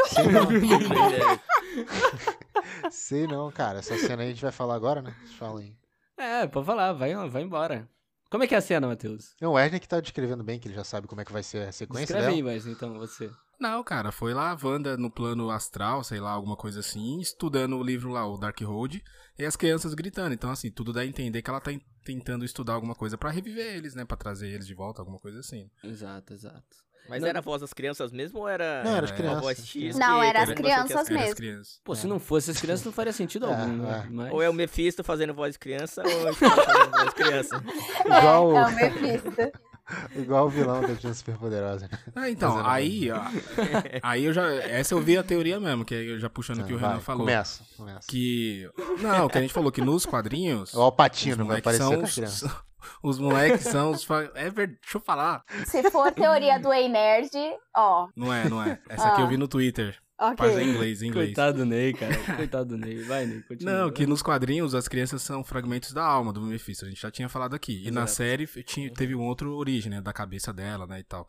Sei 2.91 3.27
não, 3.27 3.45
não, 3.45 3.51
cara. 3.51 3.79
Essa 3.79 3.97
cena 3.97 4.23
aí 4.23 4.29
a 4.29 4.31
gente 4.31 4.41
vai 4.41 4.51
falar 4.51 4.75
agora, 4.75 5.01
né? 5.01 5.15
Fala 5.37 5.61
aí. 5.61 5.75
É, 6.17 6.47
pode 6.47 6.65
falar, 6.65 6.93
vai, 6.93 7.13
vai 7.29 7.41
embora. 7.43 7.87
Como 8.29 8.43
é 8.43 8.47
que 8.47 8.55
é 8.55 8.57
a 8.57 8.61
cena, 8.61 8.87
Matheus? 8.87 9.35
É 9.39 9.47
o 9.47 9.53
Wesley 9.53 9.79
que 9.79 9.87
tá 9.87 10.01
descrevendo 10.01 10.43
bem, 10.43 10.59
que 10.59 10.67
ele 10.67 10.75
já 10.75 10.83
sabe 10.83 11.07
como 11.07 11.21
é 11.21 11.25
que 11.25 11.31
vai 11.31 11.43
ser 11.43 11.67
a 11.67 11.71
sequência 11.71 12.03
Escreve 12.03 12.25
dela. 12.25 12.35
aí, 12.35 12.43
mas 12.43 12.67
então, 12.67 12.97
você. 12.97 13.31
Não, 13.59 13.83
cara, 13.83 14.11
foi 14.11 14.33
lá 14.33 14.51
a 14.51 14.57
Wanda 14.61 14.97
no 14.97 15.09
plano 15.09 15.49
astral, 15.49 16.03
sei 16.03 16.19
lá, 16.19 16.31
alguma 16.31 16.57
coisa 16.57 16.81
assim, 16.81 17.19
estudando 17.19 17.77
o 17.77 17.83
livro 17.83 18.11
lá, 18.11 18.27
o 18.27 18.37
Dark 18.37 18.59
Road, 18.61 19.01
e 19.39 19.45
as 19.45 19.55
crianças 19.55 19.93
gritando. 19.93 20.33
Então, 20.33 20.51
assim, 20.51 20.69
tudo 20.69 20.91
dá 20.91 21.01
a 21.01 21.05
entender 21.05 21.41
que 21.41 21.49
ela 21.49 21.61
tá 21.61 21.71
tentando 22.03 22.43
estudar 22.43 22.73
alguma 22.73 22.95
coisa 22.95 23.17
pra 23.17 23.31
reviver 23.31 23.75
eles, 23.75 23.95
né? 23.95 24.03
Pra 24.03 24.17
trazer 24.17 24.49
eles 24.49 24.67
de 24.67 24.75
volta, 24.75 25.01
alguma 25.01 25.19
coisa 25.19 25.39
assim. 25.39 25.71
Exato, 25.83 26.33
exato. 26.33 26.86
Mas 27.09 27.21
Não. 27.21 27.29
era 27.29 27.39
a 27.39 27.41
voz 27.41 27.61
das 27.61 27.73
crianças 27.73 28.11
mesmo 28.11 28.39
ou 28.39 28.47
era. 28.47 28.84
Não, 28.84 28.95
era 28.97 29.05
as 29.05 29.11
É, 29.11 29.15
crianças. 29.15 29.41
Voz 29.41 29.67
X 29.67 29.95
Não, 29.97 30.19
que 30.19 30.25
era 30.25 30.43
as 30.43 30.49
crianças 30.51 30.91
Era 30.91 31.01
as 31.01 31.09
mesmo. 31.09 31.35
crianças. 31.35 31.79
Pô, 31.84 31.95
se 31.95 32.07
não 32.07 32.19
fosse 32.19 32.51
as 32.51 32.59
crianças, 32.59 32.85
não 32.85 32.91
faria 32.91 33.13
sentido 33.13 33.45
É, 33.47 33.49
algum, 33.49 33.67
né? 33.77 34.03
é. 34.05 34.09
Mas... 34.09 34.34
Ou 34.34 34.41
é 34.41 34.49
o 34.49 34.53
Mephisto 34.53 35.03
fazendo 35.03 35.34
voz 35.34 35.53
de 35.53 35.59
criança, 35.59 36.03
ou 36.03 36.27
é 36.27 36.31
o 36.31 36.34
fazendo 36.35 36.91
voz 36.91 37.05
de 37.09 37.15
criança. 37.15 37.63
Igual, 38.05 38.51
É, 38.55 38.57
é 38.57 38.65
o 38.65 38.71
Mephisto. 38.75 39.31
igual 40.15 40.45
o 40.47 40.49
vilão 40.49 40.81
da 40.81 40.95
Tia 40.95 41.14
Superpoderosa. 41.14 41.88
né? 41.91 41.97
Ah, 42.15 42.30
então, 42.30 42.51
Fazendo 42.51 42.69
aí, 42.69 43.09
ó, 43.11 43.22
aí 44.03 44.26
eu 44.26 44.34
já, 44.34 44.45
essa 44.53 44.93
eu 44.93 44.99
vi 45.01 45.18
a 45.18 45.23
teoria 45.23 45.59
mesmo, 45.59 45.85
que 45.85 45.93
eu 45.93 46.19
já 46.19 46.30
puxando 46.30 46.61
o 46.61 46.64
que 46.65 46.73
o 46.73 46.77
Vai, 46.77 46.89
Renan 46.89 47.01
falou. 47.01 47.22
Começa, 47.22 47.64
começa. 47.76 48.07
Que, 48.07 48.69
não, 49.01 49.27
que 49.27 49.38
a 49.38 49.41
gente 49.41 49.53
falou 49.53 49.72
que 49.72 49.81
nos 49.81 50.05
quadrinhos, 50.05 50.73
O 50.73 50.81
Alpatino 50.81 51.31
os 51.31 51.38
vai 51.38 51.45
moleques 51.45 51.68
aparecer 51.68 51.84
são 51.84 51.95
com 51.95 52.01
a 52.01 52.03
os, 52.03 52.14
criança. 52.15 52.61
os 53.03 53.19
moleques 53.19 53.61
são 53.64 53.91
os, 53.91 54.07
é 54.35 54.49
verdade, 54.49 54.80
deixa 54.81 54.97
eu 54.97 55.01
falar. 55.01 55.43
Se 55.65 55.89
for 55.89 56.11
teoria 56.11 56.59
do 56.59 56.73
Ei 56.73 56.89
Nerd, 56.89 57.31
ó. 57.76 58.07
Não 58.15 58.34
é, 58.34 58.49
não 58.49 58.61
é, 58.64 58.80
essa 58.89 59.07
aqui 59.09 59.22
eu 59.22 59.27
vi 59.27 59.38
no 59.38 59.47
Twitter, 59.47 59.97
mas 60.19 60.39
é 60.39 60.53
Ok. 60.56 60.64
em 60.64 60.69
inglês, 60.73 61.02
em 61.02 61.07
inglês. 61.07 61.27
Coitado 61.30 61.57
do 61.60 61.65
Ney, 61.65 61.94
cara. 61.95 62.35
Coitado 62.35 62.69
do 62.69 62.77
Ney. 62.77 63.03
Vai, 63.03 63.26
Ney, 63.26 63.41
continua. 63.44 63.73
Não, 63.73 63.91
que 63.91 64.06
nos 64.07 64.22
quadrinhos 64.22 64.73
as 64.76 64.88
crianças 64.88 65.22
são 65.22 65.44
fragmentos 65.44 65.94
da 65.94 66.03
alma 66.06 66.34
do 66.34 66.41
Mephisto, 66.41 66.85
a 66.85 66.89
gente 66.89 67.02
já 67.02 67.11
tinha 67.11 67.30
falado 67.30 67.53
aqui. 67.56 67.84
E 67.85 67.91
na 67.91 68.02
Exato. 68.02 68.11
série 68.11 68.44
f- 68.45 68.64
tinha, 68.64 68.91
teve 68.91 69.14
um 69.15 69.22
outro 69.23 69.53
origem, 69.56 69.91
né, 69.91 70.02
da 70.02 70.11
cabeça 70.14 70.52
dela, 70.52 70.88
né, 70.88 70.99
e 70.99 71.03
tal. 71.03 71.27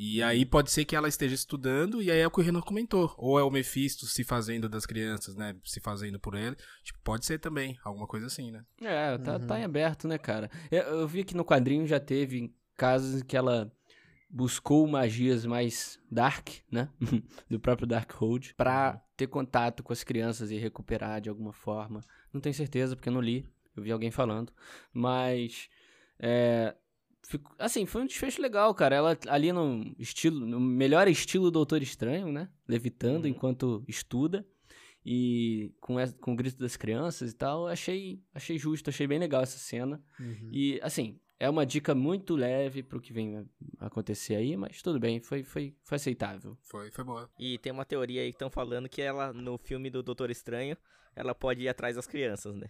E 0.00 0.22
aí 0.22 0.46
pode 0.46 0.70
ser 0.70 0.84
que 0.84 0.94
ela 0.94 1.08
esteja 1.08 1.34
estudando, 1.34 2.00
e 2.00 2.08
aí 2.08 2.20
é 2.20 2.26
o 2.26 2.30
que 2.30 2.38
o 2.38 2.42
Renan 2.44 2.60
comentou. 2.60 3.12
Ou 3.18 3.36
é 3.36 3.42
o 3.42 3.50
Mephisto 3.50 4.06
se 4.06 4.22
fazendo 4.22 4.68
das 4.68 4.86
crianças, 4.86 5.34
né, 5.34 5.56
se 5.64 5.80
fazendo 5.80 6.20
por 6.20 6.36
ele. 6.36 6.54
Tipo, 6.84 7.00
pode 7.02 7.26
ser 7.26 7.40
também, 7.40 7.76
alguma 7.84 8.06
coisa 8.06 8.26
assim, 8.26 8.52
né. 8.52 8.62
É, 8.80 9.18
tá, 9.18 9.32
Uhum. 9.38 9.46
tá 9.48 9.58
em 9.58 9.64
aberto, 9.64 10.06
né, 10.06 10.16
cara? 10.16 10.48
Eu, 10.70 10.82
eu 11.00 11.08
vi 11.08 11.24
que 11.24 11.34
no 11.36 11.44
quadrinho 11.44 11.84
já 11.84 11.98
teve 11.98 12.54
casos 12.76 13.20
em 13.22 13.24
que 13.24 13.36
ela 13.36 13.72
buscou 14.30 14.86
magias 14.86 15.46
mais 15.46 15.98
dark, 16.10 16.48
né? 16.70 16.88
Do 17.48 17.58
próprio 17.58 17.86
Darkhold, 17.86 18.54
pra 18.54 19.00
ter 19.16 19.26
contato 19.26 19.82
com 19.82 19.92
as 19.92 20.04
crianças 20.04 20.50
e 20.50 20.56
recuperar 20.58 21.20
de 21.20 21.28
alguma 21.28 21.52
forma. 21.52 22.00
Não 22.32 22.40
tenho 22.40 22.54
certeza, 22.54 22.94
porque 22.94 23.08
eu 23.08 23.12
não 23.12 23.20
li. 23.20 23.46
Eu 23.76 23.82
vi 23.82 23.90
alguém 23.92 24.10
falando. 24.10 24.52
Mas. 24.92 25.68
É. 26.18 26.74
fico- 27.22 27.54
assim, 27.58 27.86
foi 27.86 28.02
um 28.02 28.06
desfecho 28.06 28.42
legal, 28.42 28.74
cara. 28.74 28.96
Ela 28.96 29.18
ali 29.28 29.52
no 29.52 29.94
estilo. 29.98 30.44
No 30.46 30.60
melhor 30.60 31.08
estilo 31.08 31.50
Doutor 31.50 31.80
Estranho, 31.82 32.30
né? 32.32 32.48
Levitando 32.66 33.26
enquanto 33.28 33.84
estuda. 33.88 34.46
E 35.06 35.72
com, 35.80 35.98
essa- 35.98 36.14
com 36.18 36.32
o 36.32 36.36
grito 36.36 36.58
das 36.58 36.76
crianças 36.76 37.30
e 37.30 37.34
tal, 37.34 37.66
achei, 37.66 38.20
achei 38.34 38.58
justo, 38.58 38.90
achei 38.90 39.06
bem 39.06 39.18
legal 39.18 39.42
essa 39.42 39.56
cena. 39.58 40.02
Uhum. 40.20 40.50
E, 40.52 40.78
assim, 40.82 41.18
é 41.40 41.48
uma 41.48 41.64
dica 41.64 41.94
muito 41.94 42.34
leve 42.36 42.82
pro 42.82 43.00
que 43.00 43.12
vem 43.12 43.48
acontecer 43.78 44.34
aí, 44.34 44.56
mas 44.56 44.82
tudo 44.82 44.98
bem, 44.98 45.20
foi, 45.20 45.42
foi, 45.44 45.76
foi 45.84 45.96
aceitável. 45.96 46.56
Foi, 46.62 46.90
foi 46.90 47.04
boa. 47.04 47.30
E 47.38 47.58
tem 47.58 47.72
uma 47.72 47.84
teoria 47.84 48.22
aí 48.22 48.30
que 48.30 48.34
estão 48.36 48.50
falando 48.50 48.88
que 48.88 49.00
ela, 49.00 49.32
no 49.32 49.56
filme 49.58 49.88
do 49.90 50.02
Doutor 50.02 50.30
Estranho, 50.30 50.76
ela 51.14 51.34
pode 51.34 51.62
ir 51.62 51.68
atrás 51.68 51.96
das 51.96 52.06
crianças, 52.06 52.54
né? 52.54 52.68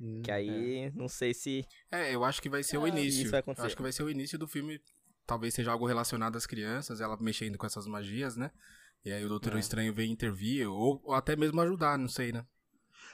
Hum. 0.00 0.22
Que 0.22 0.30
aí, 0.30 0.90
não 0.94 1.08
sei 1.08 1.34
se. 1.34 1.64
É, 1.90 2.14
eu 2.14 2.24
acho 2.24 2.40
que 2.40 2.48
vai 2.48 2.62
ser 2.62 2.78
o 2.78 2.84
Ah, 2.84 2.88
início. 2.88 3.22
isso 3.22 3.30
vai 3.30 3.40
Eu 3.40 3.42
acontecer. 3.42 3.66
acho 3.66 3.76
que 3.76 3.82
vai 3.82 3.92
ser 3.92 4.02
o 4.02 4.10
início 4.10 4.38
do 4.38 4.48
filme. 4.48 4.80
Talvez 5.26 5.54
seja 5.54 5.70
algo 5.70 5.86
relacionado 5.86 6.36
às 6.36 6.46
crianças, 6.46 7.00
ela 7.00 7.16
mexendo 7.20 7.56
com 7.58 7.66
essas 7.66 7.86
magias, 7.86 8.36
né? 8.36 8.50
E 9.04 9.12
aí 9.12 9.24
o 9.24 9.28
Doutor 9.28 9.54
É. 9.56 9.58
Estranho 9.60 9.94
vem 9.94 10.10
intervir, 10.10 10.68
ou, 10.68 11.00
ou 11.04 11.14
até 11.14 11.36
mesmo 11.36 11.60
ajudar, 11.60 11.98
não 11.98 12.08
sei, 12.08 12.32
né? 12.32 12.44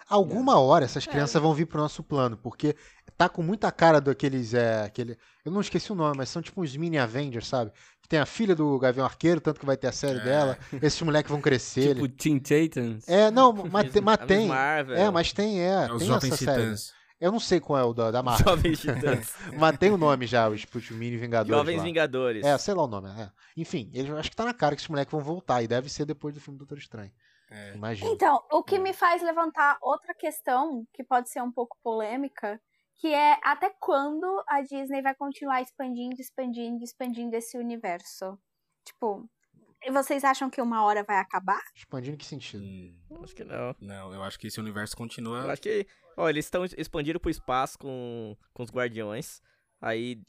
Alguma 0.08 0.58
hora 0.60 0.84
É. 0.84 0.86
essas 0.86 1.06
crianças 1.06 1.40
vão 1.42 1.52
vir 1.52 1.66
pro 1.66 1.80
nosso 1.80 2.02
plano, 2.02 2.36
porque 2.36 2.76
tá 3.16 3.28
com 3.28 3.42
muita 3.42 3.70
cara 3.72 4.00
daqueles. 4.00 4.54
É, 4.54 4.82
aquele, 4.84 5.16
eu 5.44 5.50
não 5.50 5.60
esqueci 5.60 5.90
o 5.90 5.96
nome, 5.96 6.16
mas 6.16 6.28
são 6.28 6.40
tipo 6.40 6.62
uns 6.62 6.76
mini 6.76 6.98
Avengers, 6.98 7.46
sabe? 7.48 7.72
Que 8.00 8.08
tem 8.08 8.20
a 8.20 8.26
filha 8.26 8.54
do 8.54 8.78
Gavião 8.78 9.04
Arqueiro, 9.04 9.40
tanto 9.40 9.58
que 9.58 9.66
vai 9.66 9.76
ter 9.76 9.88
a 9.88 9.92
série 9.92 10.18
É. 10.20 10.24
dela. 10.24 10.58
Esses 10.80 11.00
moleques 11.02 11.30
vão 11.30 11.40
crescer. 11.40 11.94
tipo 11.94 12.08
Teen 12.08 12.38
Titans. 12.38 13.08
É, 13.08 13.30
não, 13.32 13.52
mas, 13.70 13.90
tem- 13.90 14.02
mas 14.02 14.18
tem. 14.26 14.46
Marvel, 14.46 14.96
É, 14.96 15.10
mas 15.10 15.32
tem, 15.32 15.60
é. 15.60 15.86
É 15.88 15.92
os 15.92 15.98
tem 15.98 16.08
Jovens 16.08 16.32
essa 16.32 16.44
série. 16.44 16.62
Titãs. 16.62 16.92
Eu 17.18 17.32
não 17.32 17.40
sei 17.40 17.58
qual 17.60 17.78
é 17.80 17.82
o 17.82 17.94
da, 17.94 18.10
da 18.10 18.22
Marvel. 18.22 18.46
Jovens 18.46 18.78
Titãs. 18.78 19.32
mas 19.58 19.76
tem 19.78 19.90
o 19.90 19.96
nome 19.96 20.26
já, 20.26 20.48
os, 20.50 20.64
os 20.72 20.90
mini 20.90 21.16
Vingadores. 21.16 21.56
Jovens 21.58 21.78
lá. 21.78 21.82
Vingadores. 21.82 22.44
É, 22.44 22.58
sei 22.58 22.74
lá 22.74 22.84
o 22.84 22.86
nome. 22.86 23.08
É. 23.18 23.30
Enfim, 23.56 23.90
eles, 23.94 24.12
acho 24.12 24.30
que 24.30 24.36
tá 24.36 24.44
na 24.44 24.52
cara 24.54 24.76
que 24.76 24.80
esses 24.82 24.88
moleques 24.90 25.10
vão 25.10 25.22
voltar. 25.22 25.62
E 25.62 25.66
deve 25.66 25.88
ser 25.88 26.04
depois 26.04 26.34
do 26.34 26.40
filme 26.40 26.58
do 26.58 26.66
Doutor 26.66 26.76
Estranho. 26.78 27.10
É. 27.50 27.74
Imagina. 27.74 28.10
Então, 28.10 28.42
o 28.50 28.62
que 28.62 28.76
É. 28.76 28.78
me 28.78 28.92
faz 28.92 29.22
levantar 29.22 29.78
outra 29.80 30.14
questão, 30.14 30.86
que 30.92 31.04
pode 31.04 31.30
ser 31.30 31.42
um 31.42 31.52
pouco 31.52 31.76
polêmica, 31.82 32.60
que 32.96 33.12
é 33.14 33.38
até 33.44 33.70
quando 33.78 34.42
a 34.48 34.62
Disney 34.62 35.02
vai 35.02 35.14
continuar 35.14 35.60
expandindo, 35.62 36.20
expandindo, 36.20 36.82
expandindo 36.82 37.36
esse 37.36 37.56
universo? 37.58 38.38
Tipo, 38.84 39.28
e 39.84 39.90
vocês 39.90 40.24
acham 40.24 40.48
que 40.50 40.60
uma 40.60 40.82
hora 40.84 41.04
vai 41.04 41.18
acabar? 41.18 41.60
Expandindo 41.74 42.14
em 42.14 42.18
que 42.18 42.24
sentido? 42.24 42.64
Hum, 42.64 42.96
Acho 43.22 43.34
que 43.34 43.44
não. 43.44 43.74
não, 43.80 44.12
eu 44.14 44.22
acho 44.22 44.38
que 44.38 44.46
esse 44.48 44.58
universo 44.58 44.94
Eu 44.94 44.98
continua. 44.98 45.52
acho 45.52 45.62
que. 45.62 45.86
Ó, 46.16 46.28
eles 46.28 46.46
estão 46.46 46.64
expandindo 46.64 47.20
pro 47.20 47.30
espaço 47.30 47.78
com, 47.78 48.34
com 48.54 48.62
os 48.62 48.70
Guardiões. 48.70 49.40
Aí, 49.80 50.20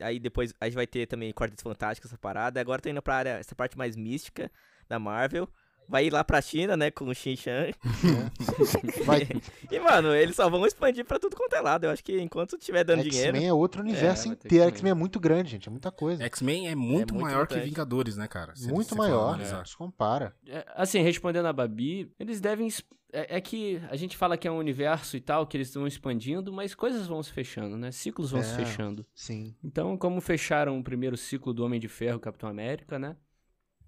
aí 0.00 0.18
depois 0.18 0.52
a 0.60 0.64
gente 0.66 0.74
vai 0.74 0.86
ter 0.88 1.06
também 1.06 1.32
Quartetos 1.32 1.62
Fantásticos, 1.62 2.10
essa 2.10 2.18
parada. 2.18 2.60
Agora 2.60 2.82
tô 2.82 2.88
indo 2.88 3.00
pra 3.00 3.16
área, 3.16 3.38
essa 3.38 3.54
parte 3.54 3.78
mais 3.78 3.94
mística 3.96 4.50
da 4.88 4.98
Marvel. 4.98 5.48
Vai 5.88 6.06
ir 6.06 6.12
lá 6.12 6.24
pra 6.24 6.40
China, 6.42 6.76
né, 6.76 6.90
com 6.90 7.04
o 7.06 7.14
Xinjiang. 7.14 7.72
Vai, 9.04 9.26
E, 9.70 9.78
mano, 9.80 10.14
eles 10.14 10.36
só 10.36 10.48
vão 10.48 10.66
expandir 10.66 11.04
pra 11.04 11.18
tudo 11.18 11.36
quanto 11.36 11.54
é 11.54 11.60
lado. 11.60 11.84
Eu 11.84 11.90
acho 11.90 12.02
que 12.02 12.20
enquanto 12.20 12.58
tiver 12.58 12.84
dando 12.84 13.02
dinheiro. 13.02 13.32
X-Men 13.36 13.48
é 13.48 13.52
outro 13.52 13.82
universo 13.82 14.28
vai 14.28 14.36
ter 14.36 14.46
inteiro. 14.48 14.64
X-Men. 14.64 14.74
X-Men 14.76 14.90
é 14.90 14.94
muito 14.94 15.20
grande, 15.20 15.50
gente. 15.50 15.68
É 15.68 15.70
muita 15.70 15.90
coisa. 15.90 16.24
X-Men 16.24 16.68
é 16.68 16.74
muito, 16.74 17.14
muito 17.14 17.24
maior 17.24 17.46
que. 17.46 17.58
Vingadores, 17.58 18.16
né, 18.16 18.26
cara? 18.28 18.54
Se- 18.56 18.68
muito 18.68 18.88
se 18.88 18.96
for 18.96 18.98
maior. 18.98 19.38
se 19.64 19.76
compara. 19.76 20.34
É, 20.46 20.64
Assim, 20.74 21.00
respondendo 21.02 21.46
a 21.46 21.52
Babi, 21.52 22.10
eles 22.18 22.40
devem. 22.40 22.68
É, 23.12 23.36
é 23.36 23.40
que 23.40 23.80
a 23.88 23.96
gente 23.96 24.16
fala 24.16 24.36
que 24.36 24.46
é 24.48 24.50
um 24.50 24.58
universo 24.58 25.16
e 25.16 25.20
tal, 25.20 25.46
que 25.46 25.56
eles 25.56 25.68
estão 25.68 25.86
expandindo, 25.86 26.52
mas 26.52 26.74
coisas 26.74 27.06
vão 27.06 27.22
se 27.22 27.32
fechando, 27.32 27.76
né? 27.76 27.90
Ciclos 27.92 28.30
vão 28.32 28.42
se 28.42 28.52
É. 28.52 28.56
fechando. 28.64 29.06
Sim. 29.14 29.54
Então, 29.62 29.96
como 29.96 30.20
fecharam 30.20 30.78
o 30.78 30.82
primeiro 30.84 31.16
ciclo 31.16 31.54
do 31.54 31.64
Homem 31.64 31.78
de 31.80 31.88
Ferro, 31.88 32.18
Capitão 32.18 32.48
América, 32.48 32.98
né? 32.98 33.16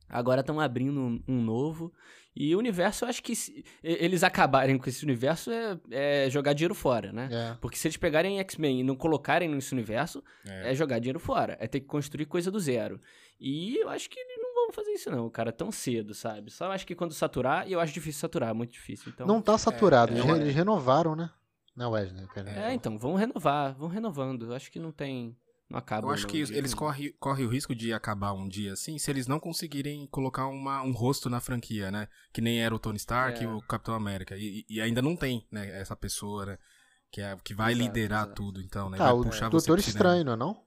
Agora 0.09 0.41
estão 0.41 0.59
abrindo 0.61 1.01
um, 1.01 1.23
um 1.29 1.43
novo. 1.43 1.93
E 2.37 2.55
o 2.55 2.59
universo, 2.59 3.05
eu 3.05 3.09
acho 3.09 3.21
que 3.23 3.35
se 3.35 3.65
eles 3.83 4.23
acabarem 4.23 4.79
com 4.79 4.89
esse 4.89 5.05
universo 5.05 5.51
é, 5.51 5.77
é 5.91 6.31
jogar 6.31 6.53
dinheiro 6.53 6.75
fora, 6.75 7.13
né? 7.13 7.29
É. 7.33 7.57
Porque 7.61 7.77
se 7.77 7.89
eles 7.89 7.97
pegarem 7.97 8.39
X-Men 8.39 8.81
e 8.81 8.83
não 8.85 8.95
colocarem 8.95 9.49
nesse 9.49 9.73
universo, 9.73 10.23
É. 10.47 10.71
é 10.71 10.75
jogar 10.75 11.01
dinheiro 11.01 11.19
fora. 11.19 11.57
É 11.59 11.67
ter 11.67 11.81
que 11.81 11.87
construir 11.87 12.27
coisa 12.27 12.49
do 12.51 12.61
zero. 12.61 13.01
E 13.41 13.77
eu 13.79 13.89
acho 13.89 14.09
que 14.09 14.21
eles 14.21 14.37
não 14.41 14.55
vão 14.55 14.73
fazer 14.73 14.93
isso, 14.93 15.11
não, 15.11 15.29
cara, 15.29 15.51
tão 15.51 15.73
cedo, 15.73 16.15
sabe? 16.15 16.51
Só 16.53 16.71
acho 16.71 16.87
que 16.87 16.95
quando 16.95 17.13
saturar, 17.13 17.67
e 17.69 17.73
eu 17.73 17.81
acho 17.81 17.93
difícil 17.93 18.21
saturar, 18.21 18.55
muito 18.55 18.73
difícil. 18.73 19.11
Então, 19.13 19.27
Não 19.27 19.41
tá 19.43 19.59
saturado. 19.59 20.13
é, 20.13 20.19
eles, 20.19 20.29
é. 20.29 20.37
eles 20.41 20.55
renovaram, 20.55 21.17
né? 21.17 21.31
Não, 21.75 21.93
Wesley. 21.93 22.27
É, 22.57 22.73
então, 22.75 22.99
vão 22.99 23.15
renovar, 23.15 23.75
vão 23.75 23.89
renovando. 23.89 24.47
Eu 24.47 24.53
acho 24.55 24.71
que 24.71 24.79
não 24.81 24.91
tem. 24.93 25.37
Não 25.71 25.79
acaba. 25.79 26.07
Eu 26.09 26.13
acho 26.13 26.23
não, 26.23 26.31
que 26.31 26.39
eles 26.55 26.73
correm 26.73 27.13
corre 27.21 27.45
o 27.45 27.49
risco 27.49 27.75
de 27.75 27.93
acabar 27.93 28.33
um 28.33 28.49
dia 28.49 28.73
assim 28.73 28.97
se 28.99 29.11
eles 29.11 29.27
não 29.27 29.39
conseguirem 29.39 30.07
colocar 30.07 30.47
uma, 30.47 30.83
um 30.83 30.93
rosto 30.93 31.29
na 31.29 31.41
franquia, 31.41 31.91
né? 31.91 32.09
Que 32.33 32.41
nem 32.41 32.61
era 32.63 32.75
o 32.75 32.79
Tony 32.79 32.97
Stark 32.97 33.39
É. 33.41 33.43
e 33.43 33.47
o 33.47 33.61
Capitão 33.63 33.95
América. 33.95 34.35
E, 34.37 34.65
e 34.69 34.81
ainda 34.81 35.03
não 35.03 35.15
tem, 35.15 35.47
né? 35.53 35.79
Essa 35.81 35.95
pessoa, 35.95 36.47
né? 36.47 36.59
Que, 37.11 37.21
é, 37.21 37.37
que 37.45 37.53
vai 37.55 37.73
Exato, 37.73 37.87
liderar 37.87 38.19
exato. 38.25 38.35
tudo, 38.35 38.61
então, 38.63 38.89
né? 38.91 38.99
Tá, 38.99 39.05
vai 39.05 39.13
o 39.15 39.23
puxar 39.25 39.49
você 39.51 39.67
Doutor. 39.67 39.79
Estranho, 39.81 40.25
não 40.25 40.33
é 40.33 40.37
não? 40.37 40.63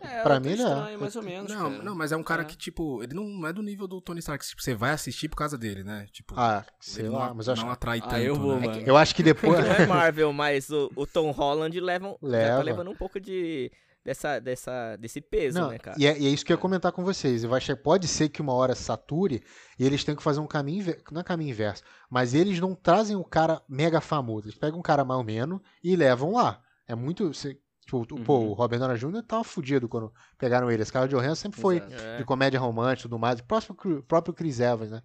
É, 0.00 0.22
Pra 0.22 0.38
mim, 0.38 0.50
ele 0.50 0.62
é. 0.62 0.64
Estranho, 0.64 1.00
mais 1.00 1.16
ou 1.16 1.22
menos. 1.22 1.52
Não, 1.52 1.70
cara. 1.72 1.82
não, 1.82 1.94
mas 1.94 2.12
é 2.12 2.16
um 2.16 2.22
cara 2.22 2.42
É. 2.42 2.44
que, 2.44 2.56
tipo, 2.56 3.02
ele 3.02 3.14
não 3.14 3.46
é 3.46 3.52
do 3.52 3.62
nível 3.62 3.88
do 3.88 4.00
Tony 4.00 4.20
Stark. 4.20 4.46
Tipo, 4.46 4.62
você 4.62 4.74
vai 4.74 4.90
assistir 4.92 5.28
por 5.28 5.36
causa 5.36 5.58
dele, 5.58 5.82
né? 5.82 6.06
Tipo, 6.12 6.34
Ah, 6.38 6.64
sei 6.80 7.08
lá, 7.08 7.28
não, 7.28 7.34
mas 7.36 7.46
eu 7.46 7.52
acho, 7.54 7.62
não 7.64 7.70
atrai 7.72 7.98
Ah, 7.98 8.02
tanto, 8.08 8.16
eu 8.22 8.34
vou, 8.36 8.58
né? 8.60 8.68
mano. 8.68 8.80
eu 8.86 8.96
acho 8.96 9.14
que 9.14 9.22
depois. 9.22 9.52
Não 9.58 9.72
é 9.74 9.86
Marvel, 9.86 10.32
mas 10.32 10.70
o, 10.70 10.90
o 10.94 11.06
Tom 11.06 11.30
Holland 11.30 11.78
Leva. 11.80 12.16
tá 12.20 12.62
levando 12.62 12.90
um 12.90 12.96
pouco 12.96 13.18
de 13.20 13.70
dessa, 14.04 14.38
dessa, 14.40 14.96
desse 14.96 15.20
peso, 15.20 15.58
Não, 15.60 15.70
né, 15.70 15.78
cara? 15.78 15.96
e, 15.98 16.06
é, 16.06 16.18
e 16.18 16.26
é 16.26 16.30
isso 16.30 16.44
que 16.44 16.52
eu 16.52 16.56
ia 16.56 16.60
comentar 16.60 16.90
com 16.92 17.04
vocês. 17.04 17.44
Eu 17.44 17.50
vai 17.50 17.60
che- 17.60 17.76
pode 17.76 18.08
ser 18.08 18.28
que 18.28 18.40
uma 18.42 18.52
hora 18.52 18.74
sature 18.74 19.42
e 19.78 19.84
eles 19.86 20.02
tenham 20.04 20.16
que 20.16 20.22
fazer 20.22 20.40
um 20.40 20.46
caminho 20.46 20.94
não 21.10 21.20
é 21.20 21.24
caminho 21.24 21.50
inverso, 21.50 21.82
mas 22.10 22.34
eles 22.34 22.58
não 22.60 22.74
trazem 22.74 23.16
o 23.16 23.24
cara 23.24 23.62
mega 23.68 24.00
famoso. 24.00 24.46
Eles 24.48 24.58
pegam 24.58 24.78
um 24.78 24.82
cara 24.82 25.04
mais 25.04 25.18
ou 25.18 25.24
menos 25.24 25.60
e 25.82 25.94
levam 25.96 26.32
lá. 26.34 26.60
É 26.86 26.94
muito. 26.94 27.32
cê- 27.32 27.58
tipo, 27.84 27.98
o- 28.02 28.06
pô, 28.24 28.38
Uhum. 28.38 28.50
o 28.50 28.52
Robert 28.52 28.78
Downey 28.78 28.96
Jr. 28.98 29.22
tava 29.22 29.44
fudido 29.44 29.88
quando 29.88 30.12
pegaram 30.38 30.70
ele. 30.70 30.82
Esse 30.82 30.92
cara 30.92 31.06
de 31.06 31.14
Johansson 31.14 31.34
sempre 31.42 31.60
foi 31.60 31.76
Exato. 31.78 31.94
É. 31.94 32.16
de 32.18 32.24
comédia 32.24 32.58
romântica 32.60 33.00
e 33.00 33.02
tudo 33.10 33.18
mais. 33.18 33.40
O 33.40 33.44
próprio, 33.44 34.02
próprio 34.04 34.34
Chris 34.34 34.60
Evans, 34.60 34.90
né? 34.90 35.02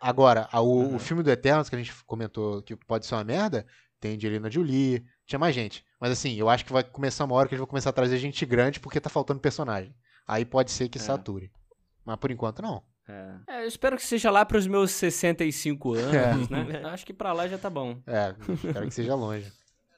Agora, 0.00 0.48
o, 0.52 0.58
Uhum. 0.60 0.96
o 0.96 0.98
filme 0.98 1.22
do 1.22 1.30
Eternos, 1.30 1.68
que 1.68 1.74
a 1.74 1.78
gente 1.78 1.92
comentou 2.04 2.62
que 2.62 2.76
pode 2.76 3.04
ser 3.04 3.14
uma 3.16 3.24
merda, 3.24 3.66
tem 4.00 4.14
Angelina 4.14 4.48
Jolie, 4.50 5.04
tinha 5.26 5.38
mais 5.38 5.54
gente. 5.54 5.84
Mas 6.00 6.12
assim, 6.12 6.34
eu 6.34 6.48
acho 6.48 6.64
que 6.64 6.72
vai 6.72 6.84
começar 6.84 7.24
uma 7.24 7.34
hora 7.34 7.48
que 7.48 7.54
eles 7.54 7.60
vão 7.60 7.66
começar 7.66 7.90
a 7.90 7.92
trazer 7.92 8.18
gente 8.18 8.44
grande 8.46 8.78
porque 8.80 9.00
tá 9.00 9.10
faltando 9.10 9.40
personagem. 9.40 9.94
Aí 10.26 10.44
pode 10.44 10.70
ser 10.70 10.88
que 10.88 10.98
É. 10.98 11.00
sature. 11.00 11.50
Mas 12.04 12.16
por 12.16 12.30
enquanto 12.30 12.62
não. 12.62 12.82
É. 13.08 13.34
É, 13.48 13.62
eu 13.64 13.68
espero 13.68 13.96
que 13.96 14.04
seja 14.04 14.30
lá 14.30 14.44
pros 14.44 14.66
meus 14.66 14.90
65 14.92 15.94
anos, 15.96 16.50
É. 16.50 16.64
né? 16.64 16.82
Acho 16.90 17.06
que 17.06 17.12
pra 17.14 17.32
lá 17.32 17.48
já 17.48 17.56
tá 17.58 17.70
bom. 17.70 18.00
É, 18.06 18.34
espero 18.52 18.86
que 18.86 18.94
seja 18.94 19.14
longe. 19.14 19.50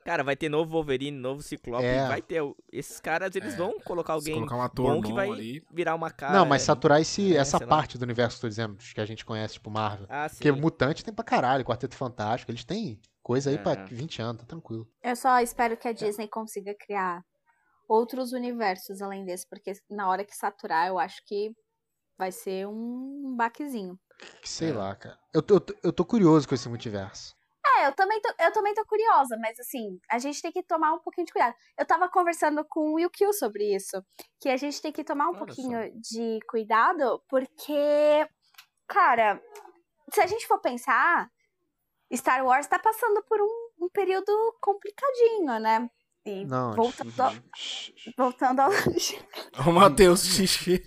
Cara, 0.04 0.24
vai 0.24 0.34
ter 0.34 0.48
novo 0.48 0.70
Wolverine, 0.72 1.16
novo 1.18 1.42
Ciclope, 1.42 1.84
É. 1.84 2.08
vai 2.08 2.22
ter. 2.22 2.40
o- 2.40 2.56
Esses 2.72 2.98
caras, 3.00 3.34
eles 3.36 3.54
É. 3.54 3.56
vão 3.56 3.78
colocar 3.80 4.14
Se 4.14 4.16
alguém 4.30 4.34
colocar 4.34 4.56
um 4.56 4.62
ator 4.62 4.94
bom 4.96 5.02
que 5.02 5.12
vai 5.12 5.28
ali. 5.30 5.62
virar 5.70 5.94
uma 5.94 6.10
cara. 6.10 6.32
não, 6.32 6.46
mas 6.46 6.62
saturar 6.62 7.00
esse, 7.00 7.34
é, 7.36 7.38
essa 7.38 7.58
sei 7.58 7.66
lá. 7.66 7.76
parte 7.76 7.98
do 7.98 8.02
universo 8.02 8.36
que 8.38 8.46
eu 8.46 8.48
tô 8.48 8.48
dizendo, 8.48 8.76
que 8.76 9.00
a 9.00 9.04
gente 9.06 9.24
conhece, 9.24 9.54
tipo 9.54 9.70
Marvel. 9.70 10.06
Ah, 10.08 10.28
sim. 10.28 10.36
Porque 10.36 10.52
Mutante 10.52 11.04
tem 11.04 11.12
pra 11.12 11.24
caralho, 11.24 11.64
Quarteto 11.64 11.94
Fantástico, 11.96 12.50
eles 12.50 12.64
têm 12.64 12.98
coisa 13.22 13.50
aí 13.50 13.58
pra 13.58 13.72
É. 13.72 13.84
20 13.84 14.22
anos, 14.22 14.40
tá 14.40 14.46
tranquilo. 14.48 14.88
Eu 15.02 15.14
só 15.16 15.38
espero 15.40 15.76
que 15.76 15.86
a 15.86 15.92
Disney 15.92 16.26
consiga 16.28 16.74
criar 16.74 17.22
outros 17.88 18.32
universos 18.32 19.02
além 19.02 19.24
desse, 19.24 19.46
porque 19.48 19.72
na 19.90 20.08
hora 20.08 20.24
que 20.24 20.34
saturar, 20.34 20.86
eu 20.88 20.98
acho 20.98 21.20
que 21.26 21.52
vai 22.18 22.32
ser 22.32 22.66
um 22.66 23.34
baquezinho. 23.36 23.98
Que 24.40 24.48
sei 24.48 24.70
É. 24.70 24.74
lá, 24.74 24.94
cara. 24.94 25.18
Eu 25.34 25.42
tô, 25.42 25.54
eu 25.56 25.60
tô- 25.60 25.74
eu 25.82 25.92
tô 25.92 26.04
curioso 26.04 26.48
com 26.48 26.54
esse 26.54 26.68
multiverso. 26.68 27.34
É, 27.80 27.86
eu 27.86 27.92
também, 27.92 28.20
tô, 28.20 28.28
eu 28.38 28.52
também 28.52 28.74
tô 28.74 28.84
curiosa, 28.84 29.36
mas 29.40 29.58
assim, 29.58 29.98
a 30.10 30.18
gente 30.18 30.42
tem 30.42 30.52
que 30.52 30.62
tomar 30.62 30.92
um 30.92 30.98
pouquinho 30.98 31.26
de 31.26 31.32
cuidado. 31.32 31.54
Eu 31.78 31.86
tava 31.86 32.08
conversando 32.08 32.64
com 32.64 32.94
o 32.94 32.98
Yukio 32.98 33.32
sobre 33.32 33.74
isso, 33.74 34.02
que 34.40 34.48
a 34.48 34.56
gente 34.56 34.80
tem 34.82 34.92
que 34.92 35.02
tomar 35.04 35.26
um 35.26 35.34
Olha 35.36 35.38
pouquinho 35.38 35.92
de 36.00 36.38
cuidado, 36.48 37.22
porque, 37.28 38.28
cara, 38.86 39.40
se 40.12 40.20
a 40.20 40.26
gente 40.26 40.46
for 40.46 40.60
pensar, 40.60 41.30
Star 42.14 42.44
Wars 42.44 42.66
tá 42.66 42.78
passando 42.78 43.22
por 43.22 43.40
um, 43.40 43.84
um 43.84 43.88
período 43.88 44.32
complicadinho, 44.60 45.58
né? 45.60 45.88
E 46.26 46.44
Não, 46.44 46.74
voltando, 46.74 47.18
ao- 47.20 47.34
voltando 48.16 48.60
ao. 48.60 48.70
O 49.66 49.72
Matheus 49.72 50.22
xixi. 50.24 50.82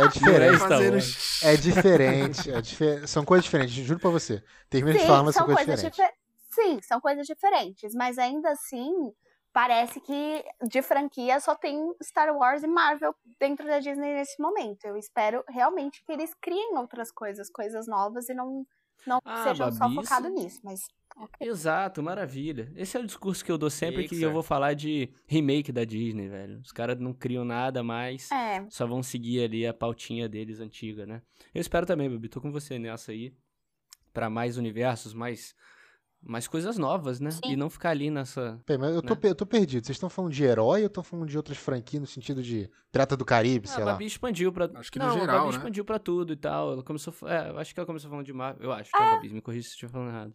é 0.00 0.08
diferente. 0.08 1.02
Xixi. 1.02 1.46
É 1.46 1.56
diferente, 1.56 2.50
é 2.50 3.06
são 3.06 3.24
coisas 3.24 3.44
diferentes, 3.44 3.74
juro 3.74 3.98
pra 3.98 4.10
você. 4.10 4.42
Termina 4.70 4.98
de 4.98 5.04
falar, 5.04 5.22
mas 5.24 5.34
são 5.34 5.46
são 5.46 5.54
coisas 5.54 5.64
coisas 5.66 5.82
diferentes. 5.92 5.96
difer- 5.96 6.27
Sim, 6.60 6.80
são 6.82 7.00
coisas 7.00 7.26
diferentes, 7.26 7.94
mas 7.94 8.18
ainda 8.18 8.50
assim, 8.50 8.92
parece 9.52 10.00
que 10.00 10.44
de 10.68 10.82
franquia 10.82 11.38
só 11.40 11.54
tem 11.54 11.78
Star 12.02 12.34
Wars 12.36 12.62
e 12.62 12.66
Marvel 12.66 13.14
dentro 13.40 13.66
da 13.66 13.78
Disney 13.78 14.14
nesse 14.14 14.40
momento. 14.40 14.84
Eu 14.84 14.96
espero 14.96 15.44
realmente 15.48 16.02
que 16.04 16.12
eles 16.12 16.34
criem 16.40 16.76
outras 16.76 17.12
coisas, 17.12 17.50
coisas 17.50 17.86
novas 17.86 18.28
e 18.28 18.34
não, 18.34 18.66
não 19.06 19.20
Ah, 19.24 19.44
sejam 19.44 19.70
só 19.72 19.80
Babi, 19.88 19.94
focados 19.96 20.30
isso- 20.32 20.42
nisso, 20.44 20.60
mas 20.64 20.80
Exato, 21.40 22.00
maravilha. 22.00 22.70
Esse 22.76 22.96
é 22.96 23.00
o 23.00 23.06
discurso 23.06 23.44
que 23.44 23.50
eu 23.50 23.58
dou 23.58 23.70
sempre 23.70 24.04
que 24.04 24.10
Pixar. 24.10 24.28
eu 24.28 24.32
vou 24.32 24.42
falar 24.42 24.74
de 24.74 25.12
remake 25.26 25.72
da 25.72 25.84
Disney, 25.84 26.28
velho. 26.28 26.60
Os 26.60 26.70
caras 26.70 26.96
não 27.00 27.12
criam 27.12 27.44
nada 27.44 27.82
mais, 27.82 28.30
é, 28.30 28.64
só 28.68 28.86
vão 28.86 29.02
seguir 29.02 29.42
ali 29.42 29.66
a 29.66 29.74
pautinha 29.74 30.28
deles 30.28 30.60
antiga, 30.60 31.06
né? 31.06 31.20
Eu 31.52 31.60
espero 31.60 31.84
também, 31.86 32.08
Babi, 32.08 32.28
tô 32.28 32.40
com 32.40 32.52
você 32.52 32.78
nessa 32.78 33.10
aí. 33.10 33.34
Pra 34.12 34.30
mais 34.30 34.56
universos, 34.56 35.12
mais, 35.12 35.54
mais 36.22 36.48
coisas 36.48 36.76
novas, 36.76 37.20
né? 37.20 37.30
Sim. 37.30 37.40
E 37.44 37.56
não 37.56 37.70
ficar 37.70 37.90
ali 37.90 38.10
nessa. 38.10 38.60
Peraí, 38.66 38.80
mas 38.80 38.94
eu 38.94 39.02
tô, 39.02 39.14
né? 39.14 39.20
eu 39.22 39.34
tô 39.34 39.46
perdido. 39.46 39.86
Vocês 39.86 39.96
estão 39.96 40.10
falando 40.10 40.32
de 40.32 40.42
herói 40.44 40.80
ou 40.80 40.86
estão 40.88 41.02
falando 41.02 41.28
de 41.28 41.36
outras 41.36 41.56
franquias 41.58 42.00
no 42.00 42.06
sentido 42.06 42.42
de 42.42 42.68
Pirata 42.92 43.16
do 43.16 43.24
Caribe, 43.24 43.68
Ah, 43.68 43.72
sei 43.72 43.82
a 43.82 43.86
lá? 43.86 43.92
Babi 43.92 44.06
expandiu 44.06 44.52
pra. 44.52 44.68
Acho 44.74 44.90
que 44.92 44.98
no 44.98 45.06
não, 45.06 45.16
a 45.16 45.18
geral, 45.20 45.38
Babi 45.38 45.50
né? 45.52 45.56
expandiu 45.56 45.84
pra 45.84 45.98
tudo 45.98 46.32
e 46.32 46.36
tal. 46.36 46.72
Ela 46.72 46.82
começou. 46.82 47.14
É, 47.28 47.50
eu 47.50 47.58
acho 47.58 47.72
que 47.72 47.80
ela 47.80 47.86
começou 47.86 48.10
falando 48.10 48.26
de 48.26 48.32
Marvel. 48.32 48.64
Eu 48.64 48.72
acho, 48.72 48.90
tá, 48.90 49.14
Babi? 49.14 49.28
Me 49.30 49.40
corrija 49.40 49.62
se 49.64 49.70
eu 49.70 49.74
estiver 49.74 49.92
falando 49.92 50.08
errado. 50.10 50.34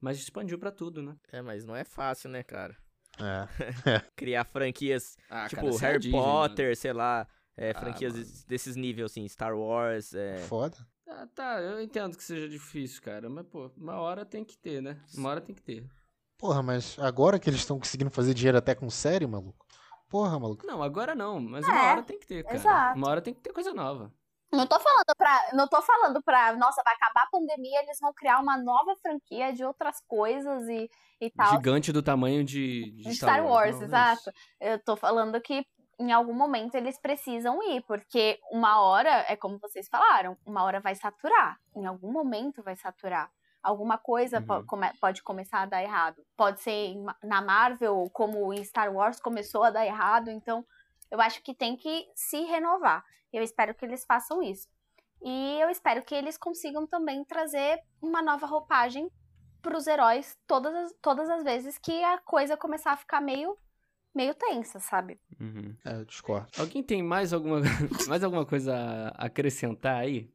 Mas 0.00 0.18
expandiu 0.18 0.58
pra 0.58 0.70
tudo, 0.72 1.02
né? 1.02 1.14
É, 1.30 1.42
mas 1.42 1.64
não 1.64 1.76
é 1.76 1.84
fácil, 1.84 2.30
né, 2.30 2.42
cara? 2.42 2.74
É. 3.18 3.46
Criar 4.16 4.44
franquias 4.44 5.16
Ah, 5.28 5.46
tipo 5.48 5.62
cara, 5.62 5.74
é 5.74 5.78
Harry 5.78 5.98
Disney. 6.00 6.18
Potter, 6.18 6.76
sei 6.76 6.92
lá. 6.92 7.26
é, 7.56 7.70
Ah, 7.72 7.80
franquias 7.80 8.14
des- 8.14 8.44
desses 8.44 8.76
níveis, 8.76 9.10
assim, 9.10 9.28
Star 9.28 9.54
Wars. 9.54 10.14
É... 10.14 10.38
Foda. 10.38 10.76
Ah, 11.12 11.26
tá, 11.34 11.60
eu 11.60 11.80
entendo 11.82 12.16
que 12.16 12.22
seja 12.22 12.48
difícil, 12.48 13.02
cara. 13.02 13.28
Mas, 13.28 13.44
pô, 13.46 13.70
uma 13.76 13.98
hora 14.00 14.24
tem 14.24 14.44
que 14.44 14.56
ter, 14.56 14.80
né? 14.80 15.02
Uma 15.16 15.30
hora 15.30 15.40
tem 15.40 15.54
que 15.54 15.62
ter. 15.62 15.84
Porra, 16.38 16.62
mas 16.62 16.96
agora 16.98 17.38
que 17.38 17.50
eles 17.50 17.60
estão 17.60 17.78
conseguindo 17.78 18.10
fazer 18.10 18.32
dinheiro 18.32 18.56
até 18.56 18.74
com 18.74 18.88
série, 18.88 19.26
maluco? 19.26 19.66
Porra, 20.08 20.38
maluco. 20.38 20.64
Não, 20.66 20.82
agora 20.82 21.14
não, 21.14 21.40
mas 21.40 21.66
É, 21.66 21.70
uma 21.70 21.82
hora 21.92 22.02
tem 22.02 22.18
que 22.18 22.26
ter, 22.26 22.44
cara. 22.44 22.56
exato. 22.56 22.96
Uma 22.98 23.08
hora 23.10 23.20
tem 23.20 23.34
que 23.34 23.40
ter 23.40 23.52
coisa 23.52 23.74
nova. 23.74 24.12
não 24.52 24.66
tô 24.66 24.78
falando 24.80 25.14
pra, 25.16 25.50
não 25.52 25.68
tô 25.68 25.82
falando 25.82 26.22
pra, 26.22 26.56
nossa, 26.56 26.82
vai 26.84 26.94
acabar 26.94 27.24
a 27.24 27.30
pandemia, 27.30 27.82
eles 27.82 27.98
vão 28.00 28.12
criar 28.14 28.40
uma 28.40 28.56
nova 28.56 28.94
franquia 29.02 29.52
de 29.52 29.64
outras 29.64 30.00
coisas 30.08 30.66
e, 30.68 30.88
e 31.20 31.30
tal. 31.30 31.50
Gigante 31.56 31.92
do 31.92 32.02
tamanho 32.02 32.42
de, 32.44 32.90
de 32.92 33.02
de 33.02 33.14
Star 33.14 33.44
Wars, 33.44 33.72
Não, 33.72 33.78
não 33.78 33.82
é 33.82 33.86
exato. 33.86 34.20
isso. 34.20 34.32
Eu 34.60 34.78
tô 34.82 34.96
falando 34.96 35.40
que 35.40 35.64
em 36.00 36.10
algum 36.12 36.32
momento 36.32 36.74
eles 36.74 36.98
precisam 36.98 37.62
ir, 37.62 37.82
porque 37.82 38.40
uma 38.50 38.80
hora, 38.80 39.24
é 39.28 39.36
como 39.36 39.58
vocês 39.58 39.86
falaram, 39.88 40.36
uma 40.46 40.62
hora 40.64 40.80
vai 40.80 40.94
saturar. 40.94 41.60
Em 41.76 41.84
algum 41.86 42.10
momento 42.10 42.62
vai 42.62 42.74
saturar. 42.74 43.30
Alguma 43.62 43.98
coisa 43.98 44.38
Uhum. 44.48 44.64
come- 44.66 44.92
pode 44.98 45.22
começar 45.22 45.60
a 45.60 45.66
dar 45.66 45.82
errado. 45.82 46.24
Pode 46.36 46.60
ser 46.62 46.94
na 47.22 47.42
Marvel, 47.42 48.08
como 48.12 48.52
em 48.54 48.64
Star 48.64 48.90
Wars 48.92 49.20
começou 49.20 49.62
a 49.62 49.70
dar 49.70 49.84
errado. 49.84 50.30
Então, 50.30 50.64
eu 51.10 51.20
acho 51.20 51.42
que 51.42 51.54
tem 51.54 51.76
que 51.76 52.10
se 52.14 52.40
renovar. 52.44 53.04
Eu 53.30 53.42
espero 53.42 53.74
que 53.74 53.84
eles 53.84 54.04
façam 54.06 54.42
isso. 54.42 54.66
E 55.22 55.60
eu 55.60 55.68
espero 55.68 56.02
que 56.02 56.14
eles 56.14 56.38
consigam 56.38 56.86
também 56.86 57.22
trazer 57.24 57.78
uma 58.00 58.22
nova 58.22 58.46
roupagem 58.46 59.10
para 59.60 59.76
os 59.76 59.86
heróis 59.86 60.38
todas 60.46 60.74
as, 60.74 60.94
todas 61.02 61.28
as 61.28 61.44
vezes 61.44 61.76
que 61.76 62.02
a 62.02 62.16
coisa 62.16 62.56
começar 62.56 62.92
a 62.92 62.96
ficar 62.96 63.20
meio 63.20 63.58
meio 64.14 64.34
tensa, 64.34 64.78
sabe? 64.80 65.18
Uhum. 65.40 65.74
É, 65.84 65.94
eu 66.00 66.04
discordo. 66.04 66.48
Alguém 66.58 66.82
tem 66.82 67.02
mais 67.02 67.32
alguma, 67.32 67.60
mais 68.08 68.22
alguma 68.24 68.44
coisa 68.46 68.74
a 69.16 69.26
acrescentar 69.26 69.96
aí? 69.96 70.28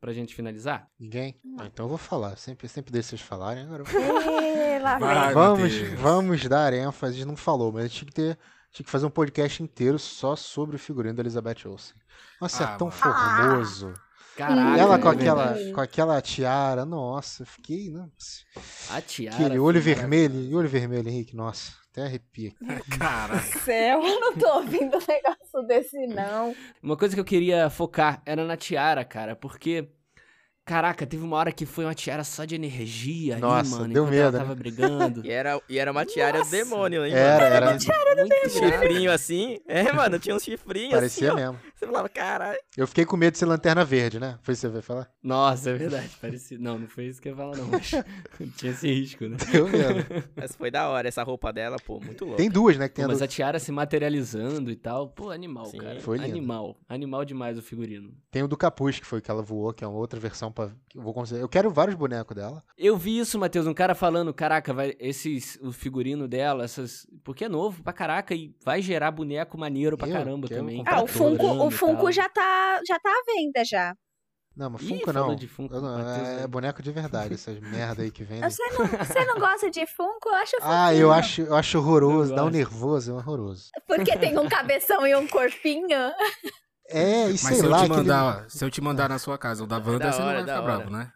Pra 0.00 0.12
gente 0.12 0.34
finalizar? 0.34 0.88
Ninguém? 0.98 1.40
Ah, 1.60 1.66
então 1.66 1.84
eu 1.84 1.88
vou 1.88 1.96
falar. 1.96 2.36
Sempre, 2.36 2.66
sempre 2.68 2.90
deixo 2.92 3.10
vocês 3.10 3.20
falarem. 3.20 3.62
Agora 3.62 3.84
eu 3.84 5.32
vamos, 5.32 5.72
vamos 6.00 6.48
dar 6.48 6.72
ênfase. 6.72 7.14
A 7.14 7.16
gente 7.18 7.28
não 7.28 7.36
falou, 7.36 7.70
mas 7.72 7.84
a 7.84 7.86
gente 7.86 7.98
tinha 7.98 8.06
que 8.08 8.14
ter. 8.14 8.38
Tinha 8.72 8.84
que 8.84 8.90
fazer 8.90 9.06
um 9.06 9.10
podcast 9.10 9.62
inteiro 9.62 9.98
só 9.98 10.34
sobre 10.34 10.76
o 10.76 10.78
figurino 10.78 11.14
da 11.14 11.22
Elizabeth 11.22 11.66
Olsen. 11.68 11.94
Nossa, 12.40 12.68
Ah, 12.70 12.74
é 12.74 12.78
tão 12.78 12.88
mano. 12.88 12.98
formoso. 13.00 13.94
Caraca, 14.36 14.78
ela 14.80 14.98
com 14.98 15.08
é 15.08 15.12
aquela, 15.12 15.54
com 15.74 15.80
aquela 15.82 16.20
tiara, 16.22 16.86
nossa, 16.86 17.42
eu 17.42 17.46
fiquei. 17.46 17.90
Né? 17.90 18.08
A 18.90 19.00
tiara. 19.02 19.36
Aquele 19.36 19.58
olho 19.58 19.80
foi 19.82 19.94
vermelho, 19.94 20.40
e 20.40 20.54
olho 20.54 20.68
vermelho, 20.70 21.06
Henrique, 21.06 21.36
nossa, 21.36 21.74
até 21.92 22.02
arrepia. 22.04 22.52
Caraca. 22.98 23.58
Céu, 23.60 24.02
eu 24.02 24.20
não 24.20 24.34
tô 24.34 24.50
ouvindo 24.56 24.96
um 24.96 25.06
negócio 25.06 25.62
desse, 25.66 26.06
não. 26.06 26.56
Uma 26.82 26.96
coisa 26.96 27.14
que 27.14 27.20
eu 27.20 27.24
queria 27.24 27.68
focar 27.68 28.22
era 28.24 28.44
na 28.44 28.56
tiara, 28.56 29.04
cara, 29.04 29.36
porque. 29.36 29.88
Caraca, 30.72 31.06
teve 31.06 31.22
uma 31.22 31.36
hora 31.36 31.52
que 31.52 31.66
foi 31.66 31.84
uma 31.84 31.94
tiara 31.94 32.24
só 32.24 32.46
de 32.46 32.54
energia 32.54 33.36
Nossa, 33.36 33.58
ali, 33.60 33.68
mano. 33.82 33.92
deu 33.92 34.04
medo, 34.06 34.16
ela 34.22 34.32
né? 34.32 34.38
tava 34.38 34.54
brigando. 34.54 35.20
E 35.26 35.30
era, 35.30 35.60
e 35.68 35.78
era 35.78 35.92
uma 35.92 36.06
tiara 36.06 36.38
Nossa. 36.38 36.50
demônio, 36.50 37.04
hein, 37.04 37.12
Era, 37.12 37.44
mano? 37.44 37.54
era. 37.56 38.16
Muito 38.16 38.50
Chifrinho 38.50 39.12
assim. 39.12 39.58
É, 39.68 39.92
mano, 39.92 40.18
tinha 40.18 40.34
uns 40.34 40.42
chifrinhos 40.42 40.94
Parecia 40.94 41.32
assim, 41.32 41.40
ó. 41.40 41.44
mesmo. 41.52 41.58
Você 41.74 41.86
falava, 41.86 42.08
caralho. 42.08 42.58
Eu 42.76 42.86
fiquei 42.86 43.04
com 43.04 43.16
medo 43.18 43.32
de 43.32 43.38
ser 43.38 43.44
lanterna 43.46 43.84
verde, 43.84 44.18
né? 44.18 44.38
Foi 44.42 44.52
isso 44.52 44.62
que 44.62 44.68
você 44.68 44.72
vai 44.72 44.82
falar? 44.82 45.10
Nossa, 45.22 45.70
é 45.70 45.74
verdade. 45.74 46.10
Parecia... 46.20 46.58
Não, 46.58 46.78
não 46.78 46.88
foi 46.88 47.04
isso 47.06 47.20
que 47.20 47.28
eu 47.28 47.32
ia 47.32 47.36
falar, 47.36 47.56
não. 47.56 47.66
Mas 47.68 47.90
tinha 48.56 48.72
esse 48.72 48.86
risco, 48.90 49.26
né? 49.26 49.36
Deu 49.50 49.68
medo. 49.68 50.06
Mas 50.36 50.54
foi 50.56 50.70
da 50.70 50.88
hora 50.88 51.06
essa 51.08 51.22
roupa 51.22 51.52
dela, 51.52 51.76
pô, 51.84 52.00
muito 52.00 52.24
louco. 52.24 52.38
Tem 52.38 52.48
duas, 52.50 52.76
né? 52.78 52.88
Que 52.88 52.94
tem 52.94 53.04
Pô, 53.04 53.10
a 53.10 53.12
mas 53.12 53.18
do- 53.18 53.24
a 53.24 53.28
tiara 53.28 53.58
se 53.58 53.70
materializando 53.72 54.70
e 54.70 54.76
tal. 54.76 55.08
Pô, 55.08 55.30
animal, 55.30 55.66
Sim, 55.66 55.78
cara. 55.78 56.00
foi 56.00 56.16
lindo. 56.18 56.30
Animal. 56.30 56.76
Animal 56.88 57.24
demais 57.24 57.58
o 57.58 57.62
figurino. 57.62 58.14
Tem 58.30 58.42
o 58.42 58.48
do 58.48 58.56
capuz, 58.56 58.98
que 58.98 59.06
foi 59.06 59.20
que 59.20 59.30
ela 59.30 59.42
voou, 59.42 59.72
que 59.72 59.84
é 59.84 59.86
uma 59.86 59.98
outra 59.98 60.18
versão 60.18 60.50
que 60.88 60.98
Eu, 60.98 61.02
vou 61.02 61.14
considerar. 61.14 61.42
eu 61.44 61.48
quero 61.48 61.70
vários 61.70 61.96
bonecos 61.96 62.34
dela. 62.36 62.62
Eu 62.76 62.96
vi 62.96 63.18
isso, 63.18 63.38
Matheus, 63.38 63.66
um 63.66 63.74
cara 63.74 63.94
falando, 63.94 64.32
caraca, 64.34 64.72
vai, 64.72 64.94
esses, 64.98 65.58
o 65.62 65.72
figurino 65.72 66.28
dela, 66.28 66.64
essas. 66.64 67.06
Porque 67.24 67.44
é 67.44 67.48
novo 67.48 67.82
pra 67.82 67.92
caraca 67.92 68.34
e 68.34 68.54
vai 68.64 68.82
gerar 68.82 69.10
boneco 69.10 69.56
maneiro 69.58 69.96
pra 69.96 70.08
Eu 70.08 70.12
caramba 70.12 70.48
também. 70.48 70.82
Ah, 70.86 71.02
o 71.02 71.06
Funko, 71.06 71.46
o 71.64 71.70
Funko 71.70 72.12
já 72.12 72.28
tá, 72.28 72.80
já 72.86 72.98
tá 72.98 73.10
à 73.10 73.32
venda 73.32 73.64
já. 73.64 73.94
Não, 74.54 74.68
mas 74.68 74.82
Ih, 74.82 74.88
Funko 74.88 75.12
falou 75.12 75.28
não. 75.30 75.34
de 75.34 75.48
Funko, 75.48 75.80
não, 75.80 75.98
é, 75.98 76.02
né? 76.02 76.42
é 76.42 76.46
boneco 76.46 76.82
de 76.82 76.92
verdade, 76.92 77.34
essas 77.34 77.58
merda 77.60 78.02
aí 78.02 78.10
que 78.10 78.22
vendem. 78.22 78.48
Você 78.50 78.62
não, 78.70 78.86
você 78.86 79.24
não 79.24 79.38
gosta 79.38 79.70
de 79.70 79.86
Funko? 79.86 80.28
Eu 80.28 80.34
acho 80.34 80.56
Ah, 80.60 80.94
eu 80.94 81.10
acho, 81.10 81.40
eu 81.42 81.54
acho 81.54 81.78
horroroso, 81.78 82.32
Eu 82.32 82.36
dá 82.36 82.44
um 82.44 82.50
nervoso, 82.50 83.12
é 83.12 83.14
horroroso. 83.14 83.70
Porque 83.86 84.16
tem 84.18 84.38
um 84.38 84.48
cabeção 84.48 85.06
e 85.06 85.14
um 85.16 85.26
corpinho. 85.26 85.88
É, 86.88 87.28
e 87.28 87.32
Mas 87.32 87.40
sei 87.40 87.56
se 87.56 87.64
eu 87.64 87.70
lá. 87.70 87.78
te 87.78 87.84
aquele- 87.84 87.96
mandar, 87.98 88.44
se 88.50 88.64
eu 88.64 88.70
te 88.70 88.80
mandar 88.80 89.08
na 89.08 89.18
sua 89.18 89.38
casa 89.38 89.64
o 89.64 89.66
da 89.66 89.76
Wanda, 89.78 89.98
da 90.00 90.12
você 90.12 90.18
não 90.20 90.26
hora, 90.26 90.34
vai 90.36 90.42
ficar 90.44 90.60
hora. 90.62 90.76
bravo, 90.76 90.90
né? 90.90 91.12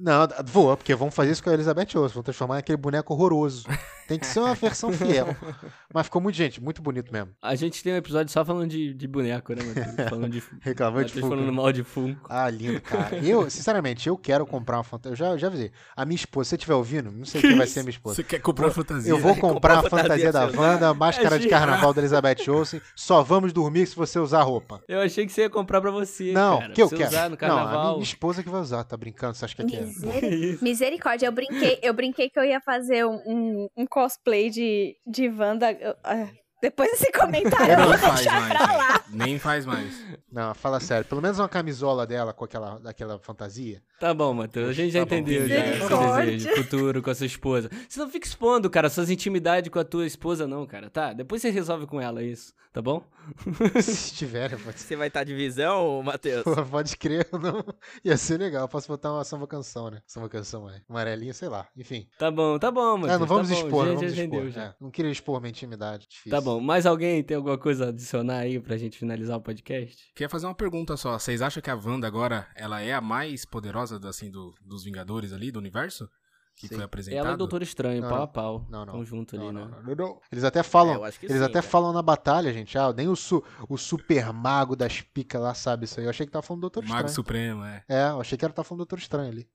Não, 0.00 0.28
voa, 0.46 0.76
porque 0.76 0.94
vão 0.94 1.10
fazer 1.10 1.32
isso 1.32 1.42
com 1.42 1.50
a 1.50 1.54
Elizabeth 1.54 1.96
Olsen, 1.96 2.14
vão 2.14 2.22
transformar 2.22 2.56
em 2.56 2.58
aquele 2.60 2.76
boneco 2.76 3.12
horroroso. 3.12 3.66
Tem 4.06 4.18
que 4.18 4.26
ser 4.26 4.40
uma 4.40 4.54
versão 4.54 4.90
fiel. 4.90 5.36
Mas 5.92 6.06
ficou 6.06 6.22
muito, 6.22 6.34
gente, 6.34 6.62
muito 6.62 6.80
bonito 6.80 7.12
mesmo. 7.12 7.30
A 7.42 7.54
gente 7.54 7.82
tem 7.82 7.92
um 7.92 7.96
episódio 7.96 8.32
só 8.32 8.42
falando 8.42 8.70
de, 8.70 8.94
de 8.94 9.06
boneco, 9.06 9.52
né, 9.52 9.62
Matheus? 9.62 10.08
Falando 10.08 10.30
de. 10.30 10.42
Reclamando 10.60 11.04
de 11.06 11.12
Funko. 11.12 11.28
falando 11.28 11.52
mal 11.52 11.72
de 11.72 11.84
Funko. 11.84 12.26
Ah, 12.28 12.48
lindo, 12.48 12.80
cara. 12.80 13.16
Eu, 13.18 13.50
sinceramente, 13.50 14.08
eu 14.08 14.16
quero 14.16 14.46
comprar 14.46 14.78
uma 14.78 14.84
fantasia. 14.84 15.12
Eu 15.12 15.16
já, 15.16 15.36
já 15.36 15.46
avisei. 15.48 15.70
A 15.94 16.06
minha 16.06 16.16
esposa, 16.16 16.44
se 16.44 16.50
você 16.50 16.56
estiver 16.56 16.74
ouvindo, 16.74 17.10
não 17.10 17.26
sei 17.26 17.42
quem 17.42 17.56
vai 17.56 17.66
ser 17.66 17.80
a 17.80 17.82
minha 17.82 17.90
esposa. 17.90 18.16
Você 18.16 18.24
quer 18.24 18.40
comprar 18.40 18.70
fantasia? 18.70 19.10
Eu 19.10 19.18
vou 19.18 19.36
comprar 19.36 19.80
a 19.80 19.82
fantasia 19.82 20.08
fantasia 20.08 20.32
da 20.32 20.46
Wanda, 20.46 20.94
máscara 20.94 21.38
de 21.38 21.48
carnaval 21.48 21.92
da 21.94 22.00
Elizabeth 22.00 22.48
Olsen. 22.48 22.80
Só 22.94 23.22
vamos 23.22 23.52
dormir 23.52 23.86
se 23.86 23.94
você 23.94 24.18
usar 24.18 24.42
roupa. 24.42 24.82
Eu 24.88 25.00
achei 25.00 25.26
que 25.26 25.32
você 25.32 25.42
ia 25.42 25.50
comprar 25.50 25.80
pra 25.80 25.90
você. 25.90 26.32
Não, 26.32 26.58
cara, 26.58 26.72
que 26.72 26.82
eu 26.82 26.88
quero. 26.88 27.08
usar 27.08 27.28
no 27.30 27.36
não, 27.40 27.46
a 27.46 27.50
minha, 27.50 27.64
carnaval. 27.64 27.92
minha 27.94 28.02
esposa 28.04 28.42
que 28.42 28.48
vai 28.48 28.60
usar, 28.60 28.84
tá 28.84 28.96
brincando? 28.96 29.34
Você 29.34 29.44
acha 29.44 29.54
que 29.54 29.62
é 29.62 29.64
que 29.88 30.06
é? 30.08 30.12
Miseri- 30.30 30.58
Misericórdia, 30.62 31.26
eu 31.26 31.32
brinquei, 31.32 31.78
eu 31.82 31.92
brinquei 31.94 32.28
que 32.30 32.38
eu 32.38 32.44
ia 32.44 32.60
fazer 32.60 33.04
um, 33.06 33.20
um, 33.26 33.68
um 33.76 33.86
cosplay 33.86 34.50
de, 34.50 34.96
de 35.06 35.28
Wanda. 35.28 35.72
eu- 35.72 35.94
ah, 36.04 36.28
depois 36.60 36.90
desse 36.90 37.12
comentário 37.12 37.72
eu 37.74 37.78
vou 37.84 37.96
deixar 37.96 38.40
mais, 38.40 38.48
pra 38.48 38.72
lá. 38.76 38.97
Nem 39.10 39.38
faz 39.38 39.64
mais. 39.66 40.04
Não, 40.30 40.54
fala 40.54 40.78
sério. 40.80 41.04
Pelo 41.06 41.22
menos 41.22 41.38
uma 41.38 41.48
camisola 41.48 42.06
dela 42.06 42.32
com 42.32 42.44
aquela, 42.44 42.78
daquela 42.78 43.18
fantasia. 43.18 43.82
Tá 43.98 44.12
bom, 44.14 44.32
Matheus. 44.34 44.68
A 44.68 44.72
gente 44.72 44.92
já 44.92 45.00
Tá 45.00 45.06
bom. 45.06 45.14
entendeu 45.16 45.48
já 45.48 45.54
o 45.54 45.58
seu 45.58 45.72
Misericórdia. 45.72 46.32
desejo 46.32 46.56
futuro 46.62 47.02
com 47.02 47.10
a 47.10 47.14
sua 47.14 47.26
esposa. 47.26 47.70
Você 47.88 47.98
não 48.00 48.08
fica 48.10 48.26
expondo, 48.26 48.68
cara, 48.70 48.88
suas 48.90 49.10
intimidades 49.10 49.70
com 49.70 49.78
a 49.78 49.84
tua 49.84 50.06
esposa, 50.06 50.46
não, 50.46 50.66
cara, 50.66 50.90
tá? 50.90 51.12
Depois 51.12 51.40
você 51.42 51.50
resolve 51.50 51.86
com 51.86 52.00
ela 52.00 52.22
isso, 52.22 52.52
tá 52.72 52.80
bom? 52.82 53.02
Se 53.82 54.14
tiver, 54.14 54.50
pode 54.58 54.78
ser. 54.80 54.88
Você 54.88 54.96
vai 54.96 55.08
estar 55.08 55.22
de 55.24 55.34
visão, 55.34 56.02
Matheus? 56.02 56.44
Pô, 56.44 56.64
Pode 56.64 56.96
crer, 56.96 57.26
não. 57.32 57.62
Ia 58.04 58.16
ser 58.16 58.38
legal. 58.38 58.62
Eu 58.62 58.68
posso 58.68 58.88
botar 58.88 59.12
uma 59.12 59.22
samba 59.24 59.46
canção, 59.46 59.90
né? 59.90 60.00
Samba 60.06 60.28
canção, 60.28 60.68
é. 60.70 60.80
Amarelinha, 60.88 61.34
sei 61.34 61.48
lá. 61.48 61.66
Enfim. 61.76 62.06
Tá 62.18 62.30
bom, 62.30 62.58
tá 62.58 62.70
bom, 62.70 62.96
Matheus. 62.96 63.12
É, 63.16 63.18
não 63.18 63.26
vamos 63.26 63.48
tá 63.48 63.54
bom, 63.54 63.60
expor, 63.60 63.84
já, 63.86 63.92
não 63.92 64.00
já 64.00 64.06
vamos 64.06 64.18
entendeu, 64.18 64.48
expor. 64.48 64.62
já. 64.62 64.68
é. 64.68 64.74
Não 64.80 64.90
queria 64.90 65.10
expor 65.10 65.40
minha 65.40 65.50
intimidade. 65.50 66.06
Difícil. 66.08 66.30
Tá 66.30 66.40
bom, 66.40 66.58
mais 66.60 66.86
alguém 66.86 67.22
tem 67.22 67.36
alguma 67.36 67.58
coisa 67.58 67.86
a 67.86 67.88
adicionar 67.88 68.38
aí 68.38 68.58
pra 68.60 68.76
gente 68.78 68.97
finalizar 68.98 69.36
o 69.36 69.40
podcast? 69.42 70.12
Queria 70.14 70.28
fazer 70.28 70.46
uma 70.46 70.54
pergunta 70.54 70.96
só. 70.96 71.18
Vocês 71.18 71.40
acham 71.42 71.62
que 71.62 71.70
a 71.70 71.74
Wanda 71.74 72.06
agora, 72.06 72.46
ela 72.54 72.80
é 72.80 72.92
a 72.92 73.00
mais 73.00 73.44
poderosa, 73.44 74.00
assim, 74.08 74.30
do, 74.30 74.54
dos 74.64 74.84
Vingadores 74.84 75.32
ali, 75.32 75.50
do 75.50 75.58
universo? 75.58 76.08
Que 76.56 76.66
Sim. 76.66 76.74
foi 76.74 76.84
apresentado? 76.84 77.20
Ela 77.20 77.30
e 77.30 77.34
o 77.34 77.36
Doutor 77.36 77.62
Estranho, 77.62 78.02
Não, 78.02 78.08
pau 78.08 78.22
a 78.22 78.26
pau. 78.26 78.66
não, 78.68 78.84
não. 78.84 78.94
Tão 78.94 79.04
junto 79.04 79.36
ali, 79.36 79.44
Não, 79.44 79.52
né? 79.52 79.60
não, 79.60 79.68
não, 79.70 79.82
não, 79.82 79.94
não. 79.94 80.20
Eles 80.32 80.42
até 80.42 80.64
falam, 80.64 80.94
É, 80.94 80.96
eu 80.96 81.04
acho 81.04 81.20
que 81.20 81.26
eles 81.26 81.36
sim, 81.36 81.42
até 81.44 81.52
cara. 81.52 81.62
falam 81.62 81.92
na 81.92 82.02
batalha, 82.02 82.52
gente. 82.52 82.76
Ah, 82.76 82.92
nem 82.92 83.06
o, 83.06 83.14
su, 83.14 83.44
o 83.68 83.76
super 83.78 84.32
mago 84.32 84.74
das 84.74 85.00
picas 85.00 85.40
lá 85.40 85.54
sabe 85.54 85.84
isso 85.84 86.00
aí. 86.00 86.06
Eu 86.06 86.10
achei 86.10 86.26
que 86.26 86.32
tava 86.32 86.42
falando 86.42 86.62
do 86.62 86.70
Doutor 86.70 86.82
Mago 86.82 86.94
Estranho. 87.06 87.14
Supremo, 87.14 87.64
é. 87.64 87.84
É, 87.88 88.08
eu 88.10 88.20
achei 88.20 88.36
que 88.36 88.44
era 88.44 88.52
tá 88.52 88.64
falando 88.64 88.78
do 88.80 88.86
Doutor 88.86 88.98
Estranho 88.98 89.30
ali. 89.30 89.48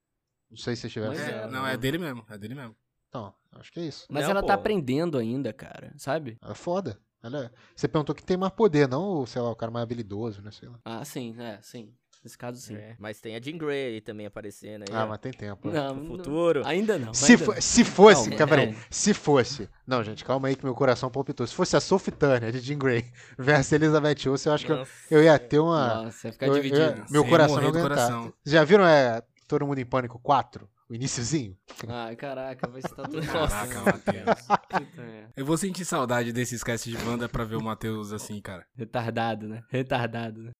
Não 0.50 0.56
sei 0.58 0.76
se 0.78 0.84
vocês 0.84 0.94
tiveram. 0.94 1.14
É, 1.14 1.44
é, 1.44 1.48
não, 1.48 1.68
é 1.68 1.76
dele 1.76 1.98
mesmo, 1.98 2.24
é 2.30 2.38
dele 2.38 2.56
mesmo. 2.56 2.74
Então, 3.10 3.34
acho 3.52 3.72
que 3.74 3.82
é 3.82 3.84
isso. 3.86 4.08
Mas 4.10 4.24
Não, 4.24 4.32
ela 4.32 4.42
pô. 4.42 4.48
tá 4.48 4.54
aprendendo 4.54 5.18
ainda, 5.18 5.52
cara, 5.52 5.94
sabe? 5.98 6.38
É 6.42 6.54
foda. 6.54 6.98
Ela 7.24 7.46
é- 7.46 7.50
Você 7.76 7.88
perguntou 7.88 8.14
que 8.14 8.24
tem 8.24 8.36
mais 8.38 8.54
poder, 8.54 8.88
não, 8.88 9.22
o, 9.22 9.26
sei 9.28 9.42
lá, 9.42 9.50
o 9.50 9.56
cara 9.56 9.72
mais 9.72 9.84
habilidoso, 9.84 10.42
né? 10.42 10.52
Sei 10.52 10.68
lá. 10.68 10.76
Ah, 10.84 11.06
sim, 11.06 11.36
é, 11.40 11.58
sim. 11.62 11.94
Nesse 12.24 12.38
caso, 12.38 12.58
sim. 12.58 12.76
É, 12.76 12.96
mas 13.00 13.20
tem 13.20 13.36
a 13.36 13.42
Jean 13.42 13.58
Grey 13.58 13.96
aí 13.96 14.02
também 14.02 14.26
aparecendo 14.26 14.84
aí. 14.84 14.96
Ah, 14.96 15.06
mas 15.06 15.18
tem 15.20 15.34
tempo. 15.34 15.68
né? 15.70 15.74
Não, 15.74 15.94
No 15.96 16.02
não- 16.02 16.08
futuro. 16.24 16.62
ainda 16.66 16.98
não. 16.98 17.14
Se, 17.14 17.34
ainda 17.34 17.44
fo- 17.46 17.54
não. 17.54 17.62
se 17.62 17.84
fosse, 17.84 18.30
Não, 18.30 18.38
não. 18.48 18.76
se 18.90 19.14
fosse. 19.14 19.70
Não, 19.86 20.02
gente, 20.06 20.24
calma 20.24 20.48
aí 20.48 20.56
que 20.56 20.64
meu 20.64 20.74
coração 20.74 21.10
palpitou. 21.12 21.46
Se 21.46 21.54
fosse 21.54 21.76
a 21.76 21.82
Sophie 21.82 22.14
Turner 22.14 22.50
de 22.50 22.60
Jean 22.62 22.78
Grey 22.78 23.04
versus 23.38 23.74
Elizabeth 23.74 24.30
Olsen, 24.30 24.50
eu 24.50 24.54
acho 24.56 24.66
que 24.66 24.72
eu, 24.72 24.78
Nossa. 24.78 24.92
eu 25.12 25.22
ia 25.24 25.38
ter 25.38 25.60
uma. 25.60 26.04
Nossa, 26.06 26.28
ia 26.30 26.32
ficar 26.32 26.48
eu- 26.48 26.56
eu- 26.56 26.62
dividido. 26.62 26.96
meu 27.10 27.24
Você 27.24 27.26
ia 27.26 27.30
coração 27.30 27.56
não 27.62 27.72
do 27.72 27.78
aguentar. 27.78 27.90
coração. 28.10 28.34
Já 28.46 28.64
viram 28.64 28.86
é, 28.88 29.22
Todo 29.46 29.68
Mundo 29.68 29.80
em 29.80 29.86
Pânico 29.86 30.18
4? 30.20 30.70
O 30.94 30.96
iniciozinho? 30.96 31.58
Ai, 31.88 32.16
caraca, 32.16 32.70
vai 32.70 32.80
estar 32.80 33.08
tudo 33.08 33.26
Caraca, 33.26 33.82
Matheus. 33.82 35.34
Eu 35.36 35.44
vou 35.44 35.58
sentir 35.58 35.86
saudade 35.86 36.32
desses 36.32 36.64
casts 36.64 36.96
de 36.96 37.04
Wanda 37.04 37.28
pra 37.28 37.44
ver 37.44 37.56
o 37.56 37.64
Matheus 37.64 38.14
assim, 38.14 38.40
cara. 38.40 38.64
Retardado, 38.76 39.48
né? 39.48 39.64
Retardado, 39.72 40.44
né? 40.44 40.52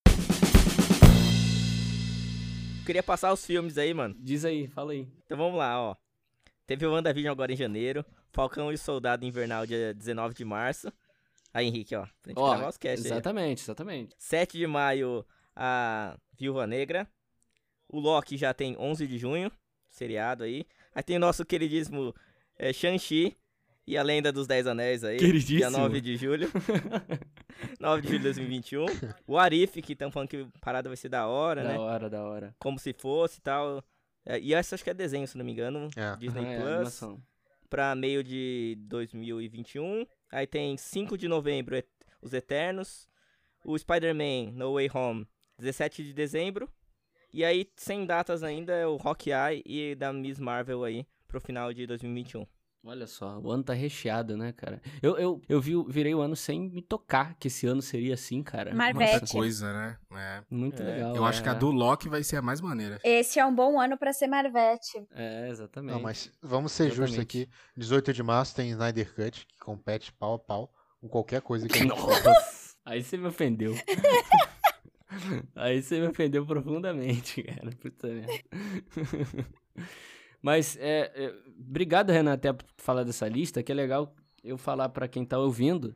Queria 2.84 3.04
passar 3.04 3.32
os 3.32 3.46
filmes 3.46 3.78
aí, 3.78 3.94
mano. 3.94 4.16
Diz 4.18 4.44
aí, 4.44 4.68
fala 4.68 4.94
aí. 4.94 5.08
Então 5.24 5.38
vamos 5.38 5.60
lá, 5.60 5.80
ó. 5.80 5.96
Teve 6.66 6.84
o 6.88 6.92
WandaVision 6.92 7.32
agora 7.32 7.54
em 7.54 7.56
janeiro. 7.56 8.04
Falcão 8.32 8.72
e 8.72 8.74
o 8.74 8.78
Soldado 8.80 9.24
Invernal, 9.28 9.68
dia 9.68 9.94
19 9.94 10.34
de 10.34 10.44
março. 10.44 10.92
Aí, 11.54 11.68
Henrique, 11.68 11.96
ó. 11.96 12.08
Pra 12.24 12.30
gente 12.32 12.40
Ó, 12.40 12.50
gravar 12.56 12.70
os 12.70 12.78
cast 12.78 13.06
aí. 13.06 13.12
exatamente, 13.12 13.62
exatamente. 13.62 14.16
7 14.18 14.58
de 14.58 14.66
maio, 14.66 15.24
a 15.56 16.18
Viúva 16.36 16.66
Negra. 16.66 17.08
O 17.88 18.00
Loki 18.00 18.36
já 18.36 18.52
tem 18.52 18.76
11 18.80 19.06
de 19.06 19.20
junho, 19.20 19.52
seriado 19.94 20.44
aí. 20.44 20.66
Aí 20.94 21.04
tem 21.04 21.16
o 21.16 21.20
nosso 21.20 21.46
queridíssimo 21.46 22.14
é, 22.58 22.74
Shang-Chi 22.74 23.38
e 23.86 23.98
a 23.98 24.04
Lenda 24.04 24.32
dos 24.32 24.48
Dez 24.48 24.66
Anéis 24.68 25.04
aí. 25.04 25.18
Dia 25.18 25.28
Queridíssimo. 25.28 25.70
9 25.78 26.02
de 26.02 26.16
julho. 26.18 26.50
9 27.80 28.02
de 28.02 28.08
julho 28.08 28.20
de 28.20 28.24
2021. 28.26 28.86
O 29.28 29.38
Arif, 29.38 29.82
que 29.82 29.94
estão 29.94 30.12
falando 30.12 30.30
que 30.30 30.38
a 30.38 30.60
parada 30.60 30.90
vai 30.90 30.98
ser 30.98 31.10
da 31.10 31.28
hora, 31.28 31.64
da 31.64 31.70
né? 31.70 31.78
hora, 31.80 32.10
da 32.10 32.24
hora. 32.24 32.56
Como 32.60 32.80
se 32.80 32.94
fosse 32.94 33.40
e 33.40 33.42
tal. 33.42 33.84
É, 34.26 34.40
e 34.40 34.54
essa 34.54 34.76
acho 34.76 34.84
que 34.84 34.90
é 34.90 34.94
desenho, 34.94 35.28
se 35.28 35.38
não 35.38 35.46
me 35.46 35.52
engano. 35.52 35.90
É. 35.96 36.16
Disney 36.18 36.46
Ah, 36.46 36.52
é, 36.52 36.58
Plus. 36.58 36.72
animação. 36.74 37.22
pra 37.70 37.94
meio 37.96 38.24
de 38.24 38.78
2021. 38.82 40.06
Aí 40.32 40.48
tem 40.48 40.78
5 40.78 41.18
de 41.18 41.28
novembro, 41.28 41.82
Os 42.22 42.34
Eternos. 42.34 43.08
O 43.66 43.78
Spider-Man 43.78 44.52
No 44.54 44.74
Way 44.74 44.90
Home, 44.94 45.26
17 45.58 46.04
de 46.04 46.14
dezembro. 46.14 46.70
E 47.34 47.44
aí, 47.44 47.68
sem 47.76 48.06
datas 48.06 48.44
ainda, 48.44 48.74
é 48.74 48.86
o 48.86 48.98
Hawkeye 49.04 49.64
e 49.66 49.96
da 49.96 50.14
Miss 50.14 50.40
Marvel 50.40 50.84
aí, 50.84 51.06
pro 51.28 51.42
final 51.42 51.74
de 51.74 51.88
2021. 51.88 52.46
Olha 52.86 53.08
só, 53.08 53.40
o 53.40 53.50
ano 53.50 53.64
tá 53.64 53.72
recheado, 53.74 54.36
né, 54.36 54.52
cara? 54.52 54.82
Eu, 55.02 55.18
eu, 55.18 55.42
eu 55.48 55.62
vi, 55.62 55.72
virei 55.88 56.14
o 56.14 56.20
ano 56.20 56.36
sem 56.36 56.70
me 56.70 56.82
tocar 56.82 57.34
que 57.40 57.48
esse 57.48 57.66
ano 57.66 57.82
seria 57.82 58.14
assim, 58.14 58.44
cara. 58.44 58.76
Marvete. 58.76 59.12
Muita 59.12 59.28
coisa, 59.28 59.72
né? 59.72 59.98
É. 60.12 60.44
Muito 60.50 60.84
É. 60.84 60.86
legal. 60.86 61.16
Eu 61.16 61.24
acho 61.24 61.42
que 61.42 61.48
a 61.48 61.54
é. 61.54 61.56
do 61.56 61.72
Loki 61.72 62.10
vai 62.10 62.22
ser 62.24 62.36
a 62.36 62.42
mais 62.42 62.60
maneira. 62.60 63.00
Esse 63.02 63.40
é 63.40 63.46
um 63.46 63.56
bom 63.56 63.80
ano 63.80 63.98
pra 63.98 64.12
ser 64.12 64.28
Marvete. 64.28 65.02
É, 65.12 65.48
exatamente. 65.50 65.94
Não, 65.94 66.02
mas 66.02 66.30
vamos 66.42 66.74
ser 66.74 66.90
justos 66.92 67.16
Exatamente. 67.16 67.44
aqui. 67.46 67.50
18 67.78 68.12
de 68.14 68.22
março 68.22 68.54
tem 68.54 68.70
Snyder 68.70 69.16
Cut, 69.16 69.48
que 69.48 69.58
compete 69.60 70.12
pau 70.12 70.34
a 70.34 70.40
pau 70.40 70.70
com 71.00 71.08
qualquer 71.08 71.42
coisa 71.42 71.70
que 71.70 71.74
a 71.80 71.82
gente 71.84 71.88
Nossa, 71.88 72.76
aí 72.84 73.02
você 73.02 73.16
me 73.16 73.28
ofendeu. 73.28 73.74
aí 75.56 75.82
você 75.82 76.00
me 76.00 76.08
ofendeu 76.08 76.46
profundamente, 76.46 77.42
cara. 77.44 77.70
Puta 77.82 78.08
merda. 78.08 78.34
Mas, 80.42 80.78
é, 80.78 81.12
é, 81.16 81.34
obrigado, 81.60 82.12
Renan, 82.12 82.34
até 82.34 82.52
por 82.52 82.66
falar 82.78 83.04
dessa 83.04 83.28
lista, 83.28 83.64
que 83.64 83.72
é 83.72 83.76
legal 83.76 84.14
eu 84.44 84.58
falar 84.58 84.90
pra 84.90 85.08
quem 85.08 85.26
tá 85.26 85.40
ouvindo 85.40 85.96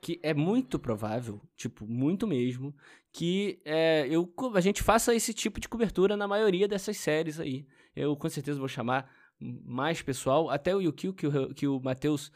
que 0.00 0.20
é 0.22 0.34
muito 0.34 0.78
provável, 0.78 1.40
tipo, 1.56 1.86
muito 1.86 2.26
mesmo, 2.26 2.74
que 3.12 3.58
é, 3.64 4.06
eu, 4.08 4.32
a 4.54 4.60
gente 4.60 4.82
faça 4.82 5.14
esse 5.14 5.32
tipo 5.32 5.58
de 5.58 5.68
cobertura 5.68 6.16
na 6.16 6.28
maioria 6.28 6.68
dessas 6.68 6.96
séries 6.96 7.40
aí. 7.40 7.66
Eu 7.94 8.14
com 8.14 8.28
certeza 8.28 8.58
vou 8.58 8.68
chamar 8.68 9.10
mais 9.40 10.02
pessoal, 10.02 10.48
até 10.50 10.74
o 10.76 10.80
Yukio 10.80 11.12
que 11.12 11.26
o, 11.26 11.54
que 11.54 11.66
o 11.66 11.80
Matheus, 11.80 12.30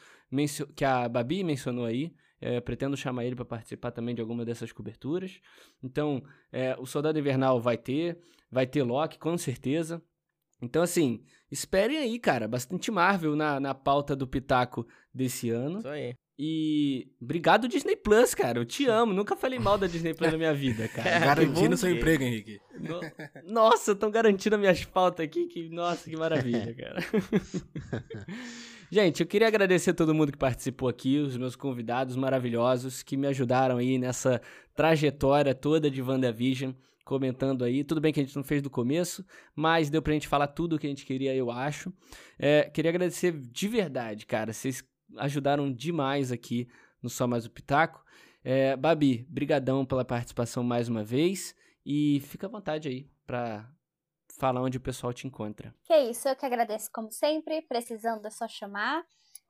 que 0.75 0.85
a 0.85 1.09
Babi 1.09 1.45
mencionou 1.45 1.85
aí, 1.85 2.13
é, 2.41 2.61
pretendo 2.61 2.97
chamar 2.97 3.25
ele 3.25 3.37
para 3.37 3.45
participar 3.45 3.91
também 3.91 4.15
de 4.15 4.21
alguma 4.21 4.45
dessas 4.45 4.73
coberturas. 4.73 5.41
Então, 5.83 6.23
é, 6.53 6.77
o 6.79 6.87
Soldado 6.87 7.19
Invernal 7.19 7.61
vai 7.61 7.77
ter, 7.77 8.19
vai 8.51 8.67
ter 8.67 8.83
Loki, 8.83 9.19
com 9.19 9.37
certeza. 9.37 10.03
Então, 10.63 10.83
assim, 10.83 11.23
esperem 11.51 11.99
aí, 11.99 12.19
cara, 12.19 12.47
bastante 12.47 12.91
Marvel 12.91 13.35
na, 13.35 13.59
na 13.59 13.75
pauta 13.75 14.15
do 14.15 14.27
Pitaco 14.27 14.87
desse 15.13 15.51
ano. 15.51 15.79
Isso 15.79 15.89
aí. 15.89 16.15
E 16.43 17.07
obrigado 17.21 17.69
Disney 17.69 17.97
Plus, 17.97 18.35
cara. 18.35 18.59
Eu 18.59 18.65
te 18.65 18.87
amo. 18.87 19.13
Nunca 19.13 19.37
falei 19.37 19.59
mal 19.59 19.77
da 19.77 19.87
Disney 19.87 20.15
Plus 20.15 20.33
na 20.33 20.39
minha 20.39 20.55
vida, 20.55 20.89
cara. 20.97 21.19
Garantindo 21.21 21.77
seu 21.77 21.91
emprego, 21.91 22.23
Henrique. 22.23 22.59
No... 22.79 22.99
Nossa, 23.45 23.93
estão 23.93 24.11
garantindo 24.11 24.57
as 24.57 24.61
minhas 24.61 24.83
pautas 24.87 25.27
aqui. 25.27 25.47
Que... 25.49 25.69
Nossa, 25.69 26.09
que 26.09 26.17
maravilha, 26.17 26.75
cara. 26.75 26.99
Gente, 28.93 29.21
eu 29.21 29.27
queria 29.27 29.47
agradecer 29.47 29.91
a 29.91 29.95
todo 29.95 30.13
mundo 30.13 30.33
que 30.33 30.39
participou 30.39 30.89
aqui, 30.89 31.17
os 31.19 31.37
meus 31.37 31.55
convidados 31.55 32.17
maravilhosos 32.17 33.05
que 33.05 33.17
me 33.17 33.29
ajudaram 33.29 33.77
aí 33.77 33.97
nessa 33.99 34.43
trajetória 34.75 35.55
toda 35.55 35.89
de 35.89 36.03
WandaVision, 36.03 36.73
comentando 37.05 37.63
aí. 37.63 37.85
Tudo 37.85 38.01
bem 38.01 38.13
que 38.13 38.19
a 38.19 38.25
gente 38.25 38.35
não 38.35 38.43
fez 38.43 38.61
do 38.61 38.69
começo, 38.69 39.25
mas 39.55 39.91
deu 39.91 40.03
pra 40.03 40.13
gente 40.13 40.27
falar 40.27 40.49
tudo 40.49 40.75
o 40.75 40.79
que 40.79 40.89
a 40.89 40.91
gente 40.91 41.07
queria, 41.07 41.33
eu 41.37 41.53
acho. 41.53 41.93
É, 42.37 42.65
queria 42.65 42.89
agradecer 42.89 43.31
de 43.31 43.69
verdade, 43.69 44.27
cara. 44.27 44.53
Vocês 44.53 44.83
ajudaram 45.19 45.73
demais 45.73 46.33
aqui 46.33 46.67
no 47.01 47.09
Só 47.09 47.29
Mais 47.29 47.47
o 47.47 47.51
Pitaco. 47.51 48.05
É, 48.43 48.77
Babi, 48.77 49.25
brigadão 49.29 49.87
pela 49.87 50.05
participação 50.05 50.65
mais 50.65 50.89
uma 50.89 51.05
vez 51.05 51.55
e 51.87 52.19
fica 52.27 52.49
à 52.49 52.51
vontade 52.51 52.89
aí 52.89 53.07
para 53.25 53.71
falar 54.41 54.63
onde 54.63 54.79
o 54.79 54.81
pessoal 54.81 55.13
te 55.13 55.27
encontra. 55.27 55.75
Que 55.85 55.97
isso, 56.11 56.27
eu 56.27 56.35
que 56.35 56.47
agradeço 56.47 56.91
como 56.93 57.13
sempre, 57.13 57.63
precisando 57.63 58.27
é 58.27 58.31
só 58.31 58.49
chamar. 58.49 59.05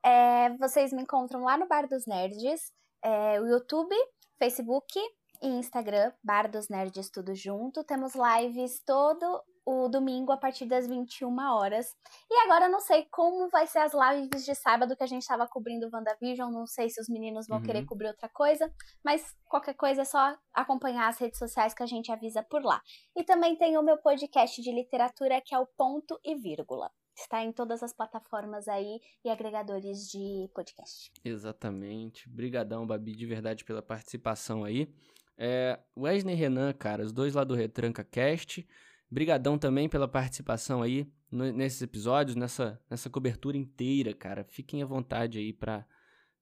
É, 0.04 0.50
vocês 0.56 0.92
me 0.92 1.02
encontram 1.02 1.44
lá 1.44 1.56
no 1.56 1.68
Bar 1.68 1.86
dos 1.88 2.06
Nerds, 2.06 2.72
é, 3.02 3.40
o 3.40 3.46
YouTube, 3.46 3.94
Facebook 4.38 4.98
e 5.40 5.46
Instagram, 5.46 6.12
Bar 6.22 6.50
dos 6.50 6.68
Nerds 6.68 7.08
tudo 7.10 7.34
junto. 7.34 7.84
Temos 7.84 8.12
lives 8.14 8.82
todo 8.84 9.42
o 9.70 9.88
domingo 9.88 10.32
a 10.32 10.36
partir 10.36 10.66
das 10.66 10.88
21 10.88 11.38
horas. 11.38 11.94
E 12.28 12.34
agora 12.44 12.64
eu 12.64 12.70
não 12.70 12.80
sei 12.80 13.06
como 13.10 13.48
vai 13.48 13.66
ser 13.66 13.78
as 13.78 13.92
lives 13.94 14.44
de 14.44 14.54
sábado 14.54 14.96
que 14.96 15.04
a 15.04 15.06
gente 15.06 15.22
estava 15.22 15.46
cobrindo 15.46 15.86
o 15.86 15.90
WandaVision, 15.92 16.50
não 16.50 16.66
sei 16.66 16.90
se 16.90 17.00
os 17.00 17.08
meninos 17.08 17.46
vão 17.46 17.58
uhum. 17.58 17.64
querer 17.64 17.84
cobrir 17.84 18.08
outra 18.08 18.28
coisa, 18.28 18.72
mas 19.04 19.34
qualquer 19.46 19.74
coisa 19.74 20.02
é 20.02 20.04
só 20.04 20.36
acompanhar 20.52 21.08
as 21.08 21.18
redes 21.18 21.38
sociais 21.38 21.72
que 21.72 21.82
a 21.82 21.86
gente 21.86 22.10
avisa 22.10 22.42
por 22.42 22.64
lá. 22.64 22.82
E 23.16 23.22
também 23.22 23.56
tem 23.56 23.78
o 23.78 23.82
meu 23.82 23.96
podcast 23.98 24.60
de 24.60 24.72
literatura 24.72 25.40
que 25.40 25.54
é 25.54 25.58
o 25.58 25.66
Ponto 25.66 26.18
e 26.24 26.34
Vírgula. 26.34 26.90
Está 27.16 27.42
em 27.44 27.52
todas 27.52 27.82
as 27.82 27.92
plataformas 27.92 28.66
aí 28.66 29.00
e 29.24 29.30
agregadores 29.30 30.08
de 30.08 30.50
podcast. 30.54 31.12
Exatamente. 31.24 32.28
Brigadão, 32.28 32.86
Babi, 32.86 33.14
de 33.14 33.26
verdade 33.26 33.64
pela 33.64 33.82
participação 33.82 34.64
aí. 34.64 34.92
É, 35.36 35.78
Wesley 35.96 36.34
Renan, 36.34 36.72
cara, 36.72 37.04
os 37.04 37.12
dois 37.12 37.34
lá 37.34 37.44
do 37.44 37.54
Retranca 37.54 38.02
Cast. 38.02 38.66
Brigadão 39.10 39.58
também 39.58 39.88
pela 39.88 40.06
participação 40.06 40.82
aí 40.82 41.06
nesses 41.30 41.82
episódios, 41.82 42.36
nessa, 42.36 42.80
nessa 42.88 43.10
cobertura 43.10 43.56
inteira, 43.56 44.14
cara. 44.14 44.44
Fiquem 44.44 44.82
à 44.82 44.86
vontade 44.86 45.38
aí 45.38 45.52
pra 45.52 45.84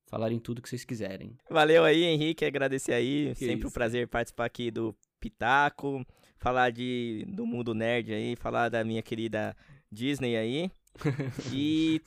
falarem 0.06 0.38
tudo 0.38 0.60
que 0.60 0.68
vocês 0.68 0.84
quiserem. 0.84 1.36
Valeu 1.50 1.84
aí, 1.84 2.04
Henrique, 2.04 2.44
agradecer 2.44 2.92
aí. 2.92 3.34
Que 3.34 3.46
Sempre 3.46 3.60
isso. 3.60 3.68
um 3.68 3.70
prazer 3.70 4.08
participar 4.08 4.46
aqui 4.46 4.70
do 4.70 4.94
Pitaco, 5.20 6.04
falar 6.38 6.70
de, 6.70 7.24
do 7.28 7.46
mundo 7.46 7.74
nerd 7.74 8.12
aí, 8.12 8.36
falar 8.36 8.68
da 8.68 8.84
minha 8.84 9.02
querida 9.02 9.56
Disney 9.90 10.36
aí. 10.36 10.70
e 11.52 12.00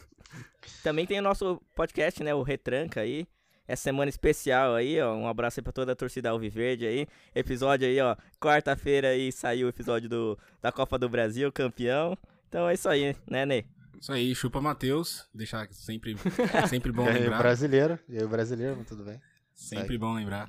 também 0.83 1.05
tem 1.05 1.19
o 1.19 1.23
nosso 1.23 1.61
podcast, 1.75 2.23
né, 2.23 2.33
o 2.33 2.43
Retranca 2.43 3.01
aí 3.01 3.27
essa 3.72 3.84
semana 3.84 4.10
especial 4.10 4.76
aí, 4.76 4.99
ó. 5.02 5.15
Um 5.15 5.27
abraço 5.27 5.60
aí 5.60 5.64
pra 5.64 5.72
toda 5.72 5.93
a 5.93 5.95
torcida 5.95 6.30
Alviverde 6.30 6.85
aí. 6.85 7.07
Episódio 7.34 7.88
aí, 7.88 7.99
ó. 8.02 8.15
Quarta-feira 8.39 9.10
aí 9.10 9.31
saiu 9.31 9.68
o 9.68 9.69
episódio 9.69 10.10
do, 10.10 10.38
da 10.61 10.72
Copa 10.72 10.99
do 10.99 11.07
Brasil, 11.07 11.52
campeão. 11.52 12.18
Então 12.49 12.68
é 12.68 12.73
isso 12.73 12.89
aí, 12.89 13.15
né, 13.30 13.45
Ney? 13.45 13.65
Isso 13.99 14.11
aí, 14.11 14.35
chupa 14.35 14.60
Matheus. 14.60 15.26
Deixar 15.34 15.68
sempre, 15.72 16.15
sempre 16.68 16.91
bom 16.91 17.06
lembrar. 17.06 17.23
E 17.23 17.27
o 17.27 17.38
brasileiro, 17.38 17.99
e 18.10 18.23
o 18.23 18.27
brasileiro, 18.27 18.76
mas 18.77 18.88
tudo 18.88 19.03
bem. 19.03 19.22
Sempre 19.53 19.98
bom 19.98 20.14
lembrar. 20.14 20.48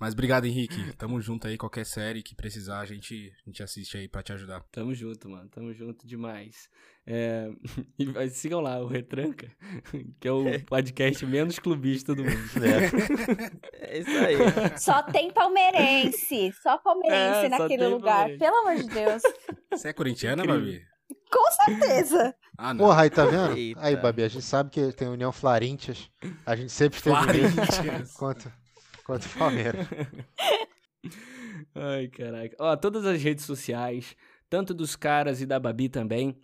Mas 0.00 0.14
obrigado, 0.14 0.46
Henrique. 0.46 0.96
Tamo 0.96 1.20
junto 1.20 1.46
aí. 1.46 1.58
Qualquer 1.58 1.84
série 1.84 2.22
que 2.22 2.34
precisar, 2.34 2.80
a 2.80 2.86
gente, 2.86 3.30
a 3.44 3.50
gente 3.50 3.62
assiste 3.62 3.98
aí 3.98 4.08
pra 4.08 4.22
te 4.22 4.32
ajudar. 4.32 4.64
Tamo 4.72 4.94
junto, 4.94 5.28
mano. 5.28 5.46
Tamo 5.50 5.74
junto 5.74 6.06
demais. 6.06 6.70
É... 7.06 7.50
E 7.98 8.30
sigam 8.30 8.60
lá 8.60 8.80
o 8.80 8.86
Retranca, 8.86 9.50
que 10.18 10.26
é 10.26 10.32
o 10.32 10.44
podcast 10.64 11.26
menos 11.26 11.58
clubista 11.58 12.14
do 12.14 12.24
mundo. 12.24 12.64
É, 12.64 13.94
é 13.94 13.98
isso 13.98 14.10
aí. 14.10 14.78
Só 14.78 15.02
tem 15.02 15.30
palmeirense. 15.30 16.50
Só 16.62 16.78
palmeirense 16.78 17.46
é, 17.46 17.48
naquele 17.50 17.86
lugar. 17.88 18.28
Palmeirense. 18.28 18.38
Pelo 18.38 18.56
amor 18.56 18.76
de 18.76 18.88
Deus. 18.88 19.22
Você 19.70 19.88
é 19.88 19.92
corintiana, 19.92 20.46
Babi? 20.46 20.82
Com 21.30 21.52
certeza. 21.64 22.34
Ah, 22.56 22.72
não. 22.72 22.86
Porra, 22.86 23.02
aí 23.02 23.10
tá 23.10 23.26
vendo? 23.26 23.54
Eita. 23.54 23.80
Aí, 23.82 23.96
Babi, 23.96 24.22
a 24.22 24.28
gente 24.28 24.44
sabe 24.44 24.70
que 24.70 24.92
tem 24.92 25.08
União 25.08 25.30
Flarintias. 25.30 26.10
A 26.46 26.56
gente 26.56 26.72
sempre 26.72 27.02
teve 27.02 27.16
Flarintias. 27.16 28.14
Quanto, 29.10 29.28
quanto 29.28 29.38
Palmeiras. 29.38 29.86
Ai, 31.74 32.06
caraca. 32.06 32.54
Ó, 32.60 32.76
todas 32.76 33.04
as 33.04 33.20
redes 33.20 33.44
sociais, 33.44 34.14
tanto 34.48 34.72
dos 34.72 34.94
caras 34.94 35.40
e 35.40 35.46
da 35.46 35.58
Babi 35.58 35.88
também, 35.88 36.40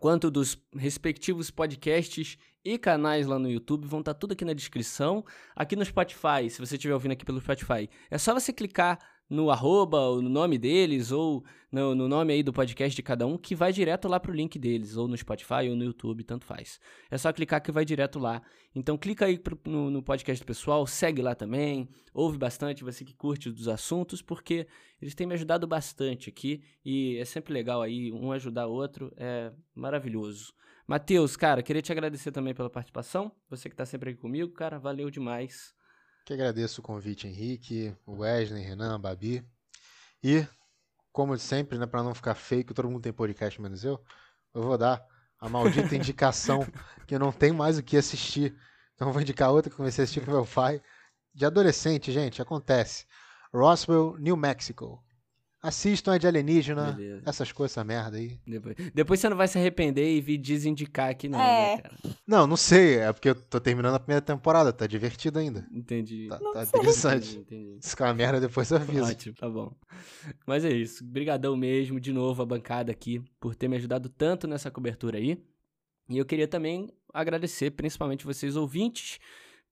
quanto 0.00 0.28
dos 0.28 0.58
respectivos 0.74 1.52
podcasts 1.52 2.36
e 2.64 2.76
canais 2.76 3.28
lá 3.28 3.38
no 3.38 3.48
YouTube, 3.48 3.86
vão 3.86 4.00
estar 4.00 4.12
tá 4.12 4.18
tudo 4.18 4.32
aqui 4.32 4.44
na 4.44 4.52
descrição. 4.52 5.24
Aqui 5.54 5.76
no 5.76 5.84
Spotify, 5.84 6.50
se 6.50 6.58
você 6.58 6.74
estiver 6.74 6.94
ouvindo 6.94 7.12
aqui 7.12 7.24
pelo 7.24 7.40
Spotify, 7.40 7.88
é 8.10 8.18
só 8.18 8.34
você 8.34 8.52
clicar 8.52 8.98
no 9.30 9.48
arroba, 9.48 10.00
ou 10.00 10.20
no 10.20 10.28
nome 10.28 10.58
deles, 10.58 11.12
ou 11.12 11.44
no, 11.70 11.94
no, 11.94 12.08
nome 12.08 12.32
aí 12.32 12.42
do 12.42 12.52
podcast 12.52 12.96
de 12.96 13.02
cada 13.02 13.24
um, 13.24 13.38
que 13.38 13.54
vai 13.54 13.72
direto 13.72 14.08
lá 14.08 14.18
pro 14.18 14.32
link 14.32 14.58
deles, 14.58 14.96
ou 14.96 15.06
no 15.06 15.16
Spotify, 15.16 15.68
ou 15.70 15.76
no 15.76 15.84
YouTube, 15.84 16.24
tanto 16.24 16.44
faz. 16.44 16.80
É 17.08 17.16
só 17.16 17.32
clicar 17.32 17.62
que 17.62 17.70
vai 17.70 17.84
direto 17.84 18.18
lá. 18.18 18.42
Então 18.74 18.98
clica 18.98 19.26
aí 19.26 19.38
pro, 19.38 19.56
no, 19.64 19.88
no, 19.88 20.02
podcast 20.02 20.42
do 20.42 20.46
pessoal, 20.46 20.84
segue 20.84 21.22
lá 21.22 21.36
também, 21.36 21.88
ouve 22.12 22.36
bastante, 22.36 22.82
você 22.82 23.04
que 23.04 23.14
curte 23.14 23.52
dos 23.52 23.68
assuntos, 23.68 24.20
porque 24.20 24.66
eles 25.00 25.14
têm 25.14 25.28
me 25.28 25.34
ajudado 25.34 25.64
bastante 25.64 26.28
aqui, 26.28 26.60
e 26.84 27.16
é 27.16 27.24
sempre 27.24 27.54
legal 27.54 27.82
aí, 27.82 28.12
um 28.12 28.32
ajudar 28.32 28.66
o 28.66 28.72
outro, 28.72 29.12
é 29.16 29.52
maravilhoso. 29.72 30.52
Matheus, 30.88 31.36
cara, 31.36 31.62
queria 31.62 31.80
te 31.80 31.92
agradecer 31.92 32.32
também 32.32 32.52
pela 32.52 32.68
participação, 32.68 33.30
você 33.48 33.70
que 33.70 33.76
tá 33.76 33.86
sempre 33.86 34.10
aqui 34.10 34.18
comigo, 34.18 34.50
cara, 34.52 34.76
valeu 34.76 35.08
demais. 35.08 35.72
Que 36.30 36.34
agradeço 36.34 36.80
o 36.80 36.84
convite, 36.84 37.26
Henrique, 37.26 37.92
Wesley, 38.06 38.62
Renan, 38.62 39.00
Babi. 39.00 39.44
E, 40.22 40.46
como 41.10 41.36
sempre, 41.36 41.76
né, 41.76 41.86
para 41.86 42.04
não 42.04 42.14
ficar 42.14 42.36
fake, 42.36 42.72
todo 42.72 42.88
mundo 42.88 43.02
tem 43.02 43.12
podcast 43.12 43.60
menos 43.60 43.82
eu, 43.82 44.00
eu 44.54 44.62
vou 44.62 44.78
dar 44.78 45.04
a 45.40 45.48
maldita 45.48 45.90
indicação 45.96 46.64
que 47.04 47.16
eu 47.16 47.18
não 47.18 47.32
tenho 47.32 47.52
mais 47.52 47.78
o 47.78 47.82
que 47.82 47.96
assistir. 47.96 48.56
Então 48.94 49.12
vou 49.12 49.20
indicar 49.20 49.50
outra 49.50 49.68
que 49.68 49.76
comecei 49.76 50.02
a 50.02 50.04
assistir 50.04 50.24
com 50.24 50.30
meu 50.30 50.46
pai. 50.46 50.80
De 51.34 51.44
adolescente, 51.44 52.12
gente, 52.12 52.40
acontece. 52.40 53.06
Roswell, 53.52 54.16
New 54.16 54.36
Mexico. 54.36 55.02
Assistam 55.62 56.14
a 56.14 56.18
de 56.18 56.26
alienígena, 56.26 56.92
Beleza. 56.92 57.22
essas 57.26 57.52
coisas, 57.52 57.76
essa 57.76 57.84
merda 57.84 58.16
aí. 58.16 58.38
Depois, 58.46 58.76
depois 58.94 59.20
você 59.20 59.28
não 59.28 59.36
vai 59.36 59.46
se 59.46 59.58
arrepender 59.58 60.10
e 60.16 60.18
vir 60.18 60.38
desindicar 60.38 61.10
aqui, 61.10 61.28
não, 61.28 61.38
né, 61.38 61.72
é. 61.72 61.76
né, 61.76 61.82
cara? 61.82 61.96
Não, 62.26 62.46
não 62.46 62.56
sei. 62.56 62.96
É 62.96 63.12
porque 63.12 63.28
eu 63.28 63.34
tô 63.34 63.60
terminando 63.60 63.94
a 63.94 64.00
primeira 64.00 64.22
temporada, 64.22 64.72
tá 64.72 64.86
divertido 64.86 65.38
ainda. 65.38 65.66
Entendi. 65.70 66.28
Tá, 66.28 66.38
tá 66.38 66.62
interessante. 66.64 67.36
Entendi, 67.36 67.76
Se 67.80 67.90
ficar 67.90 68.06
uma 68.06 68.14
merda, 68.14 68.40
depois 68.40 68.70
eu 68.70 68.78
aviso. 68.78 69.04
Ótimo, 69.04 69.34
tá 69.34 69.50
bom. 69.50 69.74
Mas 70.46 70.64
é 70.64 70.70
isso. 70.70 71.04
Obrigadão 71.04 71.54
mesmo, 71.54 72.00
de 72.00 72.12
novo, 72.12 72.42
a 72.42 72.46
bancada 72.46 72.90
aqui, 72.90 73.22
por 73.38 73.54
ter 73.54 73.68
me 73.68 73.76
ajudado 73.76 74.08
tanto 74.08 74.48
nessa 74.48 74.70
cobertura 74.70 75.18
aí. 75.18 75.44
E 76.08 76.16
eu 76.16 76.24
queria 76.24 76.48
também 76.48 76.88
agradecer, 77.12 77.70
principalmente 77.72 78.24
vocês 78.24 78.56
ouvintes, 78.56 79.18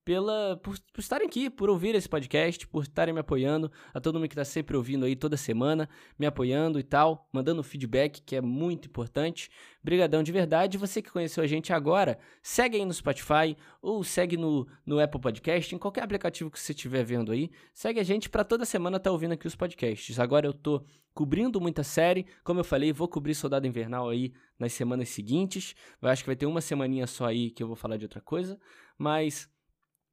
pela 0.08 0.56
por, 0.62 0.74
por 0.90 1.00
estarem 1.02 1.26
aqui, 1.26 1.50
por 1.50 1.68
ouvir 1.68 1.94
esse 1.94 2.08
podcast, 2.08 2.66
por 2.66 2.84
estarem 2.84 3.12
me 3.12 3.20
apoiando, 3.20 3.70
a 3.92 4.00
todo 4.00 4.18
mundo 4.18 4.26
que 4.26 4.34
tá 4.34 4.42
sempre 4.42 4.74
ouvindo 4.74 5.04
aí 5.04 5.14
toda 5.14 5.36
semana, 5.36 5.86
me 6.18 6.24
apoiando 6.24 6.80
e 6.80 6.82
tal, 6.82 7.28
mandando 7.30 7.62
feedback, 7.62 8.22
que 8.22 8.34
é 8.34 8.40
muito 8.40 8.88
importante. 8.88 9.50
Brigadão 9.84 10.22
de 10.22 10.32
verdade. 10.32 10.78
Você 10.78 11.02
que 11.02 11.10
conheceu 11.10 11.44
a 11.44 11.46
gente 11.46 11.74
agora, 11.74 12.18
segue 12.42 12.78
aí 12.78 12.86
no 12.86 12.94
Spotify 12.94 13.54
ou 13.82 14.02
segue 14.02 14.38
no, 14.38 14.66
no 14.86 14.98
Apple 14.98 15.20
Podcast, 15.20 15.74
em 15.74 15.78
qualquer 15.78 16.04
aplicativo 16.04 16.50
que 16.50 16.58
você 16.58 16.72
estiver 16.72 17.04
vendo 17.04 17.30
aí. 17.30 17.50
Segue 17.74 18.00
a 18.00 18.02
gente 18.02 18.30
para 18.30 18.44
toda 18.44 18.64
semana 18.64 18.96
estar 18.96 19.10
tá 19.10 19.12
ouvindo 19.12 19.32
aqui 19.32 19.46
os 19.46 19.54
podcasts. 19.54 20.18
Agora 20.18 20.46
eu 20.46 20.54
tô 20.54 20.82
cobrindo 21.12 21.60
muita 21.60 21.82
série, 21.82 22.24
como 22.42 22.60
eu 22.60 22.64
falei, 22.64 22.94
vou 22.94 23.08
cobrir 23.08 23.34
Soldado 23.34 23.66
Invernal 23.66 24.08
aí 24.08 24.32
nas 24.58 24.72
semanas 24.72 25.10
seguintes. 25.10 25.74
Eu 26.00 26.08
acho 26.08 26.22
que 26.22 26.28
vai 26.30 26.36
ter 26.36 26.46
uma 26.46 26.62
semaninha 26.62 27.06
só 27.06 27.26
aí 27.26 27.50
que 27.50 27.62
eu 27.62 27.66
vou 27.66 27.76
falar 27.76 27.98
de 27.98 28.06
outra 28.06 28.22
coisa, 28.22 28.58
mas 28.96 29.50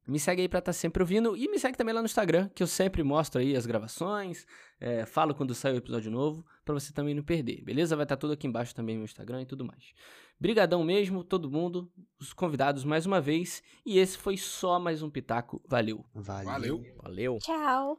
me 0.06 0.18
segue 0.18 0.42
aí 0.42 0.48
pra 0.48 0.60
estar 0.60 0.70
tá 0.70 0.72
sempre 0.72 1.02
ouvindo 1.02 1.36
e 1.36 1.48
me 1.48 1.58
segue 1.58 1.76
também 1.76 1.94
lá 1.94 2.00
no 2.00 2.06
Instagram, 2.06 2.48
que 2.54 2.62
eu 2.62 2.66
sempre 2.66 3.02
mostro 3.02 3.40
aí 3.40 3.56
as 3.56 3.66
gravações, 3.66 4.46
é, 4.80 5.04
falo 5.04 5.34
quando 5.34 5.54
sai 5.54 5.72
o 5.72 5.76
episódio 5.76 6.10
novo, 6.10 6.44
para 6.64 6.74
você 6.74 6.92
também 6.92 7.14
não 7.14 7.22
perder, 7.22 7.62
beleza? 7.62 7.96
Vai 7.96 8.04
estar 8.04 8.16
tá 8.16 8.20
tudo 8.20 8.32
aqui 8.34 8.46
embaixo 8.46 8.74
também 8.74 8.96
no 8.96 9.04
Instagram 9.04 9.42
e 9.42 9.46
tudo 9.46 9.64
mais. 9.64 9.92
Brigadão 10.38 10.84
mesmo, 10.84 11.24
todo 11.24 11.50
mundo, 11.50 11.90
os 12.20 12.32
convidados 12.32 12.84
mais 12.84 13.06
uma 13.06 13.20
vez, 13.20 13.62
e 13.84 13.98
esse 13.98 14.18
foi 14.18 14.36
só 14.36 14.78
mais 14.78 15.02
um 15.02 15.10
Pitaco. 15.10 15.62
Valeu. 15.66 16.04
Valeu. 16.14 16.46
Valeu. 16.46 16.84
Valeu. 17.02 17.38
Tchau. 17.40 17.98